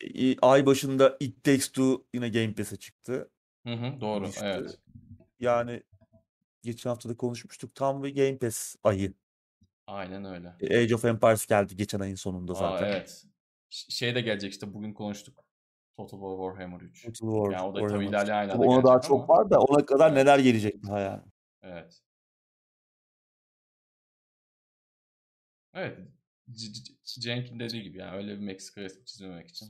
E, 0.00 0.36
ay 0.42 0.66
başında 0.66 1.16
It 1.20 1.44
Takes 1.44 1.68
Two 1.68 2.04
yine 2.14 2.28
Game 2.28 2.54
Pass'e 2.54 2.76
çıktı. 2.76 3.30
Hı 3.66 3.72
hı, 3.74 4.00
doğru. 4.00 4.26
Düştü. 4.26 4.40
Evet. 4.44 4.78
Yani 5.40 5.82
geçen 6.62 6.90
hafta 6.90 7.08
da 7.08 7.16
konuşmuştuk. 7.16 7.74
Tam 7.74 8.02
bir 8.04 8.14
Game 8.16 8.38
Pass 8.38 8.76
ayı. 8.84 9.14
Aynen 9.86 10.24
öyle. 10.24 10.52
E, 10.60 10.78
Age 10.82 10.94
of 10.94 11.04
Empires 11.04 11.46
geldi 11.46 11.76
geçen 11.76 12.00
ayın 12.00 12.14
sonunda 12.14 12.52
Aa, 12.52 12.54
zaten. 12.54 12.86
evet. 12.86 13.24
Ş- 13.68 13.90
Şey 13.92 14.14
de 14.14 14.20
gelecek 14.20 14.52
işte 14.52 14.74
bugün 14.74 14.92
konuştuk. 14.94 15.44
Total 15.96 16.18
War 16.18 16.48
Warhammer 16.50 16.80
3. 16.80 17.02
Total 17.04 17.26
War, 17.34 17.52
Yani 17.52 17.62
o 17.68 17.74
da 17.74 17.78
Warhammer. 17.78 17.90
tabii 18.06 18.08
ilerleyen 18.08 18.38
aylarda 18.38 18.58
ona 18.62 18.84
daha 18.84 18.94
gelecek 18.94 19.08
çok 19.08 19.20
ama. 19.24 19.28
var 19.28 19.50
da 19.50 19.60
ona 19.60 19.86
kadar 19.86 20.08
Evet. 20.12 20.16
neler 20.16 20.38
gelecek 20.38 20.82
daha 20.82 21.00
yani. 21.00 21.22
Evet. 21.62 22.00
Evet. 25.74 25.98
C- 26.50 26.72
C- 26.72 27.20
Cenk'in 27.20 27.60
dediği 27.60 27.82
gibi 27.82 27.98
yani 27.98 28.16
öyle 28.16 28.34
bir 28.34 28.44
Meksika 28.44 28.80
resmi 28.80 29.04
çizmemek 29.04 29.48
için. 29.48 29.68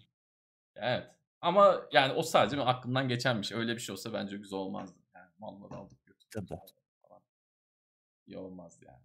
Evet. 0.76 1.10
Ama 1.40 1.88
yani 1.92 2.12
o 2.12 2.22
sadece 2.22 2.62
aklımdan 2.62 3.08
geçen 3.08 3.40
bir 3.40 3.46
şey. 3.46 3.58
Öyle 3.58 3.74
bir 3.74 3.80
şey 3.80 3.92
olsa 3.92 4.12
bence 4.12 4.36
güzel 4.36 4.58
olmazdı. 4.58 4.98
Yani 5.14 5.30
malları 5.38 5.74
aldık 5.74 6.06
götürdük 6.06 6.30
Tabii. 6.30 6.60
falan. 7.02 7.22
İyi 8.26 8.38
olmazdı 8.38 8.84
yani. 8.84 9.02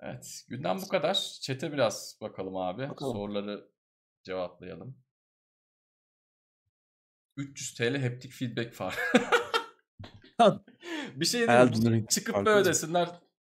Evet. 0.00 0.44
Gündem 0.48 0.78
bu 0.82 0.88
kadar. 0.88 1.38
Çete 1.40 1.72
biraz 1.72 2.18
bakalım 2.20 2.56
abi. 2.56 2.88
Bakalım. 2.88 3.16
Soruları 3.16 3.68
cevaplayalım. 4.22 4.98
300 7.36 7.74
TL 7.74 8.02
haptic 8.02 8.28
feedback 8.28 8.80
var. 8.80 8.98
bir 11.14 11.24
şey 11.24 11.48
değil 11.48 12.06
Çıkıp 12.06 12.46
böyle 12.46 12.64
desinler 12.64 13.08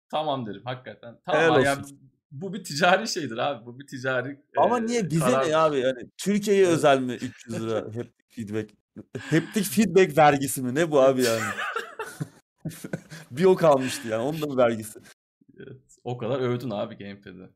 tamam 0.10 0.46
derim 0.46 0.62
hakikaten. 0.66 1.20
Helal 1.26 1.48
Tamam 1.48 1.64
ya 1.64 1.80
olsun. 1.80 2.12
Bu 2.42 2.54
bir 2.54 2.64
ticari 2.64 3.08
şeydir 3.08 3.38
abi. 3.38 3.66
Bu 3.66 3.80
bir 3.80 3.88
ticari 3.88 4.42
Ama 4.58 4.80
e, 4.80 4.86
niye 4.86 5.10
bize 5.10 5.20
karardır. 5.20 5.50
ne 5.52 5.58
abi 5.58 5.80
yani 5.80 6.10
Türkiye'ye 6.18 6.68
özel 6.68 7.00
mi 7.00 7.14
300 7.14 7.62
lira 7.64 7.76
haptic 7.96 8.26
feedback? 8.30 8.70
Haptic 9.18 9.64
feedback 9.64 10.18
vergisi 10.18 10.62
mi? 10.62 10.76
Ne 10.76 10.92
bu 10.92 11.02
abi 11.02 11.24
yani? 11.24 11.42
bir 13.32 13.46
o 13.46 13.56
kalmıştı 13.56 14.08
yani. 14.08 14.22
Onun 14.22 14.42
da 14.42 14.46
mı 14.48 14.58
vergisi? 14.58 15.00
Evet. 15.58 15.82
O 16.04 16.18
kadar 16.18 16.40
övdün 16.40 16.70
abi 16.70 16.98
Gamepad'i. 16.98 17.50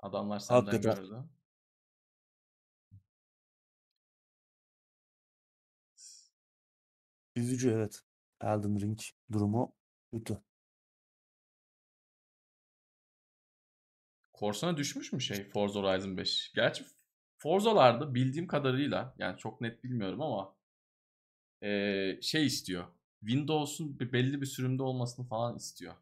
Adamlar 0.00 0.38
senden 0.38 0.66
Hakikaten. 0.66 1.04
gördü. 1.04 1.24
Üzücü 7.36 7.70
evet. 7.70 8.02
Elden 8.40 8.80
Ring 8.80 8.98
durumu 9.32 9.74
kötü. 10.12 10.38
Korsan'a 14.44 14.76
düşmüş 14.76 15.12
mü 15.12 15.20
şey 15.20 15.44
Forza 15.44 15.80
Horizon 15.80 16.16
5? 16.16 16.52
Gerçi 16.54 16.84
Forza'larda 17.36 18.14
bildiğim 18.14 18.46
kadarıyla 18.46 19.14
yani 19.18 19.38
çok 19.38 19.60
net 19.60 19.84
bilmiyorum 19.84 20.22
ama 20.22 20.56
eee, 21.62 22.18
şey 22.22 22.46
istiyor. 22.46 22.84
Windows'un 23.20 23.98
bir 24.00 24.12
belli 24.12 24.40
bir 24.40 24.46
sürümde 24.46 24.82
olmasını 24.82 25.26
falan 25.26 25.56
istiyor. 25.56 25.94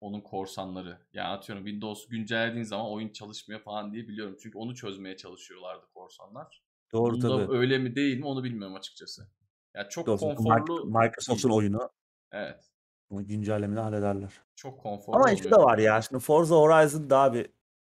Onun 0.00 0.20
korsanları. 0.20 0.98
Yani 1.12 1.28
atıyorum 1.28 1.64
Windows'u 1.64 2.08
güncellediğin 2.08 2.64
zaman 2.64 2.90
oyun 2.90 3.08
çalışmıyor 3.08 3.60
falan 3.60 3.92
diye 3.92 4.08
biliyorum. 4.08 4.36
Çünkü 4.42 4.58
onu 4.58 4.74
çözmeye 4.74 5.16
çalışıyorlardı 5.16 5.86
korsanlar. 5.94 6.62
Doğru 6.92 7.14
Bunda 7.14 7.28
tabii. 7.28 7.56
öyle 7.56 7.78
mi 7.78 7.96
değil 7.96 8.18
mi 8.18 8.26
onu 8.26 8.44
bilmiyorum 8.44 8.76
açıkçası. 8.76 9.28
Ya 9.74 9.88
çok 9.88 10.06
Doğru. 10.06 10.18
Konforlu 10.18 10.86
Microsoft'un 10.86 11.50
oyunu. 11.50 11.90
Evet. 12.32 12.73
Bunu 13.10 13.26
güncellemeni 13.26 13.80
hallederler. 13.80 14.32
Çok 14.56 14.80
konforlu 14.80 15.16
Ama 15.16 15.28
de 15.28 15.32
oluyor. 15.32 15.62
var 15.62 15.78
ya. 15.78 16.02
Şimdi 16.02 16.22
Forza 16.22 16.54
Horizon'da 16.54 17.18
abi 17.18 17.52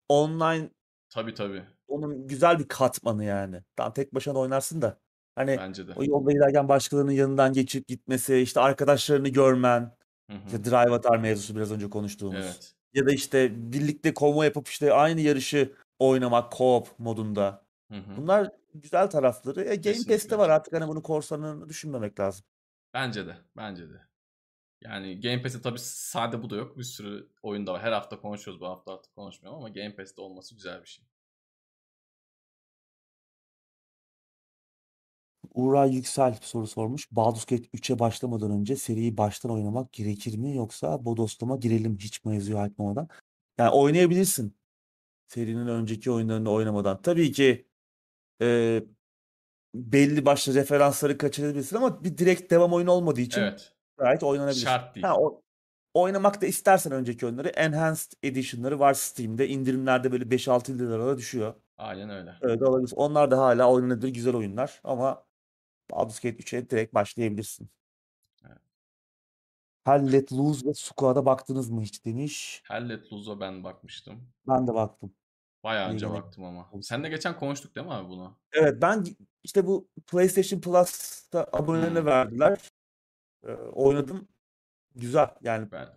online 0.10 0.70
Tabii 1.10 1.34
tabii. 1.34 1.64
onun 1.88 2.28
güzel 2.28 2.60
bir 2.60 2.68
katmanı 2.68 3.24
yani. 3.24 3.64
Tam 3.76 3.94
tek 3.94 4.16
başına 4.16 4.40
oynarsın 4.40 4.82
da. 4.82 4.98
Hani 5.36 5.58
Bence 5.60 5.88
de. 5.88 5.94
o 5.96 6.04
yolda 6.04 6.32
giderken 6.32 6.70
başkalarının 6.70 7.12
yanından 7.12 7.54
geçip 7.54 7.88
gitmesi, 7.88 8.38
işte 8.38 8.60
arkadaşlarını 8.60 9.30
görmen, 9.30 9.96
Hı 10.30 10.38
hı. 10.38 10.46
işte 10.46 10.64
drive 10.64 10.94
atar 10.96 11.18
mevzusu 11.18 11.56
biraz 11.56 11.72
önce 11.72 11.90
konuştuğumuz. 11.90 12.46
Evet. 12.46 12.74
Ya 12.94 13.06
da 13.06 13.12
işte 13.12 13.72
birlikte 13.72 14.14
konvoy 14.14 14.46
yapıp 14.46 14.68
işte 14.68 14.94
aynı 14.94 15.22
yarışı 15.22 15.74
oynamak 16.00 16.54
co-op 16.54 16.86
modunda. 16.98 17.66
Hı 17.92 17.98
hı. 17.98 18.18
Bunlar 18.18 18.52
güzel 18.74 19.10
tarafları. 19.10 19.62
E, 19.64 19.76
Game. 19.76 19.98
Pass'te 20.08 20.38
var 20.38 20.50
artık 20.50 20.74
hani 20.74 20.88
bunu 20.88 21.04
korsanını 21.04 21.70
düşünmemek 21.70 22.20
lazım. 22.20 22.46
Bence 22.94 23.28
de. 23.28 23.36
Bence 23.58 23.90
de. 23.90 24.02
Yani 24.82 25.22
Game 25.22 25.42
Pass'te 25.42 25.62
tabii 25.62 25.80
sade 25.80 26.44
bu 26.44 26.50
da 26.50 26.56
yok. 26.56 26.78
Bir 26.78 26.84
sürü 26.84 27.30
oyun 27.44 27.68
da 27.68 27.74
var. 27.74 27.82
Her 27.82 27.92
hafta 27.92 28.20
konuşuyoruz. 28.22 28.62
Bu 28.62 28.68
hafta 28.68 28.94
artık 28.94 29.16
konuşmuyorum 29.16 29.60
ama 29.60 29.70
Game 29.70 29.96
Pass'te 29.96 30.22
olması 30.22 30.56
güzel 30.56 30.82
bir 30.82 30.88
şey. 30.88 31.06
Uğray 35.54 35.96
Yüksel 35.96 36.38
soru 36.42 36.68
sormuş. 36.68 37.12
Baldur's 37.12 37.46
Gate 37.46 37.64
3'e 37.64 38.00
başlamadan 38.00 38.52
önce 38.52 38.76
seriyi 38.76 39.18
baştan 39.18 39.52
oynamak 39.52 39.94
gerekir 39.94 40.38
mi 40.38 40.56
yoksa 40.56 41.06
bodoslama 41.06 41.58
girelim 41.58 41.98
hiç 41.98 42.26
mevzuyu 42.26 42.60
açmamadan? 42.60 43.08
Yani 43.58 43.70
oynayabilirsin. 43.70 44.56
Serinin 45.28 45.68
önceki 45.68 46.12
oyunlarını 46.12 46.52
oynamadan. 46.52 47.02
Tabii 47.02 47.32
ki 47.32 47.68
e, 48.42 48.84
belli 49.76 50.26
başlı 50.26 50.54
referansları 50.54 51.18
kaçırabilirsin 51.18 51.76
ama 51.76 52.04
bir 52.04 52.18
direkt 52.18 52.52
devam 52.52 52.74
oyunu 52.74 52.92
olmadığı 52.92 53.22
için 53.22 53.42
Evet. 53.42 53.74
Gayet 54.02 54.24
oynanabilir. 54.24 54.60
Şart 54.60 54.96
değil. 54.96 55.06
Ha, 55.06 55.16
o, 55.18 55.42
oynamak 55.94 56.42
da 56.42 56.46
istersen 56.46 56.92
önceki 56.94 57.26
oyunları 57.26 57.48
Enhanced 57.48 58.12
Edition'ları 58.24 58.80
var 58.80 58.94
Steam'de. 58.94 59.48
İndirimlerde 59.48 60.12
böyle 60.12 60.24
5-6 60.32 60.78
liralara 60.80 61.18
düşüyor. 61.18 61.54
Aynen 61.78 62.10
öyle. 62.10 62.60
De 62.60 62.66
alabilirsin. 62.66 62.96
Onlar 62.96 63.32
da 63.32 63.38
hala 63.38 63.72
oynanabilir 63.72 64.08
güzel 64.14 64.36
oyunlar 64.36 64.82
ama 64.84 65.26
Baldur's 65.92 66.20
Gate 66.20 66.38
3'e 66.38 66.70
direkt 66.70 66.94
başlayabilirsin. 66.94 67.70
Evet. 68.48 68.58
Hell 69.84 70.12
Let 70.12 70.34
Loose 70.34 70.68
ve 70.68 70.74
Squad'a 70.74 71.26
baktınız 71.26 71.70
mı 71.70 71.82
hiç 71.82 72.06
demiş. 72.06 72.62
Hell 72.68 72.90
Let 72.90 73.14
Loose'a 73.14 73.40
ben 73.40 73.64
bakmıştım. 73.64 74.30
Ben 74.48 74.68
de 74.68 74.74
baktım. 74.74 75.14
Bayağı 75.64 75.90
önce 75.90 76.06
gene 76.06 76.16
baktım 76.18 76.44
ama. 76.44 76.70
Sen 76.82 77.04
de 77.04 77.10
geçen 77.10 77.40
konuştuk 77.40 77.76
değil 77.76 77.88
mi 77.88 77.94
abi 77.94 78.10
bunu? 78.10 78.38
Evet 78.54 78.82
ben 78.82 79.06
işte 79.44 79.68
bu 79.68 79.88
PlayStation 80.08 80.62
Plus'ta 80.62 81.48
abonelerine 81.54 82.00
Hmm. 82.00 82.06
verdiler. 82.06 82.60
Oynadım. 83.74 84.28
Güzel 84.96 85.28
yani 85.42 85.72
Ben 85.72 85.90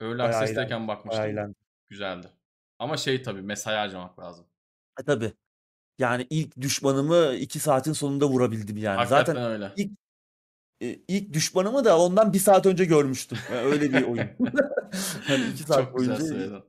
eğlendim. 0.00 0.18
Bayağı 0.18 0.88
bakmıştım. 0.88 1.24
eğlendim. 1.24 1.56
Güzeldi. 1.88 2.26
Ama 2.78 2.96
şey 2.96 3.22
tabii 3.22 3.42
mesai 3.42 3.76
harcamak 3.76 4.18
lazım. 4.18 4.46
E 5.00 5.02
tabii. 5.02 5.32
Yani 5.98 6.26
ilk 6.30 6.60
düşmanımı 6.60 7.32
2 7.34 7.58
saatin 7.58 7.92
sonunda 7.92 8.26
vurabildim 8.28 8.76
yani. 8.76 8.96
Hakikaten 8.96 9.34
Zaten 9.34 9.50
öyle. 9.50 9.72
ilk 9.76 9.92
e, 10.80 10.86
ilk 11.08 11.32
düşmanımı 11.32 11.84
da 11.84 11.98
ondan 12.00 12.32
bir 12.32 12.38
saat 12.38 12.66
önce 12.66 12.84
görmüştüm. 12.84 13.38
Yani 13.52 13.60
öyle 13.66 13.92
bir 13.92 14.02
oyun. 14.02 14.28
hani 15.26 15.44
2 15.50 15.62
saat 15.62 15.84
Çok 15.84 15.98
güzel 15.98 16.16
boyunca 16.16 16.16
söyledin. 16.34 16.62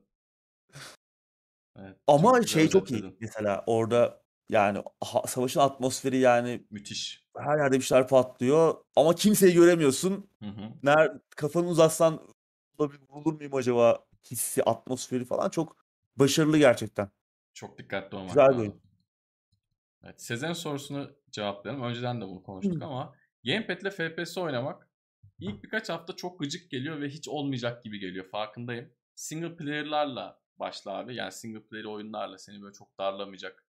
Evet, 1.78 1.96
Ama 2.06 2.22
çok 2.32 2.42
güzel 2.42 2.52
şey 2.60 2.68
çok 2.68 2.90
iyi. 2.90 2.94
özetledin. 2.94 3.16
Mesela 3.20 3.64
orada 3.66 4.22
yani 4.48 4.82
ha- 5.04 5.26
savaşın 5.26 5.60
atmosferi 5.60 6.18
yani 6.18 6.66
Müthiş. 6.70 7.26
her 7.36 7.58
yerde 7.58 7.76
bir 7.76 7.82
şeyler 7.84 8.08
patlıyor 8.08 8.74
ama 8.96 9.14
kimseyi 9.14 9.54
göremiyorsun. 9.54 10.30
Hı 10.42 10.46
hı. 10.48 10.72
Ner 10.82 11.12
kafanı 11.36 11.66
uzatsan 11.68 12.28
"Ulan 12.78 12.92
vurulur 13.08 13.34
muyum 13.34 13.54
acaba 13.54 14.04
hissi, 14.30 14.62
atmosferi 14.64 15.24
falan 15.24 15.50
çok 15.50 15.76
başarılı 16.16 16.58
gerçekten. 16.58 17.10
Çok 17.54 17.78
dikkatli 17.78 18.16
olmak 18.16 18.28
Güzel 18.28 18.48
bir 18.48 18.52
lazım. 18.54 18.80
Evet, 20.04 20.22
Sezen 20.22 20.52
sorusunu 20.52 21.10
cevaplayalım. 21.30 21.82
Önceden 21.84 22.20
de 22.20 22.24
bunu 22.24 22.42
konuştuk 22.42 22.80
Hı. 22.82 22.84
ama 22.86 23.14
Gamepad'le 23.44 23.90
FPS 23.90 24.40
oynamak 24.40 24.88
ilk 25.38 25.64
birkaç 25.64 25.88
hafta 25.88 26.16
çok 26.16 26.40
gıcık 26.40 26.70
geliyor 26.70 27.00
ve 27.00 27.08
hiç 27.08 27.28
olmayacak 27.28 27.84
gibi 27.84 27.98
geliyor. 27.98 28.28
Farkındayım. 28.30 28.92
Single 29.14 29.56
player'larla 29.56 30.40
başla 30.58 30.90
abi. 30.92 31.14
Yani 31.14 31.32
single 31.32 31.62
player 31.62 31.84
oyunlarla 31.84 32.38
seni 32.38 32.62
böyle 32.62 32.72
çok 32.74 32.98
darlamayacak, 32.98 33.65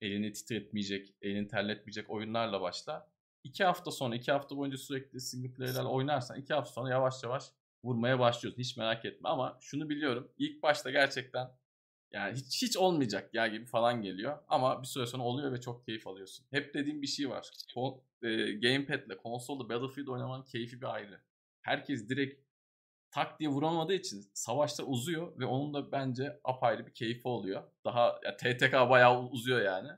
elini 0.00 0.32
titretmeyecek, 0.32 1.14
elini 1.22 1.48
terletmeyecek 1.48 2.10
oyunlarla 2.10 2.60
başla. 2.60 3.10
İki 3.44 3.64
hafta 3.64 3.90
sonra, 3.90 4.14
iki 4.14 4.32
hafta 4.32 4.56
boyunca 4.56 4.78
sürekli 4.78 5.20
single 5.20 5.52
player'larla 5.52 5.88
oynarsan 5.88 6.40
iki 6.40 6.54
hafta 6.54 6.72
sonra 6.72 6.90
yavaş 6.90 7.22
yavaş 7.22 7.44
vurmaya 7.84 8.18
başlıyorsun. 8.18 8.62
Hiç 8.62 8.76
merak 8.76 9.04
etme 9.04 9.28
ama 9.28 9.58
şunu 9.60 9.88
biliyorum. 9.88 10.32
İlk 10.38 10.62
başta 10.62 10.90
gerçekten 10.90 11.50
yani 12.12 12.36
hiç 12.36 12.62
hiç 12.62 12.76
olmayacak 12.76 13.34
ya 13.34 13.46
gibi 13.46 13.64
falan 13.64 14.02
geliyor. 14.02 14.38
Ama 14.48 14.82
bir 14.82 14.86
süre 14.86 15.06
sonra 15.06 15.22
oluyor 15.22 15.52
ve 15.52 15.60
çok 15.60 15.84
keyif 15.84 16.06
alıyorsun. 16.06 16.46
Hep 16.50 16.74
dediğim 16.74 17.02
bir 17.02 17.06
şey 17.06 17.30
var. 17.30 17.50
Kon, 17.74 18.02
e, 18.22 18.52
Gamepad'le 18.52 19.16
konsolda 19.22 19.68
Battlefield 19.68 20.06
oynamanın 20.06 20.44
keyfi 20.44 20.80
bir 20.80 20.94
ayrı. 20.94 21.20
Herkes 21.60 22.08
direkt 22.08 22.47
tak 23.10 23.40
diye 23.40 23.50
vuramadığı 23.50 23.94
için 23.94 24.30
savaşta 24.34 24.82
uzuyor 24.84 25.38
ve 25.38 25.46
onun 25.46 25.74
da 25.74 25.92
bence 25.92 26.40
apayrı 26.44 26.86
bir 26.86 26.94
keyfi 26.94 27.28
oluyor. 27.28 27.62
Daha 27.84 28.20
ya 28.24 28.36
TTK 28.36 28.72
bayağı 28.72 29.22
uzuyor 29.22 29.62
yani. 29.62 29.88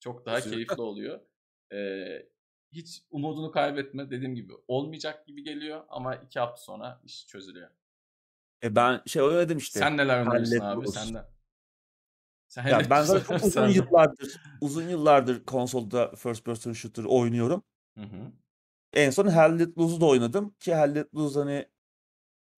Çok 0.00 0.26
daha 0.26 0.36
Uzuyor. 0.36 0.54
keyifli 0.54 0.82
oluyor. 0.82 1.20
Ee, 1.72 2.28
hiç 2.72 3.02
umudunu 3.10 3.50
kaybetme. 3.50 4.10
Dediğim 4.10 4.34
gibi 4.34 4.52
olmayacak 4.68 5.26
gibi 5.26 5.44
geliyor 5.44 5.84
ama 5.88 6.16
iki 6.16 6.40
hafta 6.40 6.56
sonra 6.56 7.00
iş 7.04 7.26
çözülüyor. 7.26 7.70
E 8.62 8.76
ben 8.76 9.02
şey 9.06 9.22
oynadım 9.22 9.58
işte. 9.58 9.78
Sen 9.78 9.96
neler 9.96 10.22
Hallet 10.22 10.62
abi? 10.62 10.84
Loose. 10.84 11.00
Sen 11.00 11.14
de. 11.14 11.24
Sen 12.48 12.66
Ya 12.66 12.90
ben 12.90 13.02
zaten 13.02 13.36
uzun 13.36 13.48
sen 13.48 13.68
yıllardır 13.68 14.40
uzun 14.60 14.88
yıllardır 14.88 15.44
konsolda 15.44 16.14
first 16.16 16.44
person 16.44 16.72
shooter 16.72 17.04
oynuyorum. 17.04 17.62
Hı 17.98 18.04
hı. 18.04 18.32
En 18.92 19.10
son 19.10 19.30
Hell 19.30 19.58
Let 19.58 19.78
Loose'u 19.78 20.00
da 20.00 20.06
oynadım 20.06 20.54
ki 20.60 20.74
Hell 20.74 20.94
Let 20.94 21.14
Loose 21.14 21.38
hani 21.38 21.66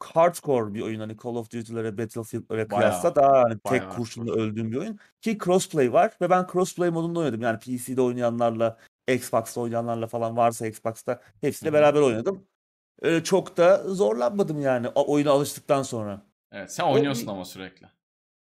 hardcore 0.04 0.74
bir 0.74 0.80
oyun 0.80 1.00
hani 1.00 1.16
Call 1.24 1.34
of 1.34 1.50
Duty'lere, 1.50 1.98
Battlefield'lere 1.98 2.68
kıyasla 2.68 3.14
daha 3.14 3.42
hani 3.42 3.52
tek 3.54 3.64
Bayağı 3.64 3.90
kurşunla 3.90 4.32
öldüğüm 4.32 4.72
bir 4.72 4.76
oyun. 4.76 4.98
Ki 5.20 5.38
crossplay 5.44 5.92
var 5.92 6.12
ve 6.20 6.30
ben 6.30 6.46
crossplay 6.52 6.90
modunda 6.90 7.20
oynadım. 7.20 7.40
Yani 7.40 7.58
PC'de 7.58 8.02
oynayanlarla, 8.02 8.78
Xbox'ta 9.08 9.60
oynayanlarla 9.60 10.06
falan 10.06 10.36
varsa 10.36 10.66
Xbox'ta 10.66 11.20
hepsiyle 11.40 11.72
beraber 11.72 12.00
oynadım. 12.00 12.46
Öyle 13.02 13.24
çok 13.24 13.56
da 13.56 13.76
zorlanmadım 13.94 14.60
yani 14.60 14.88
o- 14.88 15.12
oyuna 15.12 15.30
alıştıktan 15.30 15.82
sonra. 15.82 16.22
Evet 16.52 16.72
sen 16.72 16.84
O 16.84 16.92
oynuyorsun 16.92 17.26
bir 17.26 17.32
ama 17.32 17.44
sürekli. 17.44 17.86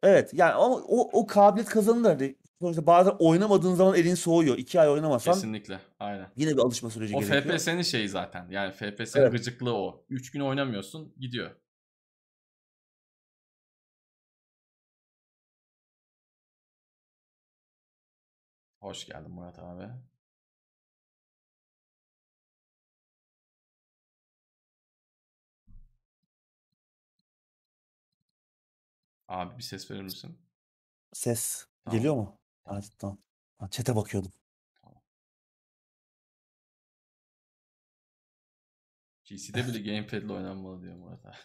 evet 0.03 0.33
yani 0.33 0.53
ama 0.53 0.75
o, 0.75 1.19
o 1.21 1.27
kabiliyet 1.27 1.69
kazanılır. 1.69 2.33
Sonuçta 2.61 2.87
bazen 2.87 3.15
oynamadığın 3.19 3.75
zaman 3.75 3.95
elin 3.95 4.15
soğuyor. 4.15 4.57
İki 4.57 4.79
ay 4.79 4.89
oynamasan 4.89 5.33
Kesinlikle. 5.33 5.79
Aynen. 5.99 6.31
yine 6.35 6.51
bir 6.51 6.57
alışma 6.57 6.89
süreci 6.89 7.15
O 7.15 7.19
gerekiyor. 7.21 7.57
FPS'nin 7.57 7.81
şeyi 7.81 8.09
zaten. 8.09 8.47
Yani 8.49 8.71
FPS'nin 8.73 9.21
Evet. 9.21 9.31
gıcıklığı 9.31 9.73
o. 9.75 10.05
3 10.09 10.31
gün 10.31 10.39
oynamıyorsun 10.39 11.13
gidiyor. 11.19 11.51
Hoş 18.79 19.05
geldin 19.05 19.31
Murat 19.31 19.59
abi. 19.59 19.89
Abi 29.27 29.57
bir 29.57 29.63
ses 29.63 29.91
verir 29.91 30.01
misin? 30.01 30.37
Ses 31.13 31.67
Tamam. 31.85 31.97
geliyor 31.99 32.15
mu? 32.15 32.36
Ha, 32.67 32.79
tamam. 32.99 33.17
Ha, 33.59 33.69
Chat'e 33.71 33.95
bakıyordum. 33.95 34.31
PC'de 39.25 39.67
bile 39.67 39.79
gamepad 39.85 40.21
ile 40.23 40.33
oynanmalı 40.33 40.81
diyor 40.81 40.95
Murat 40.95 41.25
abi. 41.25 41.35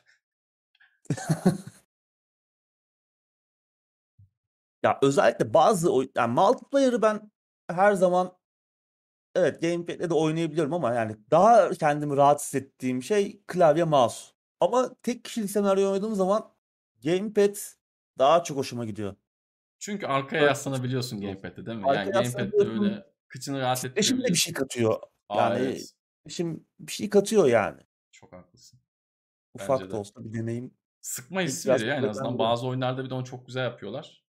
Ya 4.82 4.98
özellikle 5.02 5.54
bazı 5.54 5.92
oy 5.92 6.08
yani 6.16 6.34
multiplayer'ı 6.34 7.02
ben 7.02 7.30
her 7.70 7.92
zaman 7.94 8.38
evet 9.34 9.62
gamepad'le 9.62 10.10
de 10.10 10.14
oynayabiliyorum 10.14 10.74
ama 10.74 10.94
yani 10.94 11.16
daha 11.30 11.70
kendimi 11.70 12.16
rahat 12.16 12.40
hissettiğim 12.40 13.02
şey 13.02 13.42
klavye 13.46 13.84
mouse. 13.84 14.32
Ama 14.60 14.94
tek 15.02 15.24
kişilik 15.24 15.50
senaryo 15.50 15.90
oynadığım 15.92 16.14
zaman 16.14 16.52
gamepad 17.04 17.56
daha 18.18 18.44
çok 18.44 18.56
hoşuma 18.56 18.84
gidiyor. 18.84 19.16
Çünkü 19.82 20.06
arkaya 20.06 20.44
yaslanabiliyorsun 20.44 21.20
gamepad'de 21.20 21.66
değil 21.66 21.78
mi? 21.78 21.86
Arkaya 21.86 22.02
Yani 22.02 22.12
gamepad'de 22.12 22.80
böyle 22.80 23.06
kıçını 23.28 23.60
rahat 23.60 23.80
Titreşim 23.80 24.22
de 24.22 24.28
bir 24.28 24.34
şey 24.34 24.54
katıyor. 24.54 25.02
Aa 25.28 25.40
Yani 25.40 25.64
evet. 25.64 25.94
şimdi 26.28 26.60
bir 26.80 26.92
şey 26.92 27.10
katıyor 27.10 27.46
yani. 27.46 27.80
Çok 28.12 28.32
haklısın. 28.32 28.80
Ufak 29.54 29.80
Bence 29.80 29.90
da 29.90 29.94
de. 29.94 29.96
olsa 29.96 30.24
bir 30.24 30.32
deneyim. 30.32 30.74
Sıkma 31.00 31.40
hissi 31.40 31.68
veriyor 31.68 31.96
en 31.96 32.02
azından. 32.02 32.38
Bazı 32.38 32.66
oyunlarda 32.66 33.04
bir 33.04 33.10
de 33.10 33.14
onu 33.14 33.24
çok 33.24 33.46
güzel 33.46 33.64
yapıyorlar. 33.64 34.24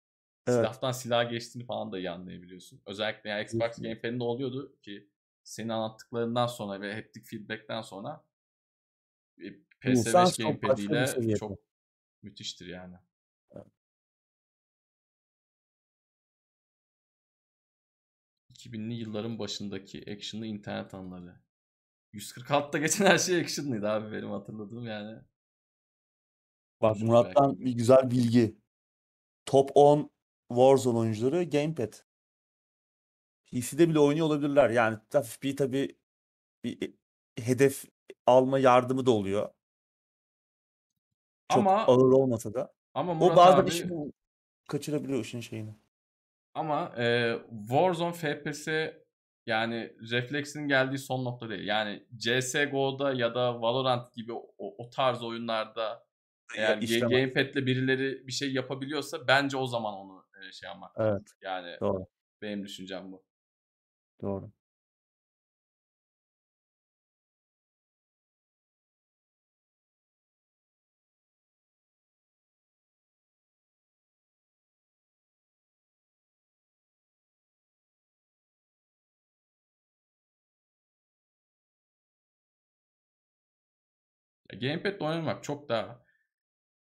Evet. 0.47 0.59
Silahtan 0.59 0.93
silaha 0.93 1.25
geçtiğini 1.25 1.65
falan 1.65 1.93
da 1.93 1.99
iyi 1.99 2.11
anlayabiliyorsun. 2.11 2.83
Özellikle 2.87 3.31
yani 3.31 3.43
Xbox. 3.43 3.83
Gamepad'inde 3.83 4.25
oluyordu 4.25 4.77
ki 4.83 5.11
senin 5.45 5.69
anlattıklarından 5.69 6.47
sonra 6.47 6.81
ve 6.81 6.95
haptic 6.95 7.25
feedback'ten 7.25 7.83
sonra 7.83 8.25
e, 9.39 9.45
DualSense 9.85 10.43
PS5 10.43 10.43
çok 10.43 10.63
Gamepad 10.63 10.79
ile 10.79 11.37
çok 11.37 11.59
müthiştir 12.23 12.67
yani. 12.67 12.97
2000'li 18.67 18.95
yılların 18.95 19.39
başındaki 19.39 20.13
action'lı 20.13 20.47
internet 20.47 20.95
anları. 20.95 21.41
146'da 22.13 22.79
geçen 22.79 23.07
her 23.07 23.19
şey 23.19 23.41
action'lıydı 23.41 23.89
abi 23.89 24.13
benim 24.13 24.31
hatırladığım 24.31 24.87
yani. 24.87 25.23
Bak 26.83 26.93
Konuşuruz 26.93 27.09
Murat'tan 27.09 27.51
belki. 27.51 27.65
bir 27.65 27.73
güzel 27.73 28.11
bilgi. 28.11 28.57
Top 29.47 29.71
10 29.75 30.11
Warzone 30.49 30.99
oyuncuları 30.99 31.45
gamepad. 31.45 31.93
PC'de 33.47 33.89
bile 33.89 33.99
oynuyor 33.99 34.27
olabilirler. 34.27 34.71
Yani 34.71 34.99
hafif 35.13 35.43
bir 35.43 35.57
tabii 35.57 35.99
bir 36.65 36.95
hedef 37.39 37.85
alma 38.27 38.59
yardımı 38.59 39.07
da 39.07 39.11
oluyor. 39.11 39.51
Çok 41.49 41.59
Ama 41.59 41.87
ağır 41.87 42.13
olmasa 42.13 42.55
da. 42.55 42.75
ama 42.95 43.13
O 43.13 43.15
Murat 43.15 43.37
bazen 43.37 43.63
abi 43.63 43.71
işin 43.71 44.13
kaçırabiliyor 44.69 45.21
işin 45.21 45.41
şeyini. 45.41 45.77
Ama 46.55 46.93
e, 46.99 47.37
Warzone 47.69 48.13
FPS 48.13 48.69
yani 49.47 49.93
refleksin 50.11 50.69
geldiği 50.69 50.99
son 50.99 51.25
nokta 51.25 51.49
değil. 51.49 51.67
Yani 51.67 52.07
CSGO'da 52.17 53.13
ya 53.13 53.35
da 53.35 53.61
Valorant 53.63 54.15
gibi 54.15 54.33
o, 54.33 54.55
o 54.59 54.91
tarz 54.91 55.23
oyunlarda 55.23 56.07
eğer 56.57 56.79
işlemez. 56.83 57.11
gamepad'le 57.11 57.67
birileri 57.67 58.27
bir 58.27 58.33
şey 58.33 58.53
yapabiliyorsa 58.53 59.27
bence 59.29 59.57
o 59.57 59.67
zaman 59.67 59.95
onu 59.95 60.25
şey 60.53 60.67
yapmak. 60.69 60.93
Evet, 60.99 61.23
Yani 61.43 61.77
doğru. 61.81 62.07
benim 62.43 62.65
düşüncem 62.65 63.13
bu. 63.13 63.25
Doğru. 64.23 64.51
Gamepad'le 84.57 85.01
oynamak 85.01 85.45
çok 85.45 85.69
daha 85.69 86.05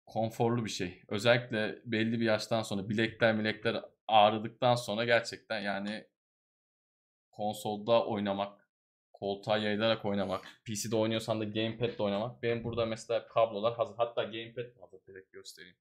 konforlu 0.06 0.64
bir 0.64 0.70
şey. 0.70 1.02
Özellikle 1.08 1.82
belli 1.84 2.20
bir 2.20 2.24
yaştan 2.24 2.62
sonra 2.62 2.88
bilekler 2.88 3.38
bilekler 3.38 3.84
ağrıdıktan 4.08 4.74
sonra 4.74 5.04
gerçekten 5.04 5.60
yani 5.60 6.06
konsolda 7.30 8.06
oynamak, 8.06 8.68
koltuğa 9.12 9.58
yayılarak 9.58 10.04
oynamak, 10.04 10.44
PC'de 10.64 10.96
oynuyorsan 10.96 11.40
da 11.40 11.44
gamepad'le 11.44 12.00
oynamak. 12.00 12.42
Benim 12.42 12.64
burada 12.64 12.86
mesela 12.86 13.26
kablolar 13.26 13.74
hazır. 13.74 13.96
Hatta 13.96 14.22
gamepad 14.24 14.80
hazır 14.80 15.06
direkt 15.06 15.32
göstereyim. 15.32 15.76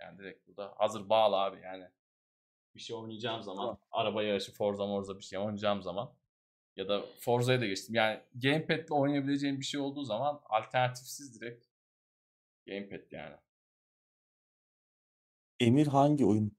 Yani 0.00 0.18
direkt 0.18 0.48
burada 0.48 0.74
hazır 0.76 1.08
bağlı 1.08 1.36
abi 1.36 1.60
yani. 1.60 1.84
Bir 2.74 2.80
şey 2.80 2.96
oynayacağım 2.96 3.42
zaman, 3.42 3.78
araba 3.90 4.22
yarışı, 4.22 4.52
Forza 4.52 4.86
Morza 4.86 5.18
bir 5.18 5.24
şey 5.24 5.38
oynayacağım 5.38 5.82
zaman 5.82 6.14
ya 6.76 6.88
da 6.88 7.06
Forza'ya 7.20 7.60
da 7.60 7.66
geçtim. 7.66 7.94
Yani 7.94 8.20
gamepad'le 8.34 8.90
oynayabileceğim 8.90 9.60
bir 9.60 9.64
şey 9.64 9.80
olduğu 9.80 10.04
zaman 10.04 10.40
alternatifsiz 10.44 11.40
direkt 11.40 11.66
gamepad 12.66 13.12
yani. 13.12 13.36
Emir 15.60 15.86
hangi 15.86 16.26
oyun? 16.26 16.56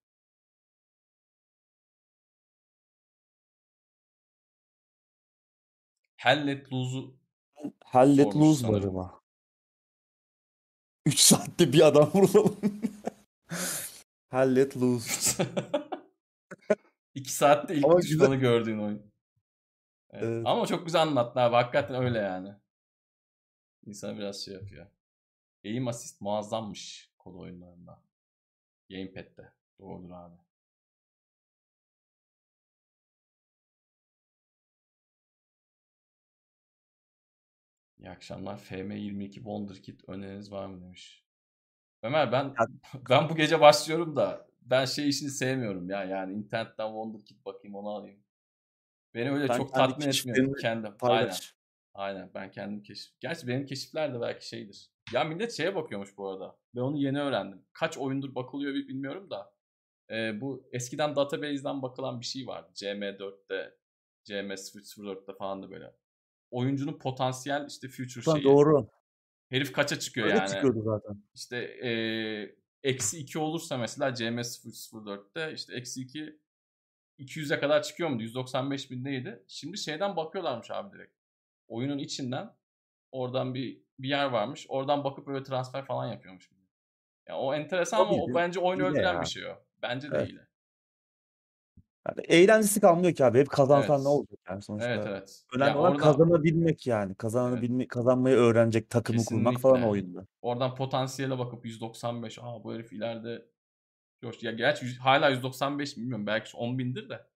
Hell 6.18 6.48
Let 6.48 6.72
Loose'u 6.74 7.18
Hell 7.86 8.18
Let 8.18 8.36
Loose 8.36 8.68
var 8.68 8.84
ama. 8.84 9.22
3 11.06 11.20
saatte 11.20 11.74
bir 11.74 11.88
adam 11.88 12.12
vuralım. 12.14 12.58
Hell 14.30 14.56
Let 14.56 14.78
Loose. 14.78 15.48
2 17.16 17.34
saatte 17.34 17.76
ilk 17.76 17.86
Ama 17.86 18.02
düşmanı 18.02 18.36
güzel. 18.36 18.40
gördüğün 18.40 18.80
oyun. 18.80 19.12
Evet. 20.10 20.24
Evet. 20.24 20.44
Ama 20.48 20.66
çok 20.66 20.86
güzel 20.86 21.02
anlattın 21.02 21.40
abi. 21.40 21.56
Hakikaten 21.56 21.96
öyle 22.04 22.20
yani. 22.20 22.56
İnsanı 23.86 24.18
biraz 24.18 24.46
şey 24.46 24.54
yapıyor. 24.54 24.88
Aim 25.66 25.88
assist 25.88 26.22
muazzammış 26.22 27.14
kod 27.18 27.36
oyunlarında. 27.36 28.04
Gamepad'de. 28.90 29.54
Doğrudur 29.80 30.12
abi. 30.12 30.36
İyi 38.00 38.10
akşamlar. 38.10 38.58
FM22 38.58 39.34
Wonderkid 39.34 40.00
öneriniz 40.08 40.52
var 40.52 40.66
mı 40.66 40.82
demiş. 40.82 41.26
Ömer 42.04 42.32
ben 42.32 42.56
ben 43.10 43.30
bu 43.30 43.36
gece 43.36 43.62
başlıyorum 43.62 44.16
da 44.16 44.48
ben 44.62 44.86
şey 44.86 45.10
işini 45.10 45.30
sevmiyorum 45.30 45.90
ya. 45.90 46.04
Yani 46.04 46.34
internetten 46.34 46.88
Wonderkid 46.88 47.46
bakayım 47.46 47.76
onu 47.76 47.90
alayım. 47.90 48.24
Beni 49.14 49.32
öyle 49.32 49.48
sen 49.48 49.58
çok 49.58 49.74
tatmin 49.74 50.08
etmiyor 50.08 50.58
kendim. 50.62 50.86
Aynen. 50.86 50.98
paylaş. 50.98 51.56
Aynen 51.94 52.32
ben 52.34 52.52
kendim 52.52 52.84
keşif. 52.84 53.20
Gerçi 53.20 53.48
benim 53.48 53.66
keşifler 53.66 54.14
de 54.14 54.22
belki 54.22 54.48
şeydir. 54.48 54.90
Ya 55.14 55.24
millet 55.24 55.54
şeye 55.54 55.76
bakıyormuş 55.76 56.18
bu 56.18 56.30
arada. 56.30 56.58
Ben 56.76 56.82
onu 56.82 56.98
yeni 56.98 57.22
öğrendim. 57.22 57.66
Kaç 57.74 57.98
oyundur 57.98 58.36
bakılıyor 58.36 58.74
bi- 58.74 58.88
bilmiyorum 58.88 59.30
da. 59.30 59.54
Ee, 60.12 60.42
bu 60.42 60.70
eskiden 60.72 61.16
database'den 61.16 61.82
bakılan 61.82 62.20
bir 62.22 62.26
şey 62.26 62.48
vardı. 62.48 62.72
CM4'te, 62.76 63.78
CM004'te 64.24 65.34
falan 65.34 65.64
da 65.64 65.70
böyle. 65.72 65.96
Oyuncunun 66.52 67.00
potansiyel 67.00 67.66
işte 67.70 67.88
future 67.88 68.24
Ulan 68.30 68.36
şeyi. 68.40 68.46
doğru. 68.46 68.88
Herif 69.50 69.74
kaça 69.74 70.00
çıkıyor 70.00 70.28
Öyle 70.28 70.38
yani? 70.38 70.50
çıkıyordu 70.50 70.82
zaten. 70.82 71.24
İşte 71.36 71.58
eksi 72.84 73.18
2 73.20 73.40
olursa 73.40 73.78
mesela 73.78 74.10
CM004'te 74.10 75.54
işte 75.54 75.76
eksi 75.76 76.02
2 76.02 76.40
200'e 77.20 77.60
kadar 77.60 77.84
çıkıyor 77.84 78.10
mu? 78.10 78.22
195 78.22 78.92
bin 78.92 79.04
neydi? 79.04 79.44
Şimdi 79.48 79.78
şeyden 79.78 80.16
bakıyorlarmış 80.16 80.72
abi 80.72 80.96
direkt. 80.98 81.14
Oyunun 81.68 81.98
içinden 81.98 82.50
oradan 83.12 83.54
bir 83.54 83.82
bir 84.00 84.10
yer 84.10 84.26
varmış. 84.26 84.66
Oradan 84.70 85.04
bakıp 85.04 85.28
böyle 85.28 85.44
transfer 85.44 85.86
falan 85.86 86.08
yapıyormuş. 86.08 86.52
Ya 87.28 87.38
o 87.38 87.54
enteresan 87.54 88.00
O 88.00 88.04
ama 88.04 88.24
o 88.24 88.34
bence 88.36 88.60
oyunu 88.60 88.82
hile 88.84 88.90
öldüren 88.90 89.14
ya. 89.14 89.22
bir 89.22 89.26
şey 89.26 89.46
o. 89.46 89.56
Bence 89.82 90.12
de 90.12 90.16
Evet. 90.18 90.30
hile. 90.30 90.48
Yani 92.08 92.22
eğlencesi 92.28 92.82
kalmıyor 92.82 93.14
ki 93.14 93.26
abi. 93.26 93.40
Hep 93.40 93.50
kazansan 93.50 93.96
ne 93.96 94.00
Evet. 94.00 94.08
olacak 94.08 94.40
yani 94.50 94.54
Evet 94.56 94.64
sonuçta. 94.64 94.90
evet. 94.92 95.44
Önemli 95.56 95.70
Ya 95.70 95.78
olan 95.78 95.92
oradan 95.94 96.12
kazanabilmek 96.12 96.88
yani. 96.88 97.08
evet. 97.08 97.18
Kazanabilmek, 97.18 97.90
kazanmayı 97.90 98.36
öğrenecek 98.36 98.90
takımı 98.90 99.26
kurmak 99.26 99.58
falan 99.60 99.76
Kesinlikle. 99.76 99.92
oyunda. 99.92 100.26
Oradan 100.42 100.76
potansiyele 100.76 101.40
bakıp 101.40 101.66
195. 101.66 102.40
Aa 102.40 102.64
bu 102.64 102.74
herif 102.74 102.94
ileride 102.94 103.46
coş. 104.22 104.44
Ya 104.44 104.52
gerçi 104.52 104.86
yüz- 104.86 105.00
hala 105.00 105.30
195 105.30 105.98
mi 105.98 106.02
bilmiyorum. 106.02 106.28
Belki 106.28 106.58
10 106.58 106.80
bindir 106.80 107.10
de. 107.10 107.28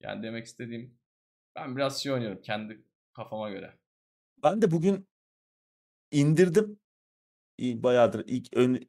Yani 0.00 0.22
demek 0.22 0.46
istediğim 0.46 0.98
ben 1.56 1.76
biraz 1.76 2.02
şey 2.02 2.12
oynuyorum 2.12 2.42
kendi 2.42 2.84
kafama 3.12 3.50
göre. 3.50 3.78
Ben 4.42 4.62
de 4.62 4.70
bugün 4.70 5.06
indirdim. 6.10 6.78
Bayağıdır 7.60 8.24
ilk 8.26 8.56
ön 8.56 8.88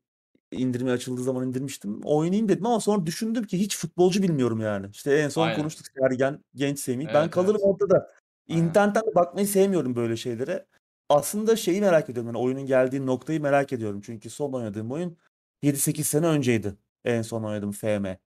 indirme 0.51 0.91
açıldığı 0.91 1.23
zaman 1.23 1.47
indirmiştim. 1.47 2.01
Oynayayım 2.03 2.49
dedim 2.49 2.65
ama 2.65 2.79
sonra 2.79 3.05
düşündüm 3.05 3.43
ki 3.43 3.59
hiç 3.59 3.77
futbolcu 3.77 4.23
bilmiyorum 4.23 4.61
yani. 4.61 4.87
İşte 4.91 5.15
en 5.15 5.29
son 5.29 5.47
Aynen. 5.47 5.57
konuştuk 5.59 5.85
Sergen, 5.99 6.43
Genç 6.55 6.79
Semih. 6.79 7.07
Ben 7.07 7.21
Evet 7.21 7.31
kalırım 7.31 7.61
evet. 7.65 7.73
ortada. 7.81 8.11
Aynen. 8.49 8.63
İnternetten 8.63 9.03
de 9.03 9.15
bakmayı 9.15 9.47
sevmiyorum 9.47 9.95
böyle 9.95 10.17
şeylere. 10.17 10.65
Aslında 11.09 11.55
şeyi 11.55 11.81
merak 11.81 12.09
ediyorum. 12.09 12.27
Yani 12.27 12.37
oyunun 12.43 12.65
geldiği 12.65 13.05
noktayı 13.05 13.41
merak 13.41 13.73
ediyorum. 13.73 14.01
Çünkü 14.01 14.29
son 14.29 14.53
oynadığım 14.53 14.91
oyun 14.91 15.17
7-8 15.63 16.07
sene 16.07 16.25
önceydi. 16.27 16.75
En 17.05 17.21
son 17.21 17.43
oynadığım 17.43 17.71
FM. 17.71 18.17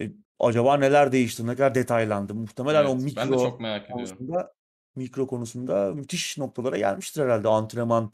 E, 0.00 0.12
acaba 0.38 0.76
neler 0.76 1.12
değişti, 1.12 1.46
ne 1.46 1.52
kadar 1.52 1.74
detaylandı. 1.74 2.34
Muhtemelen 2.34 2.84
o 2.84 2.92
Evet. 2.92 3.16
Ben 3.16 3.26
de 3.26 3.30
mikro 3.30 3.44
çok 3.44 3.60
merak 3.60 3.84
ediyorum. 3.84 4.04
konusunda 4.04 4.52
mikro 4.96 5.26
konusunda 5.26 5.92
müthiş 5.94 6.38
noktalara 6.38 6.78
gelmiştir 6.78 7.22
herhalde. 7.22 7.48
Antrenman 7.48 8.12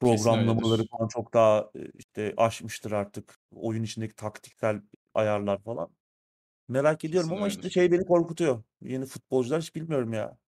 programlamaları 0.00 0.86
falan 0.86 1.08
çok 1.08 1.34
daha 1.34 1.70
e, 1.76 1.90
işte 1.94 2.34
aşmıştır 2.36 2.92
artık. 2.92 3.38
Oyun 3.54 3.82
içindeki 3.82 4.16
taktiksel 4.16 4.80
ayarlar 5.14 5.62
falan. 5.62 5.90
Merak 6.68 7.04
ediyorum 7.04 7.28
Kesin 7.28 7.36
ama 7.36 7.48
işte 7.48 7.60
öyledir. 7.60 7.74
şey 7.74 7.92
beni 7.92 8.04
korkutuyor. 8.06 8.62
Yeni 8.82 9.06
futbolcular 9.06 9.60
hiç 9.60 9.74
bilmiyorum 9.74 10.12
ya. 10.12 10.38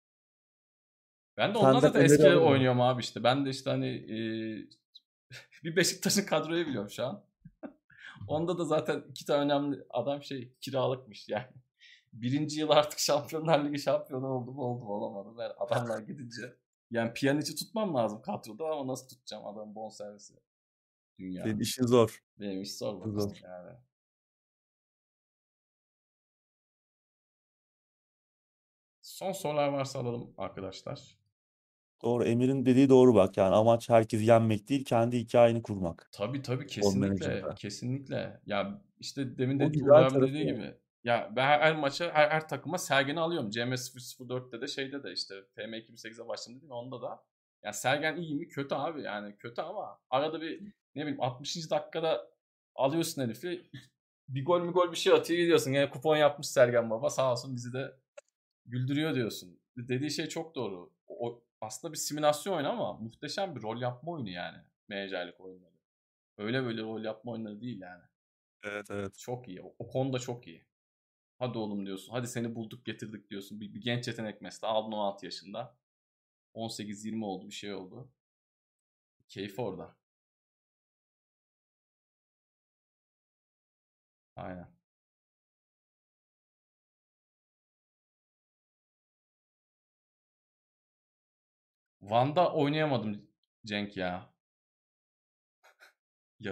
Ben 1.36 1.54
de 1.54 1.58
Senden 1.58 1.82
da 1.82 1.88
alırım. 1.88 2.42
oynuyorum 2.46 2.80
abi 2.80 3.00
işte. 3.00 3.24
Ben 3.24 3.46
de 3.46 3.50
işte 3.50 3.70
hani 3.70 3.88
eee, 3.88 4.66
bir 5.64 5.76
Beşiktaş'ın 5.76 6.26
kadroyu 6.26 6.66
biliyorum 6.66 6.90
şu 6.90 7.04
an. 7.06 7.25
Onda 8.28 8.58
da 8.58 8.64
zaten 8.64 9.04
iki 9.10 9.24
tane 9.26 9.40
önemli 9.44 9.84
adam 9.90 10.22
şey 10.22 10.52
kiralıkmış 10.60 11.28
yani. 11.28 11.46
Birinci 12.12 12.60
yıl 12.60 12.70
artık 12.70 12.98
Şampiyonlar 12.98 13.64
Ligi 13.64 13.78
şampiyonu 13.78 14.26
oldu 14.28 14.52
mu 14.52 14.62
oldu 14.62 14.84
mu 14.84 14.92
olamadı. 14.92 15.38
Ben 15.38 15.50
adamlar 15.58 15.98
gidince. 15.98 16.56
Yani 16.90 17.12
Pjanic'i 17.12 17.54
tutmam 17.54 17.94
lazım 17.94 18.22
kadroda 18.22 18.64
ama 18.66 18.92
nasıl 18.92 19.08
tutacağım 19.08 19.46
adam 19.46 19.74
bonservisi. 19.74 20.34
Senin 21.18 21.28
Dünya. 21.30 21.56
işin 21.60 21.86
zor. 21.86 22.22
Benim 22.40 22.62
iş 22.62 22.76
zor 22.78 23.12
Zor. 23.18 23.36
yani. 23.42 23.78
Son 29.02 29.32
sorular 29.32 29.68
varsa 29.68 29.98
alalım 29.98 30.34
arkadaşlar. 30.38 31.18
Doğru. 32.02 32.24
Emir'in 32.24 32.66
dediği 32.66 32.88
doğru 32.88 33.14
bak. 33.14 33.36
Yani 33.36 33.54
amaç 33.54 33.88
herkesi 33.90 34.24
yenmek 34.24 34.68
değil, 34.68 34.84
kendi 34.84 35.18
hikayeni 35.18 35.62
kurmak. 35.62 36.08
Tabii 36.12 36.42
tabii 36.42 36.66
kesinlikle 36.66 37.08
Manager'da. 37.08 37.54
kesinlikle. 37.54 38.40
Ya 38.46 38.82
işte 39.00 39.38
demin 39.38 39.56
O 39.56 39.60
de 39.60 39.66
güzel 39.66 39.88
Uğur 39.88 39.94
abi 39.94 40.12
tarafı 40.12 40.28
dediği 40.28 40.44
o. 40.44 40.54
gibi. 40.56 40.74
Ya 41.04 41.32
ben 41.36 41.46
her, 41.46 41.60
her 41.60 41.76
maça 41.76 42.10
her, 42.14 42.30
her 42.30 42.48
takıma 42.48 42.78
Sergen'i 42.78 43.20
alıyorum. 43.20 43.50
CM004'te 43.50 44.60
de 44.60 44.66
şeyde 44.66 45.02
de 45.02 45.12
işte 45.12 45.34
FM2008'e 45.56 46.28
başladım 46.28 46.60
değil 46.60 46.68
mi? 46.68 46.74
Onda 46.74 47.02
da. 47.02 47.24
Ya 47.64 47.72
Sergen 47.72 48.16
iyi 48.16 48.34
mi? 48.34 48.48
Kötü 48.48 48.74
abi 48.74 49.02
yani 49.02 49.36
kötü 49.36 49.60
ama 49.62 49.98
arada 50.10 50.40
bir 50.40 50.60
ne 50.94 51.02
bileyim 51.02 51.20
60. 51.20 51.70
dakikada 51.70 52.30
alıyorsun 52.74 53.22
herifi 53.22 53.70
bir 54.28 54.44
gol 54.44 54.64
bir 54.68 54.72
gol 54.72 54.92
bir 54.92 54.96
şey 54.96 55.12
atıyor 55.12 55.40
gidiyorsun. 55.40 55.70
Yani 55.70 55.90
kupon 55.90 56.16
yapmış 56.16 56.48
Sergen 56.48 56.90
Baba 56.90 57.10
sağ 57.10 57.32
olsun 57.32 57.56
bizi 57.56 57.72
de 57.72 57.92
güldürüyor 58.66 59.14
diyorsun. 59.14 59.60
Dediği 59.76 60.10
şey 60.10 60.26
çok 60.26 60.54
doğru. 60.54 60.90
O, 61.08 61.42
aslında 61.60 61.92
bir 61.92 61.98
simülasyon 61.98 62.54
oyunu 62.54 62.68
ama 62.70 62.92
muhteşem 62.92 63.56
bir 63.56 63.62
rol 63.62 63.80
yapma 63.80 64.12
oyunu 64.12 64.30
yani. 64.30 64.58
Menajerlik 64.88 65.40
oyunları. 65.40 65.74
Öyle 66.38 66.64
böyle 66.64 66.82
rol 66.82 67.04
yapma 67.04 67.32
oyunları 67.32 67.60
değil 67.60 67.80
yani. 67.80 68.02
Evet 68.64 68.90
evet. 68.90 69.18
Çok 69.18 69.48
iyi. 69.48 69.62
O, 69.62 69.74
o 69.78 69.88
konuda 69.88 70.18
çok 70.18 70.46
iyi. 70.46 70.66
Hadi 71.38 71.58
oğlum 71.58 71.86
diyorsun. 71.86 72.12
Hadi 72.12 72.28
seni 72.28 72.54
bulduk 72.54 72.86
getirdik 72.86 73.30
diyorsun. 73.30 73.60
Bir, 73.60 73.74
bir 73.74 73.80
genç 73.82 74.08
yetenek 74.08 74.40
mesela. 74.42 74.72
Aldın 74.72 74.92
16 74.92 75.24
yaşında. 75.26 75.76
18-20 76.54 77.24
oldu 77.24 77.48
bir 77.48 77.54
şey 77.54 77.74
oldu. 77.74 78.10
Keyfi 79.28 79.60
orada. 79.60 79.96
Aynen. 84.36 84.75
Van'da 92.10 92.52
oynayamadım 92.52 93.28
Cenk 93.64 93.96
ya. 93.96 94.36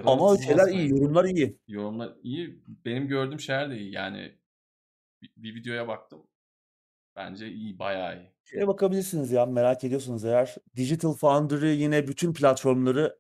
Ama 0.05 0.39
şeyler 0.39 0.69
iyi, 0.69 0.91
yorumlar 0.91 1.25
iyi. 1.25 1.59
Yorumlar 1.69 2.13
iyi. 2.23 2.63
Benim 2.85 3.09
gördüğüm 3.09 3.41
şeyler 3.41 3.71
de 3.71 3.79
iyi. 3.79 3.93
Yani 3.93 4.39
bir, 5.23 5.33
bir 5.37 5.55
videoya 5.55 5.89
baktım. 5.89 6.27
Bence 7.17 7.49
iyi, 7.49 7.79
bayağı 7.79 8.19
iyi. 8.19 8.35
Şeye 8.45 8.69
bakabilirsiniz 8.69 9.33
ya 9.33 9.47
merak 9.47 9.85
ediyorsunuz 9.85 10.25
eğer. 10.25 10.57
Digital 10.77 11.13
Foundry 11.13 11.83
yine 11.83 12.09
bütün 12.09 12.33
platformları 12.33 13.19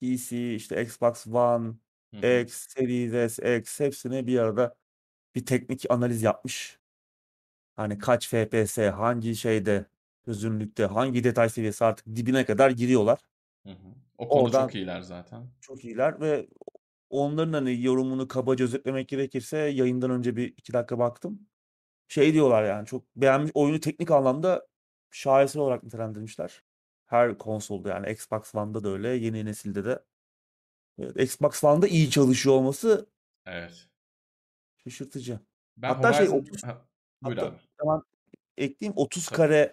PC, 0.00 0.54
işte 0.54 0.82
Xbox 0.82 1.26
One, 1.26 1.74
Hı 2.14 2.16
hı. 2.16 2.40
X, 2.40 2.68
Series 2.68 3.34
S, 3.34 3.58
X 3.58 3.80
hepsini 3.80 4.26
bir 4.26 4.38
arada 4.38 4.76
bir 5.34 5.46
teknik 5.46 5.90
analiz 5.90 6.22
yapmış. 6.22 6.80
Hani 7.76 7.98
kaç 7.98 8.28
FPS, 8.28 8.78
hangi 8.78 9.36
şeyde, 9.36 9.86
çözünürlükte, 10.24 10.84
hangi 10.84 11.24
detay 11.24 11.48
seviyesi 11.48 11.84
artık 11.84 12.06
dibine 12.06 12.44
kadar 12.44 12.70
giriyorlar. 12.70 13.18
Hı 13.66 13.70
hı. 13.70 13.76
O 14.18 14.28
konuda 14.28 14.44
Oradan 14.44 14.66
çok 14.66 14.74
iyiler 14.74 15.00
zaten. 15.00 15.46
çok 15.60 15.84
iyiler 15.84 16.20
ve 16.20 16.48
onların 17.10 17.52
hani 17.52 17.82
yorumunu 17.82 18.28
kabaca 18.28 18.64
özetlemek 18.64 19.08
gerekirse 19.08 19.58
yayından 19.58 20.10
önce 20.10 20.36
bir 20.36 20.48
iki 20.56 20.72
dakika 20.72 20.98
baktım. 20.98 21.46
Şey 22.08 22.32
diyorlar 22.32 22.64
yani 22.64 22.86
çok 22.86 23.16
beğenmiş 23.16 23.50
oyunu 23.54 23.80
teknik 23.80 24.10
anlamda 24.10 24.66
şaheser 25.10 25.60
olarak 25.60 25.82
nitelendirmişler. 25.82 26.62
Her 27.06 27.38
konsolda 27.38 27.88
yani 27.88 28.10
Xbox 28.12 28.54
One'da 28.54 28.84
da 28.84 28.88
öyle, 28.88 29.08
yeni 29.08 29.44
nesilde 29.44 29.84
de. 29.84 30.04
Evet, 30.98 31.20
Xbox 31.20 31.64
One'da 31.64 31.88
iyi 31.88 32.10
çalışıyor 32.10 32.54
olması 32.54 33.06
Evet. 33.46 33.88
şaşırtıcı. 34.76 35.40
Ben 35.76 35.88
Hatta 35.94 36.12
şey 36.12 36.26
Horizon... 36.26 36.38
30 36.38 36.64
Ha, 36.64 36.86
hatta 37.22 37.46
abi. 37.46 37.56
hemen 37.80 38.02
ekleyeyim 38.56 38.96
30 38.96 39.26
Tabii. 39.26 39.36
kare 39.36 39.70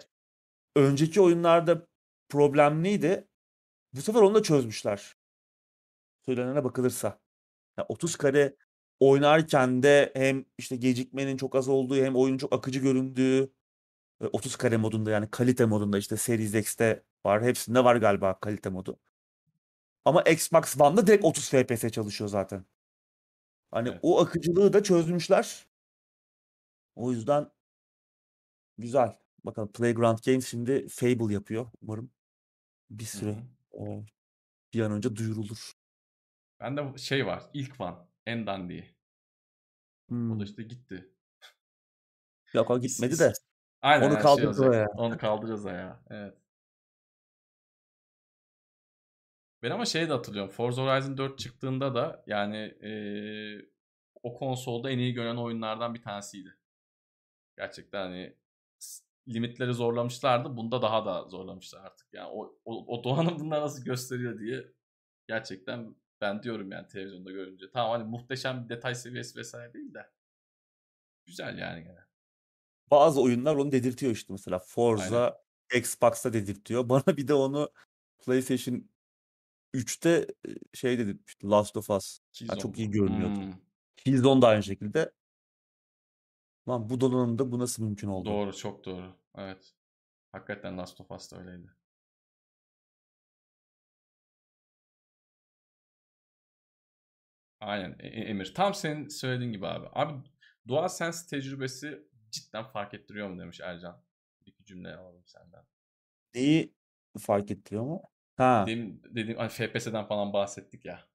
önceki 0.78 1.20
oyunlarda 1.20 1.86
problemliydi. 2.28 3.28
Bu 3.94 4.02
sefer 4.02 4.20
onu 4.20 4.34
da 4.34 4.42
çözmüşler. 4.42 5.16
Söylenene 6.26 6.64
bakılırsa. 6.64 7.20
Ya 7.78 7.86
30 7.88 8.16
kare 8.16 8.56
oynarken 9.00 9.82
de 9.82 10.12
hem 10.16 10.44
işte 10.58 10.76
gecikmenin 10.76 11.36
çok 11.36 11.54
az 11.56 11.68
olduğu 11.68 11.96
hem 11.96 12.16
oyunun 12.16 12.38
çok 12.38 12.52
akıcı 12.52 12.80
göründüğü 12.80 13.52
e, 14.22 14.26
30 14.26 14.56
kare 14.56 14.76
modunda 14.76 15.10
yani 15.10 15.30
kalite 15.30 15.66
modunda 15.66 15.98
işte 15.98 16.16
Series 16.16 16.54
X'te 16.54 17.04
var. 17.26 17.42
Hepsinde 17.44 17.84
var 17.84 17.96
galiba 17.96 18.40
kalite 18.40 18.70
modu. 18.70 19.00
Ama 20.04 20.22
Xbox 20.22 20.80
One'da 20.80 21.06
direkt 21.06 21.24
30 21.24 21.50
FPS 21.50 21.90
çalışıyor 21.90 22.30
zaten. 22.30 22.64
Hani 23.70 23.88
Evet. 23.88 23.98
o 24.02 24.20
akıcılığı 24.20 24.72
da 24.72 24.82
çözmüşler. 24.82 25.66
O 26.96 27.12
yüzden 27.12 27.50
güzel. 28.78 29.18
Bakalım 29.48 29.72
Playground 29.72 30.18
Games 30.26 30.46
şimdi 30.48 30.88
Fable 30.88 31.34
yapıyor. 31.34 31.66
Umarım 31.82 32.10
bir 32.90 33.04
süre 33.04 33.36
e, 33.80 34.04
bir 34.74 34.80
an 34.80 34.92
önce 34.92 35.16
duyurulur. 35.16 35.72
Bende 36.60 36.98
şey 36.98 37.26
var. 37.26 37.42
İlk 37.54 37.80
Van. 37.80 38.06
En 38.26 38.46
dandiği. 38.46 38.84
O 40.28 40.40
da 40.40 40.44
Hmm. 40.44 40.44
işte 40.44 40.62
gitti. 40.62 41.08
Yok 42.54 42.70
o 42.70 42.78
gitmedi 42.80 43.18
de. 43.18 43.32
aynen 43.82 44.10
Onu 44.10 44.14
her 44.16 44.26
şey 44.36 44.44
ya. 44.74 44.86
Onu 44.96 45.18
kaldıracağız 45.18 45.64
ya. 45.64 46.00
Evet. 46.10 46.38
Ben 49.62 49.70
ama 49.70 49.84
şey 49.84 50.08
de 50.08 50.12
hatırlıyorum. 50.12 50.50
Forza 50.52 50.82
Horizon 50.82 51.16
4 51.18 51.38
çıktığında 51.38 51.94
da 51.94 52.24
yani 52.26 52.56
eee, 52.82 53.68
o 54.22 54.34
konsolda 54.34 54.90
en 54.90 54.98
iyi 54.98 55.12
görünen 55.14 55.36
oyunlardan 55.36 55.94
bir 55.94 56.02
tanesiydi. 56.02 56.56
Gerçekten 57.56 58.02
hani 58.06 58.36
limitleri 59.28 59.74
zorlamışlardı. 59.74 60.56
Bunda 60.56 60.82
daha 60.82 61.06
da 61.06 61.28
zorlamışlar 61.28 61.84
artık. 61.84 62.06
Yani 62.12 62.28
o, 62.32 62.58
o, 62.64 62.98
o 62.98 63.04
donanım 63.04 63.38
bunlar 63.40 63.60
nasıl 63.60 63.84
gösteriyor 63.84 64.38
diye 64.38 64.72
gerçekten 65.28 65.94
ben 66.20 66.42
diyorum 66.42 66.72
yani 66.72 66.88
televizyonda 66.88 67.30
görünce. 67.30 67.70
Tamam 67.70 68.00
hani 68.00 68.10
muhteşem 68.10 68.64
bir 68.64 68.68
detay 68.68 68.94
seviyesi 68.94 69.38
vesaire 69.38 69.72
değil 69.72 69.94
de 69.94 70.10
güzel 71.26 71.58
yani 71.58 71.84
gene. 71.84 72.08
Bazı 72.90 73.20
oyunlar 73.20 73.54
onu 73.54 73.72
dedirtiyor 73.72 74.12
işte 74.12 74.32
mesela 74.32 74.56
Aynen. 74.56 74.66
Forza 74.66 75.42
Xbox'ta 75.74 76.32
dedirtiyor. 76.32 76.88
Bana 76.88 77.16
bir 77.16 77.28
de 77.28 77.34
onu 77.34 77.70
PlayStation 78.18 78.88
3'te 79.74 80.26
e, 80.48 80.50
şey 80.74 80.98
dedirtmişti 80.98 81.46
Last 81.46 81.76
of 81.76 81.90
Us. 81.90 82.18
Killzone 82.32 82.58
çok 82.58 82.78
iyi 82.78 82.90
görünüyordu. 82.90 83.40
Hmm, 83.40 83.52
Killzone 83.96 84.42
da 84.42 84.48
aynı 84.48 84.62
şekilde. 84.62 85.12
Lan 86.68 86.88
bu 86.90 87.00
donanımda 87.00 87.52
bu 87.52 87.58
nasıl 87.58 87.82
mümkün 87.82 88.08
oldu? 88.08 88.28
doğru 88.28 88.56
çok 88.56 88.84
doğru. 88.84 89.16
Evet. 89.36 89.74
Hakikaten 90.32 90.78
Last 90.78 91.00
of 91.00 91.10
Us 91.10 91.32
da 91.32 91.38
öyleydi. 91.38 91.70
Aynen 97.60 97.96
E- 97.98 98.08
E- 98.08 98.24
Emir. 98.24 98.54
Tam 98.54 98.74
senin 98.74 99.08
söylediğin 99.08 99.52
gibi 99.52 99.66
abi. 99.66 99.86
Abi 99.92 100.28
DualSense 100.68 101.26
tecrübesi 101.26 102.02
cidden 102.30 102.64
fark 102.64 102.94
ettiriyor 102.94 103.28
mu 103.28 103.38
demiş 103.40 103.60
Ercan. 103.60 104.02
Bir 104.46 104.52
iki 104.52 104.64
cümle 104.64 104.96
alalım 104.96 105.22
senden. 105.26 105.64
Neyi 106.34 106.74
fark 107.18 107.50
ettiriyor 107.50 107.84
mu? 107.84 108.02
Ha. 108.36 108.64
Demin 108.66 109.02
dediğim 109.04 109.38
hani 109.38 109.48
FPS'den 109.48 110.06
falan 110.06 110.32
bahsettik 110.32 110.84
ya. 110.84 111.08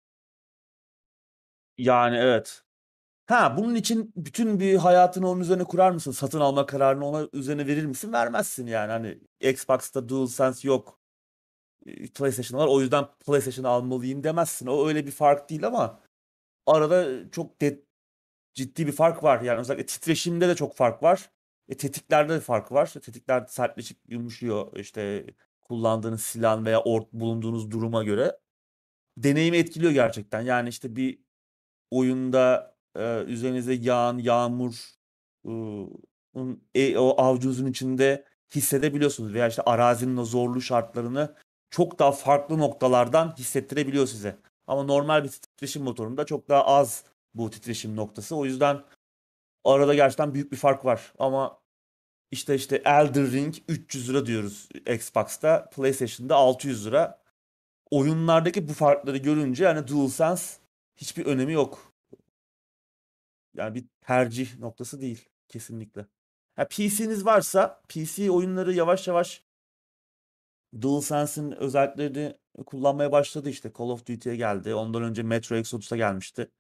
Yani 1.78 2.18
evet. 2.18 2.64
Ha 3.26 3.58
bunun 3.58 3.76
için 3.76 4.12
bütün 4.16 4.60
bir 4.60 4.76
hayatını 4.76 5.30
onun 5.30 5.42
üzerine 5.42 5.64
kurar 5.64 5.92
mısın? 5.92 6.12
Satın 6.12 6.40
alma 6.40 6.66
kararını 6.66 7.06
ona 7.08 7.28
üzerine 7.34 7.68
verir 7.68 7.86
misin? 7.86 8.14
Vermezsin 8.14 8.68
yani. 8.68 8.92
Hani 8.92 9.20
Xbox'ta 9.42 10.10
DualSense 10.10 10.68
yok. 10.68 11.00
e, 11.88 12.08
PlayStation 12.08 12.60
var. 12.62 12.68
O 12.68 12.82
yüzden 12.82 13.06
PlayStation 13.28 13.66
almalıyım 13.66 14.24
demezsin. 14.24 14.68
O 14.68 14.88
öyle 14.88 15.06
bir 15.06 15.12
fark 15.12 15.50
değil 15.50 15.68
ama 15.68 16.00
arada 16.68 17.30
çok 17.32 17.62
de- 17.62 17.84
ciddi 18.54 18.88
bir 18.88 18.92
fark 18.92 19.24
var. 19.24 19.42
Yani 19.42 19.60
özellikle 19.60 19.86
titreşimde 19.86 20.48
de 20.50 20.56
çok 20.56 20.76
fark 20.78 21.04
var. 21.04 21.32
E, 21.70 21.78
tetiklerde 21.78 22.34
de 22.36 22.40
fark 22.40 22.72
var. 22.72 22.88
Tetikler 22.88 23.46
sertleşip 23.48 23.98
yumuşuyor. 24.10 24.78
İşte 24.78 25.26
kullandığınız 25.62 26.22
silahın 26.24 26.66
veya 26.66 26.80
or- 26.80 27.08
bulunduğunuz 27.14 27.72
duruma 27.72 28.04
göre. 28.04 28.40
Deneyimi 29.18 29.58
etkiliyor 29.58 29.92
gerçekten. 29.92 30.42
Yani 30.42 30.70
işte 30.70 30.96
bir 30.96 31.20
oyunda 31.92 32.73
e, 32.96 33.24
üzerinize 33.24 33.74
yağan 33.74 34.18
yağmur 34.18 34.74
e, 36.76 36.98
o 36.98 37.22
avucunuzun 37.22 37.66
içinde 37.66 38.26
hissedebiliyorsunuz 38.56 39.34
veya 39.34 39.48
işte 39.48 39.62
arazinin 39.62 40.18
o 40.18 40.26
zorlu 40.26 40.62
şartlarını 40.62 41.36
çok 41.70 42.00
daha 42.00 42.12
farklı 42.12 42.58
noktalardan 42.58 43.36
hissettirebiliyor 43.38 44.08
size. 44.08 44.38
Ama 44.68 44.84
normal 44.84 45.24
bir 45.24 45.30
titreşim 45.30 45.84
motorunda 45.84 46.26
çok 46.26 46.50
daha 46.50 46.66
az 46.66 47.04
bu 47.34 47.50
titreşim 47.50 47.96
noktası. 47.96 48.36
O 48.36 48.46
yüzden 48.46 48.84
arada 49.64 49.94
gerçekten 49.94 50.34
büyük 50.34 50.52
bir 50.52 50.58
fark 50.58 50.86
var. 50.86 51.14
Ama 51.20 51.60
işte 52.32 52.56
işte 52.56 52.82
Elden 52.86 53.32
Ring 53.32 53.56
300 53.68 54.10
lira 54.10 54.26
diyoruz 54.26 54.70
Xbox'ta, 54.88 55.70
PlayStation'da 55.70 56.36
600 56.36 56.86
lira. 56.86 57.24
Oyunlardaki 57.92 58.70
bu 58.70 58.74
farkları 58.74 59.18
görünce 59.18 59.64
yani 59.64 59.88
DualSense 59.88 60.58
hiçbir 60.98 61.26
önemi 61.26 61.54
yok. 61.54 61.93
Yani 63.54 63.76
bir 63.76 63.86
tercih 64.02 64.60
noktası 64.60 65.02
değil 65.02 65.30
kesinlikle. 65.48 66.06
Ha, 66.56 66.68
PC'niz 66.68 67.26
varsa 67.26 67.82
PC 67.90 68.32
oyunları 68.32 68.74
yavaş 68.74 69.08
yavaş 69.08 69.44
DualSense'in 70.82 71.52
özelliklerini 71.52 72.38
kullanmaya 72.66 73.12
başladı 73.12 73.50
işte. 73.50 73.72
Call 73.78 73.86
of 73.90 74.06
Duty'ye 74.08 74.36
geldi. 74.36 74.76
Ondan 74.76 75.04
önce 75.04 75.24
Metro 75.24 75.56
Exodus'a 75.56 75.98
gelmişti. 75.98 76.52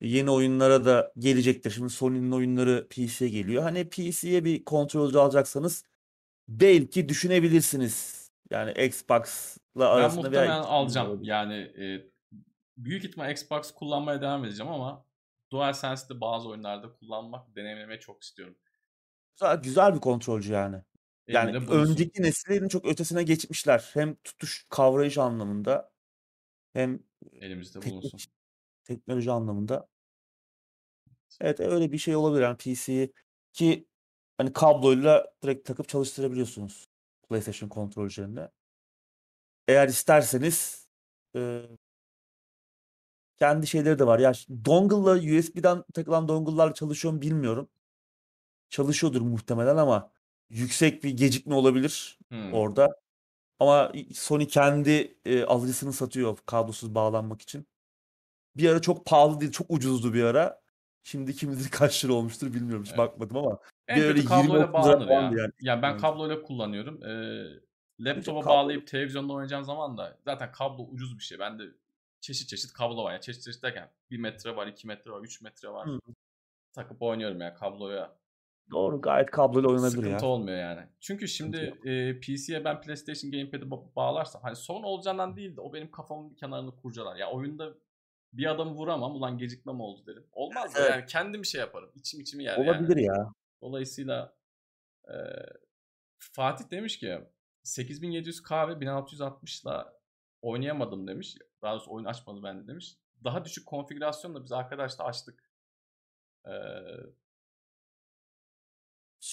Yeni 0.00 0.30
oyunlara 0.30 0.84
da 0.84 1.12
gelecektir. 1.18 1.70
Şimdi 1.70 1.90
Sony'nin 1.90 2.32
oyunları 2.32 2.88
PC'ye 2.90 3.30
geliyor. 3.30 3.62
Hani 3.62 3.88
PC'ye 3.88 4.44
bir 4.44 4.64
kontrolcü 4.64 5.18
alacaksanız 5.18 5.84
belki 6.48 7.08
düşünebilirsiniz. 7.08 8.22
Yani 8.50 8.72
Xbox'la 8.86 9.58
Ben 9.76 9.80
arasında 9.80 10.22
muhtemelen 10.22 10.48
veya 10.48 10.58
ikisinin 10.58 10.68
de 10.68 10.74
alacağım. 10.74 11.24
Yani 11.24 11.54
e, 11.54 12.06
büyük 12.76 13.04
ihtimal 13.04 13.30
Xbox 13.30 13.70
kullanmaya 13.70 14.20
devam 14.20 14.44
edeceğim 14.44 14.72
ama 14.72 15.04
DualSense'de 15.52 16.20
bazı 16.20 16.48
oyunlarda 16.48 16.92
kullanmak, 16.92 17.56
deneyimlemeyi 17.56 18.00
çok 18.00 18.22
istiyorum. 18.22 18.56
Güzel, 19.36 19.56
güzel 19.62 19.94
bir 19.94 20.00
kontrolcü 20.00 20.52
yani. 20.52 20.76
Yani 21.28 21.50
Elimde 21.50 21.72
önceki 21.72 22.22
nesillerin 22.22 22.68
çok 22.68 22.84
ötesine 22.84 23.22
geçmişler. 23.22 23.90
Hem 23.94 24.14
tutuş 24.14 24.66
kavrayış 24.68 25.18
anlamında 25.18 25.90
hem 26.72 27.00
Elimizde 27.32 27.80
teknik 27.80 28.02
bulunsun. 28.02 28.32
teknoloji 28.84 29.30
anlamında. 29.30 29.88
Evet 31.40 31.60
öyle 31.60 31.92
bir 31.92 31.98
şey 31.98 32.16
olabilir. 32.16 32.42
Yani 32.42 32.56
PC'yi 32.56 33.12
ki 33.52 33.86
hani 34.38 34.52
kabloyla 34.52 35.26
direkt 35.42 35.66
takıp 35.66 35.88
çalıştırabiliyorsunuz 35.88 36.86
PlayStation 37.28 37.68
kontrolcülerinde. 37.68 38.50
Eğer 39.68 39.88
isterseniz 39.88 40.88
e, 41.36 41.62
kendi 43.42 43.66
şeyleri 43.66 43.98
de 43.98 44.06
var. 44.06 44.18
Ya 44.18 44.34
ş- 44.34 44.48
dongle'la 44.64 45.38
USB'den 45.38 45.84
takılan 45.94 46.28
dongle'larla 46.28 46.74
çalışıyor 46.74 47.14
mu 47.14 47.20
bilmiyorum. 47.22 47.68
Çalışıyordur 48.70 49.20
muhtemelen 49.20 49.76
ama 49.76 50.10
yüksek 50.50 51.04
bir 51.04 51.10
gecikme 51.10 51.54
olabilir 51.54 52.18
Hmm. 52.28 52.52
orada. 52.52 52.88
Ama 53.58 53.92
Sony 54.14 54.46
kendi 54.46 55.18
e, 55.24 55.44
alıcısını 55.44 55.92
satıyor 55.92 56.38
kablosuz 56.46 56.94
bağlanmak 56.94 57.42
için. 57.42 57.66
Bir 58.56 58.68
ara 58.70 58.80
çok 58.82 59.06
pahalı 59.06 59.40
değil, 59.40 59.52
çok 59.52 59.66
ucuzdu 59.70 60.14
bir 60.14 60.24
ara. 60.24 60.60
Şimdi 61.02 61.34
kim 61.36 61.52
bilir 61.52 61.68
kaç 61.70 62.04
lira 62.04 62.12
olmuştur 62.12 62.54
bilmiyorum 62.54 62.82
hiç 62.84 62.90
Evet. 62.90 62.98
bakmadım 62.98 63.36
ama 63.36 63.58
En 63.88 63.96
bir 63.96 64.02
öyle 64.04 64.14
kötü 64.14 64.28
kabloyla 64.28 64.54
20-30 64.54 64.58
lira 64.64 64.72
bağlanır 64.72 65.08
falandı 65.08 65.36
ya. 65.36 65.42
yani. 65.42 65.52
Ya 65.60 65.82
ben 65.82 65.90
Evet. 65.92 66.00
kabloyla 66.00 66.42
kullanıyorum. 66.42 67.02
Ee, 67.04 67.44
laptopa 68.00 68.40
kablo- 68.40 68.46
bağlayıp 68.46 68.86
televizyonda 68.86 69.32
oynayacağım 69.32 69.64
zaman 69.64 69.98
da 69.98 70.18
zaten 70.24 70.52
kablo 70.52 70.82
ucuz 70.82 71.18
bir 71.18 71.22
şey. 71.24 71.38
Bende 71.38 71.62
çeşit 72.22 72.48
çeşit 72.48 72.72
kablo 72.72 73.04
var. 73.04 73.12
Yani 73.12 73.20
çeşit 73.20 73.42
çeşit 73.42 73.62
derken 73.62 73.90
1 74.10 74.18
metre 74.18 74.56
var, 74.56 74.66
2 74.66 74.86
metre 74.86 75.10
var, 75.10 75.20
3 75.20 75.42
metre 75.42 75.68
var. 75.68 75.88
Hı. 75.88 75.98
Takıp 76.72 77.02
oynuyorum 77.02 77.40
ya 77.40 77.54
kabloya. 77.54 78.16
Doğru 78.70 79.00
gayet 79.00 79.30
kabloyla 79.30 79.68
oynanabilir 79.68 79.90
Sıkıntı 80.02 80.24
ya. 80.24 80.30
olmuyor 80.30 80.58
yani. 80.58 80.86
Çünkü 81.00 81.28
şimdi 81.28 81.56
e, 81.84 82.20
PC'ye 82.20 82.64
ben 82.64 82.80
PlayStation 82.80 83.30
Gamepad'i 83.32 83.64
ba- 83.64 83.94
bağlarsam 83.96 84.42
hani 84.42 84.56
sorun 84.56 84.82
olacağından 84.82 85.36
değil 85.36 85.56
de 85.56 85.60
o 85.60 85.72
benim 85.72 85.90
kafamın 85.90 86.30
bir 86.30 86.36
kenarını 86.36 86.76
kurcalar. 86.76 87.16
Ya 87.16 87.30
oyunda 87.30 87.74
bir 88.32 88.46
adamı 88.46 88.70
vuramam 88.70 89.14
ulan 89.16 89.38
gecikme 89.38 89.72
mi 89.72 89.82
oldu 89.82 90.06
derim. 90.06 90.26
Olmaz 90.32 90.72
Evet. 90.76 90.90
yani 90.90 91.06
kendim 91.06 91.42
bir 91.42 91.46
şey 91.46 91.60
yaparım. 91.60 91.90
İçim 91.94 92.20
içimi 92.20 92.44
yer 92.44 92.58
yani. 92.58 92.70
Olabilir 92.70 92.96
ya. 92.96 93.32
Dolayısıyla 93.62 94.34
e, 95.08 95.14
Fatih 96.18 96.70
demiş 96.70 96.98
ki 96.98 97.18
8700K 97.64 98.68
ve 98.68 98.84
1660'la 98.84 100.01
oynayamadım 100.42 101.08
demiş. 101.08 101.36
Daha 101.62 101.72
doğrusu 101.72 101.90
oyun 101.90 102.04
açmadı 102.04 102.42
bende 102.42 102.66
demiş. 102.66 102.96
Daha 103.24 103.44
düşük 103.44 103.66
konfigürasyonla 103.66 104.44
biz 104.44 104.52
arkadaşla 104.52 105.04
açtık. 105.04 105.50
E, 106.46 106.52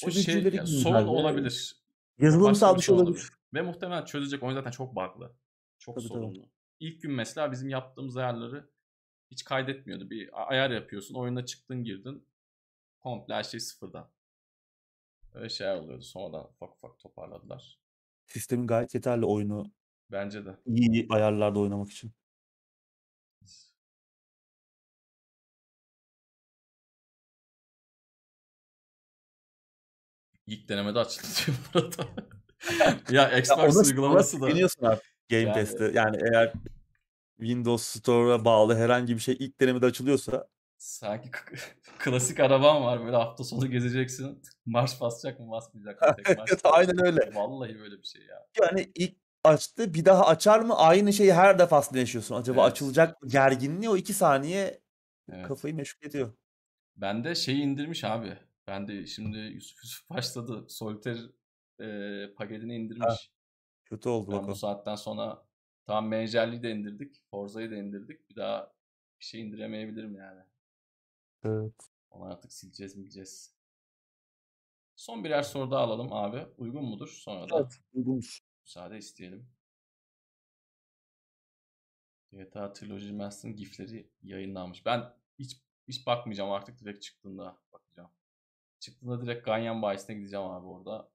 o 0.06 0.12
şey 0.12 0.44
yani 0.44 0.68
sorun 0.68 1.08
olabilir. 1.08 1.76
Yazılımsal 2.20 2.76
bir 2.76 2.82
şey 2.82 2.96
olabilir. 2.96 3.30
Ve 3.54 3.62
muhtemelen 3.62 4.06
çözecek. 4.06 4.44
Oyun 4.44 4.56
zaten 4.56 4.72
çok 4.72 4.96
bug'lı. 4.96 5.36
Çok 5.80 5.96
Tabii, 5.96 6.08
tabii. 6.08 6.20
sorunlu. 6.20 6.50
İlk 6.80 7.02
gün 7.02 7.12
mesela 7.12 7.52
bizim 7.52 7.70
yaptığımız 7.70 8.18
ayarları 8.18 8.70
hiç 9.32 9.44
kaydetmiyordu. 9.44 10.10
Bir 10.10 10.52
ayar 10.52 10.70
yapıyorsun. 10.70 11.16
Oyuna 11.16 11.46
çıktın 11.46 11.84
girdin. 11.84 12.28
Komple 13.00 13.34
her 13.34 13.44
şey 13.44 13.60
sıfırdan. 13.60 14.10
Öyle 15.34 15.50
şeyler 15.50 15.76
oluyordu. 15.76 16.04
Sonradan 16.04 16.46
ufak 16.46 16.76
ufak 16.76 17.00
toparladılar. 17.00 17.80
Sistemin 18.26 18.68
gayet 18.68 18.96
yeterli 18.96 19.26
oyunu 19.26 19.72
Bence 20.12 20.46
de. 20.46 20.56
iyi 20.66 21.08
ayarlarda 21.10 21.60
oynamak 21.60 21.92
için. 21.92 22.12
İlk 30.48 30.70
denemede 30.70 31.00
açıldı 31.00 31.28
diyor 31.46 31.58
burada. 31.74 32.08
ya 33.14 33.30
Ya 33.30 33.38
Xbox 33.40 33.76
ona 33.78 33.88
uygulaması 33.88 34.42
da 34.42 34.48
güveniyorsun 34.48 34.86
artık 34.86 35.06
Game 35.30 35.42
Yani- 35.42 35.54
Pass'te. 35.54 35.92
Yani 35.94 36.18
eğer 36.32 36.54
Windows 37.40 37.84
Store'a 37.84 38.46
bağlı 38.46 38.76
herhangi 38.76 39.16
bir 39.16 39.20
şey 39.22 39.36
ilk 39.40 39.60
denemede 39.60 39.86
açılıyorsa 39.86 40.48
sanki 40.78 41.32
klasik 42.00 42.40
araban 42.40 42.84
var. 42.84 43.06
Böyle 43.06 43.16
hafta 43.16 43.44
sonu 43.44 43.68
gezeceksin. 43.72 44.42
Marş 44.66 45.02
basacak 45.02 45.40
mı 45.40 45.52
basmayacak 45.52 46.02
mı? 46.02 46.16
Tek 46.24 46.60
aynen 46.64 47.06
öyle. 47.06 47.32
Vallahi 47.36 47.80
böyle 47.80 47.98
bir 47.98 48.08
şey 48.08 48.22
ya. 48.22 48.48
yani 48.62 48.92
ilk 48.96 49.18
açtı 49.44 49.94
bir 49.94 50.06
daha 50.06 50.26
açar 50.26 50.60
mı? 50.60 50.78
Aynı 50.78 51.14
şeyi 51.14 51.34
her 51.34 51.60
defasında 51.60 52.00
yaşıyorsun. 52.00 52.36
Acaba 52.36 52.62
Evet. 52.62 52.72
açılacak 52.72 53.22
mı? 53.22 53.30
Gerginliği 53.30 53.90
o 53.90 53.98
iki 53.98 54.14
saniye 54.14 54.82
Evet. 55.32 55.48
kafayı 55.48 55.76
meşgul 55.76 56.08
ediyor. 56.08 56.34
Ben 56.98 57.24
de 57.24 57.36
şeyi 57.36 57.62
indirmiş 57.62 58.04
abi. 58.04 58.38
Ben 58.68 58.88
de 58.88 59.08
şimdi 59.08 59.38
Yusuf 59.38 59.84
Yusuf 59.84 60.10
başladı. 60.10 60.66
Solitaire 60.70 61.20
e, 61.80 62.34
paketini 62.34 62.76
indirmiş. 62.76 63.32
Kötü 63.86 64.10
oldu 64.10 64.32
Ben 64.32 64.48
bu 64.48 64.56
saatten 64.56 64.96
sonra 64.96 65.46
tamam 65.86 66.08
menajerliği 66.08 66.64
de 66.64 66.72
indirdik. 66.72 67.24
Forza'yı 67.32 67.72
da 67.72 67.76
indirdik. 67.76 68.30
Bir 68.30 68.36
daha 68.36 68.74
bir 69.20 69.26
şey 69.26 69.42
indiremeyebilirim 69.42 70.16
yani. 70.16 70.42
Evet. 71.44 71.74
Onu 72.10 72.24
artık 72.26 72.54
sileceğiz 72.54 72.96
mileceğiz. 72.96 73.56
Son 74.96 75.24
birer 75.24 75.44
soru 75.44 75.72
daha 75.72 75.82
alalım 75.82 76.14
abi. 76.14 76.46
Uygun 76.58 76.86
mudur? 76.86 77.08
Sonra 77.24 77.50
da 77.50 77.60
Evet. 77.60 77.80
Uygunmuş. 77.94 78.42
Müsaade 78.70 78.98
isteyelim. 78.98 79.50
GTA 82.32 82.74
Trilogy 82.74 83.12
Master'ın 83.12 83.56
gifleri 83.56 84.10
yayınlanmış. 84.24 84.86
Ben 84.86 85.14
hiç 85.40 85.62
hiç 85.88 86.08
bakmayacağım 86.08 86.52
artık 86.52 86.80
direkt 86.80 87.02
çıktığında 87.04 87.58
bakacağım. 87.74 88.12
Çıktığında 88.80 89.22
direkt 89.22 89.46
Ganyan 89.46 89.82
Bayisi'ne 89.82 90.16
gideceğim 90.16 90.46
abi 90.46 90.68
orada. 90.68 91.12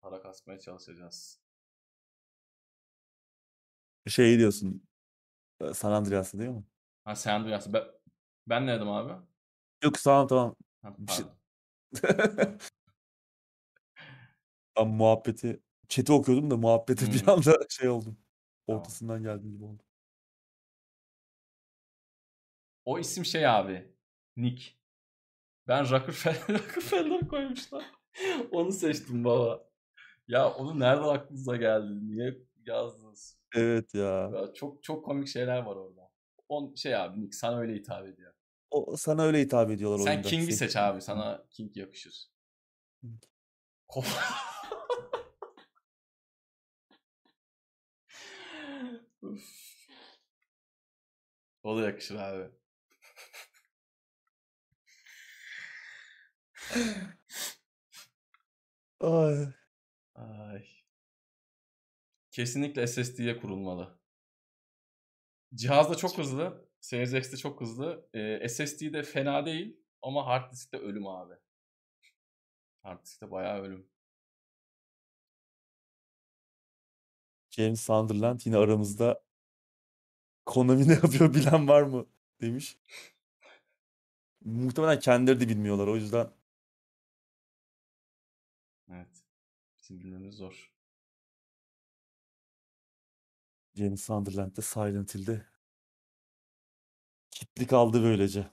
Para 0.00 0.22
kasmaya 0.22 0.60
çalışacağız. 0.60 1.40
Şey 4.06 4.38
diyorsun. 4.38 4.88
e, 5.60 5.74
San 5.74 5.92
Andreas'ı 5.92 6.38
değil 6.38 6.50
mi? 6.50 6.64
Ha 7.04 7.16
San 7.16 7.34
Andreas. 7.40 7.72
Ben, 7.72 7.84
ben 8.46 8.66
ne 8.66 8.76
dedim 8.76 8.88
abi? 8.88 9.26
Yok 9.84 9.94
tamam 10.04 10.26
tamam. 10.26 10.54
Ha, 10.82 10.94
Bir 10.98 11.12
şey-. 11.12 11.26
Ben 14.76 14.88
muhabbeti 14.88 15.62
chat'i 15.88 16.12
okuyordum 16.12 16.50
da 16.50 16.56
muhabbete 16.56 17.06
bir 17.06 17.20
Hmm. 17.22 17.30
anda 17.30 17.58
şey 17.68 17.88
oldum. 17.88 18.16
Tamam. 18.66 18.80
Ortasından 18.80 19.22
geldim 19.22 19.52
gibi 19.52 19.64
oldu. 19.64 19.82
O 22.84 22.98
isim 22.98 23.24
şey 23.24 23.46
abi. 23.46 23.94
Nick. 24.36 24.64
Ben 25.68 25.90
Rockefeller, 25.90 26.48
Rockefeller 26.58 27.28
koymuşlar. 27.28 27.84
Onu 28.50 28.72
seçtim 28.72 29.24
baba. 29.24 29.68
Ya 30.28 30.50
onu 30.54 30.80
nereden 30.80 31.02
aklınıza 31.08 31.56
geldi? 31.56 32.08
Niye 32.10 32.38
yazdınız? 32.66 33.38
Evet 33.54 33.94
ya. 33.94 34.30
Ya 34.34 34.52
çok 34.54 34.82
çok 34.82 35.04
komik 35.04 35.28
şeyler 35.28 35.58
var 35.58 35.76
orada. 35.76 36.10
On 36.48 36.74
şey 36.74 36.96
abi 36.96 37.20
Nick 37.20 37.36
sana 37.36 37.58
öyle 37.58 37.74
hitap 37.74 38.06
ediyor. 38.06 38.32
O 38.70 38.96
sana 38.96 39.22
öyle 39.22 39.40
hitap 39.40 39.70
ediyorlar 39.70 40.04
Sen 40.04 40.10
oyunda. 40.12 40.28
King'i 40.28 40.44
Seç- 40.52 40.54
seç 40.58 40.76
abi. 40.76 41.00
Sana 41.00 41.44
King 41.50 41.76
yakışır. 41.76 42.26
Ko- 43.88 44.04
o 51.62 51.76
da 51.78 51.82
yakışır 51.82 52.16
abi. 52.16 52.50
Ay. 59.00 59.46
Ay. 60.14 60.64
Kesinlikle 62.30 62.86
SSD'ye 62.86 63.40
kurulmalı. 63.40 63.98
Cihaz 65.54 65.90
da 65.90 65.94
çok 65.94 66.18
hızlı. 66.18 66.68
Series 66.80 67.12
X 67.14 67.32
de 67.32 67.36
çok 67.36 67.60
hızlı. 67.60 68.08
Ee, 68.14 68.48
SSD 68.48 68.92
de 68.92 69.02
fena 69.02 69.46
değil 69.46 69.80
ama 70.02 70.26
hard 70.26 70.52
disk 70.52 70.72
de 70.72 70.78
ölüm 70.78 71.06
abi. 71.06 71.34
Hard 72.82 73.04
disk 73.04 73.22
de 73.22 73.30
bayağı 73.30 73.62
ölüm. 73.62 73.88
James 77.56 77.80
Sunderland 77.80 78.40
yine 78.44 78.56
aramızda 78.56 79.22
Konami 80.46 80.88
ne 80.88 80.92
yapıyor 80.92 81.34
bilen 81.34 81.68
var 81.68 81.82
mı 81.82 82.06
demiş. 82.40 82.78
Muhtemelen 84.44 84.98
kendileri 85.00 85.40
de 85.40 85.48
bilmiyorlar 85.48 85.86
o 85.86 85.96
yüzden. 85.96 86.30
Evet. 88.88 89.24
Bizim 89.78 90.00
bilmemiz 90.00 90.34
zor. 90.34 90.72
James 93.74 94.02
Sunderland 94.04 94.56
de 94.56 94.62
Silent 94.62 95.14
Hill'de 95.14 95.46
kitli 97.30 97.66
kaldı 97.66 98.02
böylece. 98.02 98.50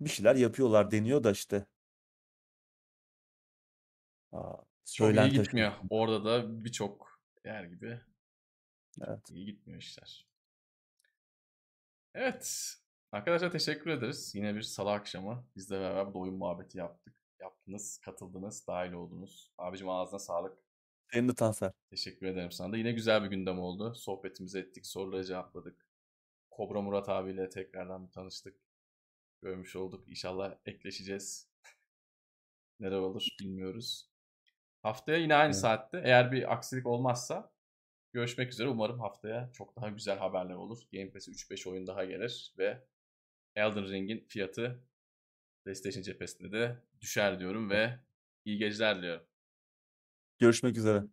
Bir 0.00 0.10
şeyler 0.10 0.36
yapıyorlar 0.36 0.90
deniyor 0.90 1.24
da 1.24 1.30
işte. 1.30 1.66
Aa, 4.32 4.64
Çok 4.86 5.06
iyi 5.06 5.14
söylenti 5.14 5.42
gitmiyor. 5.42 5.72
Orada 5.90 6.24
da 6.24 6.64
birçok 6.64 7.20
yer 7.44 7.64
gibi 7.64 8.00
Evet. 9.06 9.30
iyi 9.30 9.46
gitmiyor 9.46 9.80
işler. 9.80 10.26
Evet. 12.14 12.74
Arkadaşlar 13.12 13.52
teşekkür 13.52 13.90
ederiz. 13.90 14.34
Yine 14.34 14.54
bir 14.54 14.62
salı 14.62 14.92
akşamı 14.92 15.46
bizle 15.56 15.80
beraber 15.80 16.14
bu 16.14 16.20
oyun 16.20 16.34
muhabbeti 16.34 16.78
yaptık. 16.78 17.14
Yaptınız, 17.40 17.98
katıldınız, 17.98 18.66
dahil 18.66 18.92
oldunuz. 18.92 19.52
Abicim 19.58 19.88
ağzına 19.88 20.18
sağlık. 20.18 20.58
Senin 21.12 21.28
de 21.28 21.34
Tanser. 21.34 21.72
Teşekkür 21.90 22.26
ederim 22.26 22.52
sana 22.52 22.72
da. 22.72 22.76
Yine 22.76 22.92
güzel 22.92 23.24
bir 23.24 23.28
gündem 23.28 23.58
oldu. 23.58 23.94
Sohbetimizi 23.94 24.58
ettik, 24.58 24.86
soruları 24.86 25.24
cevapladık. 25.24 25.86
Kobra 26.50 26.80
Murat 26.82 27.08
abiyle 27.08 27.48
tekrardan 27.48 28.06
bir 28.06 28.12
tanıştık. 28.12 28.56
Görmüş 29.42 29.76
olduk. 29.76 30.08
İnşallah 30.08 30.54
ekleşeceğiz. 30.66 31.48
Neler 32.80 32.96
olur 32.98 33.28
bilmiyoruz. 33.40 34.15
Haftaya 34.86 35.18
yine 35.18 35.34
aynı 35.34 35.46
Evet. 35.46 35.56
saatte 35.60 36.00
eğer 36.04 36.32
bir 36.32 36.52
aksilik 36.52 36.86
olmazsa 36.86 37.52
görüşmek 38.12 38.52
üzere. 38.52 38.68
Umarım 38.68 39.00
haftaya 39.00 39.50
çok 39.52 39.76
daha 39.76 39.88
güzel 39.88 40.18
haberler 40.18 40.54
olur. 40.54 40.82
Game 40.92 41.10
Pass'e 41.10 41.32
3-5 41.32 41.66
oyun 41.66 41.86
daha 41.86 42.04
gelir 42.04 42.54
ve 42.58 42.84
Elden 43.54 43.88
Ring'in 43.88 44.26
fiyatı 44.28 44.82
PlayStation 45.64 46.02
cephesinde 46.02 46.52
de 46.52 46.82
düşer 47.00 47.40
diyorum 47.40 47.70
ve 47.70 48.00
iyi 48.44 48.58
geceler 48.58 48.98
diliyorum. 48.98 49.26
Görüşmek 50.38 50.76
üzere. 50.76 51.04